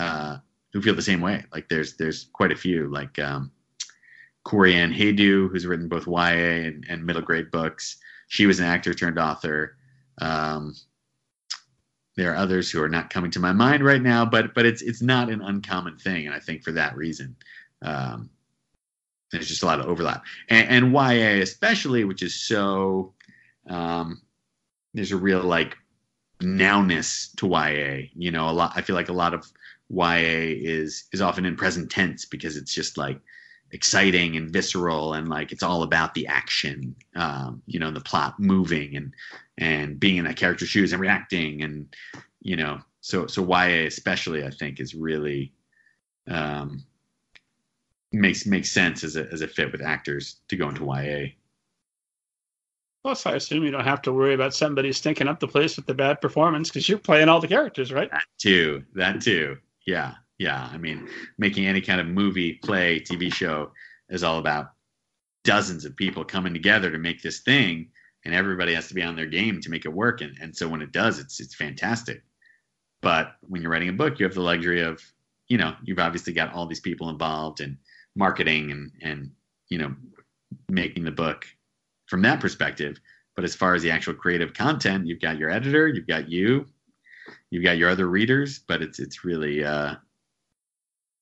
uh, 0.00 0.38
who 0.72 0.82
feel 0.82 0.96
the 0.96 1.00
same 1.00 1.20
way. 1.20 1.44
Like 1.52 1.68
there's 1.68 1.96
there's 1.96 2.24
quite 2.32 2.50
a 2.50 2.56
few, 2.56 2.88
like 2.88 3.20
um, 3.20 3.52
Ann 4.50 4.92
Haydu, 4.92 5.48
who's 5.48 5.64
written 5.64 5.86
both 5.86 6.08
YA 6.08 6.66
and, 6.66 6.84
and 6.88 7.06
middle 7.06 7.22
grade 7.22 7.52
books. 7.52 7.98
She 8.26 8.46
was 8.46 8.58
an 8.58 8.66
actor 8.66 8.92
turned 8.92 9.20
author. 9.20 9.76
Um, 10.18 10.74
there 12.16 12.32
are 12.32 12.36
others 12.36 12.68
who 12.68 12.82
are 12.82 12.88
not 12.88 13.10
coming 13.10 13.30
to 13.30 13.38
my 13.38 13.52
mind 13.52 13.84
right 13.84 14.02
now, 14.02 14.24
but 14.24 14.54
but 14.54 14.66
it's 14.66 14.82
it's 14.82 15.02
not 15.02 15.30
an 15.30 15.40
uncommon 15.40 15.98
thing, 15.98 16.26
and 16.26 16.34
I 16.34 16.40
think 16.40 16.64
for 16.64 16.72
that 16.72 16.96
reason, 16.96 17.36
um, 17.82 18.28
there's 19.32 19.48
just 19.48 19.62
a 19.62 19.66
lot 19.66 19.80
of 19.80 19.86
overlap, 19.86 20.24
and, 20.48 20.68
and 20.68 20.92
YA 20.92 21.42
especially, 21.42 22.04
which 22.04 22.22
is 22.22 22.34
so 22.34 23.14
um, 23.68 24.22
there's 24.94 25.12
a 25.12 25.16
real 25.16 25.42
like 25.42 25.76
nowness 26.40 27.34
to 27.36 27.48
YA. 27.48 28.08
You 28.14 28.30
know, 28.30 28.48
a 28.48 28.52
lot. 28.52 28.72
I 28.76 28.82
feel 28.82 28.94
like 28.96 29.08
a 29.08 29.14
lot 29.14 29.34
of 29.34 29.50
YA 29.88 30.54
is 30.56 31.04
is 31.12 31.20
often 31.20 31.44
in 31.44 31.56
present 31.56 31.90
tense 31.90 32.24
because 32.24 32.56
it's 32.56 32.74
just 32.74 32.96
like 32.96 33.20
exciting 33.72 34.36
and 34.36 34.50
visceral 34.50 35.14
and 35.14 35.28
like 35.28 35.50
it's 35.50 35.62
all 35.62 35.82
about 35.82 36.12
the 36.12 36.26
action 36.26 36.94
um, 37.16 37.62
you 37.66 37.78
know 37.78 37.90
the 37.90 38.00
plot 38.00 38.38
moving 38.38 38.96
and 38.96 39.14
and 39.56 39.98
being 39.98 40.18
in 40.18 40.24
that 40.26 40.36
character's 40.36 40.68
shoes 40.68 40.92
and 40.92 41.00
reacting 41.00 41.62
and 41.62 41.94
you 42.42 42.54
know 42.54 42.78
so 43.00 43.26
so 43.26 43.42
YA 43.42 43.86
especially 43.86 44.44
I 44.44 44.50
think 44.50 44.78
is 44.78 44.94
really 44.94 45.52
um, 46.28 46.84
makes 48.12 48.46
makes 48.46 48.70
sense 48.70 49.04
as 49.04 49.16
a 49.16 49.26
as 49.32 49.40
a 49.40 49.48
fit 49.48 49.72
with 49.72 49.82
actors 49.82 50.36
to 50.48 50.56
go 50.56 50.68
into 50.68 50.84
YA. 50.84 51.32
Plus, 53.02 53.26
I 53.26 53.34
assume 53.34 53.64
you 53.64 53.72
don't 53.72 53.84
have 53.84 54.02
to 54.02 54.12
worry 54.12 54.34
about 54.34 54.54
somebody 54.54 54.92
stinking 54.92 55.26
up 55.26 55.40
the 55.40 55.48
place 55.48 55.76
with 55.76 55.86
the 55.86 55.94
bad 55.94 56.20
performance 56.20 56.68
because 56.68 56.88
you're 56.88 56.98
playing 56.98 57.28
all 57.28 57.40
the 57.40 57.48
characters, 57.48 57.92
right? 57.92 58.10
That 58.10 58.26
too. 58.38 58.84
That 58.94 59.20
too. 59.20 59.58
Yeah 59.86 60.14
yeah, 60.42 60.68
I 60.72 60.76
mean, 60.76 61.08
making 61.38 61.66
any 61.66 61.80
kind 61.80 62.00
of 62.00 62.06
movie, 62.08 62.54
play, 62.54 62.98
TV 62.98 63.32
show 63.32 63.70
is 64.08 64.24
all 64.24 64.38
about 64.38 64.72
dozens 65.44 65.84
of 65.84 65.96
people 65.96 66.24
coming 66.24 66.52
together 66.52 66.90
to 66.90 66.98
make 66.98 67.22
this 67.22 67.40
thing, 67.40 67.90
and 68.24 68.34
everybody 68.34 68.74
has 68.74 68.88
to 68.88 68.94
be 68.94 69.02
on 69.02 69.14
their 69.14 69.26
game 69.26 69.60
to 69.60 69.70
make 69.70 69.84
it 69.84 69.92
work. 69.92 70.20
And, 70.20 70.36
and 70.40 70.54
so 70.54 70.68
when 70.68 70.82
it 70.82 70.90
does, 70.90 71.20
it's 71.20 71.38
it's 71.38 71.54
fantastic. 71.54 72.22
But 73.02 73.34
when 73.42 73.62
you're 73.62 73.70
writing 73.70 73.88
a 73.88 73.92
book, 73.92 74.18
you 74.18 74.26
have 74.26 74.34
the 74.34 74.40
luxury 74.40 74.82
of, 74.82 75.00
you 75.48 75.58
know, 75.58 75.74
you've 75.84 75.98
obviously 75.98 76.32
got 76.32 76.52
all 76.52 76.66
these 76.66 76.80
people 76.80 77.08
involved 77.08 77.60
in 77.60 77.78
marketing 78.14 78.70
and 78.70 78.92
and 79.02 79.30
you 79.68 79.78
know, 79.78 79.94
making 80.68 81.04
the 81.04 81.10
book 81.10 81.46
from 82.06 82.22
that 82.22 82.40
perspective. 82.40 82.98
But 83.34 83.44
as 83.44 83.54
far 83.54 83.74
as 83.74 83.82
the 83.82 83.90
actual 83.90 84.12
creative 84.12 84.52
content, 84.52 85.06
you've 85.06 85.20
got 85.20 85.38
your 85.38 85.48
editor, 85.48 85.88
you've 85.88 86.06
got 86.06 86.28
you, 86.28 86.66
you've 87.50 87.64
got 87.64 87.78
your 87.78 87.88
other 87.88 88.08
readers, 88.08 88.58
but 88.58 88.82
it's 88.82 88.98
it's 88.98 89.24
really 89.24 89.64
uh, 89.64 89.94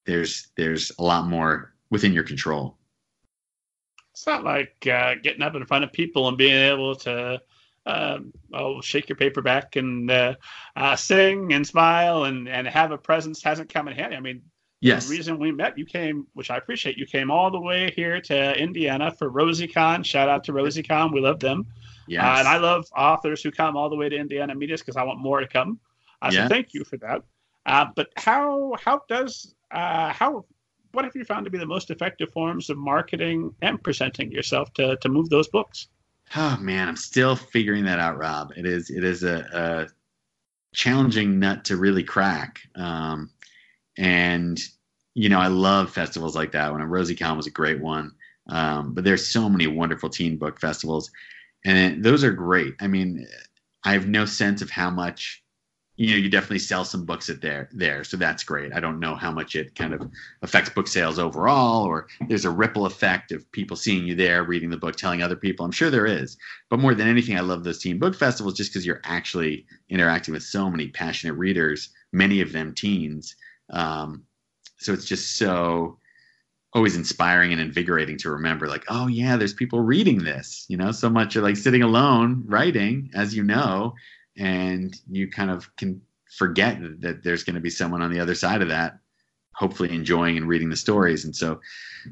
there's 0.06 0.48
there's 0.56 0.90
a 0.98 1.02
lot 1.02 1.28
more 1.28 1.74
within 1.90 2.12
your 2.12 2.24
control. 2.24 2.76
It's 4.12 4.26
not 4.26 4.42
like 4.44 4.86
uh, 4.86 5.14
getting 5.22 5.42
up 5.42 5.54
in 5.54 5.64
front 5.64 5.84
of 5.84 5.92
people 5.92 6.28
and 6.28 6.36
being 6.36 6.52
able 6.52 6.96
to 6.96 7.40
um, 7.86 8.32
oh, 8.52 8.80
shake 8.80 9.08
your 9.08 9.16
paperback 9.16 9.76
and 9.76 10.10
uh, 10.10 10.34
uh, 10.76 10.96
sing 10.96 11.52
and 11.52 11.66
smile 11.66 12.24
and, 12.24 12.48
and 12.48 12.66
have 12.66 12.90
a 12.90 12.98
presence 12.98 13.42
hasn't 13.42 13.72
come 13.72 13.88
in 13.88 13.96
handy. 13.96 14.16
I 14.16 14.20
mean, 14.20 14.42
yes. 14.80 15.06
the 15.06 15.16
reason 15.16 15.38
we 15.38 15.52
met, 15.52 15.76
you 15.78 15.84
came, 15.84 16.26
which 16.34 16.50
I 16.50 16.56
appreciate, 16.56 16.96
you 16.96 17.06
came 17.06 17.30
all 17.30 17.50
the 17.50 17.60
way 17.60 17.92
here 17.94 18.20
to 18.20 18.58
Indiana 18.58 19.10
for 19.10 19.30
RosieCon. 19.30 20.04
Shout 20.04 20.28
out 20.28 20.44
to 20.44 20.52
RosieCon. 20.52 21.12
We 21.12 21.20
love 21.20 21.40
them. 21.40 21.66
Yes. 22.06 22.24
Uh, 22.24 22.38
and 22.40 22.48
I 22.48 22.56
love 22.56 22.86
authors 22.96 23.42
who 23.42 23.50
come 23.50 23.76
all 23.76 23.88
the 23.88 23.96
way 23.96 24.08
to 24.08 24.16
Indiana 24.16 24.54
meet 24.54 24.72
us 24.72 24.80
because 24.80 24.96
I 24.96 25.02
want 25.02 25.20
more 25.20 25.40
to 25.40 25.46
come. 25.46 25.78
Uh, 26.22 26.30
Yeah. 26.32 26.44
So 26.44 26.48
thank 26.48 26.74
you 26.74 26.84
for 26.84 26.96
that. 26.98 27.22
Uh, 27.66 27.86
but 27.94 28.08
how 28.16 28.74
how 28.82 29.02
does 29.08 29.54
uh, 29.70 30.12
how 30.12 30.44
what 30.92 31.04
have 31.04 31.14
you 31.14 31.24
found 31.24 31.44
to 31.44 31.50
be 31.50 31.58
the 31.58 31.66
most 31.66 31.90
effective 31.90 32.30
forms 32.30 32.70
of 32.70 32.78
marketing 32.78 33.54
and 33.62 33.82
presenting 33.82 34.32
yourself 34.32 34.72
to 34.74 34.96
to 34.96 35.08
move 35.08 35.28
those 35.28 35.48
books? 35.48 35.88
Oh 36.36 36.56
man, 36.60 36.88
I'm 36.88 36.96
still 36.96 37.36
figuring 37.36 37.84
that 37.84 37.98
out, 37.98 38.18
Rob. 38.18 38.52
It 38.56 38.66
is 38.66 38.90
it 38.90 39.04
is 39.04 39.22
a, 39.24 39.46
a 39.52 40.74
challenging 40.74 41.38
nut 41.38 41.64
to 41.66 41.76
really 41.76 42.04
crack. 42.04 42.60
Um, 42.74 43.30
and 44.00 44.58
you 45.14 45.28
know, 45.28 45.38
I 45.38 45.48
love 45.48 45.90
festivals 45.90 46.34
like 46.34 46.52
that. 46.52 46.72
When 46.72 46.82
Rosie 46.82 47.14
RosieCon 47.14 47.36
was 47.36 47.46
a 47.46 47.50
great 47.50 47.80
one, 47.80 48.12
um, 48.48 48.94
but 48.94 49.04
there's 49.04 49.26
so 49.26 49.48
many 49.48 49.66
wonderful 49.66 50.08
teen 50.08 50.38
book 50.38 50.58
festivals, 50.58 51.10
and 51.64 52.02
those 52.02 52.24
are 52.24 52.32
great. 52.32 52.74
I 52.80 52.86
mean, 52.86 53.26
I 53.84 53.92
have 53.92 54.08
no 54.08 54.24
sense 54.24 54.62
of 54.62 54.70
how 54.70 54.90
much. 54.90 55.42
You 55.96 56.12
know, 56.12 56.16
you 56.16 56.30
definitely 56.30 56.60
sell 56.60 56.86
some 56.86 57.04
books 57.04 57.28
at 57.28 57.42
there 57.42 57.68
there, 57.72 58.04
so 58.04 58.16
that's 58.16 58.42
great. 58.42 58.72
I 58.72 58.80
don't 58.80 59.00
know 59.00 59.14
how 59.16 59.30
much 59.30 59.54
it 59.54 59.74
kind 59.74 59.92
of 59.92 60.10
affects 60.40 60.70
book 60.70 60.88
sales 60.88 61.18
overall, 61.18 61.84
or 61.84 62.06
there's 62.26 62.46
a 62.46 62.50
ripple 62.50 62.86
effect 62.86 63.32
of 63.32 63.52
people 63.52 63.76
seeing 63.76 64.06
you 64.06 64.14
there, 64.14 64.42
reading 64.42 64.70
the 64.70 64.78
book, 64.78 64.96
telling 64.96 65.22
other 65.22 65.36
people. 65.36 65.66
I'm 65.66 65.72
sure 65.72 65.90
there 65.90 66.06
is, 66.06 66.38
but 66.70 66.80
more 66.80 66.94
than 66.94 67.06
anything, 67.06 67.36
I 67.36 67.40
love 67.40 67.64
those 67.64 67.80
teen 67.80 67.98
book 67.98 68.14
festivals 68.14 68.54
just 68.54 68.72
because 68.72 68.86
you're 68.86 69.02
actually 69.04 69.66
interacting 69.90 70.32
with 70.32 70.42
so 70.42 70.70
many 70.70 70.88
passionate 70.88 71.34
readers, 71.34 71.90
many 72.12 72.40
of 72.40 72.52
them 72.52 72.72
teens. 72.72 73.36
Um, 73.70 74.24
so 74.78 74.92
it's 74.92 75.04
just 75.04 75.36
so 75.36 75.98
always 76.72 76.96
inspiring 76.96 77.52
and 77.52 77.60
invigorating 77.60 78.16
to 78.18 78.30
remember, 78.30 78.68
like, 78.68 78.84
oh 78.88 79.08
yeah, 79.08 79.36
there's 79.36 79.54
people 79.54 79.80
reading 79.80 80.24
this. 80.24 80.66
You 80.68 80.76
know, 80.76 80.92
so 80.92 81.10
much 81.10 81.36
like 81.36 81.56
sitting 81.56 81.82
alone 81.82 82.44
writing, 82.46 83.10
as 83.14 83.34
you 83.34 83.42
know, 83.42 83.94
and 84.36 84.94
you 85.10 85.30
kind 85.30 85.50
of 85.50 85.74
can 85.76 86.00
forget 86.30 86.78
that 87.00 87.22
there's 87.22 87.44
going 87.44 87.54
to 87.54 87.60
be 87.60 87.70
someone 87.70 88.02
on 88.02 88.12
the 88.12 88.20
other 88.20 88.34
side 88.34 88.62
of 88.62 88.68
that 88.68 88.98
hopefully 89.60 89.94
enjoying 89.94 90.36
and 90.36 90.48
reading 90.48 90.70
the 90.70 90.76
stories 90.76 91.24
and 91.24 91.34
so 91.34 91.60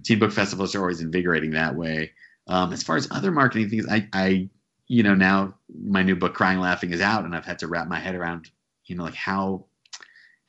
teen 0.03 0.19
book 0.19 0.33
festivals 0.33 0.75
are 0.75 0.81
always 0.81 1.01
invigorating 1.01 1.51
that 1.51 1.75
way 1.75 2.13
um, 2.49 2.73
as 2.73 2.83
far 2.83 2.97
as 2.97 3.09
other 3.11 3.31
marketing 3.31 3.71
things 3.71 3.87
I, 3.89 4.07
I 4.13 4.51
you 4.87 5.03
know 5.03 5.15
now 5.15 5.55
my 5.83 6.03
new 6.03 6.17
book 6.17 6.35
crying 6.35 6.61
laughing 6.61 6.93
is 6.93 7.01
out 7.01 7.25
and 7.25 7.35
i've 7.35 7.45
had 7.45 7.61
to 7.61 7.69
wrap 7.69 7.89
my 7.89 7.99
head 7.99 8.15
around 8.15 8.51
you 8.85 8.97
know 8.97 9.05
like 9.05 9.15
how 9.15 9.65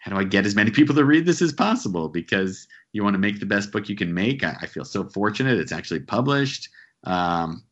how 0.09 0.15
do 0.15 0.21
i 0.21 0.23
get 0.23 0.45
as 0.45 0.55
many 0.55 0.71
people 0.71 0.95
to 0.95 1.05
read 1.05 1.25
this 1.25 1.41
as 1.41 1.53
possible? 1.53 2.09
Because 2.09 2.67
you 2.93 3.03
want 3.03 3.13
to 3.13 3.19
make 3.19 3.39
the 3.39 3.45
best 3.45 3.71
book 3.71 3.89
you 3.89 3.95
can 3.95 4.13
make. 4.13 4.43
I, 4.43 4.57
I 4.61 4.65
feel 4.65 4.85
so 4.85 5.03
fortunate 5.03 5.59
it's 5.59 5.71
actually 5.71 5.99
published. 5.99 6.69
Um, 7.03 7.63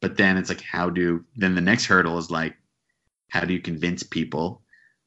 but 0.00 0.16
then 0.16 0.36
it's 0.36 0.48
like 0.48 0.60
how 0.60 0.90
do 0.90 1.24
then 1.36 1.54
the 1.54 1.60
next 1.60 1.86
hurdle 1.86 2.18
is 2.18 2.30
like 2.30 2.56
how 3.28 3.44
do 3.44 3.52
you 3.52 3.60
convince 3.60 4.02
people 4.02 4.62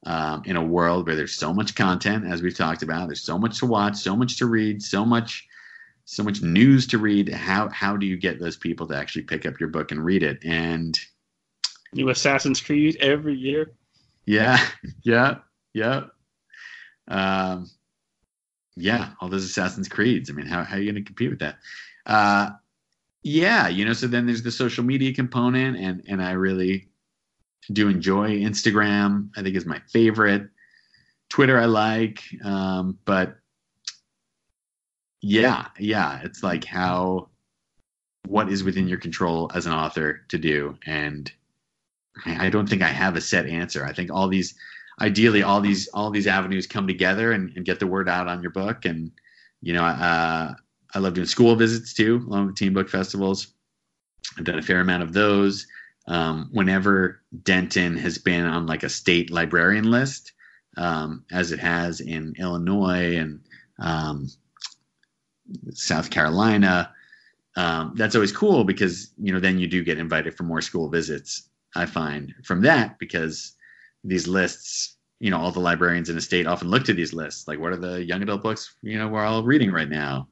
um, 0.06 0.44
in 0.46 0.56
a 0.56 0.64
world 0.64 1.06
where 1.06 1.16
there's 1.16 1.36
so 1.36 1.54
much 1.54 1.76
content 1.76 2.26
as 2.26 2.42
we've 2.42 2.58
talked 2.58 2.84
about 2.84 3.08
there's 3.08 3.24
so 3.24 3.38
much 3.38 3.60
to 3.60 3.66
watch 3.66 3.96
so 3.96 4.16
much 4.16 4.38
to 4.38 4.46
read 4.48 4.82
so 4.82 5.06
much 5.06 5.48
so 6.06 6.24
much 6.24 6.42
news 6.42 6.88
to 6.88 6.98
read 6.98 7.30
how 7.30 7.70
how 7.70 7.96
do 7.96 8.06
you 8.06 8.18
get 8.18 8.40
those 8.40 8.58
people 8.58 8.88
to 8.88 8.96
actually 8.96 9.24
pick 9.24 9.46
up 9.46 9.60
your 9.60 9.70
book 9.70 9.92
and 9.92 10.04
read 10.04 10.24
it? 10.24 10.40
And 10.44 10.98
New 11.94 12.10
Assassin's 12.10 12.62
Creed 12.62 12.98
every 13.00 13.36
year. 13.36 13.74
yeah 14.26 14.58
yeah 15.04 15.36
yeah 15.74 16.06
um, 17.12 17.70
yeah 18.76 19.12
all 19.20 19.30
those 19.30 19.44
assassin's 19.44 19.88
creeds. 19.90 20.30
I 20.30 20.34
mean 20.34 20.48
how, 20.48 20.64
how 20.64 20.78
are 20.78 20.80
you 20.80 20.92
going 20.92 21.04
to 21.04 21.08
compete 21.08 21.30
with 21.30 21.40
that? 21.40 21.58
Uh, 22.06 22.52
yeah 23.24 23.68
you 23.68 23.86
know 23.86 23.94
so 23.94 24.08
then 24.08 24.26
there's 24.26 24.44
the 24.44 24.52
social 24.52 24.84
media 24.84 25.14
component 25.14 25.78
and 25.78 26.04
and 26.08 26.24
i 26.24 26.32
really 26.32 26.88
do 27.72 27.88
enjoy 27.88 28.30
instagram 28.40 29.30
i 29.38 29.44
think 29.44 29.56
is 29.56 29.66
my 29.66 29.80
favorite. 29.92 30.50
Twitter 31.30 31.60
i 31.60 31.66
like 31.66 32.24
um, 32.44 32.98
but 33.06 33.38
yeah 35.22 35.68
yeah 35.78 36.20
it's 36.24 36.42
like 36.42 36.66
how 36.66 37.30
what 38.28 38.50
is 38.50 38.64
within 38.64 38.88
your 38.88 38.98
control 38.98 39.52
as 39.54 39.66
an 39.66 39.74
author 39.74 40.22
to 40.30 40.38
do 40.38 40.76
and 40.86 41.32
I 42.26 42.48
I 42.48 42.50
don't 42.50 42.68
think 42.68 42.82
I 42.82 42.90
have 42.90 43.16
a 43.16 43.22
set 43.22 43.46
answer. 43.46 43.86
I 43.86 43.94
think 43.94 44.12
all 44.12 44.28
these, 44.28 44.56
ideally, 45.02 45.44
all 45.44 45.60
these 45.60 45.90
all 45.90 46.12
these 46.12 46.28
avenues 46.28 46.68
come 46.68 46.88
together 46.88 47.32
and, 47.32 47.52
and 47.56 47.66
get 47.66 47.80
the 47.80 47.88
word 47.88 48.08
out 48.08 48.28
on 48.28 48.42
your 48.42 48.52
book. 48.52 48.86
And 48.86 49.12
you 49.62 49.74
know, 49.74 49.84
uh, 49.84 50.54
I 50.94 51.00
love 51.00 51.16
doing 51.16 51.28
school 51.28 51.56
visits 51.56 51.94
too, 51.94 52.24
along 52.28 52.48
with 52.48 52.56
teen 52.56 52.74
book 52.74 52.88
festivals. 52.88 53.48
I've 54.38 54.46
done 54.46 54.60
a 54.60 54.64
fair 54.64 54.80
amount 54.80 55.04
of 55.04 55.14
those. 55.14 55.68
Um, 56.08 56.50
whenever 56.52 57.22
Denton 57.44 57.98
has 57.98 58.18
been 58.18 58.46
on 58.46 58.66
like 58.66 58.84
a 58.84 58.90
state 58.90 59.30
librarian 59.30 59.92
list, 59.92 60.34
um, 60.78 61.26
as 61.32 61.52
it 61.52 61.60
has 61.60 62.00
in 62.00 62.34
Illinois 62.40 63.18
and 63.18 63.42
um, 63.80 64.30
South 65.72 66.10
Carolina, 66.10 66.94
um, 67.56 67.94
that's 67.96 68.16
always 68.16 68.32
cool 68.32 68.64
because 68.64 69.12
you 69.18 69.34
know 69.34 69.40
then 69.40 69.60
you 69.60 69.68
do 69.68 69.84
get 69.84 70.00
invited 70.00 70.36
for 70.36 70.44
more 70.44 70.62
school 70.62 70.90
visits. 70.90 71.50
I 71.76 71.86
find 71.86 72.34
from 72.44 72.62
that 72.62 73.00
because 73.00 73.54
these 74.04 74.28
lists, 74.28 74.98
you 75.20 75.30
know, 75.30 75.38
all 75.38 75.52
the 75.52 75.60
librarians 75.60 76.10
in 76.10 76.16
the 76.16 76.22
state 76.22 76.48
often 76.48 76.70
look 76.70 76.84
to 76.86 76.94
these 76.94 77.14
lists, 77.14 77.48
like 77.48 77.60
what 77.60 77.74
are 77.74 77.78
the 77.78 78.04
young 78.04 78.22
adult 78.22 78.42
books, 78.42 78.76
you 78.82 78.98
know, 78.98 79.08
we're 79.08 79.24
all 79.24 79.44
reading 79.44 79.72
right 79.72 79.90
now. 79.90 80.28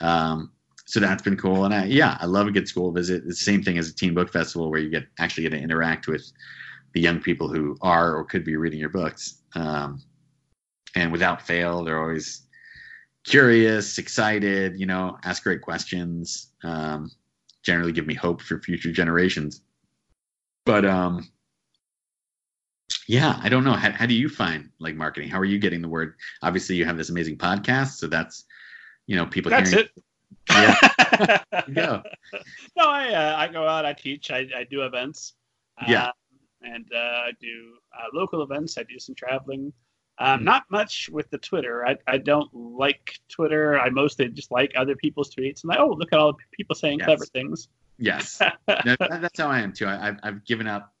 Um, 0.00 0.52
so 0.86 1.00
that's 1.00 1.22
been 1.22 1.36
cool, 1.36 1.64
and 1.64 1.74
I, 1.74 1.84
yeah, 1.86 2.16
I 2.20 2.26
love 2.26 2.46
a 2.46 2.52
good 2.52 2.68
school 2.68 2.92
visit. 2.92 3.24
It's 3.26 3.38
the 3.40 3.44
same 3.44 3.62
thing 3.62 3.76
as 3.76 3.88
a 3.88 3.94
teen 3.94 4.14
book 4.14 4.32
festival 4.32 4.70
where 4.70 4.80
you 4.80 4.88
get 4.88 5.06
actually 5.18 5.42
get 5.42 5.50
to 5.50 5.58
interact 5.58 6.06
with 6.06 6.30
the 6.92 7.00
young 7.00 7.20
people 7.20 7.48
who 7.48 7.76
are 7.82 8.14
or 8.14 8.24
could 8.24 8.44
be 8.44 8.56
reading 8.56 8.78
your 8.78 8.90
books. 8.90 9.42
Um, 9.56 10.00
and 10.94 11.10
without 11.10 11.42
fail, 11.42 11.82
they're 11.82 12.00
always 12.00 12.46
curious, 13.24 13.98
excited, 13.98 14.78
you 14.78 14.86
know, 14.86 15.18
ask 15.24 15.42
great 15.42 15.60
questions. 15.60 16.52
Um, 16.62 17.10
generally 17.64 17.92
give 17.92 18.06
me 18.06 18.14
hope 18.14 18.40
for 18.40 18.60
future 18.60 18.92
generations 18.92 19.62
but 20.66 20.84
um 20.84 21.26
yeah 23.08 23.38
i 23.42 23.48
don't 23.48 23.64
know 23.64 23.72
how, 23.72 23.90
how 23.92 24.06
do 24.06 24.14
you 24.14 24.28
find 24.28 24.70
like 24.78 24.94
marketing 24.94 25.28
how 25.28 25.38
are 25.38 25.44
you 25.44 25.58
getting 25.58 25.80
the 25.82 25.88
word 25.88 26.14
obviously 26.42 26.74
you 26.76 26.84
have 26.84 26.96
this 26.96 27.10
amazing 27.10 27.36
podcast 27.36 27.96
so 27.98 28.06
that's 28.06 28.44
you 29.06 29.16
know 29.16 29.26
people 29.26 29.50
That's 29.50 29.70
hearing 29.70 29.86
it. 29.86 30.02
Yeah. 30.50 32.02
No, 32.76 32.88
I 32.88 33.12
uh, 33.12 33.36
I 33.36 33.48
go 33.48 33.66
out, 33.66 33.84
I 33.84 33.92
teach, 33.92 34.30
I, 34.30 34.46
I 34.56 34.64
do 34.70 34.82
events. 34.82 35.34
Yeah. 35.86 36.06
Um, 36.06 36.12
and 36.62 36.86
uh, 36.94 36.98
I 36.98 37.30
do 37.40 37.74
uh, 37.96 38.06
local 38.12 38.42
events. 38.42 38.76
I 38.78 38.82
do 38.82 38.98
some 38.98 39.14
traveling. 39.14 39.72
Um, 40.18 40.40
Mhm. 40.40 40.44
Not 40.44 40.62
much 40.70 41.08
with 41.12 41.28
the 41.30 41.38
Twitter. 41.38 41.86
I, 41.86 41.96
I 42.06 42.18
don't 42.18 42.52
like 42.54 43.18
Twitter. 43.28 43.78
I 43.78 43.88
mostly 43.90 44.28
just 44.28 44.50
like 44.50 44.72
other 44.76 44.96
people's 44.96 45.32
tweets. 45.34 45.62
And 45.62 45.68
like, 45.68 45.78
oh, 45.78 45.94
look 45.98 46.12
at 46.12 46.18
all 46.18 46.32
the 46.32 46.38
people 46.52 46.74
saying 46.74 46.98
Yes. 47.00 47.06
clever 47.06 47.26
things. 47.26 47.68
yes 47.98 48.38
that- 48.66 48.98
that's 48.98 49.38
how 49.40 49.48
i 49.48 49.58
am 49.60 49.72
too 49.72 49.86
I, 49.86 50.08
I've, 50.08 50.18
I've 50.22 50.44
given 50.44 50.66
up 50.66 50.92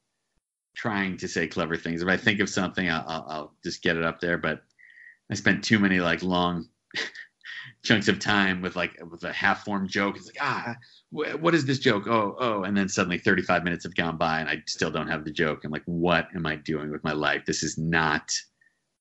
trying 0.76 1.16
to 1.16 1.26
say 1.26 1.46
clever 1.46 1.76
things. 1.76 2.02
If 2.02 2.08
i 2.08 2.16
think 2.16 2.40
of 2.40 2.48
something 2.48 2.88
I'll, 2.88 3.04
I'll, 3.08 3.26
I'll 3.28 3.54
just 3.64 3.82
get 3.82 3.96
it 3.96 4.04
up 4.04 4.20
there 4.20 4.38
but 4.38 4.62
i 5.30 5.34
spent 5.34 5.64
too 5.64 5.78
many 5.78 5.98
like 5.98 6.22
long 6.22 6.68
chunks 7.82 8.08
of 8.08 8.18
time 8.18 8.60
with 8.62 8.76
like 8.76 8.96
with 9.10 9.24
a 9.24 9.32
half 9.32 9.64
formed 9.64 9.88
joke. 9.88 10.16
It's 10.16 10.26
like 10.26 10.38
ah 10.40 10.76
wh- 11.10 11.40
what 11.40 11.54
is 11.54 11.64
this 11.64 11.78
joke? 11.78 12.06
Oh 12.06 12.36
oh 12.38 12.62
and 12.64 12.76
then 12.76 12.88
suddenly 12.88 13.18
35 13.18 13.64
minutes 13.64 13.84
have 13.84 13.94
gone 13.94 14.16
by 14.16 14.40
and 14.40 14.48
i 14.48 14.62
still 14.66 14.90
don't 14.90 15.08
have 15.08 15.24
the 15.24 15.30
joke. 15.32 15.64
I'm 15.64 15.70
like 15.70 15.82
what 15.86 16.28
am 16.34 16.46
i 16.46 16.56
doing 16.56 16.90
with 16.90 17.02
my 17.04 17.12
life? 17.12 17.44
This 17.46 17.62
is 17.62 17.78
not 17.78 18.30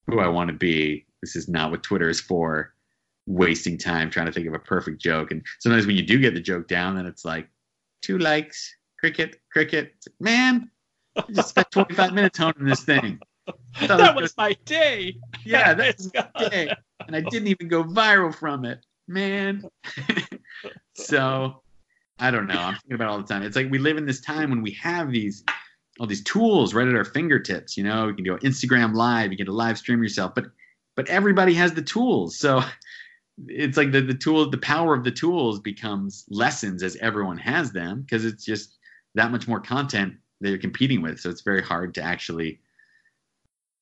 who 0.08 0.20
i 0.20 0.28
want 0.28 0.50
to 0.50 0.56
be. 0.56 1.06
This 1.22 1.36
is 1.36 1.48
not 1.50 1.72
what 1.72 1.84
twitter 1.84 2.10
is 2.10 2.22
for. 2.22 2.74
Wasting 3.28 3.78
time 3.78 4.10
trying 4.10 4.28
to 4.28 4.32
think 4.32 4.48
of 4.48 4.54
a 4.54 4.60
perfect 4.60 5.02
joke. 5.02 5.32
And 5.32 5.44
sometimes 5.60 5.88
when 5.88 5.96
you 5.96 6.06
do 6.06 6.20
get 6.20 6.36
the 6.36 6.42
joke 6.42 6.68
down 6.68 6.96
then 6.96 7.06
it's 7.06 7.26
like 7.26 7.50
two 8.02 8.18
likes 8.18 8.76
cricket 9.00 9.42
cricket. 9.52 9.94
Like, 10.06 10.16
man 10.22 10.72
I 11.18 11.32
just 11.32 11.50
spent 11.50 11.72
25 11.72 12.14
minutes 12.14 12.38
honing 12.38 12.66
this 12.66 12.82
thing 12.82 13.20
it 13.48 13.58
that 13.88 14.16
was 14.16 14.24
was 14.24 14.38
my 14.38 14.56
day. 14.66 15.18
yeah, 15.44 15.74
that's 15.74 16.10
my 16.14 16.28
day. 16.50 16.74
And 17.08 17.16
I 17.16 17.22
didn't 17.22 17.48
even 17.48 17.68
go 17.68 17.84
viral 17.84 18.34
from 18.34 18.66
it, 18.66 18.86
man. 19.08 19.64
so 20.96 21.62
I 22.20 22.32
don't 22.32 22.48
know. 22.48 22.60
I'm 22.60 22.74
thinking 22.76 22.96
about 22.96 23.06
it 23.06 23.12
all 23.12 23.18
the 23.20 23.28
time. 23.28 23.44
It's 23.44 23.56
like 23.56 23.70
we 23.70 23.78
live 23.78 23.98
in 23.98 24.06
this 24.06 24.22
time 24.22 24.50
when 24.50 24.62
we 24.62 24.72
have 24.72 25.12
these 25.12 25.44
all 26.00 26.08
these 26.08 26.24
tools 26.24 26.74
right 26.74 26.88
at 26.88 26.96
our 26.96 27.06
fingertips. 27.06 27.78
You 27.78 27.84
know, 27.84 28.08
you 28.08 28.16
can 28.16 28.26
go 28.26 28.38
Instagram 28.38 28.96
live, 28.96 29.32
you 29.32 29.38
get 29.38 29.46
to 29.46 29.54
live 29.54 29.78
stream 29.78 30.02
yourself, 30.02 30.34
but 30.36 30.46
but 30.96 31.08
everybody 31.10 31.54
has 31.56 31.74
the 31.74 31.82
tools. 31.82 32.38
So 32.38 32.62
it's 33.48 33.78
like 33.78 33.92
the 33.92 34.02
the 34.02 34.14
tool 34.14 34.50
the 34.50 34.58
power 34.58 34.96
of 34.96 35.04
the 35.04 35.12
tools 35.12 35.60
becomes 35.60 36.26
lessons 36.30 36.84
as 36.84 36.96
everyone 36.98 37.38
has 37.38 37.72
them 37.72 38.02
because 38.02 38.26
it's 38.26 38.46
just 38.46 38.78
that 39.14 39.32
much 39.32 39.48
more 39.48 39.60
content 39.60 40.16
that 40.42 40.50
you're 40.50 40.58
competing 40.58 41.02
with 41.02 41.20
so 41.20 41.30
it's 41.30 41.42
very 41.42 41.62
hard 41.62 41.94
to 41.94 42.02
actually 42.02 42.60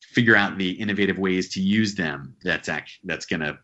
figure 0.01 0.35
out 0.35 0.57
the 0.57 0.71
innovative 0.71 1.17
ways 1.17 1.49
to 1.49 1.61
use 1.61 1.95
them 1.95 2.35
that's 2.43 2.69
actually 2.69 3.01
that's 3.05 3.25
to 3.25 3.57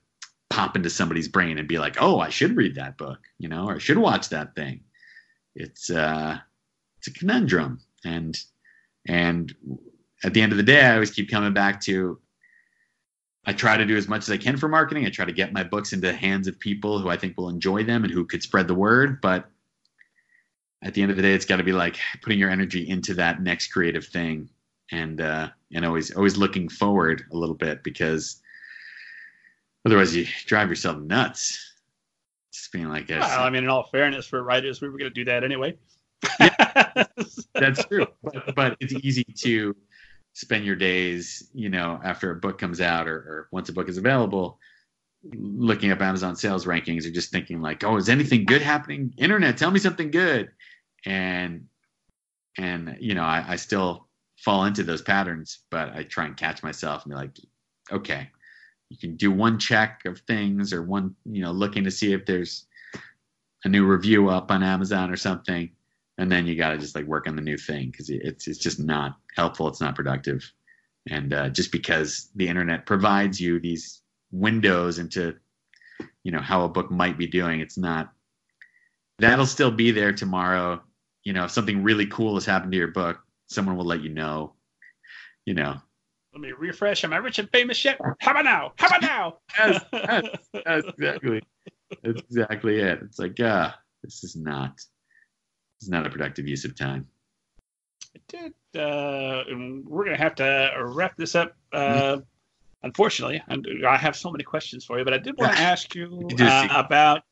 pop 0.49 0.75
into 0.75 0.89
somebody's 0.89 1.27
brain 1.27 1.57
and 1.57 1.67
be 1.67 1.77
like 1.77 1.97
oh 1.99 2.19
i 2.19 2.29
should 2.29 2.55
read 2.55 2.75
that 2.75 2.97
book 2.97 3.19
you 3.37 3.47
know 3.47 3.67
or 3.67 3.75
i 3.75 3.77
should 3.77 3.97
watch 3.97 4.29
that 4.29 4.55
thing 4.55 4.79
it's 5.55 5.89
uh 5.89 6.37
it's 6.97 7.07
a 7.07 7.13
conundrum 7.13 7.79
and 8.03 8.37
and 9.07 9.53
at 10.23 10.33
the 10.33 10.41
end 10.41 10.51
of 10.51 10.57
the 10.57 10.63
day 10.63 10.83
i 10.85 10.93
always 10.93 11.11
keep 11.11 11.29
coming 11.29 11.53
back 11.53 11.79
to 11.79 12.19
I 13.45 13.53
try 13.53 13.77
to 13.77 13.85
do 13.85 13.97
as 13.97 14.07
much 14.07 14.21
as 14.23 14.29
I 14.29 14.37
can 14.37 14.57
for 14.57 14.67
marketing. 14.67 15.05
I 15.05 15.09
try 15.09 15.25
to 15.25 15.31
get 15.31 15.53
my 15.53 15.63
books 15.63 15.93
into 15.93 16.07
the 16.07 16.13
hands 16.13 16.47
of 16.47 16.59
people 16.59 16.99
who 16.99 17.09
I 17.09 17.17
think 17.17 17.37
will 17.37 17.49
enjoy 17.49 17.83
them 17.83 18.03
and 18.03 18.13
who 18.13 18.25
could 18.25 18.43
spread 18.43 18.67
the 18.67 18.75
word. 18.75 19.21
But 19.21 19.49
at 20.81 20.93
the 20.93 21.01
end 21.01 21.11
of 21.11 21.17
the 21.17 21.23
day, 21.23 21.33
it's 21.33 21.45
got 21.45 21.57
to 21.57 21.63
be 21.63 21.73
like 21.73 21.97
putting 22.21 22.39
your 22.39 22.49
energy 22.49 22.87
into 22.87 23.13
that 23.15 23.41
next 23.41 23.67
creative 23.67 24.05
thing, 24.05 24.49
and 24.91 25.21
uh, 25.21 25.49
and 25.73 25.85
always 25.85 26.15
always 26.15 26.37
looking 26.37 26.69
forward 26.69 27.23
a 27.31 27.37
little 27.37 27.55
bit 27.55 27.83
because 27.83 28.41
otherwise 29.85 30.15
you 30.15 30.25
drive 30.45 30.69
yourself 30.69 30.99
nuts. 30.99 31.65
Just 32.53 32.71
being 32.71 32.89
like, 32.89 33.09
well, 33.09 33.41
I 33.41 33.49
mean, 33.49 33.63
in 33.63 33.69
all 33.69 33.83
fairness, 33.83 34.25
for 34.25 34.41
writers, 34.41 34.81
we 34.81 34.89
were 34.89 34.97
going 34.97 35.11
to 35.11 35.13
do 35.13 35.25
that 35.25 35.43
anyway. 35.43 35.77
yeah, 36.39 37.05
that's 37.53 37.85
true, 37.85 38.07
but, 38.23 38.55
but 38.55 38.77
it's 38.79 38.93
easy 38.93 39.23
to 39.23 39.75
spend 40.33 40.65
your 40.65 40.75
days, 40.75 41.49
you 41.53 41.69
know, 41.69 41.99
after 42.03 42.31
a 42.31 42.35
book 42.35 42.57
comes 42.57 42.81
out 42.81 43.07
or, 43.07 43.15
or 43.15 43.47
once 43.51 43.69
a 43.69 43.73
book 43.73 43.89
is 43.89 43.97
available, 43.97 44.59
looking 45.35 45.91
up 45.91 46.01
Amazon 46.01 46.35
sales 46.35 46.65
rankings 46.65 47.05
or 47.05 47.11
just 47.11 47.31
thinking 47.31 47.61
like, 47.61 47.83
oh, 47.83 47.97
is 47.97 48.09
anything 48.09 48.45
good 48.45 48.61
happening? 48.61 49.13
Internet, 49.17 49.57
tell 49.57 49.71
me 49.71 49.79
something 49.79 50.11
good. 50.11 50.49
And 51.05 51.67
and 52.57 52.97
you 52.99 53.15
know, 53.15 53.23
I, 53.23 53.45
I 53.49 53.55
still 53.55 54.07
fall 54.37 54.65
into 54.65 54.83
those 54.83 55.01
patterns, 55.01 55.59
but 55.69 55.93
I 55.93 56.03
try 56.03 56.25
and 56.25 56.37
catch 56.37 56.63
myself 56.63 57.03
and 57.03 57.11
be 57.11 57.15
like, 57.15 57.37
okay, 57.91 58.29
you 58.89 58.97
can 58.97 59.15
do 59.15 59.31
one 59.31 59.59
check 59.59 60.01
of 60.05 60.19
things 60.19 60.73
or 60.73 60.81
one, 60.81 61.15
you 61.25 61.41
know, 61.41 61.51
looking 61.51 61.83
to 61.83 61.91
see 61.91 62.13
if 62.13 62.25
there's 62.25 62.65
a 63.65 63.69
new 63.69 63.85
review 63.85 64.29
up 64.29 64.51
on 64.51 64.63
Amazon 64.63 65.11
or 65.11 65.17
something 65.17 65.69
and 66.19 66.29
then 66.29 66.45
you 66.45 66.55
got 66.55 66.71
to 66.71 66.77
just 66.77 66.95
like 66.95 67.05
work 67.05 67.27
on 67.27 67.35
the 67.37 67.41
new 67.41 67.57
thing 67.57 67.89
because 67.89 68.09
it's 68.09 68.47
it's 68.47 68.59
just 68.59 68.77
not 68.77 69.17
helpful. 69.35 69.69
It's 69.69 69.79
not 69.79 69.95
productive, 69.95 70.51
and 71.09 71.33
uh, 71.33 71.49
just 71.49 71.71
because 71.71 72.29
the 72.35 72.47
internet 72.47 72.85
provides 72.85 73.39
you 73.39 73.59
these 73.59 74.01
windows 74.31 74.99
into 74.99 75.35
you 76.23 76.31
know 76.33 76.41
how 76.41 76.65
a 76.65 76.69
book 76.69 76.91
might 76.91 77.17
be 77.17 77.25
doing, 77.25 77.61
it's 77.61 77.77
not. 77.77 78.11
That'll 79.17 79.45
still 79.45 79.71
be 79.71 79.91
there 79.91 80.11
tomorrow. 80.11 80.81
You 81.23 81.33
know, 81.33 81.45
if 81.45 81.51
something 81.51 81.83
really 81.83 82.07
cool 82.07 82.35
has 82.35 82.45
happened 82.45 82.71
to 82.71 82.77
your 82.77 82.87
book, 82.89 83.19
someone 83.47 83.77
will 83.77 83.85
let 83.85 84.01
you 84.01 84.09
know. 84.09 84.53
You 85.45 85.53
know. 85.53 85.77
Let 86.33 86.41
me 86.41 86.51
refresh. 86.51 87.03
Am 87.03 87.13
I 87.13 87.17
rich 87.17 87.39
and 87.39 87.49
famous 87.49 87.83
yet? 87.83 87.99
How 88.19 88.31
about 88.31 88.45
now? 88.45 88.73
How 88.77 88.87
about 88.87 89.01
now? 89.01 89.37
yes, 89.57 89.83
yes, 89.91 90.23
yes, 90.53 90.83
exactly. 90.87 91.41
That's 92.03 92.21
exactly 92.21 92.79
it. 92.79 92.99
It's 93.01 93.17
like, 93.17 93.39
uh, 93.39 93.71
this 94.03 94.23
is 94.23 94.35
not 94.35 94.75
this 94.75 95.83
is 95.83 95.89
not 95.89 96.05
a 96.05 96.09
productive 96.09 96.47
use 96.47 96.65
of 96.65 96.75
time. 96.75 97.07
I 98.15 98.19
did. 98.27 98.53
Uh, 98.79 99.43
we're 99.85 100.05
going 100.05 100.17
to 100.17 100.21
have 100.21 100.35
to 100.35 100.71
wrap 100.79 101.15
this 101.17 101.35
up. 101.35 101.55
Uh, 101.71 102.19
unfortunately, 102.83 103.41
and 103.47 103.65
I 103.87 103.97
have 103.97 104.15
so 104.15 104.31
many 104.31 104.43
questions 104.43 104.85
for 104.85 104.99
you, 104.99 105.05
but 105.05 105.13
I 105.13 105.17
did 105.17 105.37
want 105.37 105.53
to 105.53 105.59
ask 105.61 105.95
you 105.95 106.27
uh, 106.39 106.67
about 106.71 107.23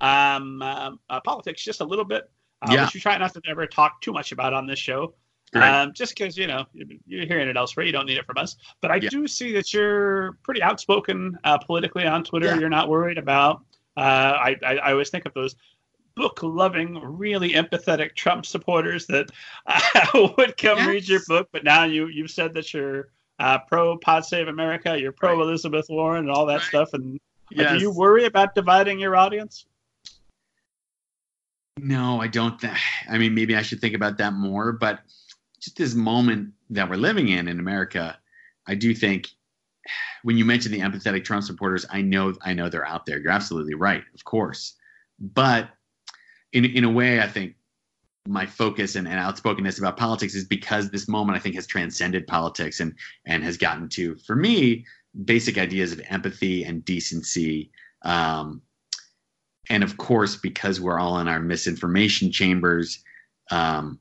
um, 0.00 0.62
um, 0.62 1.00
uh, 1.08 1.20
politics 1.20 1.62
just 1.62 1.80
a 1.80 1.84
little 1.84 2.04
bit, 2.04 2.30
uh, 2.62 2.72
yeah. 2.72 2.84
which 2.84 2.94
we 2.94 3.00
try 3.00 3.16
not 3.18 3.32
to 3.34 3.42
ever 3.46 3.66
talk 3.66 4.00
too 4.00 4.12
much 4.12 4.32
about 4.32 4.52
on 4.52 4.66
this 4.66 4.78
show. 4.78 5.14
Um, 5.54 5.92
just 5.94 6.14
because 6.14 6.36
you 6.36 6.46
know 6.46 6.66
you're 7.06 7.26
hearing 7.26 7.48
it 7.48 7.56
elsewhere, 7.56 7.86
you 7.86 7.92
don't 7.92 8.06
need 8.06 8.18
it 8.18 8.26
from 8.26 8.36
us. 8.36 8.56
But 8.82 8.90
I 8.90 8.96
yeah. 8.96 9.08
do 9.08 9.26
see 9.26 9.52
that 9.52 9.72
you're 9.72 10.32
pretty 10.42 10.62
outspoken 10.62 11.38
uh, 11.44 11.58
politically 11.58 12.06
on 12.06 12.22
Twitter. 12.22 12.48
Yeah. 12.48 12.58
You're 12.58 12.68
not 12.68 12.88
worried 12.88 13.18
about. 13.18 13.62
Uh, 13.96 14.00
I, 14.00 14.56
I, 14.62 14.76
I 14.76 14.92
always 14.92 15.10
think 15.10 15.26
of 15.26 15.34
those 15.34 15.56
book 16.14 16.40
loving, 16.42 17.00
really 17.02 17.52
empathetic 17.52 18.14
Trump 18.14 18.44
supporters 18.44 19.06
that 19.06 19.30
uh, 19.66 20.28
would 20.36 20.56
come 20.56 20.78
yes. 20.78 20.86
read 20.86 21.08
your 21.08 21.20
book. 21.26 21.48
But 21.52 21.64
now 21.64 21.84
you 21.84 22.08
you've 22.08 22.30
said 22.30 22.52
that 22.54 22.74
you're 22.74 23.08
uh, 23.38 23.58
pro 23.58 23.96
Pod 23.96 24.24
Save 24.26 24.48
America, 24.48 24.98
you're 24.98 25.12
pro 25.12 25.34
right. 25.36 25.42
Elizabeth 25.42 25.86
Warren, 25.88 26.26
and 26.26 26.30
all 26.30 26.46
that 26.46 26.56
right. 26.56 26.62
stuff. 26.62 26.92
And 26.92 27.18
yes. 27.50 27.72
do 27.72 27.78
you 27.78 27.90
worry 27.90 28.26
about 28.26 28.54
dividing 28.54 28.98
your 28.98 29.16
audience? 29.16 29.64
No, 31.80 32.20
I 32.20 32.26
don't. 32.26 32.58
Th- 32.60 32.72
I 33.08 33.18
mean, 33.18 33.34
maybe 33.34 33.56
I 33.56 33.62
should 33.62 33.80
think 33.80 33.94
about 33.94 34.18
that 34.18 34.32
more. 34.32 34.72
But 34.72 35.00
just 35.60 35.76
this 35.76 35.94
moment 35.94 36.52
that 36.70 36.88
we're 36.88 36.96
living 36.96 37.28
in 37.28 37.48
in 37.48 37.58
America, 37.58 38.18
I 38.66 38.74
do 38.74 38.94
think 38.94 39.28
when 40.22 40.36
you 40.36 40.44
mention 40.44 40.72
the 40.72 40.80
empathetic 40.80 41.24
Trump 41.24 41.44
supporters, 41.44 41.86
I 41.90 42.02
know 42.02 42.34
I 42.42 42.52
know 42.54 42.68
they're 42.68 42.86
out 42.86 43.06
there. 43.06 43.18
You're 43.18 43.32
absolutely 43.32 43.74
right, 43.74 44.02
of 44.14 44.24
course. 44.24 44.74
But 45.18 45.70
in 46.52 46.64
in 46.64 46.84
a 46.84 46.90
way, 46.90 47.20
I 47.20 47.28
think 47.28 47.54
my 48.26 48.44
focus 48.44 48.94
and, 48.94 49.08
and 49.08 49.18
outspokenness 49.18 49.78
about 49.78 49.96
politics 49.96 50.34
is 50.34 50.44
because 50.44 50.90
this 50.90 51.08
moment 51.08 51.36
I 51.36 51.40
think 51.40 51.54
has 51.54 51.66
transcended 51.66 52.26
politics 52.26 52.80
and 52.80 52.94
and 53.24 53.42
has 53.44 53.56
gotten 53.56 53.88
to 53.90 54.16
for 54.16 54.36
me 54.36 54.84
basic 55.24 55.58
ideas 55.58 55.92
of 55.92 56.00
empathy 56.08 56.64
and 56.64 56.84
decency. 56.84 57.70
Um, 58.02 58.62
and 59.70 59.82
of 59.82 59.96
course, 59.96 60.36
because 60.36 60.80
we're 60.80 60.98
all 60.98 61.18
in 61.18 61.28
our 61.28 61.40
misinformation 61.40 62.32
chambers, 62.32 63.02
um, 63.50 63.98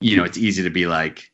you 0.00 0.16
know, 0.16 0.24
it's 0.24 0.38
easy 0.38 0.62
to 0.62 0.70
be 0.70 0.86
like, 0.86 1.30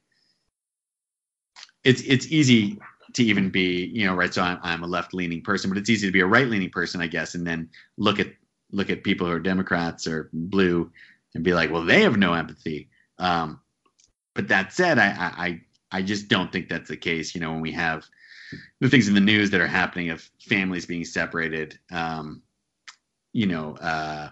it's 1.84 2.02
it's 2.02 2.26
easy 2.28 2.78
to 3.14 3.24
even 3.24 3.48
be, 3.48 3.86
you 3.94 4.06
know, 4.06 4.14
right. 4.14 4.32
So 4.32 4.42
I'm, 4.42 4.58
I'm 4.62 4.82
a 4.82 4.86
left 4.86 5.14
leaning 5.14 5.42
person, 5.42 5.70
but 5.70 5.78
it's 5.78 5.90
easy 5.90 6.06
to 6.06 6.12
be 6.12 6.20
a 6.20 6.26
right 6.26 6.48
leaning 6.48 6.70
person, 6.70 7.00
I 7.00 7.06
guess, 7.06 7.34
and 7.34 7.46
then 7.46 7.68
look 7.96 8.18
at 8.18 8.28
look 8.72 8.90
at 8.90 9.04
people 9.04 9.26
who 9.26 9.32
are 9.32 9.40
Democrats 9.40 10.06
or 10.06 10.28
blue 10.32 10.90
and 11.34 11.44
be 11.44 11.54
like, 11.54 11.70
well, 11.70 11.84
they 11.84 12.02
have 12.02 12.16
no 12.16 12.34
empathy. 12.34 12.88
Um, 13.18 13.60
but 14.34 14.48
that 14.48 14.72
said, 14.72 14.98
I, 14.98 15.08
I 15.08 15.60
I 15.92 16.02
just 16.02 16.28
don't 16.28 16.52
think 16.52 16.68
that's 16.68 16.88
the 16.88 16.96
case. 16.96 17.34
You 17.34 17.40
know, 17.40 17.52
when 17.52 17.60
we 17.60 17.72
have 17.72 18.04
the 18.80 18.88
things 18.88 19.08
in 19.08 19.14
the 19.14 19.20
news 19.20 19.50
that 19.50 19.60
are 19.60 19.66
happening 19.66 20.10
of 20.10 20.28
families 20.40 20.86
being 20.86 21.04
separated, 21.04 21.78
um, 21.90 22.42
you 23.36 23.46
know, 23.46 23.76
uh, 23.76 24.30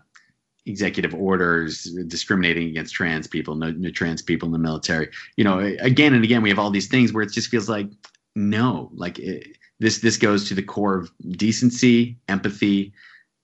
executive 0.67 1.15
orders 1.15 1.85
discriminating 2.07 2.69
against 2.69 2.95
trans 2.95 3.27
people, 3.27 3.55
no, 3.55 3.71
no 3.73 3.91
trans 3.91 4.23
people 4.23 4.47
in 4.47 4.53
the 4.53 4.59
military. 4.59 5.09
You 5.37 5.45
know, 5.45 5.59
again 5.81 6.15
and 6.15 6.25
again, 6.25 6.43
we 6.43 6.49
have 6.49 6.59
all 6.59 6.71
these 6.71 6.89
things 6.89 7.13
where 7.13 7.23
it 7.23 7.33
just 7.33 7.49
feels 7.49 7.69
like 7.69 7.89
no, 8.35 8.91
like 8.95 9.19
it, 9.19 9.57
this 9.79 9.99
this 9.99 10.17
goes 10.17 10.49
to 10.49 10.55
the 10.55 10.63
core 10.63 10.99
of 10.99 11.11
decency, 11.37 12.17
empathy, 12.29 12.93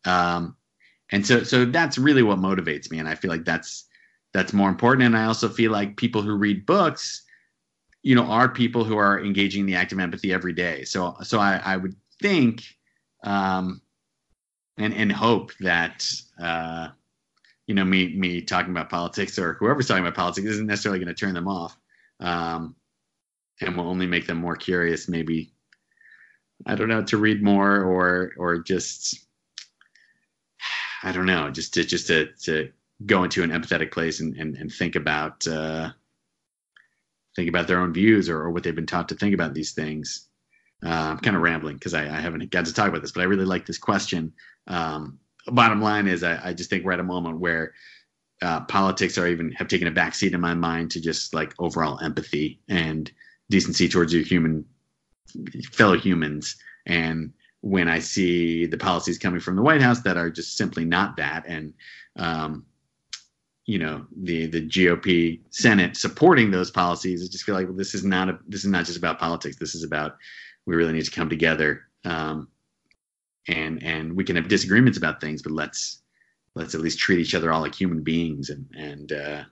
um, 0.04 0.56
and 1.12 1.26
so 1.26 1.42
so 1.42 1.64
that's 1.64 1.98
really 1.98 2.22
what 2.22 2.38
motivates 2.38 2.90
me 2.90 2.98
and 2.98 3.08
i 3.08 3.14
feel 3.14 3.30
like 3.30 3.44
that's 3.44 3.84
that's 4.32 4.52
more 4.52 4.68
important 4.68 5.04
and 5.04 5.16
i 5.16 5.24
also 5.24 5.48
feel 5.48 5.72
like 5.72 5.96
people 5.96 6.22
who 6.22 6.34
read 6.34 6.66
books 6.66 7.22
you 8.02 8.14
know 8.14 8.24
are 8.24 8.48
people 8.48 8.84
who 8.84 8.96
are 8.96 9.22
engaging 9.22 9.60
in 9.60 9.66
the 9.66 9.74
act 9.74 9.92
of 9.92 9.98
empathy 9.98 10.32
every 10.32 10.52
day 10.52 10.84
so 10.84 11.16
so 11.22 11.38
i, 11.38 11.60
I 11.64 11.76
would 11.76 11.94
think 12.20 12.62
um 13.24 13.80
and 14.80 14.94
and 14.94 15.12
hope 15.12 15.52
that 15.60 16.10
uh 16.40 16.88
you 17.66 17.74
know 17.74 17.84
me 17.84 18.14
me 18.16 18.40
talking 18.40 18.70
about 18.72 18.90
politics 18.90 19.38
or 19.38 19.54
whoever's 19.54 19.86
talking 19.86 20.04
about 20.04 20.16
politics 20.16 20.46
isn't 20.48 20.66
necessarily 20.66 20.98
going 20.98 21.14
to 21.14 21.14
turn 21.14 21.34
them 21.34 21.48
off 21.48 21.76
um 22.20 22.74
and 23.60 23.76
will 23.76 23.88
only 23.88 24.06
make 24.06 24.26
them 24.26 24.38
more 24.38 24.56
curious 24.56 25.08
maybe 25.08 25.52
i 26.66 26.74
don't 26.74 26.88
know 26.88 27.02
to 27.02 27.16
read 27.16 27.42
more 27.42 27.82
or 27.82 28.32
or 28.36 28.58
just 28.58 29.26
I 31.02 31.12
don't 31.12 31.26
know, 31.26 31.50
just 31.50 31.74
to 31.74 31.84
just 31.84 32.06
to 32.08 32.26
to 32.42 32.70
go 33.06 33.24
into 33.24 33.42
an 33.42 33.50
empathetic 33.50 33.92
place 33.92 34.20
and 34.20 34.36
and, 34.36 34.56
and 34.56 34.72
think 34.72 34.96
about 34.96 35.46
uh, 35.46 35.90
think 37.36 37.48
about 37.48 37.66
their 37.66 37.80
own 37.80 37.92
views 37.92 38.28
or, 38.28 38.38
or 38.38 38.50
what 38.50 38.62
they've 38.62 38.74
been 38.74 38.86
taught 38.86 39.08
to 39.08 39.14
think 39.14 39.34
about 39.34 39.54
these 39.54 39.72
things. 39.72 40.26
Uh, 40.84 40.88
I'm 40.88 41.18
kind 41.18 41.36
of 41.36 41.42
rambling 41.42 41.76
because 41.76 41.92
I, 41.92 42.04
I, 42.04 42.20
haven't 42.20 42.50
got 42.50 42.64
to 42.64 42.72
talk 42.72 42.88
about 42.88 43.02
this, 43.02 43.12
but 43.12 43.20
I 43.20 43.24
really 43.24 43.44
like 43.44 43.66
this 43.66 43.76
question. 43.76 44.32
Um, 44.70 45.18
bottom 45.48 45.82
line 45.82 46.06
is, 46.06 46.22
I, 46.22 46.48
I, 46.48 46.52
just 46.52 46.70
think 46.70 46.84
we're 46.84 46.92
at 46.92 47.00
a 47.00 47.04
moment 47.04 47.40
where 47.40 47.74
uh, 48.40 48.60
politics 48.60 49.18
are 49.18 49.26
even 49.26 49.50
have 49.52 49.68
taken 49.68 49.88
a 49.88 49.92
backseat 49.92 50.32
in 50.32 50.40
my 50.40 50.54
mind 50.54 50.92
to 50.92 51.00
just 51.00 51.34
like 51.34 51.52
overall 51.58 51.98
empathy 52.00 52.60
and 52.68 53.10
decency 53.50 53.88
towards 53.88 54.12
your 54.12 54.22
human 54.22 54.64
fellow 55.72 55.98
humans 55.98 56.56
and 56.86 57.32
when 57.60 57.88
I 57.88 57.98
see 57.98 58.66
the 58.66 58.78
policies 58.78 59.18
coming 59.18 59.40
from 59.40 59.56
the 59.56 59.62
White 59.62 59.82
House 59.82 60.00
that 60.02 60.16
are 60.16 60.30
just 60.30 60.56
simply 60.56 60.84
not 60.84 61.16
that, 61.16 61.44
and 61.46 61.74
um, 62.16 62.64
you 63.66 63.78
know 63.78 64.06
the 64.16 64.46
the 64.46 64.66
GOP 64.66 65.40
Senate 65.50 65.96
supporting 65.96 66.50
those 66.50 66.70
policies, 66.70 67.22
I 67.22 67.30
just 67.30 67.44
feel 67.44 67.54
like 67.54 67.66
well, 67.66 67.76
this 67.76 67.94
is 67.94 68.04
not 68.04 68.28
a 68.28 68.38
this 68.48 68.64
is 68.64 68.70
not 68.70 68.86
just 68.86 68.98
about 68.98 69.18
politics. 69.18 69.56
This 69.56 69.74
is 69.74 69.84
about 69.84 70.16
we 70.66 70.74
really 70.74 70.92
need 70.92 71.04
to 71.04 71.10
come 71.10 71.28
together 71.28 71.82
um, 72.04 72.48
and 73.50 73.82
and 73.82 74.16
we 74.16 74.24
can 74.24 74.36
have 74.36 74.48
disagreements 74.48 74.98
about 74.98 75.20
things, 75.20 75.42
but 75.42 75.52
let's 75.52 76.02
let's 76.54 76.74
at 76.74 76.80
least 76.80 76.98
treat 76.98 77.20
each 77.20 77.34
other 77.34 77.52
all 77.52 77.60
like 77.60 77.74
human 77.74 78.02
beings 78.02 78.50
and 78.50 78.66
and 78.76 79.12
uh, 79.12 79.44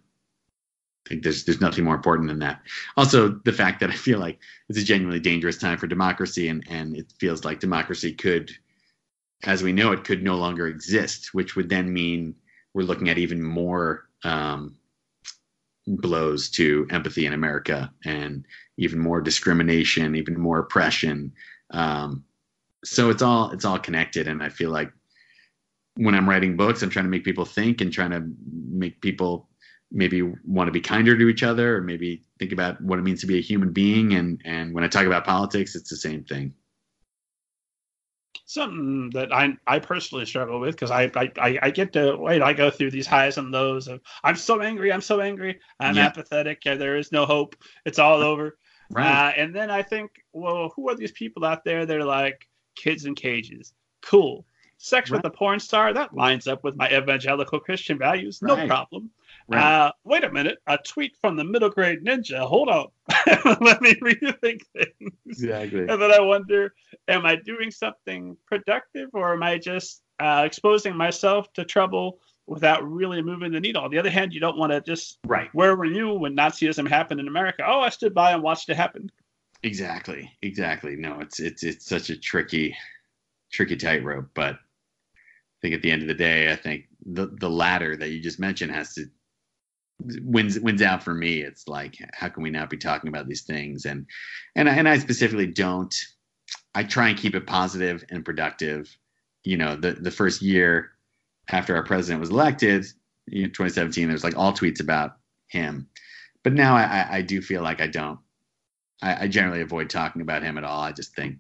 I 1.07 1.09
think 1.09 1.23
there's 1.23 1.45
there's 1.45 1.61
nothing 1.61 1.85
more 1.85 1.95
important 1.95 2.29
than 2.29 2.41
that. 2.41 2.61
Also, 2.99 3.41
the 3.45 3.53
fact 3.53 3.81
that 3.81 3.89
I 3.89 3.95
feel 3.95 4.19
like 4.19 4.39
it's 4.69 4.79
a 4.79 4.85
genuinely 4.85 5.21
dangerous 5.21 5.57
time 5.57 5.79
for 5.79 5.87
democracy, 5.87 6.49
and 6.49 6.63
and 6.69 6.95
it 6.97 7.13
feels 7.19 7.47
like 7.47 7.61
democracy 7.61 8.13
could, 8.13 8.51
as 9.45 9.63
we 9.63 9.73
know 9.73 9.93
it, 9.93 10.05
could 10.05 10.23
no 10.23 10.37
longer 10.37 10.67
exist, 10.67 11.33
which 11.33 11.57
would 11.57 11.71
then 11.71 11.91
mean 11.91 12.35
we're 12.75 12.83
looking 12.83 13.09
at 13.09 13.17
even 13.17 13.43
more 13.43 14.09
um, 14.25 14.77
blows 15.87 16.51
to 16.51 16.87
empathy 16.91 17.25
in 17.25 17.33
America, 17.33 17.91
and 18.05 18.45
even 18.77 18.99
more 18.99 19.23
discrimination, 19.23 20.15
even 20.15 20.39
more 20.39 20.59
oppression. 20.59 21.33
Um, 21.71 22.25
so 22.89 23.11
it's 23.11 23.23
all 23.23 23.51
it's 23.51 23.65
all 23.65 23.79
connected, 23.79 24.29
and 24.29 24.43
I 24.43 24.49
feel 24.49 24.71
like 24.71 24.93
when 25.99 26.15
I'm 26.15 26.29
writing 26.29 26.57
books, 26.57 26.83
I'm 26.83 26.91
trying 26.91 27.07
to 27.07 27.11
make 27.11 27.25
people 27.25 27.45
think 27.45 27.81
and 27.81 27.93
trying 27.93 28.13
to 28.13 28.25
make 28.71 29.01
people 29.01 29.49
maybe 29.91 30.23
want 30.45 30.69
to 30.69 30.73
be 30.73 30.81
kinder 30.81 31.17
to 31.17 31.29
each 31.29 31.43
other 31.43 31.77
or 31.77 31.81
maybe 31.81 32.23
think 32.39 32.53
about 32.53 32.81
what 32.81 32.99
it 32.99 33.03
means 33.03 33.21
to 33.21 33.27
be 33.27 33.39
a 33.39 33.43
human 33.43 33.73
being. 33.73 34.15
And 34.15 34.41
and 34.45 34.75
when 34.75 34.85
i 34.85 34.89
talk 34.89 35.07
about 35.07 35.25
politics 35.25 35.75
it's 35.75 35.91
the 35.91 35.97
same 35.97 36.25
thing. 36.25 36.55
Something 38.45 39.11
that 39.11 39.33
i 39.33 39.55
i 39.67 39.79
personally 39.79 40.27
struggle 40.27 40.61
with 40.61 40.75
because 40.75 40.91
I, 40.91 41.11
I 41.15 41.59
i 41.63 41.71
get 41.71 41.93
to 41.95 42.17
wait 42.17 42.43
i 42.43 42.53
go 42.53 42.71
through 42.71 42.91
these 42.91 43.07
highs 43.07 43.37
and 43.37 43.51
lows 43.51 43.89
of 43.89 44.01
i'm 44.25 44.37
so 44.37 44.61
angry 44.63 44.93
i'm 44.93 45.03
so 45.03 45.21
angry 45.21 45.61
i'm 45.81 45.97
yeah. 45.97 46.07
apathetic 46.07 46.63
there 46.63 46.97
is 46.97 47.13
no 47.13 47.27
hope 47.27 47.57
it's 47.85 47.99
all 47.99 48.23
over. 48.23 48.57
Right. 48.91 49.07
Uh, 49.07 49.33
and 49.37 49.55
then 49.55 49.71
i 49.71 49.83
think 49.83 50.11
well 50.33 50.73
who 50.75 50.89
are 50.89 50.95
these 50.95 51.13
people 51.13 51.45
out 51.45 51.65
there 51.65 51.85
that 51.85 51.97
are 51.97 52.05
like 52.05 52.48
kids 52.79 53.05
in 53.05 53.15
cages 53.15 53.73
cool 54.03 54.45
sex 54.79 55.11
right. 55.11 55.19
with 55.19 55.33
a 55.33 55.37
porn 55.37 55.59
star 55.59 55.93
that 55.93 56.15
lines 56.15 56.47
up 56.47 56.63
with 56.65 56.77
my 56.77 56.89
evangelical 56.91 57.59
christian 57.59 57.99
values 57.99 58.41
no 58.43 58.55
right. 58.55 58.69
problem 58.69 59.11
Right. 59.49 59.63
Uh, 59.63 59.93
wait 60.05 60.25
a 60.25 60.31
minute. 60.31 60.59
A 60.67 60.77
tweet 60.77 61.17
from 61.21 61.37
the 61.37 61.45
middle 61.45 61.71
grade 61.71 62.05
ninja. 62.05 62.41
Hold 62.41 62.69
on. 62.69 62.87
Let 63.61 63.81
me 63.81 63.95
rethink 63.95 64.61
things. 64.77 65.13
Exactly. 65.27 65.81
And 65.89 66.03
then 66.03 66.13
I 66.13 66.21
wonder, 66.21 66.75
am 67.09 67.25
I 67.25 67.37
doing 67.37 67.71
something 67.71 68.37
productive 68.47 69.09
or 69.15 69.33
am 69.33 69.43
I 69.43 69.57
just 69.57 70.03
uh, 70.21 70.43
exposing 70.45 70.95
myself 70.95 71.51
to 71.55 71.65
trouble 71.65 72.19
without 72.47 72.87
really 72.87 73.23
moving 73.23 73.51
the 73.51 73.61
needle? 73.61 73.83
On 73.83 73.91
the 73.91 73.99
other 73.99 74.11
hand, 74.11 74.35
you 74.35 74.41
don't 74.41 74.59
want 74.59 74.73
to 74.73 74.83
just 74.83 75.19
right. 75.27 75.49
Where 75.55 75.75
were 75.77 75.87
you 75.87 76.13
when 76.13 76.37
Nazism 76.37 76.87
happened 76.87 77.21
in 77.21 77.29
America? 77.29 77.65
Oh, 77.67 77.81
I 77.81 77.89
stood 77.89 78.13
by 78.13 78.33
and 78.33 78.43
watched 78.43 78.69
it 78.69 78.77
happen. 78.77 79.11
Exactly. 79.63 80.31
Exactly. 80.43 80.97
No, 80.97 81.21
it's 81.21 81.41
it's 81.41 81.63
it's 81.65 81.87
such 81.87 82.11
a 82.11 82.17
tricky, 82.17 82.77
tricky 83.53 83.77
tightrope. 83.77 84.31
But 84.35 84.55
I 84.57 84.59
think 85.63 85.75
at 85.75 85.83
the 85.83 85.91
end 85.91 86.03
of 86.03 86.09
the 86.09 86.15
day, 86.15 86.53
I 86.53 86.57
think 86.57 86.87
the 87.05 87.27
the 87.41 87.51
latter 87.51 87.97
that 87.97 88.11
you 88.11 88.21
just 88.21 88.41
mentioned 88.41 88.73
has 88.73 88.95
to 88.95 89.07
wins 90.23 90.59
wins 90.61 90.83
out 90.83 91.03
for 91.03 91.15
me. 91.15 91.43
It's 91.43 91.67
like 91.69 91.97
how 92.15 92.29
can 92.29 92.43
we 92.43 92.51
not 92.51 92.71
be 92.71 92.77
talking 92.77 93.09
about 93.09 93.27
these 93.29 93.43
things? 93.43 93.85
And 93.85 94.07
and 94.57 94.69
and 94.69 94.89
I 94.89 94.99
specifically 94.99 95.47
don't. 95.47 95.95
I 96.75 96.85
try 96.85 97.09
and 97.09 97.19
keep 97.19 97.35
it 97.35 97.47
positive 97.47 98.05
and 98.11 98.25
productive. 98.25 98.97
You 99.45 99.57
know, 99.57 99.77
the 99.77 99.93
the 99.93 100.11
first 100.11 100.43
year 100.43 100.93
after 101.51 101.75
our 101.77 101.85
president 101.85 102.21
was 102.21 102.31
elected, 102.31 102.87
you 103.27 103.43
know, 103.45 103.49
2017, 103.49 104.09
there's 104.09 104.25
like 104.25 104.37
all 104.37 104.53
tweets 104.53 104.81
about 104.81 105.17
him. 105.49 105.89
But 106.45 106.55
now 106.55 106.77
I, 106.77 107.07
I 107.19 107.23
do 107.23 107.43
feel 107.43 107.63
like 107.63 107.81
I 107.81 107.87
don't. 107.89 108.19
I, 109.03 109.25
I 109.25 109.29
generally 109.29 109.61
avoid 109.61 109.91
talking 109.91 110.23
about 110.23 110.43
him 110.43 110.59
at 110.59 110.65
all. 110.65 110.81
I 110.81 110.93
just 110.93 111.15
think 111.15 111.39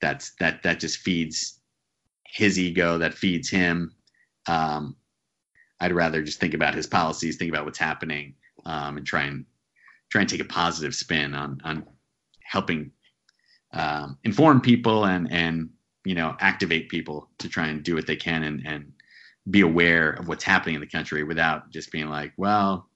that's 0.00 0.32
that 0.40 0.62
that 0.62 0.80
just 0.80 0.98
feeds 0.98 1.60
his 2.26 2.58
ego. 2.58 2.98
That 2.98 3.14
feeds 3.14 3.48
him. 3.48 3.94
Um, 4.46 4.96
I'd 5.80 5.92
rather 5.92 6.22
just 6.22 6.40
think 6.40 6.54
about 6.54 6.74
his 6.74 6.86
policies, 6.86 7.36
think 7.36 7.50
about 7.50 7.64
what's 7.64 7.78
happening, 7.78 8.34
um, 8.64 8.96
and 8.96 9.06
try 9.06 9.24
and 9.24 9.44
try 10.10 10.20
and 10.22 10.30
take 10.30 10.40
a 10.40 10.44
positive 10.44 10.94
spin 10.94 11.34
on 11.34 11.60
on 11.64 11.86
helping 12.42 12.92
um, 13.72 14.18
inform 14.24 14.60
people 14.60 15.04
and 15.06 15.30
and 15.30 15.70
you 16.04 16.14
know 16.14 16.36
activate 16.40 16.88
people 16.88 17.28
to 17.38 17.48
try 17.48 17.66
and 17.68 17.82
do 17.82 17.94
what 17.94 18.06
they 18.06 18.16
can 18.16 18.42
and 18.44 18.66
and 18.66 18.92
be 19.50 19.60
aware 19.60 20.10
of 20.10 20.28
what's 20.28 20.44
happening 20.44 20.74
in 20.74 20.80
the 20.80 20.86
country 20.86 21.22
without 21.22 21.70
just 21.70 21.92
being 21.92 22.08
like, 22.08 22.32
well, 22.36 22.88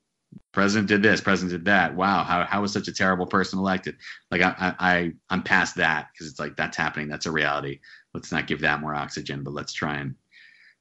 president 0.52 0.89
did 0.89 1.02
this, 1.02 1.20
president 1.20 1.52
did 1.52 1.65
that. 1.66 1.94
Wow, 1.94 2.24
how 2.24 2.44
how 2.44 2.62
was 2.62 2.73
such 2.73 2.89
a 2.89 2.93
terrible 2.93 3.27
person 3.27 3.59
elected? 3.59 3.97
Like 4.31 4.43
I 4.43 4.74
I 4.78 5.12
I'm 5.31 5.43
past 5.43 5.77
that 5.77 6.09
because 6.12 6.28
it's 6.28 6.40
like 6.40 6.57
that's 6.57 6.77
happening. 6.77 7.09
That's 7.09 7.27
a 7.27 7.32
reality. 7.32 7.81
Let's 8.15 8.32
not 8.32 8.47
give 8.47 8.61
that 8.61 8.81
more 8.81 8.94
oxygen, 8.94 9.43
but 9.43 9.55
let's 9.55 9.73
try 9.73 9.97
and 9.97 10.15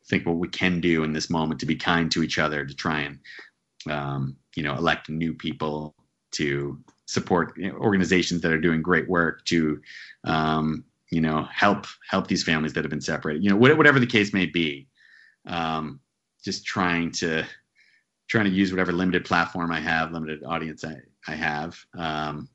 think 0.07 0.25
what 0.25 0.37
we 0.37 0.47
can 0.47 0.81
do 0.81 1.03
in 1.03 1.13
this 1.13 1.29
moment 1.29 1.59
to 1.59 1.65
be 1.65 1.75
kind 1.75 2.11
to 2.11 2.23
each 2.23 2.39
other, 2.39 2.65
to 2.65 2.75
try 2.75 3.01
and 3.01 3.19
um, 3.89 4.35
you 4.55 4.63
know 4.63 4.75
elect 4.75 5.09
new 5.09 5.33
people 5.33 5.95
to 6.31 6.79
support 7.05 7.57
organizations 7.73 8.41
that 8.41 8.51
are 8.51 8.61
doing 8.61 8.81
great 8.81 9.09
work 9.09 9.43
to 9.45 9.81
um, 10.25 10.83
you 11.11 11.21
know 11.21 11.43
help 11.43 11.85
help 12.09 12.27
these 12.27 12.43
families 12.43 12.73
that 12.73 12.83
have 12.83 12.91
been 12.91 13.01
separated. 13.01 13.43
You 13.43 13.51
know 13.51 13.57
whatever 13.57 13.99
the 13.99 14.07
case 14.07 14.33
may 14.33 14.47
be, 14.47 14.87
um, 15.45 15.99
just 16.43 16.65
trying 16.65 17.11
to 17.13 17.45
trying 18.29 18.45
to 18.45 18.51
use 18.51 18.71
whatever 18.71 18.93
limited 18.93 19.25
platform 19.25 19.71
I 19.71 19.79
have, 19.79 20.11
limited 20.11 20.43
audience 20.43 20.85
I 20.85 20.95
I 21.27 21.35
have 21.35 21.77
um, 21.97 22.47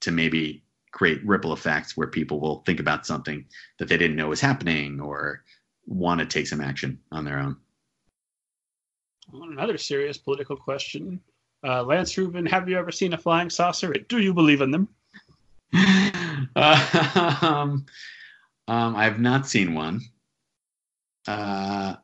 to 0.00 0.10
maybe 0.10 0.64
create 0.92 1.24
ripple 1.26 1.52
effects 1.52 1.96
where 1.96 2.06
people 2.06 2.40
will 2.40 2.62
think 2.64 2.80
about 2.80 3.06
something 3.06 3.44
that 3.78 3.88
they 3.88 3.98
didn't 3.98 4.16
know 4.16 4.28
was 4.28 4.40
happening 4.40 5.00
or 5.00 5.44
want 5.86 6.20
to 6.20 6.26
take 6.26 6.46
some 6.46 6.60
action 6.60 6.98
on 7.12 7.24
their 7.24 7.38
own. 7.38 7.56
Another 9.32 9.76
serious 9.76 10.16
political 10.16 10.56
question. 10.56 11.20
Uh, 11.66 11.82
Lance 11.82 12.16
Rubin, 12.16 12.46
have 12.46 12.68
you 12.68 12.78
ever 12.78 12.92
seen 12.92 13.12
a 13.12 13.18
flying 13.18 13.50
saucer? 13.50 13.92
Do 13.92 14.20
you 14.20 14.32
believe 14.32 14.60
in 14.60 14.70
them? 14.70 14.88
uh, 16.56 17.38
um, 17.42 17.84
um, 18.68 18.96
I 18.96 19.04
have 19.04 19.18
not 19.18 19.46
seen 19.46 19.74
one. 19.74 20.00
Uh, 21.26 21.96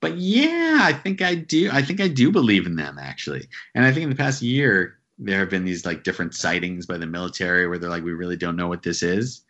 but 0.00 0.16
yeah, 0.16 0.78
I 0.80 0.92
think 0.92 1.22
I 1.22 1.34
do. 1.34 1.70
I 1.72 1.82
think 1.82 2.00
I 2.00 2.08
do 2.08 2.30
believe 2.30 2.66
in 2.66 2.76
them 2.76 2.98
actually. 2.98 3.48
And 3.74 3.84
I 3.84 3.92
think 3.92 4.04
in 4.04 4.10
the 4.10 4.16
past 4.16 4.42
year 4.42 4.98
there 5.18 5.40
have 5.40 5.50
been 5.50 5.64
these 5.64 5.84
like 5.84 6.04
different 6.04 6.34
sightings 6.34 6.86
by 6.86 6.98
the 6.98 7.06
military 7.06 7.66
where 7.66 7.78
they're 7.78 7.90
like, 7.90 8.04
we 8.04 8.12
really 8.12 8.36
don't 8.36 8.56
know 8.56 8.68
what 8.68 8.82
this 8.82 9.02
is. 9.02 9.42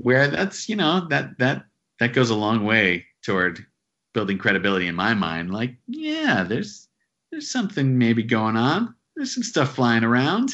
Where 0.00 0.28
that's 0.28 0.68
you 0.68 0.76
know 0.76 1.06
that 1.08 1.38
that 1.38 1.64
that 1.98 2.14
goes 2.14 2.30
a 2.30 2.34
long 2.34 2.64
way 2.64 3.06
toward 3.22 3.64
building 4.14 4.38
credibility 4.38 4.86
in 4.86 4.94
my 4.94 5.14
mind. 5.14 5.52
Like, 5.52 5.76
yeah, 5.86 6.44
there's 6.44 6.88
there's 7.30 7.50
something 7.50 7.98
maybe 7.98 8.22
going 8.22 8.56
on. 8.56 8.94
There's 9.16 9.34
some 9.34 9.42
stuff 9.42 9.74
flying 9.74 10.04
around. 10.04 10.52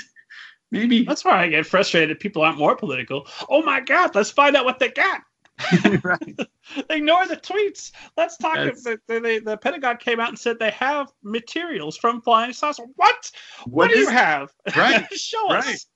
Maybe 0.73 1.05
that's 1.05 1.25
why 1.25 1.43
I 1.43 1.49
get 1.49 1.67
frustrated. 1.67 2.19
People 2.19 2.43
aren't 2.43 2.59
more 2.59 2.77
political. 2.77 3.27
Oh 3.49 3.63
my 3.63 3.81
God, 3.81 4.15
let's 4.15 4.31
find 4.31 4.57
out 4.57 4.65
what 4.65 4.79
they 4.79 4.89
got. 4.89 5.23
right. 6.03 6.39
Ignore 6.91 7.27
the 7.27 7.37
tweets. 7.37 7.93
Let's 8.17 8.37
talk. 8.37 8.57
The, 8.57 8.99
the, 9.07 9.43
the, 9.45 9.57
Pentagon 9.57 9.97
came 9.97 10.21
out 10.21 10.29
and 10.29 10.39
said 10.39 10.59
they 10.59 10.71
have 10.71 11.13
materials 11.23 11.97
from 11.97 12.21
flying 12.21 12.53
saucer. 12.53 12.85
What? 12.97 13.31
What, 13.65 13.73
what 13.73 13.91
do 13.91 13.97
is, 13.97 14.07
you 14.07 14.11
have? 14.11 14.53
Right. 14.77 15.07
Show 15.15 15.49
right. 15.49 15.65
us. 15.65 15.87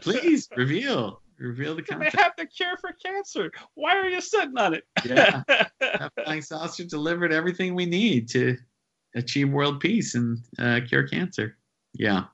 Please 0.00 0.48
reveal. 0.56 1.22
Reveal 1.38 1.76
the 1.76 1.82
content. 1.82 2.12
They 2.12 2.22
have 2.22 2.32
the 2.36 2.46
cure 2.46 2.76
for 2.80 2.90
cancer. 3.04 3.50
Why 3.74 3.96
are 3.96 4.08
you 4.08 4.20
sitting 4.20 4.58
on 4.58 4.74
it? 4.74 4.84
yeah. 5.04 5.42
Flying 6.24 6.42
Saucer 6.42 6.84
delivered 6.84 7.32
everything 7.32 7.76
we 7.76 7.86
need 7.86 8.28
to 8.30 8.56
achieve 9.14 9.48
world 9.48 9.78
peace 9.78 10.16
and 10.16 10.38
uh, 10.58 10.80
cure 10.86 11.06
cancer. 11.06 11.56
Yeah. 11.92 12.24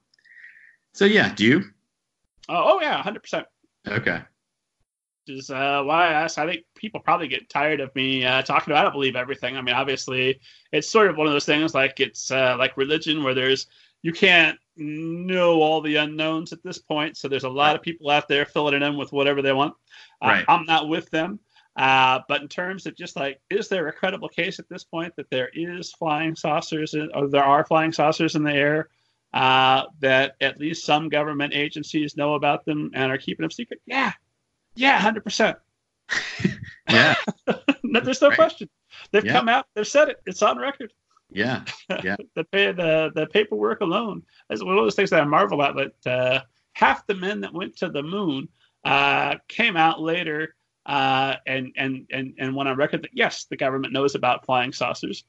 So 0.95 1.05
yeah, 1.05 1.35
do 1.35 1.45
you? 1.45 1.65
Oh, 2.49 2.77
oh 2.77 2.81
yeah, 2.81 3.03
hundred 3.03 3.23
percent. 3.23 3.47
Okay. 3.87 4.23
Just 5.27 5.51
uh, 5.51 5.83
why 5.83 6.09
I 6.09 6.13
asked. 6.13 6.39
I 6.39 6.47
think 6.47 6.65
people 6.75 7.01
probably 7.01 7.29
get 7.29 7.49
tired 7.49 7.81
of 7.81 7.95
me 7.95 8.25
uh, 8.25 8.43
talking 8.43 8.73
about. 8.73 8.81
I 8.81 8.83
don't 8.85 8.93
believe 8.93 9.17
everything. 9.17 9.57
I 9.57 9.63
mean, 9.63 9.75
obviously, 9.75 10.41
it's 10.73 10.89
sort 10.89 11.09
of 11.09 11.17
one 11.17 11.27
of 11.27 11.33
those 11.33 11.47
things 11.47 11.75
like 11.75 12.01
it's 12.01 12.31
uh, 12.31 12.57
like 12.59 12.77
religion, 12.77 13.23
where 13.23 13.35
there's 13.35 13.67
you 14.03 14.13
can't 14.13 14.59
know 14.77 15.63
all 15.63 15.81
the 15.81 15.97
unknowns 15.97 16.53
at 16.53 16.63
this 16.63 16.79
point. 16.79 17.17
So 17.17 17.29
there's 17.29 17.45
a 17.45 17.49
lot 17.49 17.69
right. 17.69 17.77
of 17.77 17.83
people 17.83 18.11
out 18.11 18.29
there 18.29 18.45
filling 18.45 18.75
it 18.75 18.83
in 18.83 18.97
with 18.97 19.13
whatever 19.13 19.41
they 19.41 19.53
want. 19.53 19.75
Uh, 20.21 20.29
right. 20.29 20.45
I'm 20.49 20.67
not 20.67 20.89
with 20.89 21.09
them. 21.11 21.41
Uh, 21.77 22.21
but 22.29 22.41
in 22.41 22.49
terms 22.49 22.87
of 22.87 22.95
just 22.95 23.17
like, 23.17 23.41
is 23.51 23.69
there 23.69 23.89
a 23.89 23.93
credible 23.93 24.29
case 24.29 24.59
at 24.59 24.69
this 24.69 24.85
point 24.85 25.15
that 25.17 25.29
there 25.31 25.51
is 25.55 25.93
flying 25.93 26.37
saucers, 26.37 26.95
in, 26.95 27.11
or 27.15 27.29
there 27.29 27.43
are 27.43 27.65
flying 27.65 27.93
saucers 27.93 28.37
in 28.37 28.45
the 28.45 28.53
air, 28.53 28.89
uh, 29.33 29.85
that 29.99 30.37
at 30.41 30.61
least 30.61 30.85
some 30.85 31.09
government 31.09 31.53
agencies 31.53 32.17
know 32.17 32.35
about 32.35 32.65
them 32.65 32.91
and 32.95 33.11
are 33.11 33.19
keeping 33.19 33.43
them 33.43 33.51
secret? 33.51 33.81
Yeah, 33.87 34.13
yeah, 34.75 34.99
hundred 34.99 35.25
percent. 35.25 35.59
Yeah, 36.89 37.15
there's 38.03 38.21
no 38.21 38.29
right. 38.29 38.37
question. 38.37 38.69
They've 39.11 39.25
come 39.25 39.49
out. 39.49 39.67
They've 39.75 39.87
said 39.87 40.11
it. 40.11 40.21
It's 40.27 40.43
on 40.43 40.59
record. 40.59 40.93
Yeah, 41.31 41.65
yeah. 42.03 42.17
the, 42.35 42.47
the 42.53 43.11
the 43.15 43.27
paperwork 43.33 43.81
alone 43.81 44.23
is 44.51 44.63
one 44.63 44.77
of 44.77 44.85
those 44.85 44.95
things 44.95 45.11
that 45.11 45.23
I 45.23 45.25
marvel 45.25 45.63
at. 45.63 45.75
That 45.75 46.11
uh, 46.11 46.41
half 46.75 47.07
the 47.07 47.15
men 47.15 47.41
that 47.41 47.55
went 47.55 47.77
to 47.79 47.89
the 47.89 48.03
moon 48.03 48.49
uh, 48.85 49.37
came 49.49 49.77
out 49.77 50.01
later 50.01 50.55
uh, 50.87 51.37
and 51.47 51.73
and 51.77 52.07
and 52.11 52.35
and 52.39 52.55
went 52.55 52.69
on 52.69 52.77
record 52.77 53.03
that 53.03 53.11
yes, 53.15 53.47
the 53.47 53.57
government 53.57 53.93
knows 53.93 54.15
about 54.15 54.45
flying 54.45 54.73
saucers. 54.73 55.25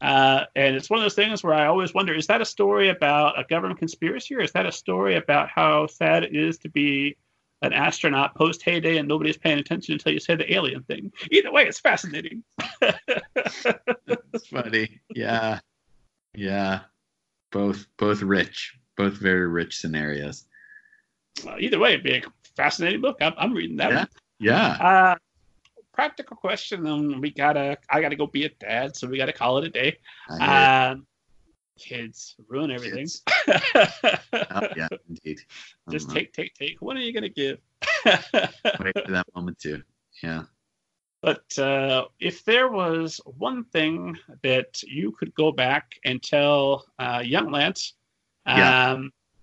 Uh, 0.00 0.44
and 0.56 0.76
it's 0.76 0.88
one 0.88 0.98
of 0.98 1.04
those 1.04 1.14
things 1.14 1.42
where 1.42 1.54
I 1.54 1.66
always 1.66 1.94
wonder: 1.94 2.14
is 2.14 2.26
that 2.26 2.40
a 2.40 2.46
story 2.46 2.88
about 2.88 3.38
a 3.38 3.44
government 3.44 3.78
conspiracy, 3.78 4.34
or 4.34 4.40
is 4.40 4.52
that 4.52 4.66
a 4.66 4.72
story 4.72 5.16
about 5.16 5.48
how 5.48 5.86
sad 5.86 6.24
it 6.24 6.34
is 6.34 6.58
to 6.58 6.68
be 6.68 7.16
an 7.62 7.72
astronaut 7.72 8.34
post 8.34 8.62
heyday 8.62 8.98
and 8.98 9.08
nobody's 9.08 9.36
paying 9.36 9.58
attention 9.58 9.94
until 9.94 10.12
you 10.12 10.20
say 10.20 10.34
the 10.34 10.52
alien 10.52 10.82
thing? 10.84 11.12
Either 11.30 11.52
way, 11.52 11.66
it's 11.66 11.80
fascinating. 11.80 12.42
It's 14.32 14.46
funny. 14.48 15.00
Yeah, 15.14 15.60
yeah. 16.34 16.80
Both 17.52 17.86
both 17.96 18.22
rich, 18.22 18.78
both 18.96 19.14
very 19.14 19.48
rich 19.48 19.78
scenarios. 19.78 20.46
Uh, 21.46 21.56
either 21.58 21.78
way, 21.78 21.94
it'd 21.94 22.04
be 22.04 22.16
a 22.18 22.22
fascinating 22.56 23.00
book. 23.00 23.18
I'm, 23.20 23.34
I'm 23.36 23.52
reading 23.52 23.76
that. 23.78 23.90
Yeah. 23.90 23.98
one. 23.98 24.08
Yeah. 24.38 24.68
Uh, 24.68 25.16
practical 25.92 26.36
question. 26.36 26.86
Um, 26.86 27.20
we 27.20 27.30
gotta. 27.30 27.78
I 27.88 28.00
gotta 28.00 28.16
go 28.16 28.26
be 28.26 28.44
a 28.44 28.48
dad, 28.48 28.96
so 28.96 29.08
we 29.08 29.18
gotta 29.18 29.32
call 29.32 29.58
it 29.58 29.64
a 29.64 29.70
day. 29.70 29.98
Um, 30.28 31.06
kids 31.80 32.36
ruin 32.48 32.70
everything. 32.70 33.08
Kids. 33.08 33.22
Oh, 34.52 34.68
yeah, 34.76 34.88
indeed. 35.08 35.40
Just 35.90 36.08
Um, 36.08 36.14
take, 36.14 36.32
take, 36.32 36.54
take. 36.54 36.80
What 36.80 36.96
are 36.96 37.00
you 37.00 37.12
gonna 37.12 37.28
give? 37.28 37.58
wait 38.04 38.94
for 39.04 39.12
that 39.12 39.26
moment 39.34 39.58
too. 39.58 39.82
Yeah. 40.22 40.42
but 41.22 41.58
uh, 41.58 42.04
if 42.18 42.44
there 42.44 42.68
was 42.68 43.20
one 43.24 43.64
thing 43.64 44.16
that 44.42 44.82
you 44.82 45.12
could 45.12 45.32
go 45.34 45.52
back 45.52 45.94
and 46.04 46.22
tell 46.22 46.84
uh, 46.98 47.22
young 47.24 47.50
Lance 47.50 47.94
um, 48.46 48.58
Yeah. 48.58 48.98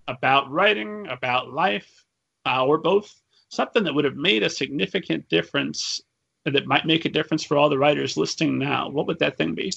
about 0.08 0.50
writing, 0.50 1.06
about 1.08 1.52
life, 1.52 2.04
uh, 2.46 2.64
or 2.64 2.78
both, 2.78 3.08
something 3.48 3.84
that 3.84 3.94
would 3.94 4.04
have 4.04 4.16
made 4.16 4.42
a 4.42 4.50
significant 4.50 5.28
difference, 5.28 6.00
that 6.44 6.66
might 6.66 6.86
make 6.86 7.04
a 7.04 7.08
difference 7.10 7.44
for 7.44 7.56
all 7.56 7.68
the 7.68 7.78
writers 7.78 8.16
listening 8.16 8.58
now, 8.58 8.88
what 8.88 9.06
would 9.06 9.18
that 9.18 9.36
thing 9.36 9.54
be? 9.54 9.70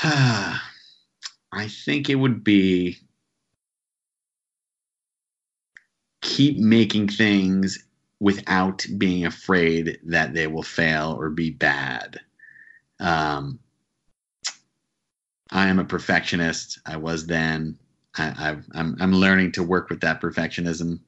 I 0.04 0.60
think 1.68 2.08
it 2.08 2.14
would 2.14 2.44
be 2.44 2.98
keep 6.22 6.56
making 6.56 7.08
things 7.08 7.84
without 8.20 8.86
being 8.96 9.26
afraid 9.26 9.98
that 10.06 10.34
they 10.34 10.46
will 10.46 10.62
fail 10.62 11.16
or 11.18 11.30
be 11.30 11.50
bad. 11.50 12.20
Um, 13.00 13.58
I 15.50 15.66
am 15.66 15.80
a 15.80 15.84
perfectionist. 15.84 16.78
I 16.86 16.96
was 16.96 17.26
then. 17.26 17.76
I, 18.16 18.50
I've, 18.50 18.66
I'm 18.74 18.96
I'm 19.00 19.12
learning 19.12 19.52
to 19.52 19.64
work 19.64 19.90
with 19.90 20.00
that 20.02 20.20
perfectionism 20.20 21.00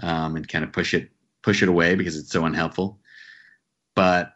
um, 0.00 0.36
and 0.36 0.48
kind 0.48 0.64
of 0.64 0.72
push 0.72 0.94
it 0.94 1.10
push 1.42 1.62
it 1.62 1.68
away 1.68 1.94
because 1.94 2.16
it's 2.16 2.30
so 2.30 2.46
unhelpful. 2.46 2.98
But 3.94 4.32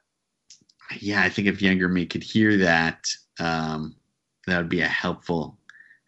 yeah, 0.99 1.23
I 1.23 1.31
think 1.31 1.49
if 1.49 1.63
younger 1.63 1.89
me 1.89 2.05
could 2.05 2.23
hear 2.23 2.59
that, 2.59 3.07
um, 3.39 3.95
that 4.47 4.59
would 4.59 4.69
be 4.69 4.81
a 4.81 4.89
helpful 4.89 5.59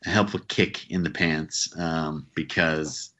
a 0.05 0.11
helpful 0.11 0.41
kick 0.49 0.91
in 0.91 1.03
the 1.03 1.11
pants 1.11 1.75
um, 1.79 2.27
because 2.35 3.11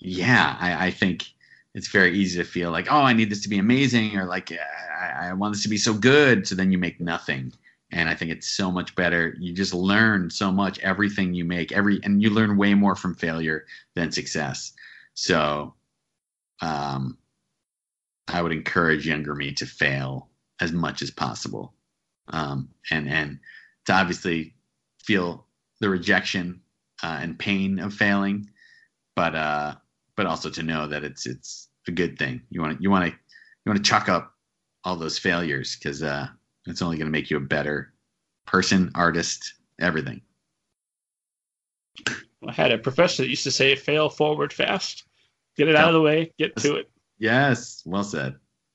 yeah, 0.00 0.56
I, 0.58 0.86
I 0.86 0.90
think 0.90 1.26
it's 1.74 1.88
very 1.88 2.16
easy 2.16 2.38
to 2.38 2.44
feel 2.44 2.70
like 2.70 2.90
oh 2.90 3.02
I 3.02 3.12
need 3.12 3.30
this 3.30 3.42
to 3.42 3.48
be 3.48 3.58
amazing 3.58 4.16
or 4.16 4.26
like 4.26 4.52
I, 4.52 5.28
I 5.28 5.32
want 5.34 5.54
this 5.54 5.62
to 5.64 5.68
be 5.68 5.76
so 5.76 5.94
good, 5.94 6.46
so 6.46 6.54
then 6.54 6.72
you 6.72 6.78
make 6.78 7.00
nothing. 7.00 7.52
And 7.90 8.08
I 8.08 8.14
think 8.14 8.30
it's 8.30 8.50
so 8.50 8.72
much 8.72 8.94
better. 8.96 9.36
You 9.38 9.52
just 9.52 9.74
learn 9.74 10.30
so 10.30 10.50
much 10.50 10.78
everything 10.80 11.34
you 11.34 11.44
make, 11.44 11.72
every 11.72 12.00
and 12.02 12.22
you 12.22 12.30
learn 12.30 12.56
way 12.56 12.74
more 12.74 12.96
from 12.96 13.14
failure 13.14 13.66
than 13.94 14.10
success. 14.10 14.72
So 15.14 15.74
um, 16.60 17.18
I 18.28 18.42
would 18.42 18.52
encourage 18.52 19.06
younger 19.06 19.34
me 19.34 19.52
to 19.52 19.66
fail 19.66 20.28
as 20.60 20.72
much 20.72 21.02
as 21.02 21.10
possible, 21.10 21.73
um, 22.28 22.68
and 22.90 23.08
and 23.08 23.38
to 23.86 23.92
obviously 23.92 24.54
feel 25.02 25.46
the 25.80 25.88
rejection 25.88 26.60
uh, 27.02 27.18
and 27.20 27.38
pain 27.38 27.78
of 27.78 27.92
failing, 27.92 28.48
but 29.14 29.34
uh, 29.34 29.74
but 30.16 30.26
also 30.26 30.50
to 30.50 30.62
know 30.62 30.86
that 30.88 31.04
it's 31.04 31.26
it's 31.26 31.68
a 31.88 31.92
good 31.92 32.18
thing. 32.18 32.42
You 32.50 32.60
want 32.60 32.78
to 32.78 32.82
you 32.82 32.90
want 32.90 33.04
to 33.06 33.10
you 33.10 33.70
want 33.70 33.84
to 33.84 33.88
chalk 33.88 34.08
up 34.08 34.32
all 34.84 34.96
those 34.96 35.18
failures 35.18 35.76
because 35.76 36.02
uh, 36.02 36.28
it's 36.66 36.82
only 36.82 36.96
going 36.96 37.06
to 37.06 37.12
make 37.12 37.30
you 37.30 37.36
a 37.36 37.40
better 37.40 37.92
person, 38.46 38.90
artist, 38.94 39.54
everything. 39.80 40.20
I 42.46 42.52
had 42.52 42.72
a 42.72 42.78
professor 42.78 43.22
that 43.22 43.28
used 43.28 43.44
to 43.44 43.50
say, 43.50 43.74
fail 43.74 44.10
forward 44.10 44.52
fast. 44.52 45.04
Get 45.56 45.68
it 45.68 45.76
out 45.76 45.88
of 45.88 45.94
the 45.94 46.02
way, 46.02 46.32
get 46.38 46.56
to 46.56 46.76
it. 46.76 46.90
Yes, 47.18 47.82
well 47.86 48.04
said. 48.04 48.34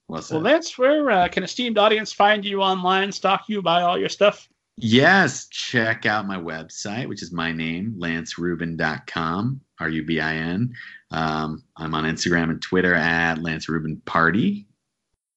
Well 0.10 0.24
said. 0.24 0.36
Well, 0.36 0.52
Lance, 0.52 0.78
where 0.78 1.10
uh, 1.12 1.28
can 1.30 1.44
esteemed 1.44 1.78
audience 1.78 2.12
find 2.12 2.44
you 2.44 2.62
online, 2.62 3.12
stalk 3.12 3.44
you, 3.48 3.62
buy 3.62 3.84
all 3.84 3.98
your 3.98 4.10
stuff? 4.10 4.50
Yes, 4.76 5.48
check 5.50 6.06
out 6.06 6.26
my 6.26 6.38
website, 6.38 7.08
which 7.08 7.22
is 7.22 7.32
my 7.32 7.52
name, 7.52 7.96
lancerubin.com, 8.00 9.62
R 9.80 9.90
U 9.90 10.04
B 10.04 10.20
I 10.20 10.36
N. 10.36 10.74
Um, 11.12 11.64
I'm 11.78 11.94
on 11.94 12.06
Instagram 12.06 12.50
and 12.50 12.62
Twitter 12.62 12.96
at 12.96 13.44
Lance 13.44 13.70
Rubin 13.70 14.02
Party 14.06 14.68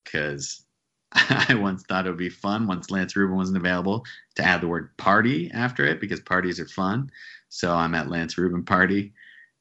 because 0.05 0.65
I 1.13 1.55
once 1.55 1.83
thought 1.83 2.07
it 2.07 2.11
would 2.11 2.19
be 2.19 2.31
fun 2.31 2.67
once 2.67 2.91
Lance 2.91 3.15
Rubin 3.15 3.37
wasn't 3.37 3.59
available 3.59 4.05
to 4.37 4.45
add 4.45 4.63
the 4.63 4.69
word 4.69 4.97
party 4.97 5.51
after 5.53 5.85
it 5.85 6.01
because 6.01 6.21
parties 6.21 6.59
are 6.61 6.69
fun. 6.69 7.11
So 7.51 7.75
I'm 7.75 7.95
at 7.95 8.09
Lance 8.09 8.39
Rubin 8.39 8.65
Party. 8.65 9.13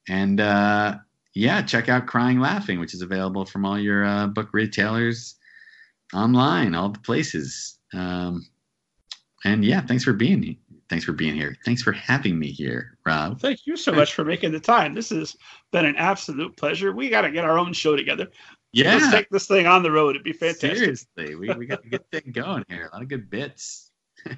And 0.08 0.40
uh, 0.40 0.96
yeah, 1.34 1.62
check 1.62 1.88
out 1.88 2.06
Crying 2.06 2.40
Laughing, 2.40 2.80
which 2.80 2.94
is 2.94 3.02
available 3.02 3.44
from 3.44 3.64
all 3.64 3.78
your 3.78 4.04
uh, 4.04 4.26
book 4.26 4.50
retailers 4.52 5.36
online, 6.12 6.74
all 6.74 6.90
the 6.90 6.98
places. 6.98 7.78
Um, 7.94 8.46
and 9.44 9.64
yeah, 9.64 9.80
thanks 9.80 10.04
for 10.04 10.12
being 10.12 10.56
thanks 10.92 11.06
for 11.06 11.12
being 11.12 11.34
here. 11.34 11.56
Thanks 11.64 11.82
for 11.82 11.92
having 11.92 12.38
me 12.38 12.48
here, 12.48 12.98
Rob. 13.06 13.40
Thank 13.40 13.66
you 13.66 13.78
so 13.78 13.92
much 13.92 14.12
for 14.12 14.24
making 14.24 14.52
the 14.52 14.60
time. 14.60 14.94
This 14.94 15.08
has 15.08 15.34
been 15.70 15.86
an 15.86 15.96
absolute 15.96 16.54
pleasure. 16.56 16.92
We 16.92 17.08
got 17.08 17.22
to 17.22 17.30
get 17.30 17.46
our 17.46 17.58
own 17.58 17.72
show 17.72 17.96
together. 17.96 18.28
Yeah, 18.74 18.96
Let's 18.96 19.10
take 19.10 19.30
this 19.30 19.46
thing 19.46 19.66
on 19.66 19.82
the 19.82 19.90
road. 19.90 20.10
It'd 20.10 20.22
be 20.22 20.34
fantastic. 20.34 20.76
seriously, 20.76 21.34
we, 21.34 21.50
we 21.54 21.66
got 21.66 21.84
a 21.84 21.88
good 21.88 22.10
thing 22.10 22.32
going 22.32 22.64
here. 22.68 22.90
A 22.90 22.94
lot 22.94 23.02
of 23.02 23.08
good 23.08 23.30
bits. 23.30 23.90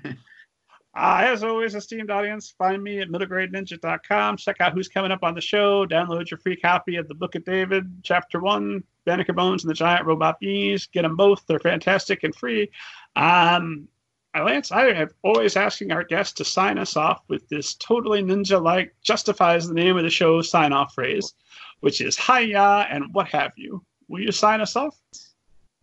Uh, 0.96 1.22
as 1.24 1.42
always, 1.42 1.74
esteemed 1.74 2.10
audience, 2.10 2.54
find 2.56 2.80
me 2.80 3.00
at 3.00 3.08
middlegradeninja.com. 3.08 4.36
Check 4.36 4.60
out 4.60 4.72
who's 4.72 4.86
coming 4.86 5.10
up 5.10 5.24
on 5.24 5.34
the 5.34 5.40
show. 5.40 5.84
Download 5.86 6.30
your 6.30 6.38
free 6.38 6.56
copy 6.56 6.96
of 6.96 7.08
the 7.08 7.14
Book 7.14 7.34
of 7.34 7.44
David, 7.44 7.90
Chapter 8.04 8.40
1, 8.40 8.82
Banneker 9.04 9.32
Bones 9.32 9.64
and 9.64 9.70
the 9.70 9.74
Giant 9.74 10.06
Robot 10.06 10.38
Bees. 10.38 10.86
Get 10.86 11.02
them 11.02 11.16
both. 11.16 11.44
They're 11.46 11.58
fantastic 11.58 12.22
and 12.22 12.34
free. 12.34 12.70
Um, 13.16 13.88
uh, 14.36 14.44
Lance, 14.44 14.70
I 14.70 14.86
am 14.86 15.08
always 15.22 15.56
asking 15.56 15.90
our 15.90 16.04
guests 16.04 16.34
to 16.34 16.44
sign 16.44 16.78
us 16.78 16.96
off 16.96 17.22
with 17.26 17.48
this 17.48 17.74
totally 17.74 18.22
ninja 18.22 18.62
like, 18.62 18.94
justifies 19.02 19.66
the 19.66 19.74
name 19.74 19.96
of 19.96 20.04
the 20.04 20.10
show 20.10 20.42
sign 20.42 20.72
off 20.72 20.94
phrase, 20.94 21.34
which 21.80 22.00
is 22.00 22.16
hiya 22.16 22.86
and 22.88 23.12
what 23.12 23.28
have 23.28 23.52
you. 23.56 23.84
Will 24.08 24.20
you 24.20 24.32
sign 24.32 24.60
us 24.60 24.76
off? 24.76 24.96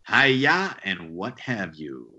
Hiya 0.08 0.76
and 0.84 1.14
what 1.14 1.38
have 1.40 1.74
you. 1.74 2.10